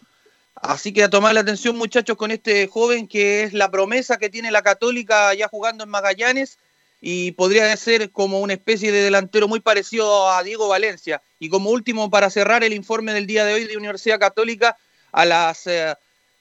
Así 0.55 0.93
que 0.93 1.03
a 1.03 1.09
tomar 1.09 1.33
la 1.33 1.41
atención, 1.41 1.75
muchachos, 1.75 2.15
con 2.15 2.31
este 2.31 2.67
joven 2.67 3.09
que 3.09 3.43
es 3.43 3.51
la 3.51 3.69
promesa 3.69 4.15
que 4.15 4.29
tiene 4.29 4.51
la 4.51 4.61
Católica 4.61 5.33
ya 5.33 5.49
jugando 5.49 5.83
en 5.83 5.89
Magallanes 5.89 6.59
y 7.01 7.31
podría 7.31 7.75
ser 7.77 8.11
como 8.11 8.39
una 8.39 8.53
especie 8.53 8.91
de 8.91 9.01
delantero 9.01 9.47
muy 9.47 9.59
parecido 9.59 10.29
a 10.29 10.43
Diego 10.43 10.67
Valencia. 10.67 11.21
Y 11.39 11.49
como 11.49 11.69
último, 11.69 12.09
para 12.09 12.29
cerrar 12.29 12.63
el 12.63 12.73
informe 12.73 13.13
del 13.13 13.27
día 13.27 13.45
de 13.45 13.53
hoy 13.53 13.65
de 13.65 13.77
Universidad 13.77 14.19
Católica, 14.19 14.77
a 15.11 15.25
las 15.25 15.67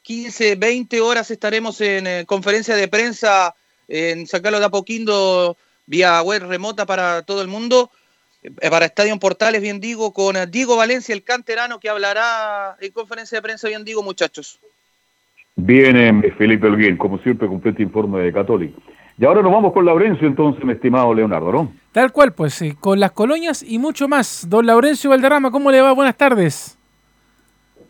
15, 0.02 0.52
eh, 0.52 0.56
20 0.56 1.00
horas 1.00 1.30
estaremos 1.30 1.80
en 1.80 2.06
eh, 2.06 2.24
conferencia 2.26 2.74
de 2.76 2.88
prensa 2.88 3.54
en 3.86 4.26
San 4.26 4.42
Carlos 4.42 4.60
de 4.60 4.66
Apoquindo 4.66 5.56
vía 5.86 6.20
web 6.22 6.42
remota 6.46 6.84
para 6.84 7.22
todo 7.22 7.40
el 7.40 7.48
mundo, 7.48 7.90
eh, 8.42 8.70
para 8.70 8.86
Estadio 8.86 9.18
Portales, 9.18 9.62
bien 9.62 9.80
digo, 9.80 10.12
con 10.12 10.36
Diego 10.50 10.76
Valencia, 10.76 11.14
el 11.14 11.24
canterano 11.24 11.80
que 11.80 11.88
hablará 11.88 12.76
en 12.80 12.92
conferencia 12.92 13.38
de 13.38 13.42
prensa, 13.42 13.68
bien 13.68 13.84
digo, 13.84 14.02
muchachos. 14.02 14.58
Viene 15.56 16.30
Felipe 16.38 16.66
Olguín, 16.66 16.96
como 16.96 17.18
siempre, 17.18 17.48
completo 17.48 17.82
informe 17.82 18.20
de 18.20 18.32
Católica. 18.32 18.78
Y 19.20 19.24
ahora 19.24 19.42
nos 19.42 19.52
vamos 19.52 19.72
con 19.72 19.84
Laurencio, 19.84 20.28
entonces, 20.28 20.64
mi 20.64 20.74
estimado 20.74 21.12
Leonardo, 21.12 21.50
¿no? 21.50 21.72
Tal 21.90 22.12
cual, 22.12 22.32
pues 22.32 22.54
sí, 22.54 22.74
con 22.74 23.00
las 23.00 23.10
colonias 23.10 23.64
y 23.64 23.78
mucho 23.78 24.06
más. 24.06 24.48
Don 24.48 24.64
Laurencio 24.64 25.10
Valderrama, 25.10 25.50
¿cómo 25.50 25.72
le 25.72 25.80
va? 25.80 25.90
Buenas 25.90 26.16
tardes. 26.16 26.78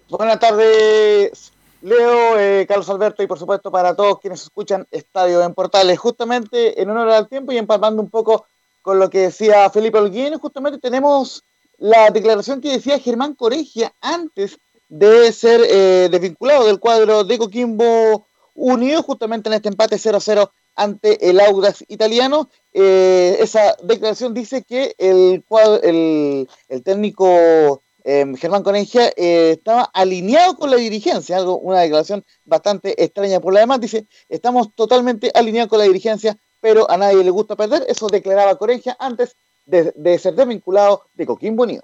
Buenas 0.08 0.38
tardes, 0.40 1.52
Leo, 1.82 2.38
eh, 2.38 2.64
Carlos 2.66 2.88
Alberto 2.88 3.22
y 3.22 3.26
por 3.26 3.38
supuesto 3.38 3.70
para 3.70 3.94
todos 3.94 4.20
quienes 4.20 4.42
escuchan 4.42 4.86
Estadio 4.90 5.44
en 5.44 5.52
Portales. 5.52 5.98
Justamente 5.98 6.80
en 6.80 6.88
honor 6.88 7.10
al 7.10 7.28
tiempo 7.28 7.52
y 7.52 7.58
empalmando 7.58 8.00
un 8.00 8.08
poco 8.08 8.46
con 8.80 8.98
lo 8.98 9.10
que 9.10 9.18
decía 9.18 9.68
Felipe 9.68 9.98
Olguín, 9.98 10.38
justamente 10.38 10.78
tenemos 10.78 11.44
la 11.76 12.08
declaración 12.08 12.62
que 12.62 12.72
decía 12.72 12.98
Germán 12.98 13.34
Coregia 13.34 13.92
antes 14.00 14.58
de 14.88 15.30
ser 15.32 15.60
eh, 15.68 16.08
desvinculado 16.10 16.66
del 16.66 16.80
cuadro 16.80 17.22
de 17.22 17.36
Coquimbo 17.36 18.26
Unido, 18.54 19.02
justamente 19.02 19.50
en 19.50 19.56
este 19.56 19.68
empate 19.68 19.96
0-0 19.96 20.50
ante 20.78 21.28
el 21.28 21.40
Audax 21.40 21.84
italiano. 21.88 22.48
Eh, 22.72 23.36
esa 23.40 23.76
declaración 23.82 24.32
dice 24.32 24.62
que 24.62 24.94
el, 24.96 25.44
el, 25.82 26.48
el 26.68 26.82
técnico 26.84 27.82
em, 28.04 28.36
Germán 28.36 28.62
Conegia 28.62 29.12
eh, 29.16 29.56
estaba 29.58 29.90
alineado 29.92 30.56
con 30.56 30.70
la 30.70 30.76
dirigencia, 30.76 31.36
algo, 31.36 31.58
una 31.58 31.80
declaración 31.80 32.24
bastante 32.44 33.02
extraña 33.02 33.40
por 33.40 33.52
la 33.52 33.60
demás. 33.60 33.80
Dice, 33.80 34.06
estamos 34.28 34.72
totalmente 34.74 35.30
alineados 35.34 35.68
con 35.68 35.80
la 35.80 35.84
dirigencia, 35.84 36.38
pero 36.60 36.88
a 36.88 36.96
nadie 36.96 37.24
le 37.24 37.30
gusta 37.30 37.56
perder. 37.56 37.84
Eso 37.88 38.06
declaraba 38.06 38.56
Conegia 38.56 38.96
antes 39.00 39.36
de, 39.66 39.92
de 39.96 40.18
ser 40.18 40.34
desvinculado 40.34 41.02
de 41.14 41.26
Coquimbo 41.26 41.64
Unido. 41.64 41.82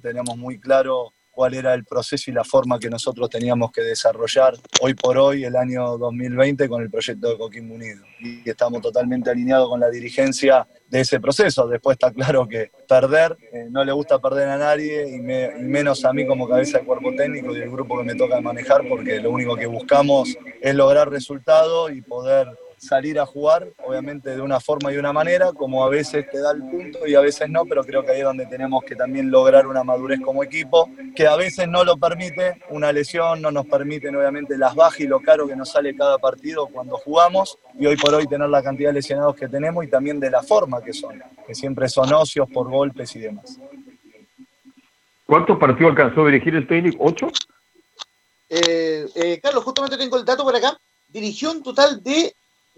Tenemos 0.00 0.36
muy 0.38 0.58
claro 0.58 1.12
cuál 1.40 1.54
era 1.54 1.72
el 1.72 1.86
proceso 1.86 2.30
y 2.30 2.34
la 2.34 2.44
forma 2.44 2.78
que 2.78 2.90
nosotros 2.90 3.30
teníamos 3.30 3.72
que 3.72 3.80
desarrollar 3.80 4.52
hoy 4.82 4.92
por 4.92 5.16
hoy, 5.16 5.42
el 5.44 5.56
año 5.56 5.96
2020, 5.96 6.68
con 6.68 6.82
el 6.82 6.90
proyecto 6.90 7.30
de 7.30 7.38
Coquimbo 7.38 7.76
Unido. 7.76 8.04
Y 8.20 8.42
estamos 8.44 8.82
totalmente 8.82 9.30
alineados 9.30 9.70
con 9.70 9.80
la 9.80 9.88
dirigencia 9.88 10.68
de 10.90 11.00
ese 11.00 11.18
proceso. 11.18 11.66
Después 11.66 11.94
está 11.94 12.12
claro 12.12 12.46
que 12.46 12.70
perder, 12.86 13.38
eh, 13.54 13.68
no 13.70 13.82
le 13.82 13.92
gusta 13.92 14.18
perder 14.18 14.50
a 14.50 14.58
nadie, 14.58 15.08
y, 15.08 15.14
y, 15.14 15.62
menos 15.62 16.04
a 16.04 16.12
mí 16.12 16.26
como 16.26 16.46
cabeza 16.46 16.76
del 16.76 16.86
cuerpo 16.86 17.14
técnico 17.16 17.56
y 17.56 17.60
el 17.62 17.70
grupo 17.70 17.96
que 17.96 18.04
me 18.04 18.16
toca 18.16 18.38
manejar, 18.42 18.86
porque 18.86 19.18
lo 19.18 19.30
único 19.30 19.56
que 19.56 19.64
buscamos 19.64 20.36
es 20.60 20.74
lograr 20.74 21.08
resultados 21.08 21.90
y 21.90 22.02
poder 22.02 22.48
salir 22.80 23.20
a 23.20 23.26
jugar, 23.26 23.68
obviamente 23.84 24.30
de 24.30 24.40
una 24.40 24.58
forma 24.58 24.90
y 24.90 24.96
una 24.96 25.12
manera, 25.12 25.52
como 25.52 25.84
a 25.84 25.90
veces 25.90 26.28
te 26.30 26.40
da 26.40 26.52
el 26.52 26.62
punto 26.62 27.06
y 27.06 27.14
a 27.14 27.20
veces 27.20 27.50
no, 27.50 27.66
pero 27.66 27.84
creo 27.84 28.02
que 28.02 28.12
ahí 28.12 28.20
es 28.20 28.24
donde 28.24 28.46
tenemos 28.46 28.82
que 28.84 28.96
también 28.96 29.30
lograr 29.30 29.66
una 29.66 29.84
madurez 29.84 30.18
como 30.20 30.42
equipo, 30.42 30.88
que 31.14 31.26
a 31.26 31.36
veces 31.36 31.68
no 31.68 31.84
lo 31.84 31.98
permite, 31.98 32.62
una 32.70 32.90
lesión 32.90 33.42
no 33.42 33.50
nos 33.50 33.66
permite 33.66 34.08
obviamente 34.08 34.56
las 34.56 34.74
bajas 34.74 35.00
y 35.00 35.06
lo 35.06 35.20
caro 35.20 35.46
que 35.46 35.54
nos 35.54 35.70
sale 35.70 35.94
cada 35.94 36.16
partido 36.16 36.68
cuando 36.68 36.96
jugamos, 36.96 37.58
y 37.78 37.84
hoy 37.84 37.96
por 37.96 38.14
hoy 38.14 38.26
tener 38.26 38.48
la 38.48 38.62
cantidad 38.62 38.88
de 38.88 38.94
lesionados 38.94 39.36
que 39.36 39.46
tenemos 39.46 39.84
y 39.84 39.88
también 39.88 40.18
de 40.18 40.30
la 40.30 40.42
forma 40.42 40.82
que 40.82 40.94
son, 40.94 41.22
que 41.46 41.54
siempre 41.54 41.86
son 41.86 42.10
ocios 42.14 42.48
por 42.50 42.70
golpes 42.70 43.14
y 43.14 43.20
demás. 43.20 43.58
¿Cuántos 45.26 45.58
partidos 45.58 45.90
alcanzó 45.90 46.22
a 46.22 46.26
dirigir 46.26 46.54
el 46.54 46.66
técnico? 46.66 47.04
¿Ocho? 47.04 47.30
Eh, 48.48 49.06
eh, 49.14 49.38
Carlos, 49.40 49.62
justamente 49.64 49.98
tengo 49.98 50.16
el 50.16 50.24
dato 50.24 50.42
por 50.42 50.56
acá. 50.56 50.76
Dirigió 51.06 51.52
un 51.52 51.62
total 51.62 52.02
de 52.02 52.34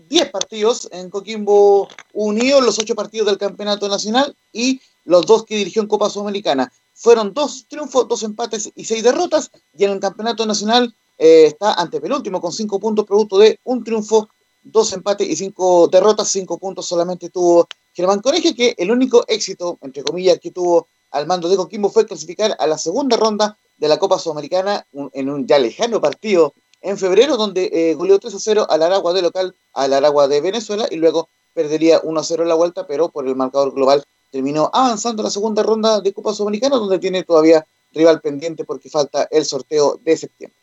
10 0.08 0.30
partidos 0.30 0.88
en 0.92 1.10
Coquimbo 1.10 1.88
Unido, 2.12 2.60
los 2.60 2.78
8 2.78 2.94
partidos 2.94 3.26
del 3.26 3.38
Campeonato 3.38 3.88
Nacional 3.88 4.36
y 4.52 4.80
los 5.04 5.26
dos 5.26 5.44
que 5.44 5.56
dirigió 5.56 5.82
en 5.82 5.88
Copa 5.88 6.10
Sudamericana. 6.10 6.72
Fueron 6.94 7.32
dos 7.32 7.66
triunfos, 7.68 8.06
dos 8.08 8.22
empates 8.22 8.70
y 8.74 8.84
seis 8.84 9.02
derrotas, 9.02 9.50
y 9.76 9.84
en 9.84 9.90
el 9.90 10.00
Campeonato 10.00 10.46
Nacional 10.46 10.94
eh, 11.18 11.46
está 11.46 11.74
ante 11.74 12.00
penúltimo 12.00 12.40
con 12.40 12.52
5 12.52 12.78
puntos 12.78 13.06
producto 13.06 13.38
de 13.38 13.58
un 13.64 13.82
triunfo 13.82 14.28
dos 14.62 14.92
empates 14.92 15.28
y 15.28 15.36
cinco 15.36 15.88
derrotas, 15.88 16.28
cinco 16.28 16.58
puntos 16.58 16.86
solamente 16.86 17.30
tuvo 17.30 17.66
Germán 17.92 18.20
Coneje, 18.20 18.54
que 18.54 18.74
el 18.78 18.90
único 18.90 19.24
éxito, 19.26 19.78
entre 19.82 20.02
comillas, 20.02 20.38
que 20.38 20.50
tuvo 20.50 20.86
al 21.10 21.26
mando 21.26 21.48
de 21.48 21.56
Coquimbo 21.56 21.90
fue 21.90 22.06
clasificar 22.06 22.56
a 22.58 22.66
la 22.66 22.78
segunda 22.78 23.16
ronda 23.16 23.58
de 23.76 23.88
la 23.88 23.98
Copa 23.98 24.18
Sudamericana 24.18 24.86
en 25.12 25.28
un 25.28 25.46
ya 25.46 25.58
lejano 25.58 26.00
partido 26.00 26.54
en 26.82 26.98
febrero, 26.98 27.36
donde 27.36 27.70
eh, 27.72 27.94
goleó 27.94 28.18
3 28.18 28.34
a 28.34 28.38
0 28.38 28.66
al 28.68 28.82
Aragua 28.82 29.12
de 29.12 29.22
local, 29.22 29.54
al 29.72 29.92
Aragua 29.92 30.28
de 30.28 30.40
Venezuela, 30.40 30.86
y 30.90 30.96
luego 30.96 31.28
perdería 31.54 32.00
1 32.02 32.20
a 32.20 32.24
0 32.24 32.42
en 32.42 32.48
la 32.48 32.54
vuelta, 32.54 32.86
pero 32.86 33.08
por 33.08 33.26
el 33.26 33.36
marcador 33.36 33.72
global 33.72 34.02
terminó 34.30 34.70
avanzando 34.72 35.22
a 35.22 35.24
la 35.24 35.30
segunda 35.30 35.62
ronda 35.62 36.00
de 36.00 36.12
Copa 36.12 36.32
Sudamericana, 36.32 36.76
donde 36.76 36.98
tiene 36.98 37.22
todavía 37.22 37.64
rival 37.92 38.20
pendiente 38.20 38.64
porque 38.64 38.88
falta 38.88 39.28
el 39.30 39.44
sorteo 39.44 40.00
de 40.02 40.16
septiembre. 40.16 40.58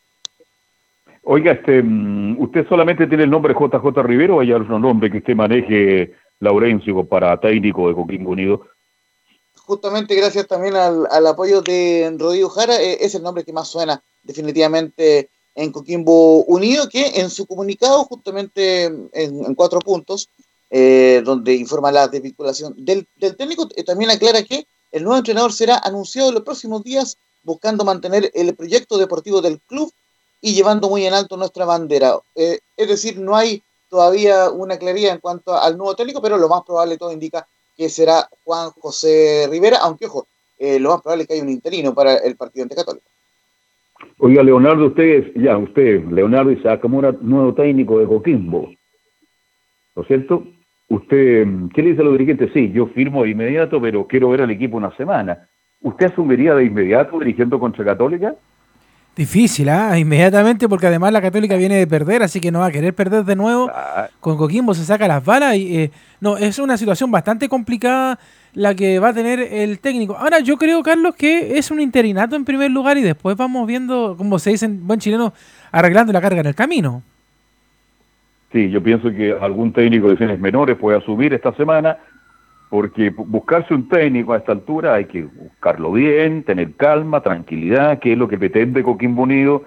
Oiga, 1.22 1.52
este, 1.52 1.82
mm, 1.82 2.40
¿usted 2.40 2.66
solamente 2.68 3.06
tiene 3.06 3.24
el 3.24 3.30
nombre 3.30 3.54
JJ 3.54 4.02
Rivero 4.02 4.36
o 4.36 4.40
hay 4.40 4.52
otro 4.52 4.78
nombre 4.78 5.10
que 5.10 5.18
usted 5.18 5.34
maneje, 5.34 6.14
Laurencio, 6.40 7.04
para 7.04 7.38
técnico 7.38 7.88
de 7.88 7.94
Coquimbo 7.94 8.30
Unido? 8.30 8.66
Justamente 9.54 10.16
gracias 10.16 10.48
también 10.48 10.74
al, 10.74 11.26
apoyo 11.26 11.62
de 11.62 12.12
Rodrigo 12.18 12.48
Jara, 12.48 12.80
eh, 12.80 12.98
es 13.00 13.14
el 13.14 13.22
nombre 13.22 13.44
que 13.44 13.52
más 13.52 13.68
suena 13.68 14.02
definitivamente 14.22 15.28
en 15.54 15.72
Coquimbo 15.72 16.44
Unido, 16.44 16.88
que 16.88 17.20
en 17.20 17.30
su 17.30 17.46
comunicado, 17.46 18.04
justamente 18.04 18.84
en, 18.84 19.54
cuatro 19.54 19.80
puntos, 19.80 20.28
eh, 20.70 21.22
donde 21.24 21.54
informa 21.54 21.90
la 21.90 22.08
desvinculación 22.08 22.74
del, 22.76 23.06
técnico, 23.36 23.68
eh, 23.74 23.82
también 23.82 24.10
aclara 24.10 24.42
que 24.42 24.66
el 24.92 25.02
nuevo 25.02 25.18
entrenador 25.18 25.52
será 25.52 25.78
anunciado 25.78 26.28
en 26.28 26.34
los 26.36 26.44
próximos 26.44 26.84
días, 26.84 27.16
buscando 27.42 27.84
mantener 27.84 28.30
el 28.34 28.54
proyecto 28.54 28.98
deportivo 28.98 29.40
del 29.40 29.60
club 29.60 29.92
y 30.40 30.54
llevando 30.54 30.88
muy 30.88 31.04
en 31.06 31.14
alto 31.14 31.36
nuestra 31.36 31.64
bandera. 31.64 32.18
Eh, 32.34 32.60
es 32.76 32.88
decir, 32.88 33.18
no 33.18 33.36
hay 33.36 33.62
todavía 33.88 34.50
una 34.50 34.78
claridad 34.78 35.12
en 35.12 35.20
cuanto 35.20 35.56
al 35.56 35.76
nuevo 35.76 35.96
técnico, 35.96 36.22
pero 36.22 36.38
lo 36.38 36.48
más 36.48 36.62
probable 36.62 36.96
todo 36.96 37.12
indica 37.12 37.46
que 37.76 37.88
será 37.88 38.28
Juan 38.44 38.70
José 38.70 39.48
Rivera, 39.50 39.78
aunque 39.78 40.06
ojo, 40.06 40.26
lo 40.58 40.90
más 40.90 41.00
probable 41.00 41.22
es 41.22 41.28
que 41.28 41.34
haya 41.34 41.42
un 41.42 41.48
interino 41.48 41.94
para 41.94 42.16
el 42.16 42.36
partido 42.36 42.64
ante 42.64 42.76
Católico. 42.76 43.06
Oiga, 44.18 44.42
Leonardo, 44.42 44.86
usted, 44.86 45.32
ya, 45.34 45.56
usted, 45.56 46.04
Leonardo 46.10 46.52
Isaac 46.52 46.80
Camora, 46.80 47.14
nuevo 47.20 47.54
técnico 47.54 47.98
de 47.98 48.06
Coquimbo, 48.06 48.70
¿no 49.96 50.02
es 50.02 50.08
cierto? 50.08 50.44
Usted, 50.88 51.46
¿qué 51.72 51.82
le 51.82 51.90
dice 51.90 52.02
a 52.02 52.04
los 52.04 52.14
dirigentes? 52.14 52.50
Sí, 52.52 52.70
yo 52.72 52.86
firmo 52.88 53.22
de 53.22 53.30
inmediato, 53.30 53.80
pero 53.80 54.06
quiero 54.06 54.30
ver 54.30 54.42
al 54.42 54.50
equipo 54.50 54.76
una 54.76 54.94
semana. 54.96 55.48
¿Usted 55.80 56.06
asumiría 56.06 56.54
de 56.54 56.64
inmediato 56.64 57.18
dirigiendo 57.18 57.58
contra 57.58 57.84
Católica? 57.84 58.34
Difícil, 59.16 59.68
¿ah? 59.68 59.98
Inmediatamente, 59.98 60.68
porque 60.68 60.86
además 60.86 61.12
la 61.12 61.22
Católica 61.22 61.56
viene 61.56 61.76
de 61.76 61.86
perder, 61.86 62.22
así 62.22 62.40
que 62.40 62.50
no 62.50 62.60
va 62.60 62.66
a 62.66 62.72
querer 62.72 62.94
perder 62.94 63.24
de 63.24 63.36
nuevo. 63.36 63.70
Ah. 63.72 64.08
Con 64.20 64.36
Coquimbo 64.36 64.74
se 64.74 64.84
saca 64.84 65.08
las 65.08 65.24
balas 65.24 65.56
y. 65.56 65.78
Eh, 65.78 65.90
no, 66.20 66.36
es 66.36 66.58
una 66.58 66.76
situación 66.76 67.10
bastante 67.10 67.48
complicada 67.48 68.18
la 68.54 68.74
que 68.74 68.98
va 68.98 69.08
a 69.08 69.14
tener 69.14 69.40
el 69.40 69.78
técnico. 69.78 70.16
Ahora, 70.16 70.40
yo 70.40 70.56
creo, 70.56 70.82
Carlos, 70.82 71.14
que 71.14 71.58
es 71.58 71.70
un 71.70 71.80
interinato 71.80 72.36
en 72.36 72.44
primer 72.44 72.70
lugar 72.70 72.98
y 72.98 73.02
después 73.02 73.36
vamos 73.36 73.66
viendo, 73.66 74.16
como 74.16 74.38
se 74.38 74.50
dice 74.50 74.66
en 74.66 74.86
buen 74.86 75.00
chileno, 75.00 75.32
arreglando 75.70 76.12
la 76.12 76.20
carga 76.20 76.40
en 76.40 76.46
el 76.46 76.54
camino. 76.54 77.02
Sí, 78.52 78.68
yo 78.70 78.82
pienso 78.82 79.10
que 79.10 79.32
algún 79.32 79.72
técnico 79.72 80.08
de 80.08 80.16
fines 80.16 80.40
menores 80.40 80.76
puede 80.76 80.98
asumir 80.98 81.32
esta 81.32 81.52
semana, 81.54 81.98
porque 82.68 83.10
buscarse 83.10 83.74
un 83.74 83.88
técnico 83.88 84.32
a 84.32 84.38
esta 84.38 84.52
altura 84.52 84.94
hay 84.94 85.04
que 85.04 85.22
buscarlo 85.22 85.92
bien, 85.92 86.42
tener 86.42 86.74
calma, 86.74 87.20
tranquilidad, 87.20 88.00
que 88.00 88.12
es 88.12 88.18
lo 88.18 88.28
que 88.28 88.38
pretende 88.38 88.82
Coquimbo 88.82 89.22
Unido. 89.22 89.64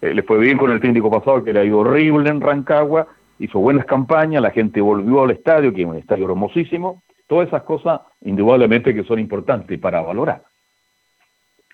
Eh, 0.00 0.14
le 0.14 0.22
fue 0.22 0.38
bien 0.38 0.56
con 0.56 0.70
el 0.70 0.80
técnico 0.80 1.10
pasado, 1.10 1.44
que 1.44 1.52
le 1.52 1.60
ha 1.60 1.64
ido 1.64 1.78
horrible 1.78 2.30
en 2.30 2.40
Rancagua, 2.40 3.06
hizo 3.38 3.58
buenas 3.58 3.84
campañas, 3.84 4.42
la 4.42 4.50
gente 4.50 4.80
volvió 4.80 5.24
al 5.24 5.30
estadio, 5.30 5.72
que 5.72 5.82
es 5.82 5.88
un 5.88 5.96
estadio 5.96 6.24
hermosísimo, 6.24 7.02
Todas 7.32 7.48
esas 7.48 7.62
cosas, 7.62 8.02
indudablemente, 8.26 8.94
que 8.94 9.04
son 9.04 9.18
importantes 9.18 9.80
para 9.80 10.02
valorar. 10.02 10.44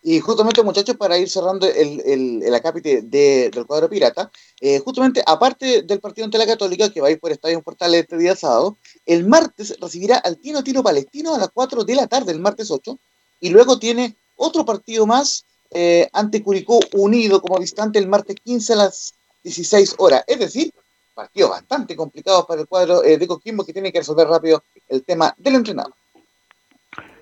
Y 0.04 0.20
justamente, 0.20 0.62
muchachos, 0.62 0.94
para 0.94 1.18
ir 1.18 1.28
cerrando 1.28 1.66
el, 1.66 2.00
el, 2.06 2.42
el 2.44 2.54
acápite 2.54 3.02
del 3.02 3.66
cuadro 3.66 3.88
pirata, 3.88 4.30
eh, 4.60 4.78
justamente, 4.78 5.20
aparte 5.26 5.82
del 5.82 5.98
partido 5.98 6.26
ante 6.26 6.38
la 6.38 6.46
Católica, 6.46 6.90
que 6.90 7.00
va 7.00 7.08
a 7.08 7.10
ir 7.10 7.18
por 7.18 7.32
Estadio 7.32 7.60
Portales 7.60 8.02
este 8.02 8.16
día 8.16 8.36
sábado, 8.36 8.76
el 9.04 9.26
martes 9.26 9.76
recibirá 9.80 10.18
al 10.18 10.38
Tino 10.38 10.62
Tiro 10.62 10.84
Palestino 10.84 11.34
a 11.34 11.38
las 11.38 11.48
4 11.48 11.82
de 11.82 11.94
la 11.96 12.06
tarde, 12.06 12.30
el 12.30 12.38
martes 12.38 12.70
8, 12.70 12.96
y 13.40 13.50
luego 13.50 13.80
tiene 13.80 14.14
otro 14.36 14.64
partido 14.64 15.06
más 15.06 15.44
eh, 15.72 16.08
ante 16.12 16.40
Curicó 16.40 16.78
Unido 16.92 17.42
como 17.42 17.58
distante 17.58 17.98
el 17.98 18.06
martes 18.06 18.36
15 18.44 18.74
a 18.74 18.76
las 18.76 19.12
16 19.42 19.96
horas. 19.98 20.22
Es 20.28 20.38
decir, 20.38 20.72
partido 21.18 21.50
bastante 21.50 21.96
complicado 21.96 22.46
para 22.46 22.60
el 22.60 22.68
cuadro 22.68 23.02
eh, 23.02 23.18
de 23.18 23.26
Coquimbo 23.26 23.64
que 23.64 23.72
tiene 23.72 23.90
que 23.90 23.98
resolver 23.98 24.28
rápido 24.28 24.62
el 24.88 25.02
tema 25.02 25.34
del 25.36 25.56
entrenador. 25.56 25.92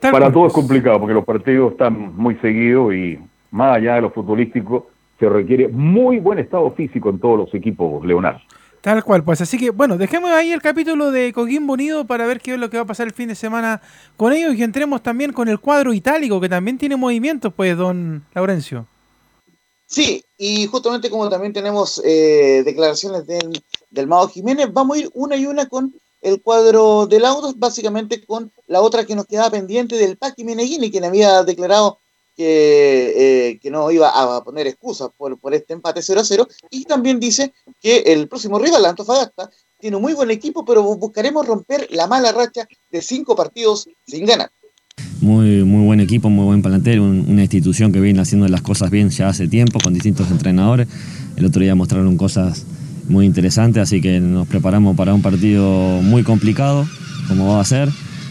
Para 0.01 0.31
todos 0.31 0.49
es 0.49 0.53
complicado 0.53 1.01
porque 1.01 1.15
los 1.15 1.25
partidos 1.25 1.73
están 1.73 2.15
muy 2.15 2.35
seguidos 2.37 2.93
y 2.93 3.19
más 3.51 3.79
allá 3.79 3.95
de 3.95 4.03
lo 4.03 4.11
futbolístico 4.11 4.91
se 5.19 5.31
requiere 5.31 5.69
muy 5.69 6.19
buen 6.19 6.39
estado 6.39 6.71
físico 6.73 7.09
en 7.09 7.19
todos 7.19 7.39
los 7.39 7.55
equipos, 7.55 8.05
Leonardo. 8.05 8.41
Tal 8.83 9.03
cual, 9.03 9.25
pues 9.25 9.41
así 9.41 9.57
que 9.57 9.71
bueno, 9.71 9.97
dejemos 9.97 10.31
ahí 10.31 10.53
el 10.53 10.61
capítulo 10.61 11.11
de 11.11 11.33
Coquimbo 11.33 11.73
Unido 11.73 12.07
para 12.07 12.27
ver 12.27 12.39
qué 12.41 12.53
es 12.53 12.61
lo 12.61 12.69
que 12.69 12.77
va 12.77 12.83
a 12.83 12.87
pasar 12.87 13.07
el 13.07 13.15
fin 13.15 13.29
de 13.29 13.35
semana 13.35 13.81
con 14.19 14.35
ellos 14.35 14.55
y 14.55 14.63
entremos 14.63 15.03
también 15.03 15.33
con 15.33 15.49
el 15.49 15.59
cuadro 15.59 15.95
itálico 15.95 16.39
que 16.39 16.51
también 16.51 16.77
tiene 16.77 16.97
movimientos, 16.97 17.51
pues, 17.57 17.75
don 17.79 18.27
Laurencio. 18.35 18.87
Sí, 19.87 20.25
y 20.37 20.67
justamente 20.67 21.09
como 21.09 21.29
también 21.29 21.53
tenemos 21.53 22.03
eh, 22.05 22.63
declaraciones 22.65 23.27
del, 23.27 23.63
del 23.97 24.07
Mago 24.07 24.29
Jiménez, 24.29 24.73
vamos 24.73 24.97
a 24.97 25.01
ir 25.01 25.11
una 25.15 25.37
y 25.37 25.47
una 25.47 25.67
con 25.67 25.93
el 26.23 26.41
cuadro 26.43 27.07
de 27.07 27.21
laudos, 27.21 27.59
básicamente 27.59 28.25
con 28.25 28.53
la 28.67 28.81
otra 28.81 29.05
que 29.05 29.17
nos 29.17 29.27
quedaba 29.27 29.51
pendiente 29.51 29.97
del 29.97 30.17
Paqui 30.17 30.45
Meneghini, 30.45 30.91
quien 30.91 31.05
había 31.05 31.43
declarado 31.43 31.99
que, 32.37 33.13
eh, 33.17 33.59
que, 33.61 33.71
no 33.71 33.91
iba 33.91 34.09
a 34.11 34.45
poner 34.45 34.67
excusas 34.67 35.09
por, 35.17 35.39
por 35.39 35.55
este 35.55 35.73
empate 35.73 36.03
0 36.03 36.21
a 36.21 36.25
0, 36.25 36.49
y 36.71 36.85
también 36.85 37.19
dice 37.19 37.53
que 37.81 37.99
el 37.99 38.29
próximo 38.29 38.59
rival, 38.59 38.85
Antofagasta, 38.85 39.51
tiene 39.79 39.97
un 39.97 40.03
muy 40.03 40.15
buen 40.15 40.31
equipo, 40.31 40.65
pero 40.65 40.83
buscaremos 40.83 41.47
romper 41.47 41.87
la 41.91 42.07
mala 42.07 42.33
racha 42.33 42.67
de 42.91 43.03
cinco 43.03 43.37
partidos 43.37 43.89
sin 44.07 44.27
ganar. 44.27 44.51
Muy, 45.21 45.65
muy 45.65 45.87
buen 45.87 46.01
equipo, 46.01 46.29
muy 46.29 46.45
buen 46.45 46.63
plantel, 46.63 47.01
una 47.01 47.43
institución 47.43 47.93
que 47.93 48.01
viene 48.01 48.21
haciendo 48.21 48.49
las 48.49 48.63
cosas 48.63 48.91
bien 48.91 49.11
ya 49.11 49.29
hace 49.29 49.49
tiempo 49.49 49.79
con 49.83 49.95
distintos 49.95 50.31
entrenadores. 50.31 50.89
El 51.37 51.45
otro 51.45 51.63
día 51.63 51.75
mostraron 51.75 52.17
cosas 52.17 52.65
muy 53.09 53.27
interesantes, 53.27 53.83
así 53.83 54.01
que 54.01 54.21
nos 54.21 54.47
preparamos 54.47 54.97
para 54.97 55.15
un 55.15 55.23
partido 55.23 56.01
muy 56.03 56.23
complicado, 56.23 56.87
como 57.29 57.49
va 57.55 57.61
a 57.61 57.65
ser. 57.65 57.89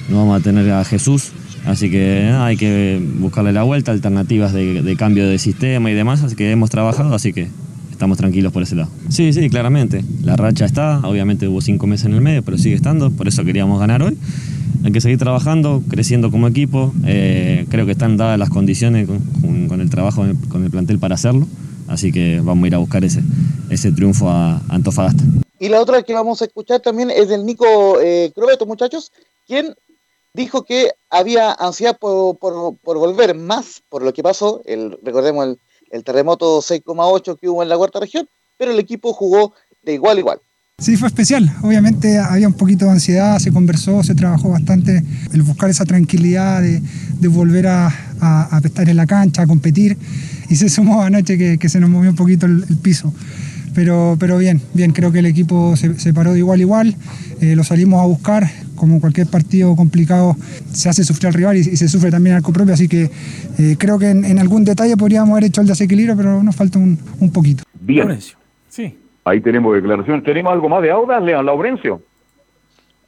No 0.10 0.18
vamos 0.18 0.40
a 0.40 0.44
tener 0.44 0.72
a 0.72 0.84
Jesús, 0.84 1.32
así 1.66 1.90
que 1.90 2.32
hay 2.34 2.58
que 2.58 3.02
buscarle 3.20 3.54
la 3.54 3.64
vuelta, 3.64 3.92
alternativas 3.92 4.54
de, 4.54 4.96
cambio 4.98 5.28
de 5.28 5.40
sistema 5.40 5.90
y 5.90 5.94
demás, 5.94 6.24
así 6.24 6.36
que 6.36 6.52
hemos 6.52 6.70
trabajado, 6.70 7.16
así 7.16 7.34
que 7.34 7.48
estamos 7.92 8.18
tranquilos 8.18 8.52
por 8.52 8.64
ese 8.64 8.76
lado. 8.76 8.90
Sí, 9.10 9.34
sí, 9.34 9.50
claramente. 9.50 10.04
La 10.24 10.36
racha 10.36 10.66
está, 10.66 11.00
obviamente 11.00 11.48
hubo 11.48 11.62
cinco 11.62 11.88
meses 11.88 12.06
en 12.06 12.14
el 12.14 12.22
medio, 12.22 12.44
pero 12.44 12.58
sigue 12.58 12.76
estando, 12.76 13.10
por 13.12 13.28
eso 13.28 13.44
queríamos 13.44 13.80
ganar 13.80 14.04
hoy 14.04 14.18
hay 14.86 14.92
que 14.92 15.02
seguir 15.02 15.18
trabajando, 15.18 15.82
creciendo 15.90 16.30
como 16.30 16.48
equipo. 16.48 16.94
Eh, 17.06 17.66
creo 17.70 17.88
que 17.88 17.94
están 17.94 18.18
dadas 18.18 18.38
las 18.38 18.50
condiciones 18.52 19.08
con, 19.08 19.82
el 19.82 19.90
trabajo 19.90 20.24
con 20.48 20.64
el 20.64 20.70
plantel 20.70 21.00
para 21.00 21.16
hacerlo. 21.16 21.48
Así 21.88 22.12
que 22.12 22.40
vamos 22.40 22.66
a 22.66 22.68
ir 22.68 22.76
a 22.76 22.78
buscar 22.78 23.04
ese, 23.04 23.22
ese 23.70 23.92
triunfo 23.92 24.30
a 24.30 24.62
Antofagasta. 24.70 25.24
Y 25.60 25.70
la 25.70 25.82
otra 25.82 26.04
que 26.04 26.14
vamos 26.14 26.42
a 26.42 26.46
escuchar 26.46 26.82
también 26.82 27.10
es 27.10 27.30
del 27.30 27.46
Nico 27.46 28.00
eh, 28.02 28.32
Crobeto, 28.36 28.66
muchachos, 28.66 29.12
quien 29.48 29.74
dijo 30.34 30.64
que 30.64 30.92
había 31.10 31.54
ansiedad 31.54 31.98
por, 31.98 32.38
volver 32.84 33.36
más 33.36 33.82
por 33.90 34.04
lo 34.04 34.14
que 34.14 34.24
pasó, 34.24 34.62
el, 34.66 34.98
recordemos 35.02 35.48
el, 35.48 35.60
el 35.92 36.04
terremoto 36.04 36.60
6,8 36.60 37.40
que 37.40 37.50
hubo 37.50 37.64
en 37.64 37.70
la 37.70 37.78
cuarta 37.78 38.00
región, 38.00 38.28
pero 38.58 38.72
el 38.72 38.80
equipo 38.80 39.14
jugó 39.14 39.54
de 39.84 39.94
igual 39.94 40.18
a 40.18 40.20
igual. 40.20 40.40
Sí, 40.78 40.98
fue 40.98 41.08
especial. 41.08 41.50
Obviamente 41.62 42.18
había 42.18 42.50
un 42.50 42.54
poquito 42.54 42.84
de 42.84 42.92
ansiedad, 42.92 43.40
se 43.40 43.50
conversó, 43.54 44.04
se 44.04 44.14
trabajó 44.14 44.50
bastante 44.50 45.02
el 45.32 45.42
buscar 45.42 45.70
esa 45.70 45.86
tranquilidad 45.86 46.62
de, 46.62 47.28
volver 47.30 47.68
a, 47.68 47.88
estar 48.62 48.90
en 48.90 48.98
la 48.98 49.06
cancha, 49.06 49.44
a 49.44 49.48
competir. 49.48 49.98
Y 50.50 50.58
se 50.58 50.68
sumó 50.68 51.02
anoche 51.02 51.58
que, 51.58 51.70
se 51.70 51.80
nos 51.80 51.90
movió 51.90 52.10
un 52.10 52.18
poquito 52.18 52.46
el, 52.46 52.66
piso. 52.82 53.14
Pero, 53.76 54.16
pero 54.20 54.38
bien, 54.38 54.62
bien, 54.74 54.94
creo 54.94 55.12
que 55.12 55.20
el 55.20 55.26
equipo 55.26 55.76
se, 55.76 56.14
paró 56.14 56.34
de 56.34 56.40
igual 56.40 56.60
a 56.60 56.62
igual, 56.62 56.96
eh, 57.42 57.56
lo 57.56 57.64
salimos 57.64 58.02
a 58.02 58.06
buscar, 58.06 58.44
como 58.76 59.02
cualquier 59.02 59.28
partido 59.28 59.76
complicado 59.76 60.36
se 60.72 60.88
hace 60.88 61.04
sufrir 61.04 61.28
al 61.28 61.34
rival 61.34 61.58
y, 61.58 61.64
se 61.64 61.90
sufre 61.90 62.10
también 62.10 62.38
al 62.38 62.42
propio, 62.42 62.74
así 62.74 62.88
que 62.88 63.12
eh, 63.60 63.76
creo 63.78 64.00
que 64.00 64.10
en, 64.10 64.40
algún 64.40 64.64
detalle 64.64 64.96
podríamos 64.96 65.32
haber 65.32 65.46
hecho 65.46 65.62
el 65.62 65.68
desequilibrio, 65.68 66.16
pero 66.16 66.42
nos 66.42 66.56
falta 66.56 66.80
un, 66.80 66.98
un 67.20 67.32
poquito. 67.32 67.64
Bien. 67.82 68.18
Sí. 68.70 68.98
Ahí 69.26 69.42
tenemos 69.42 69.74
declaraciones. 69.74 70.24
¿Tenemos 70.24 70.54
algo 70.54 70.70
más 70.70 70.82
de 70.84 70.92
Audas, 70.92 71.22
León 71.24 71.46
Laurencio? 71.46 72.02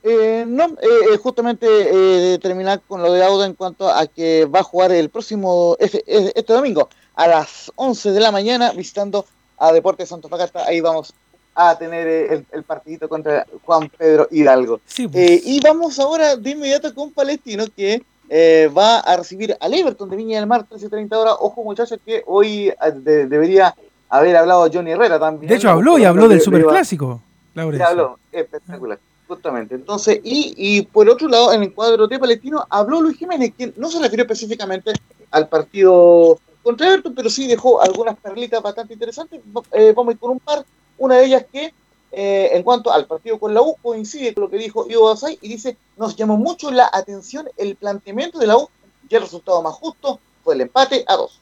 Eh, 0.04 0.46
no, 0.48 0.66
eh, 0.66 1.14
eh, 1.14 1.18
justamente 1.18 1.68
eh, 1.68 2.40
terminar 2.40 2.82
con 2.88 3.02
lo 3.04 3.12
de 3.12 3.24
Auda 3.24 3.46
en 3.46 3.56
cuanto 3.56 3.90
a 3.90 4.08
que 4.08 4.46
va 4.46 4.60
a 4.60 4.64
jugar 4.64 4.92
el 4.92 5.10
próximo, 5.10 5.76
este, 5.80 6.04
este, 6.08 6.54
domingo, 6.54 6.90
a 7.16 7.28
las 7.28 7.72
11 7.76 8.12
de 8.12 8.20
la 8.20 8.32
mañana, 8.32 8.72
visitando 8.72 9.26
a 9.58 9.72
Deportes 9.72 10.10
Santo 10.10 10.30
Fagasta. 10.30 10.66
Ahí 10.66 10.82
vamos 10.82 11.14
a 11.58 11.76
tener 11.76 12.08
eh, 12.08 12.46
el, 12.52 12.64
partidito 12.64 13.10
contra 13.10 13.46
Juan 13.66 13.90
Pedro 13.90 14.28
Hidalgo. 14.30 14.80
pues. 15.08 15.16
Eh, 15.16 15.42
y 15.44 15.60
vamos 15.60 16.00
ahora 16.00 16.36
de 16.36 16.52
inmediato 16.52 16.94
con 16.94 17.12
Palestino, 17.12 17.66
que 17.76 18.04
eh, 18.30 18.70
va 18.78 19.00
a 19.00 19.18
recibir 19.18 19.58
al 19.60 19.74
Everton 19.74 20.08
de 20.08 20.18
Viña 20.18 20.40
del 20.40 20.48
Mar, 20.48 20.68
13.30 20.70 21.16
horas. 21.16 21.36
Ojo, 21.40 21.64
muchachos, 21.64 22.00
que 22.06 22.24
hoy 22.28 22.72
debería 23.02 23.74
haber 24.08 24.38
hablado 24.38 24.70
Johnny 24.72 24.92
Herrera 24.92 25.20
también. 25.20 25.50
De 25.50 25.56
hecho, 25.56 25.72
habló 25.72 25.98
y 25.98 26.06
habló 26.06 26.28
del 26.28 26.42
Superclásico. 26.42 27.22
habló, 27.56 28.20
espectacular. 28.32 29.00
Justamente. 29.28 29.76
Entonces, 29.76 30.22
y, 30.24 30.54
y 30.56 30.84
por 30.84 31.10
otro 31.10 31.28
lado, 31.28 31.52
en 31.52 31.64
el 31.64 31.74
cuadro 31.74 32.08
de 32.08 32.20
Palestino, 32.20 32.66
habló 32.70 33.02
Luis 33.02 33.18
Jiménez, 33.18 33.52
quien 33.58 33.74
no 33.76 33.90
se 33.90 34.00
refirió 34.00 34.24
específicamente 34.24 34.94
al 35.32 35.50
partido 35.50 36.40
contra 36.68 36.88
Everton, 36.88 37.16
pero 37.16 37.30
sí 37.30 37.48
dejó 37.48 37.82
algunas 37.82 38.18
perlitas 38.18 38.62
bastante 38.62 38.92
interesantes. 38.92 39.40
Eh, 39.72 39.94
vamos 39.96 40.12
a 40.12 40.14
ir 40.16 40.20
con 40.20 40.32
un 40.32 40.40
par. 40.42 40.66
Una 40.98 41.16
de 41.16 41.26
ellas 41.26 41.46
que, 41.50 41.74
eh, 42.12 42.50
en 42.52 42.62
cuanto 42.62 42.92
al 42.92 43.06
partido 43.06 43.40
con 43.40 43.54
la 43.54 43.62
U, 43.62 43.78
coincide 43.82 44.34
con 44.34 44.44
lo 44.44 44.50
que 44.50 44.58
dijo 44.58 44.86
Ivo 44.90 45.06
Basay 45.06 45.40
y 45.42 45.48
dice: 45.48 45.78
Nos 45.96 46.18
llamó 46.18 46.36
mucho 46.36 46.70
la 46.70 46.90
atención 46.92 47.48
el 47.56 47.78
planteamiento 47.78 48.38
de 48.38 48.48
la 48.48 48.58
U 48.58 48.68
y 49.08 49.16
el 49.16 49.22
resultado 49.22 49.62
más 49.62 49.76
justo 49.76 50.20
fue 50.44 50.56
el 50.56 50.62
empate 50.62 51.06
a 51.08 51.16
dos. 51.16 51.40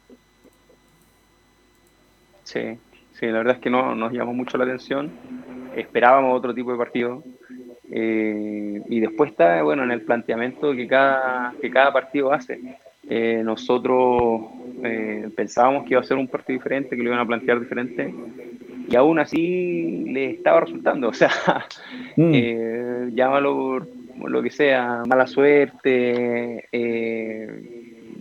Sí, 2.43 2.77
sí, 3.19 3.25
la 3.25 3.39
verdad 3.39 3.55
es 3.55 3.61
que 3.61 3.71
no 3.71 3.95
nos 3.95 4.13
llamó 4.13 4.31
mucho 4.31 4.59
la 4.59 4.65
atención. 4.65 5.11
Esperábamos 5.75 6.37
otro 6.37 6.53
tipo 6.53 6.71
de 6.71 6.77
partido. 6.77 7.23
Eh, 7.91 8.81
y 8.87 8.99
después 8.99 9.31
está 9.31 9.61
bueno 9.61 9.83
en 9.83 9.91
el 9.91 10.01
planteamiento 10.01 10.73
que 10.73 10.87
cada, 10.87 11.53
que 11.61 11.69
cada 11.69 11.93
partido 11.93 12.33
hace. 12.33 12.59
Eh, 13.07 13.41
nosotros 13.43 14.41
eh, 14.83 15.29
pensábamos 15.35 15.83
que 15.83 15.91
iba 15.91 16.01
a 16.01 16.03
ser 16.03 16.17
un 16.17 16.27
partido 16.27 16.57
diferente, 16.57 16.95
que 16.95 17.03
lo 17.03 17.09
iban 17.09 17.19
a 17.19 17.25
plantear 17.25 17.59
diferente, 17.59 18.13
y 18.89 18.95
aún 18.95 19.19
así 19.19 20.05
le 20.07 20.31
estaba 20.31 20.61
resultando. 20.61 21.09
O 21.09 21.13
sea, 21.13 21.29
mm. 22.15 23.13
llámalo 23.13 23.85
lo 24.25 24.41
que 24.41 24.49
sea, 24.49 25.03
mala 25.05 25.27
suerte, 25.27 26.67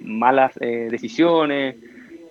malas 0.02 0.54
decisiones, 0.56 1.76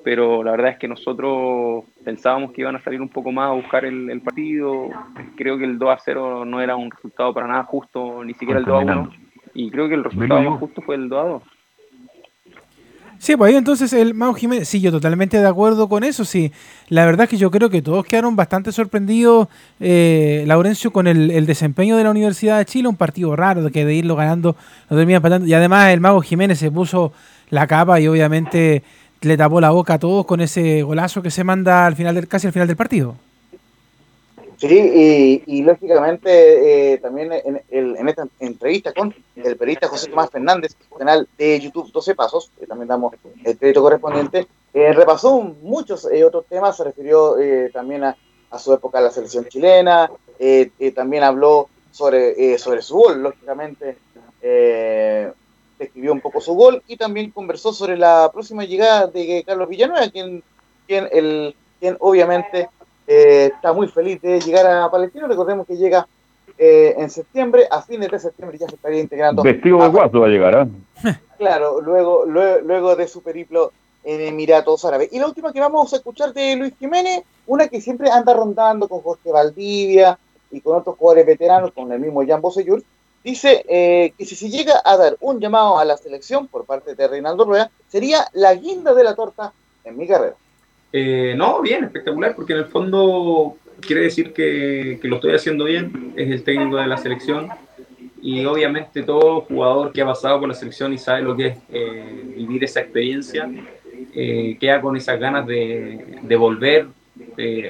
pero 0.03 0.43
la 0.43 0.51
verdad 0.51 0.71
es 0.71 0.77
que 0.77 0.87
nosotros 0.87 1.85
pensábamos 2.03 2.51
que 2.51 2.61
iban 2.61 2.75
a 2.75 2.83
salir 2.83 3.01
un 3.01 3.09
poco 3.09 3.31
más 3.31 3.49
a 3.49 3.53
buscar 3.53 3.85
el, 3.85 4.21
partido. 4.21 4.89
Creo 5.35 5.57
que 5.57 5.65
el 5.65 5.79
2 5.79 5.89
a 5.89 5.97
0 6.03 6.45
no 6.45 6.61
era 6.61 6.75
un 6.75 6.91
resultado 6.91 7.33
para 7.33 7.47
nada 7.47 7.63
justo, 7.63 8.23
ni 8.23 8.33
siquiera 8.33 8.59
el 8.59 8.65
2 8.65 8.75
a 8.75 8.85
1. 8.93 9.09
Y 9.55 9.71
creo 9.71 9.87
que 9.87 9.95
el 9.95 10.03
resultado 10.03 10.41
más 10.41 10.59
justo 10.59 10.81
fue 10.81 10.95
el 10.95 11.09
2 11.09 11.19
a 11.19 11.27
2. 11.27 11.43
Sí, 13.23 13.37
pues 13.37 13.51
ahí 13.51 13.55
entonces 13.55 13.93
el 13.93 14.13
Mau 14.13 14.33
Jiménez, 14.33 14.67
sí, 14.67 14.81
yo 14.81 14.91
totalmente 14.91 15.39
de 15.39 15.47
acuerdo 15.47 15.87
con 15.87 16.03
eso, 16.03 16.25
sí. 16.25 16.51
La 16.89 17.05
verdad 17.05 17.23
es 17.23 17.29
que 17.29 17.37
yo 17.37 17.51
creo 17.51 17.69
que 17.69 17.81
todos 17.81 18.03
quedaron 18.03 18.35
bastante 18.35 18.73
sorprendidos, 18.73 19.47
eh, 19.79 20.43
Laurencio, 20.45 20.91
con 20.91 21.07
el, 21.07 21.45
desempeño 21.45 21.95
de 21.95 22.03
la 22.03 22.11
Universidad 22.11 22.57
de 22.57 22.65
Chile, 22.65 22.89
un 22.89 22.97
partido 22.97 23.33
raro, 23.37 23.63
de 23.63 23.71
que 23.71 23.85
de 23.85 23.95
irlo 23.95 24.17
ganando, 24.17 24.57
lo 24.89 24.97
termina 24.97 25.17
empatando. 25.17 25.47
Y 25.47 25.53
además 25.53 25.93
el 25.93 26.01
Mago 26.01 26.19
Jiménez 26.19 26.59
se 26.59 26.69
puso 26.69 27.13
la 27.49 27.65
capa 27.65 28.01
y 28.01 28.09
obviamente 28.09 28.83
le 29.23 29.37
tapó 29.37 29.61
la 29.61 29.71
boca 29.71 29.95
a 29.95 29.99
todos 29.99 30.25
con 30.25 30.41
ese 30.41 30.83
golazo 30.83 31.21
que 31.21 31.31
se 31.31 31.43
manda 31.43 31.85
al 31.85 31.95
final 31.95 32.15
del, 32.15 32.27
casi 32.27 32.47
al 32.47 32.53
final 32.53 32.67
del 32.67 32.77
partido. 32.77 33.15
Sí, 34.57 35.43
y, 35.45 35.61
lógicamente 35.61 36.93
eh, 36.93 36.97
también 36.99 37.31
en, 37.33 38.07
esta 38.07 38.25
entrevista 38.39 38.93
con 38.93 39.13
el 39.35 39.57
periodista 39.57 39.89
José 39.89 40.09
Tomás 40.09 40.29
Fernández, 40.29 40.73
canal 40.97 41.27
de 41.37 41.59
YouTube 41.59 41.91
12 41.91 42.15
Pasos, 42.15 42.49
que 42.57 42.65
también 42.65 42.87
damos 42.87 43.13
el 43.43 43.57
crédito 43.57 43.81
correspondiente, 43.81 44.47
eh, 44.73 44.93
repasó 44.93 45.41
muchos 45.41 46.09
eh, 46.09 46.23
otros 46.23 46.45
temas, 46.45 46.77
se 46.77 46.85
refirió 46.85 47.35
también 47.73 48.05
a, 48.05 48.15
su 48.57 48.73
época 48.73 48.99
en 48.99 49.03
la 49.03 49.11
selección 49.11 49.45
chilena, 49.49 50.09
también 50.95 51.23
habló 51.23 51.67
sobre, 51.91 52.57
sobre 52.57 52.81
su 52.81 52.95
gol, 52.95 53.21
lógicamente, 53.21 53.97
escribió 55.83 56.13
un 56.13 56.21
poco 56.21 56.41
su 56.41 56.53
gol 56.53 56.81
y 56.87 56.97
también 56.97 57.31
conversó 57.31 57.73
sobre 57.73 57.97
la 57.97 58.29
próxima 58.31 58.65
llegada 58.65 59.07
de 59.07 59.43
Carlos 59.45 59.69
Villanueva, 59.69 60.09
quien, 60.09 60.43
quien, 60.87 61.07
el, 61.11 61.55
quien 61.79 61.97
obviamente 61.99 62.69
eh, 63.07 63.51
está 63.53 63.73
muy 63.73 63.87
feliz 63.87 64.21
de 64.21 64.39
llegar 64.39 64.65
a 64.65 64.89
Palestino. 64.89 65.27
Recordemos 65.27 65.67
que 65.67 65.75
llega 65.75 66.07
eh, 66.57 66.95
en 66.97 67.09
septiembre, 67.09 67.67
a 67.69 67.81
fines 67.81 68.11
de 68.11 68.19
septiembre 68.19 68.57
ya 68.57 68.67
se 68.67 68.75
estaría 68.75 68.99
integrando. 68.99 69.43
Vestido 69.43 69.81
de 69.81 69.87
guaso 69.89 70.19
va 70.19 70.27
a 70.27 70.29
llegar, 70.29 70.69
¿eh? 71.03 71.15
Claro, 71.37 71.81
luego, 71.81 72.25
luego, 72.25 72.95
de 72.95 73.07
su 73.07 73.21
periplo 73.21 73.73
en 74.03 74.21
Emiratos 74.21 74.85
Árabes. 74.85 75.11
Y 75.11 75.19
la 75.19 75.27
última 75.27 75.51
que 75.51 75.59
vamos 75.59 75.91
a 75.91 75.97
escuchar 75.97 76.31
de 76.33 76.55
Luis 76.55 76.73
Jiménez, 76.79 77.23
una 77.47 77.67
que 77.67 77.81
siempre 77.81 78.09
anda 78.09 78.33
rondando 78.33 78.87
con 78.87 79.01
Jorge 79.01 79.31
Valdivia 79.31 80.17
y 80.51 80.61
con 80.61 80.77
otros 80.77 80.95
jugadores 80.95 81.25
veteranos, 81.25 81.73
con 81.73 81.91
el 81.91 81.99
mismo 81.99 82.25
Jan 82.25 82.39
Bosellur, 82.39 82.81
dice 83.23 83.65
eh, 83.67 84.13
que 84.17 84.25
si 84.25 84.35
se 84.35 84.49
llega 84.49 84.81
a 84.83 84.97
dar 84.97 85.17
un 85.21 85.39
llamado 85.39 85.79
a 85.79 85.85
la 85.85 85.97
selección 85.97 86.47
por 86.47 86.65
parte 86.65 86.95
de 86.95 87.07
Reinaldo 87.07 87.45
Rueda, 87.45 87.71
sería 87.87 88.27
la 88.33 88.53
guinda 88.53 88.93
de 88.93 89.03
la 89.03 89.15
torta 89.15 89.53
en 89.83 89.97
mi 89.97 90.07
carrera. 90.07 90.35
Eh, 90.91 91.33
no, 91.35 91.61
bien, 91.61 91.85
espectacular, 91.85 92.35
porque 92.35 92.53
en 92.53 92.59
el 92.59 92.65
fondo 92.65 93.55
quiere 93.81 94.03
decir 94.03 94.33
que, 94.33 94.99
lo 95.03 95.15
estoy 95.15 95.33
haciendo 95.33 95.65
bien, 95.65 96.13
es 96.15 96.29
el 96.29 96.43
técnico 96.43 96.77
de 96.77 96.87
la 96.87 96.97
selección 96.97 97.49
y 98.21 98.45
obviamente 98.45 99.03
todo 99.03 99.41
jugador 99.41 99.91
que 99.91 100.01
ha 100.01 100.05
pasado 100.05 100.39
por 100.39 100.47
la 100.47 100.53
selección 100.53 100.93
y 100.93 100.97
sabe 100.97 101.23
lo 101.23 101.35
que 101.35 101.47
es 101.47 101.57
eh, 101.71 102.33
vivir 102.37 102.63
esa 102.63 102.81
experiencia, 102.81 103.49
queda 104.13 104.79
con 104.79 104.95
esas 104.95 105.19
ganas 105.19 105.47
de, 105.47 106.35
volver 106.37 106.87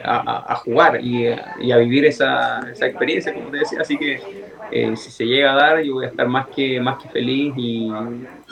a, 0.04 0.56
jugar 0.56 1.04
y, 1.04 1.28
a 1.28 1.78
vivir 1.78 2.06
esa, 2.06 2.60
esa 2.72 2.86
experiencia, 2.86 3.34
como 3.34 3.50
te 3.50 3.58
decía, 3.58 3.80
así 3.82 3.98
que 3.98 4.22
eh, 4.72 4.98
si 4.98 5.12
se 5.12 5.26
llega 5.26 5.52
a 5.52 5.56
dar, 5.56 5.82
yo 5.82 5.94
voy 5.94 6.06
a 6.06 6.10
estar 6.10 6.28
más 6.28 6.48
que, 6.48 6.80
más 6.80 7.02
que 7.02 7.08
feliz 7.10 7.54
y, 7.56 7.92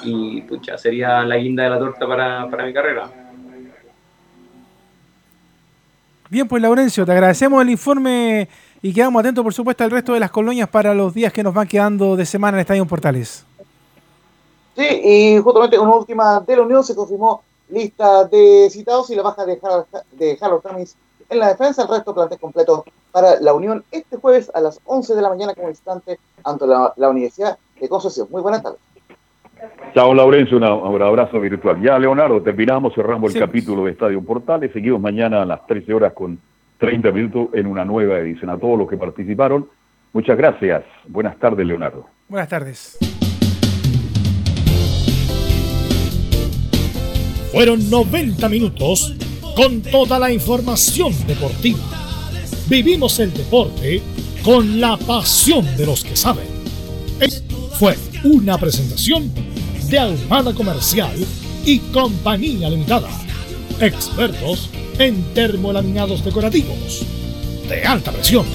y 0.04 0.42
pucha, 0.42 0.78
sería 0.78 1.24
la 1.24 1.36
guinda 1.38 1.64
de 1.64 1.70
la 1.72 1.80
torta 1.80 2.08
para, 2.08 2.66
mi 2.66 2.74
carrera. 2.74 3.10
Bien, 6.30 6.48
pues 6.48 6.62
Laurencio, 6.62 7.06
te 7.06 7.12
agradecemos 7.12 7.62
el 7.62 7.72
informe 7.72 8.48
y 8.82 8.94
quedamos 8.94 9.20
atentos, 9.20 9.44
por 9.44 9.54
supuesto, 9.54 9.84
al 9.84 9.92
resto 9.92 10.14
de 10.14 10.20
las 10.20 10.32
colonias 10.32 10.70
para 10.70 10.94
los 10.94 11.14
días 11.14 11.34
que 11.34 11.44
nos 11.44 11.54
van 11.54 11.68
quedando 11.68 12.16
de 12.16 12.26
semana 12.26 12.58
en 12.58 12.62
Estadio 12.62 12.86
Portales. 12.86 13.44
Sí, 14.78 15.02
y 15.04 15.38
justamente 15.40 15.78
una 15.78 15.96
última 15.96 16.40
de 16.40 16.56
la 16.56 16.62
Unión 16.62 16.84
se 16.84 16.96
confirmó 16.96 17.44
lista 17.72 18.26
de 18.26 18.70
citados 18.70 19.10
y 19.10 19.16
la 19.16 19.24
baja 19.24 19.46
de 19.46 19.60
Harold, 19.62 19.86
de 20.12 20.38
Harold 20.40 20.64
en 21.32 21.40
la 21.40 21.48
defensa, 21.48 21.84
el 21.84 21.88
resto 21.88 22.14
plantel 22.14 22.40
completo 22.40 22.86
para 23.12 23.40
la 23.40 23.54
Unión 23.54 23.84
este 23.92 24.18
jueves 24.18 24.52
a 24.54 24.60
las 24.60 24.80
11 24.86 25.16
de 25.16 25.22
la 25.22 25.30
mañana 25.30 25.56
como 25.56 25.70
instante 25.70 26.20
ante 26.44 26.66
la, 26.68 27.10
Universidad 27.10 27.58
de 27.80 27.90
Concepción. 27.90 28.28
Muy 28.30 28.42
buenas 28.42 28.62
tardes. 28.62 28.80
Chao, 29.94 30.14
Laurencio, 30.14 30.58
un 30.58 30.64
abrazo 31.02 31.40
virtual. 31.40 31.82
Ya, 31.82 31.98
Leonardo, 31.98 32.42
terminamos, 32.42 32.94
cerramos 32.94 33.34
el 33.34 33.42
capítulo 33.42 33.86
de 33.86 33.92
Estadio 33.92 34.22
Portales. 34.22 34.72
Seguimos 34.74 35.00
mañana 35.00 35.44
a 35.44 35.46
las 35.46 35.66
13 35.68 35.94
horas 35.94 36.14
con 36.14 36.40
30 36.80 37.12
minutos 37.12 37.50
en 37.54 37.68
una 37.68 37.86
nueva 37.86 38.18
edición. 38.20 38.50
A 38.50 38.58
todos 38.58 38.78
los 38.78 38.90
que 38.90 38.98
participaron, 38.98 39.70
muchas 40.14 40.38
gracias. 40.38 40.84
Buenas 41.08 41.38
tardes, 41.38 41.66
Leonardo. 41.66 42.08
Buenas 42.28 42.50
tardes. 42.50 43.11
Fueron 47.52 47.90
90 47.90 48.48
minutos 48.48 49.14
con 49.56 49.82
toda 49.82 50.18
la 50.18 50.32
información 50.32 51.14
deportiva. 51.28 51.80
Vivimos 52.68 53.20
el 53.20 53.34
deporte 53.34 54.02
con 54.44 54.80
la 54.80 54.98
pasión 54.98 55.66
de 55.76 55.86
los 55.86 56.04
que 56.04 56.16
saben. 56.16 56.46
Esto 57.20 57.70
fue 57.78 57.98
una 58.24 58.58
presentación 58.58 59.32
de 59.90 60.00
Almada 60.00 60.54
Comercial 60.54 61.14
y 61.66 61.80
Compañía 61.80 62.70
Limitada. 62.70 63.10
Expertos 63.80 64.70
en 64.98 65.22
termolaminados 65.34 66.24
decorativos 66.24 67.06
de 67.68 67.84
alta 67.84 68.12
presión. 68.12 68.46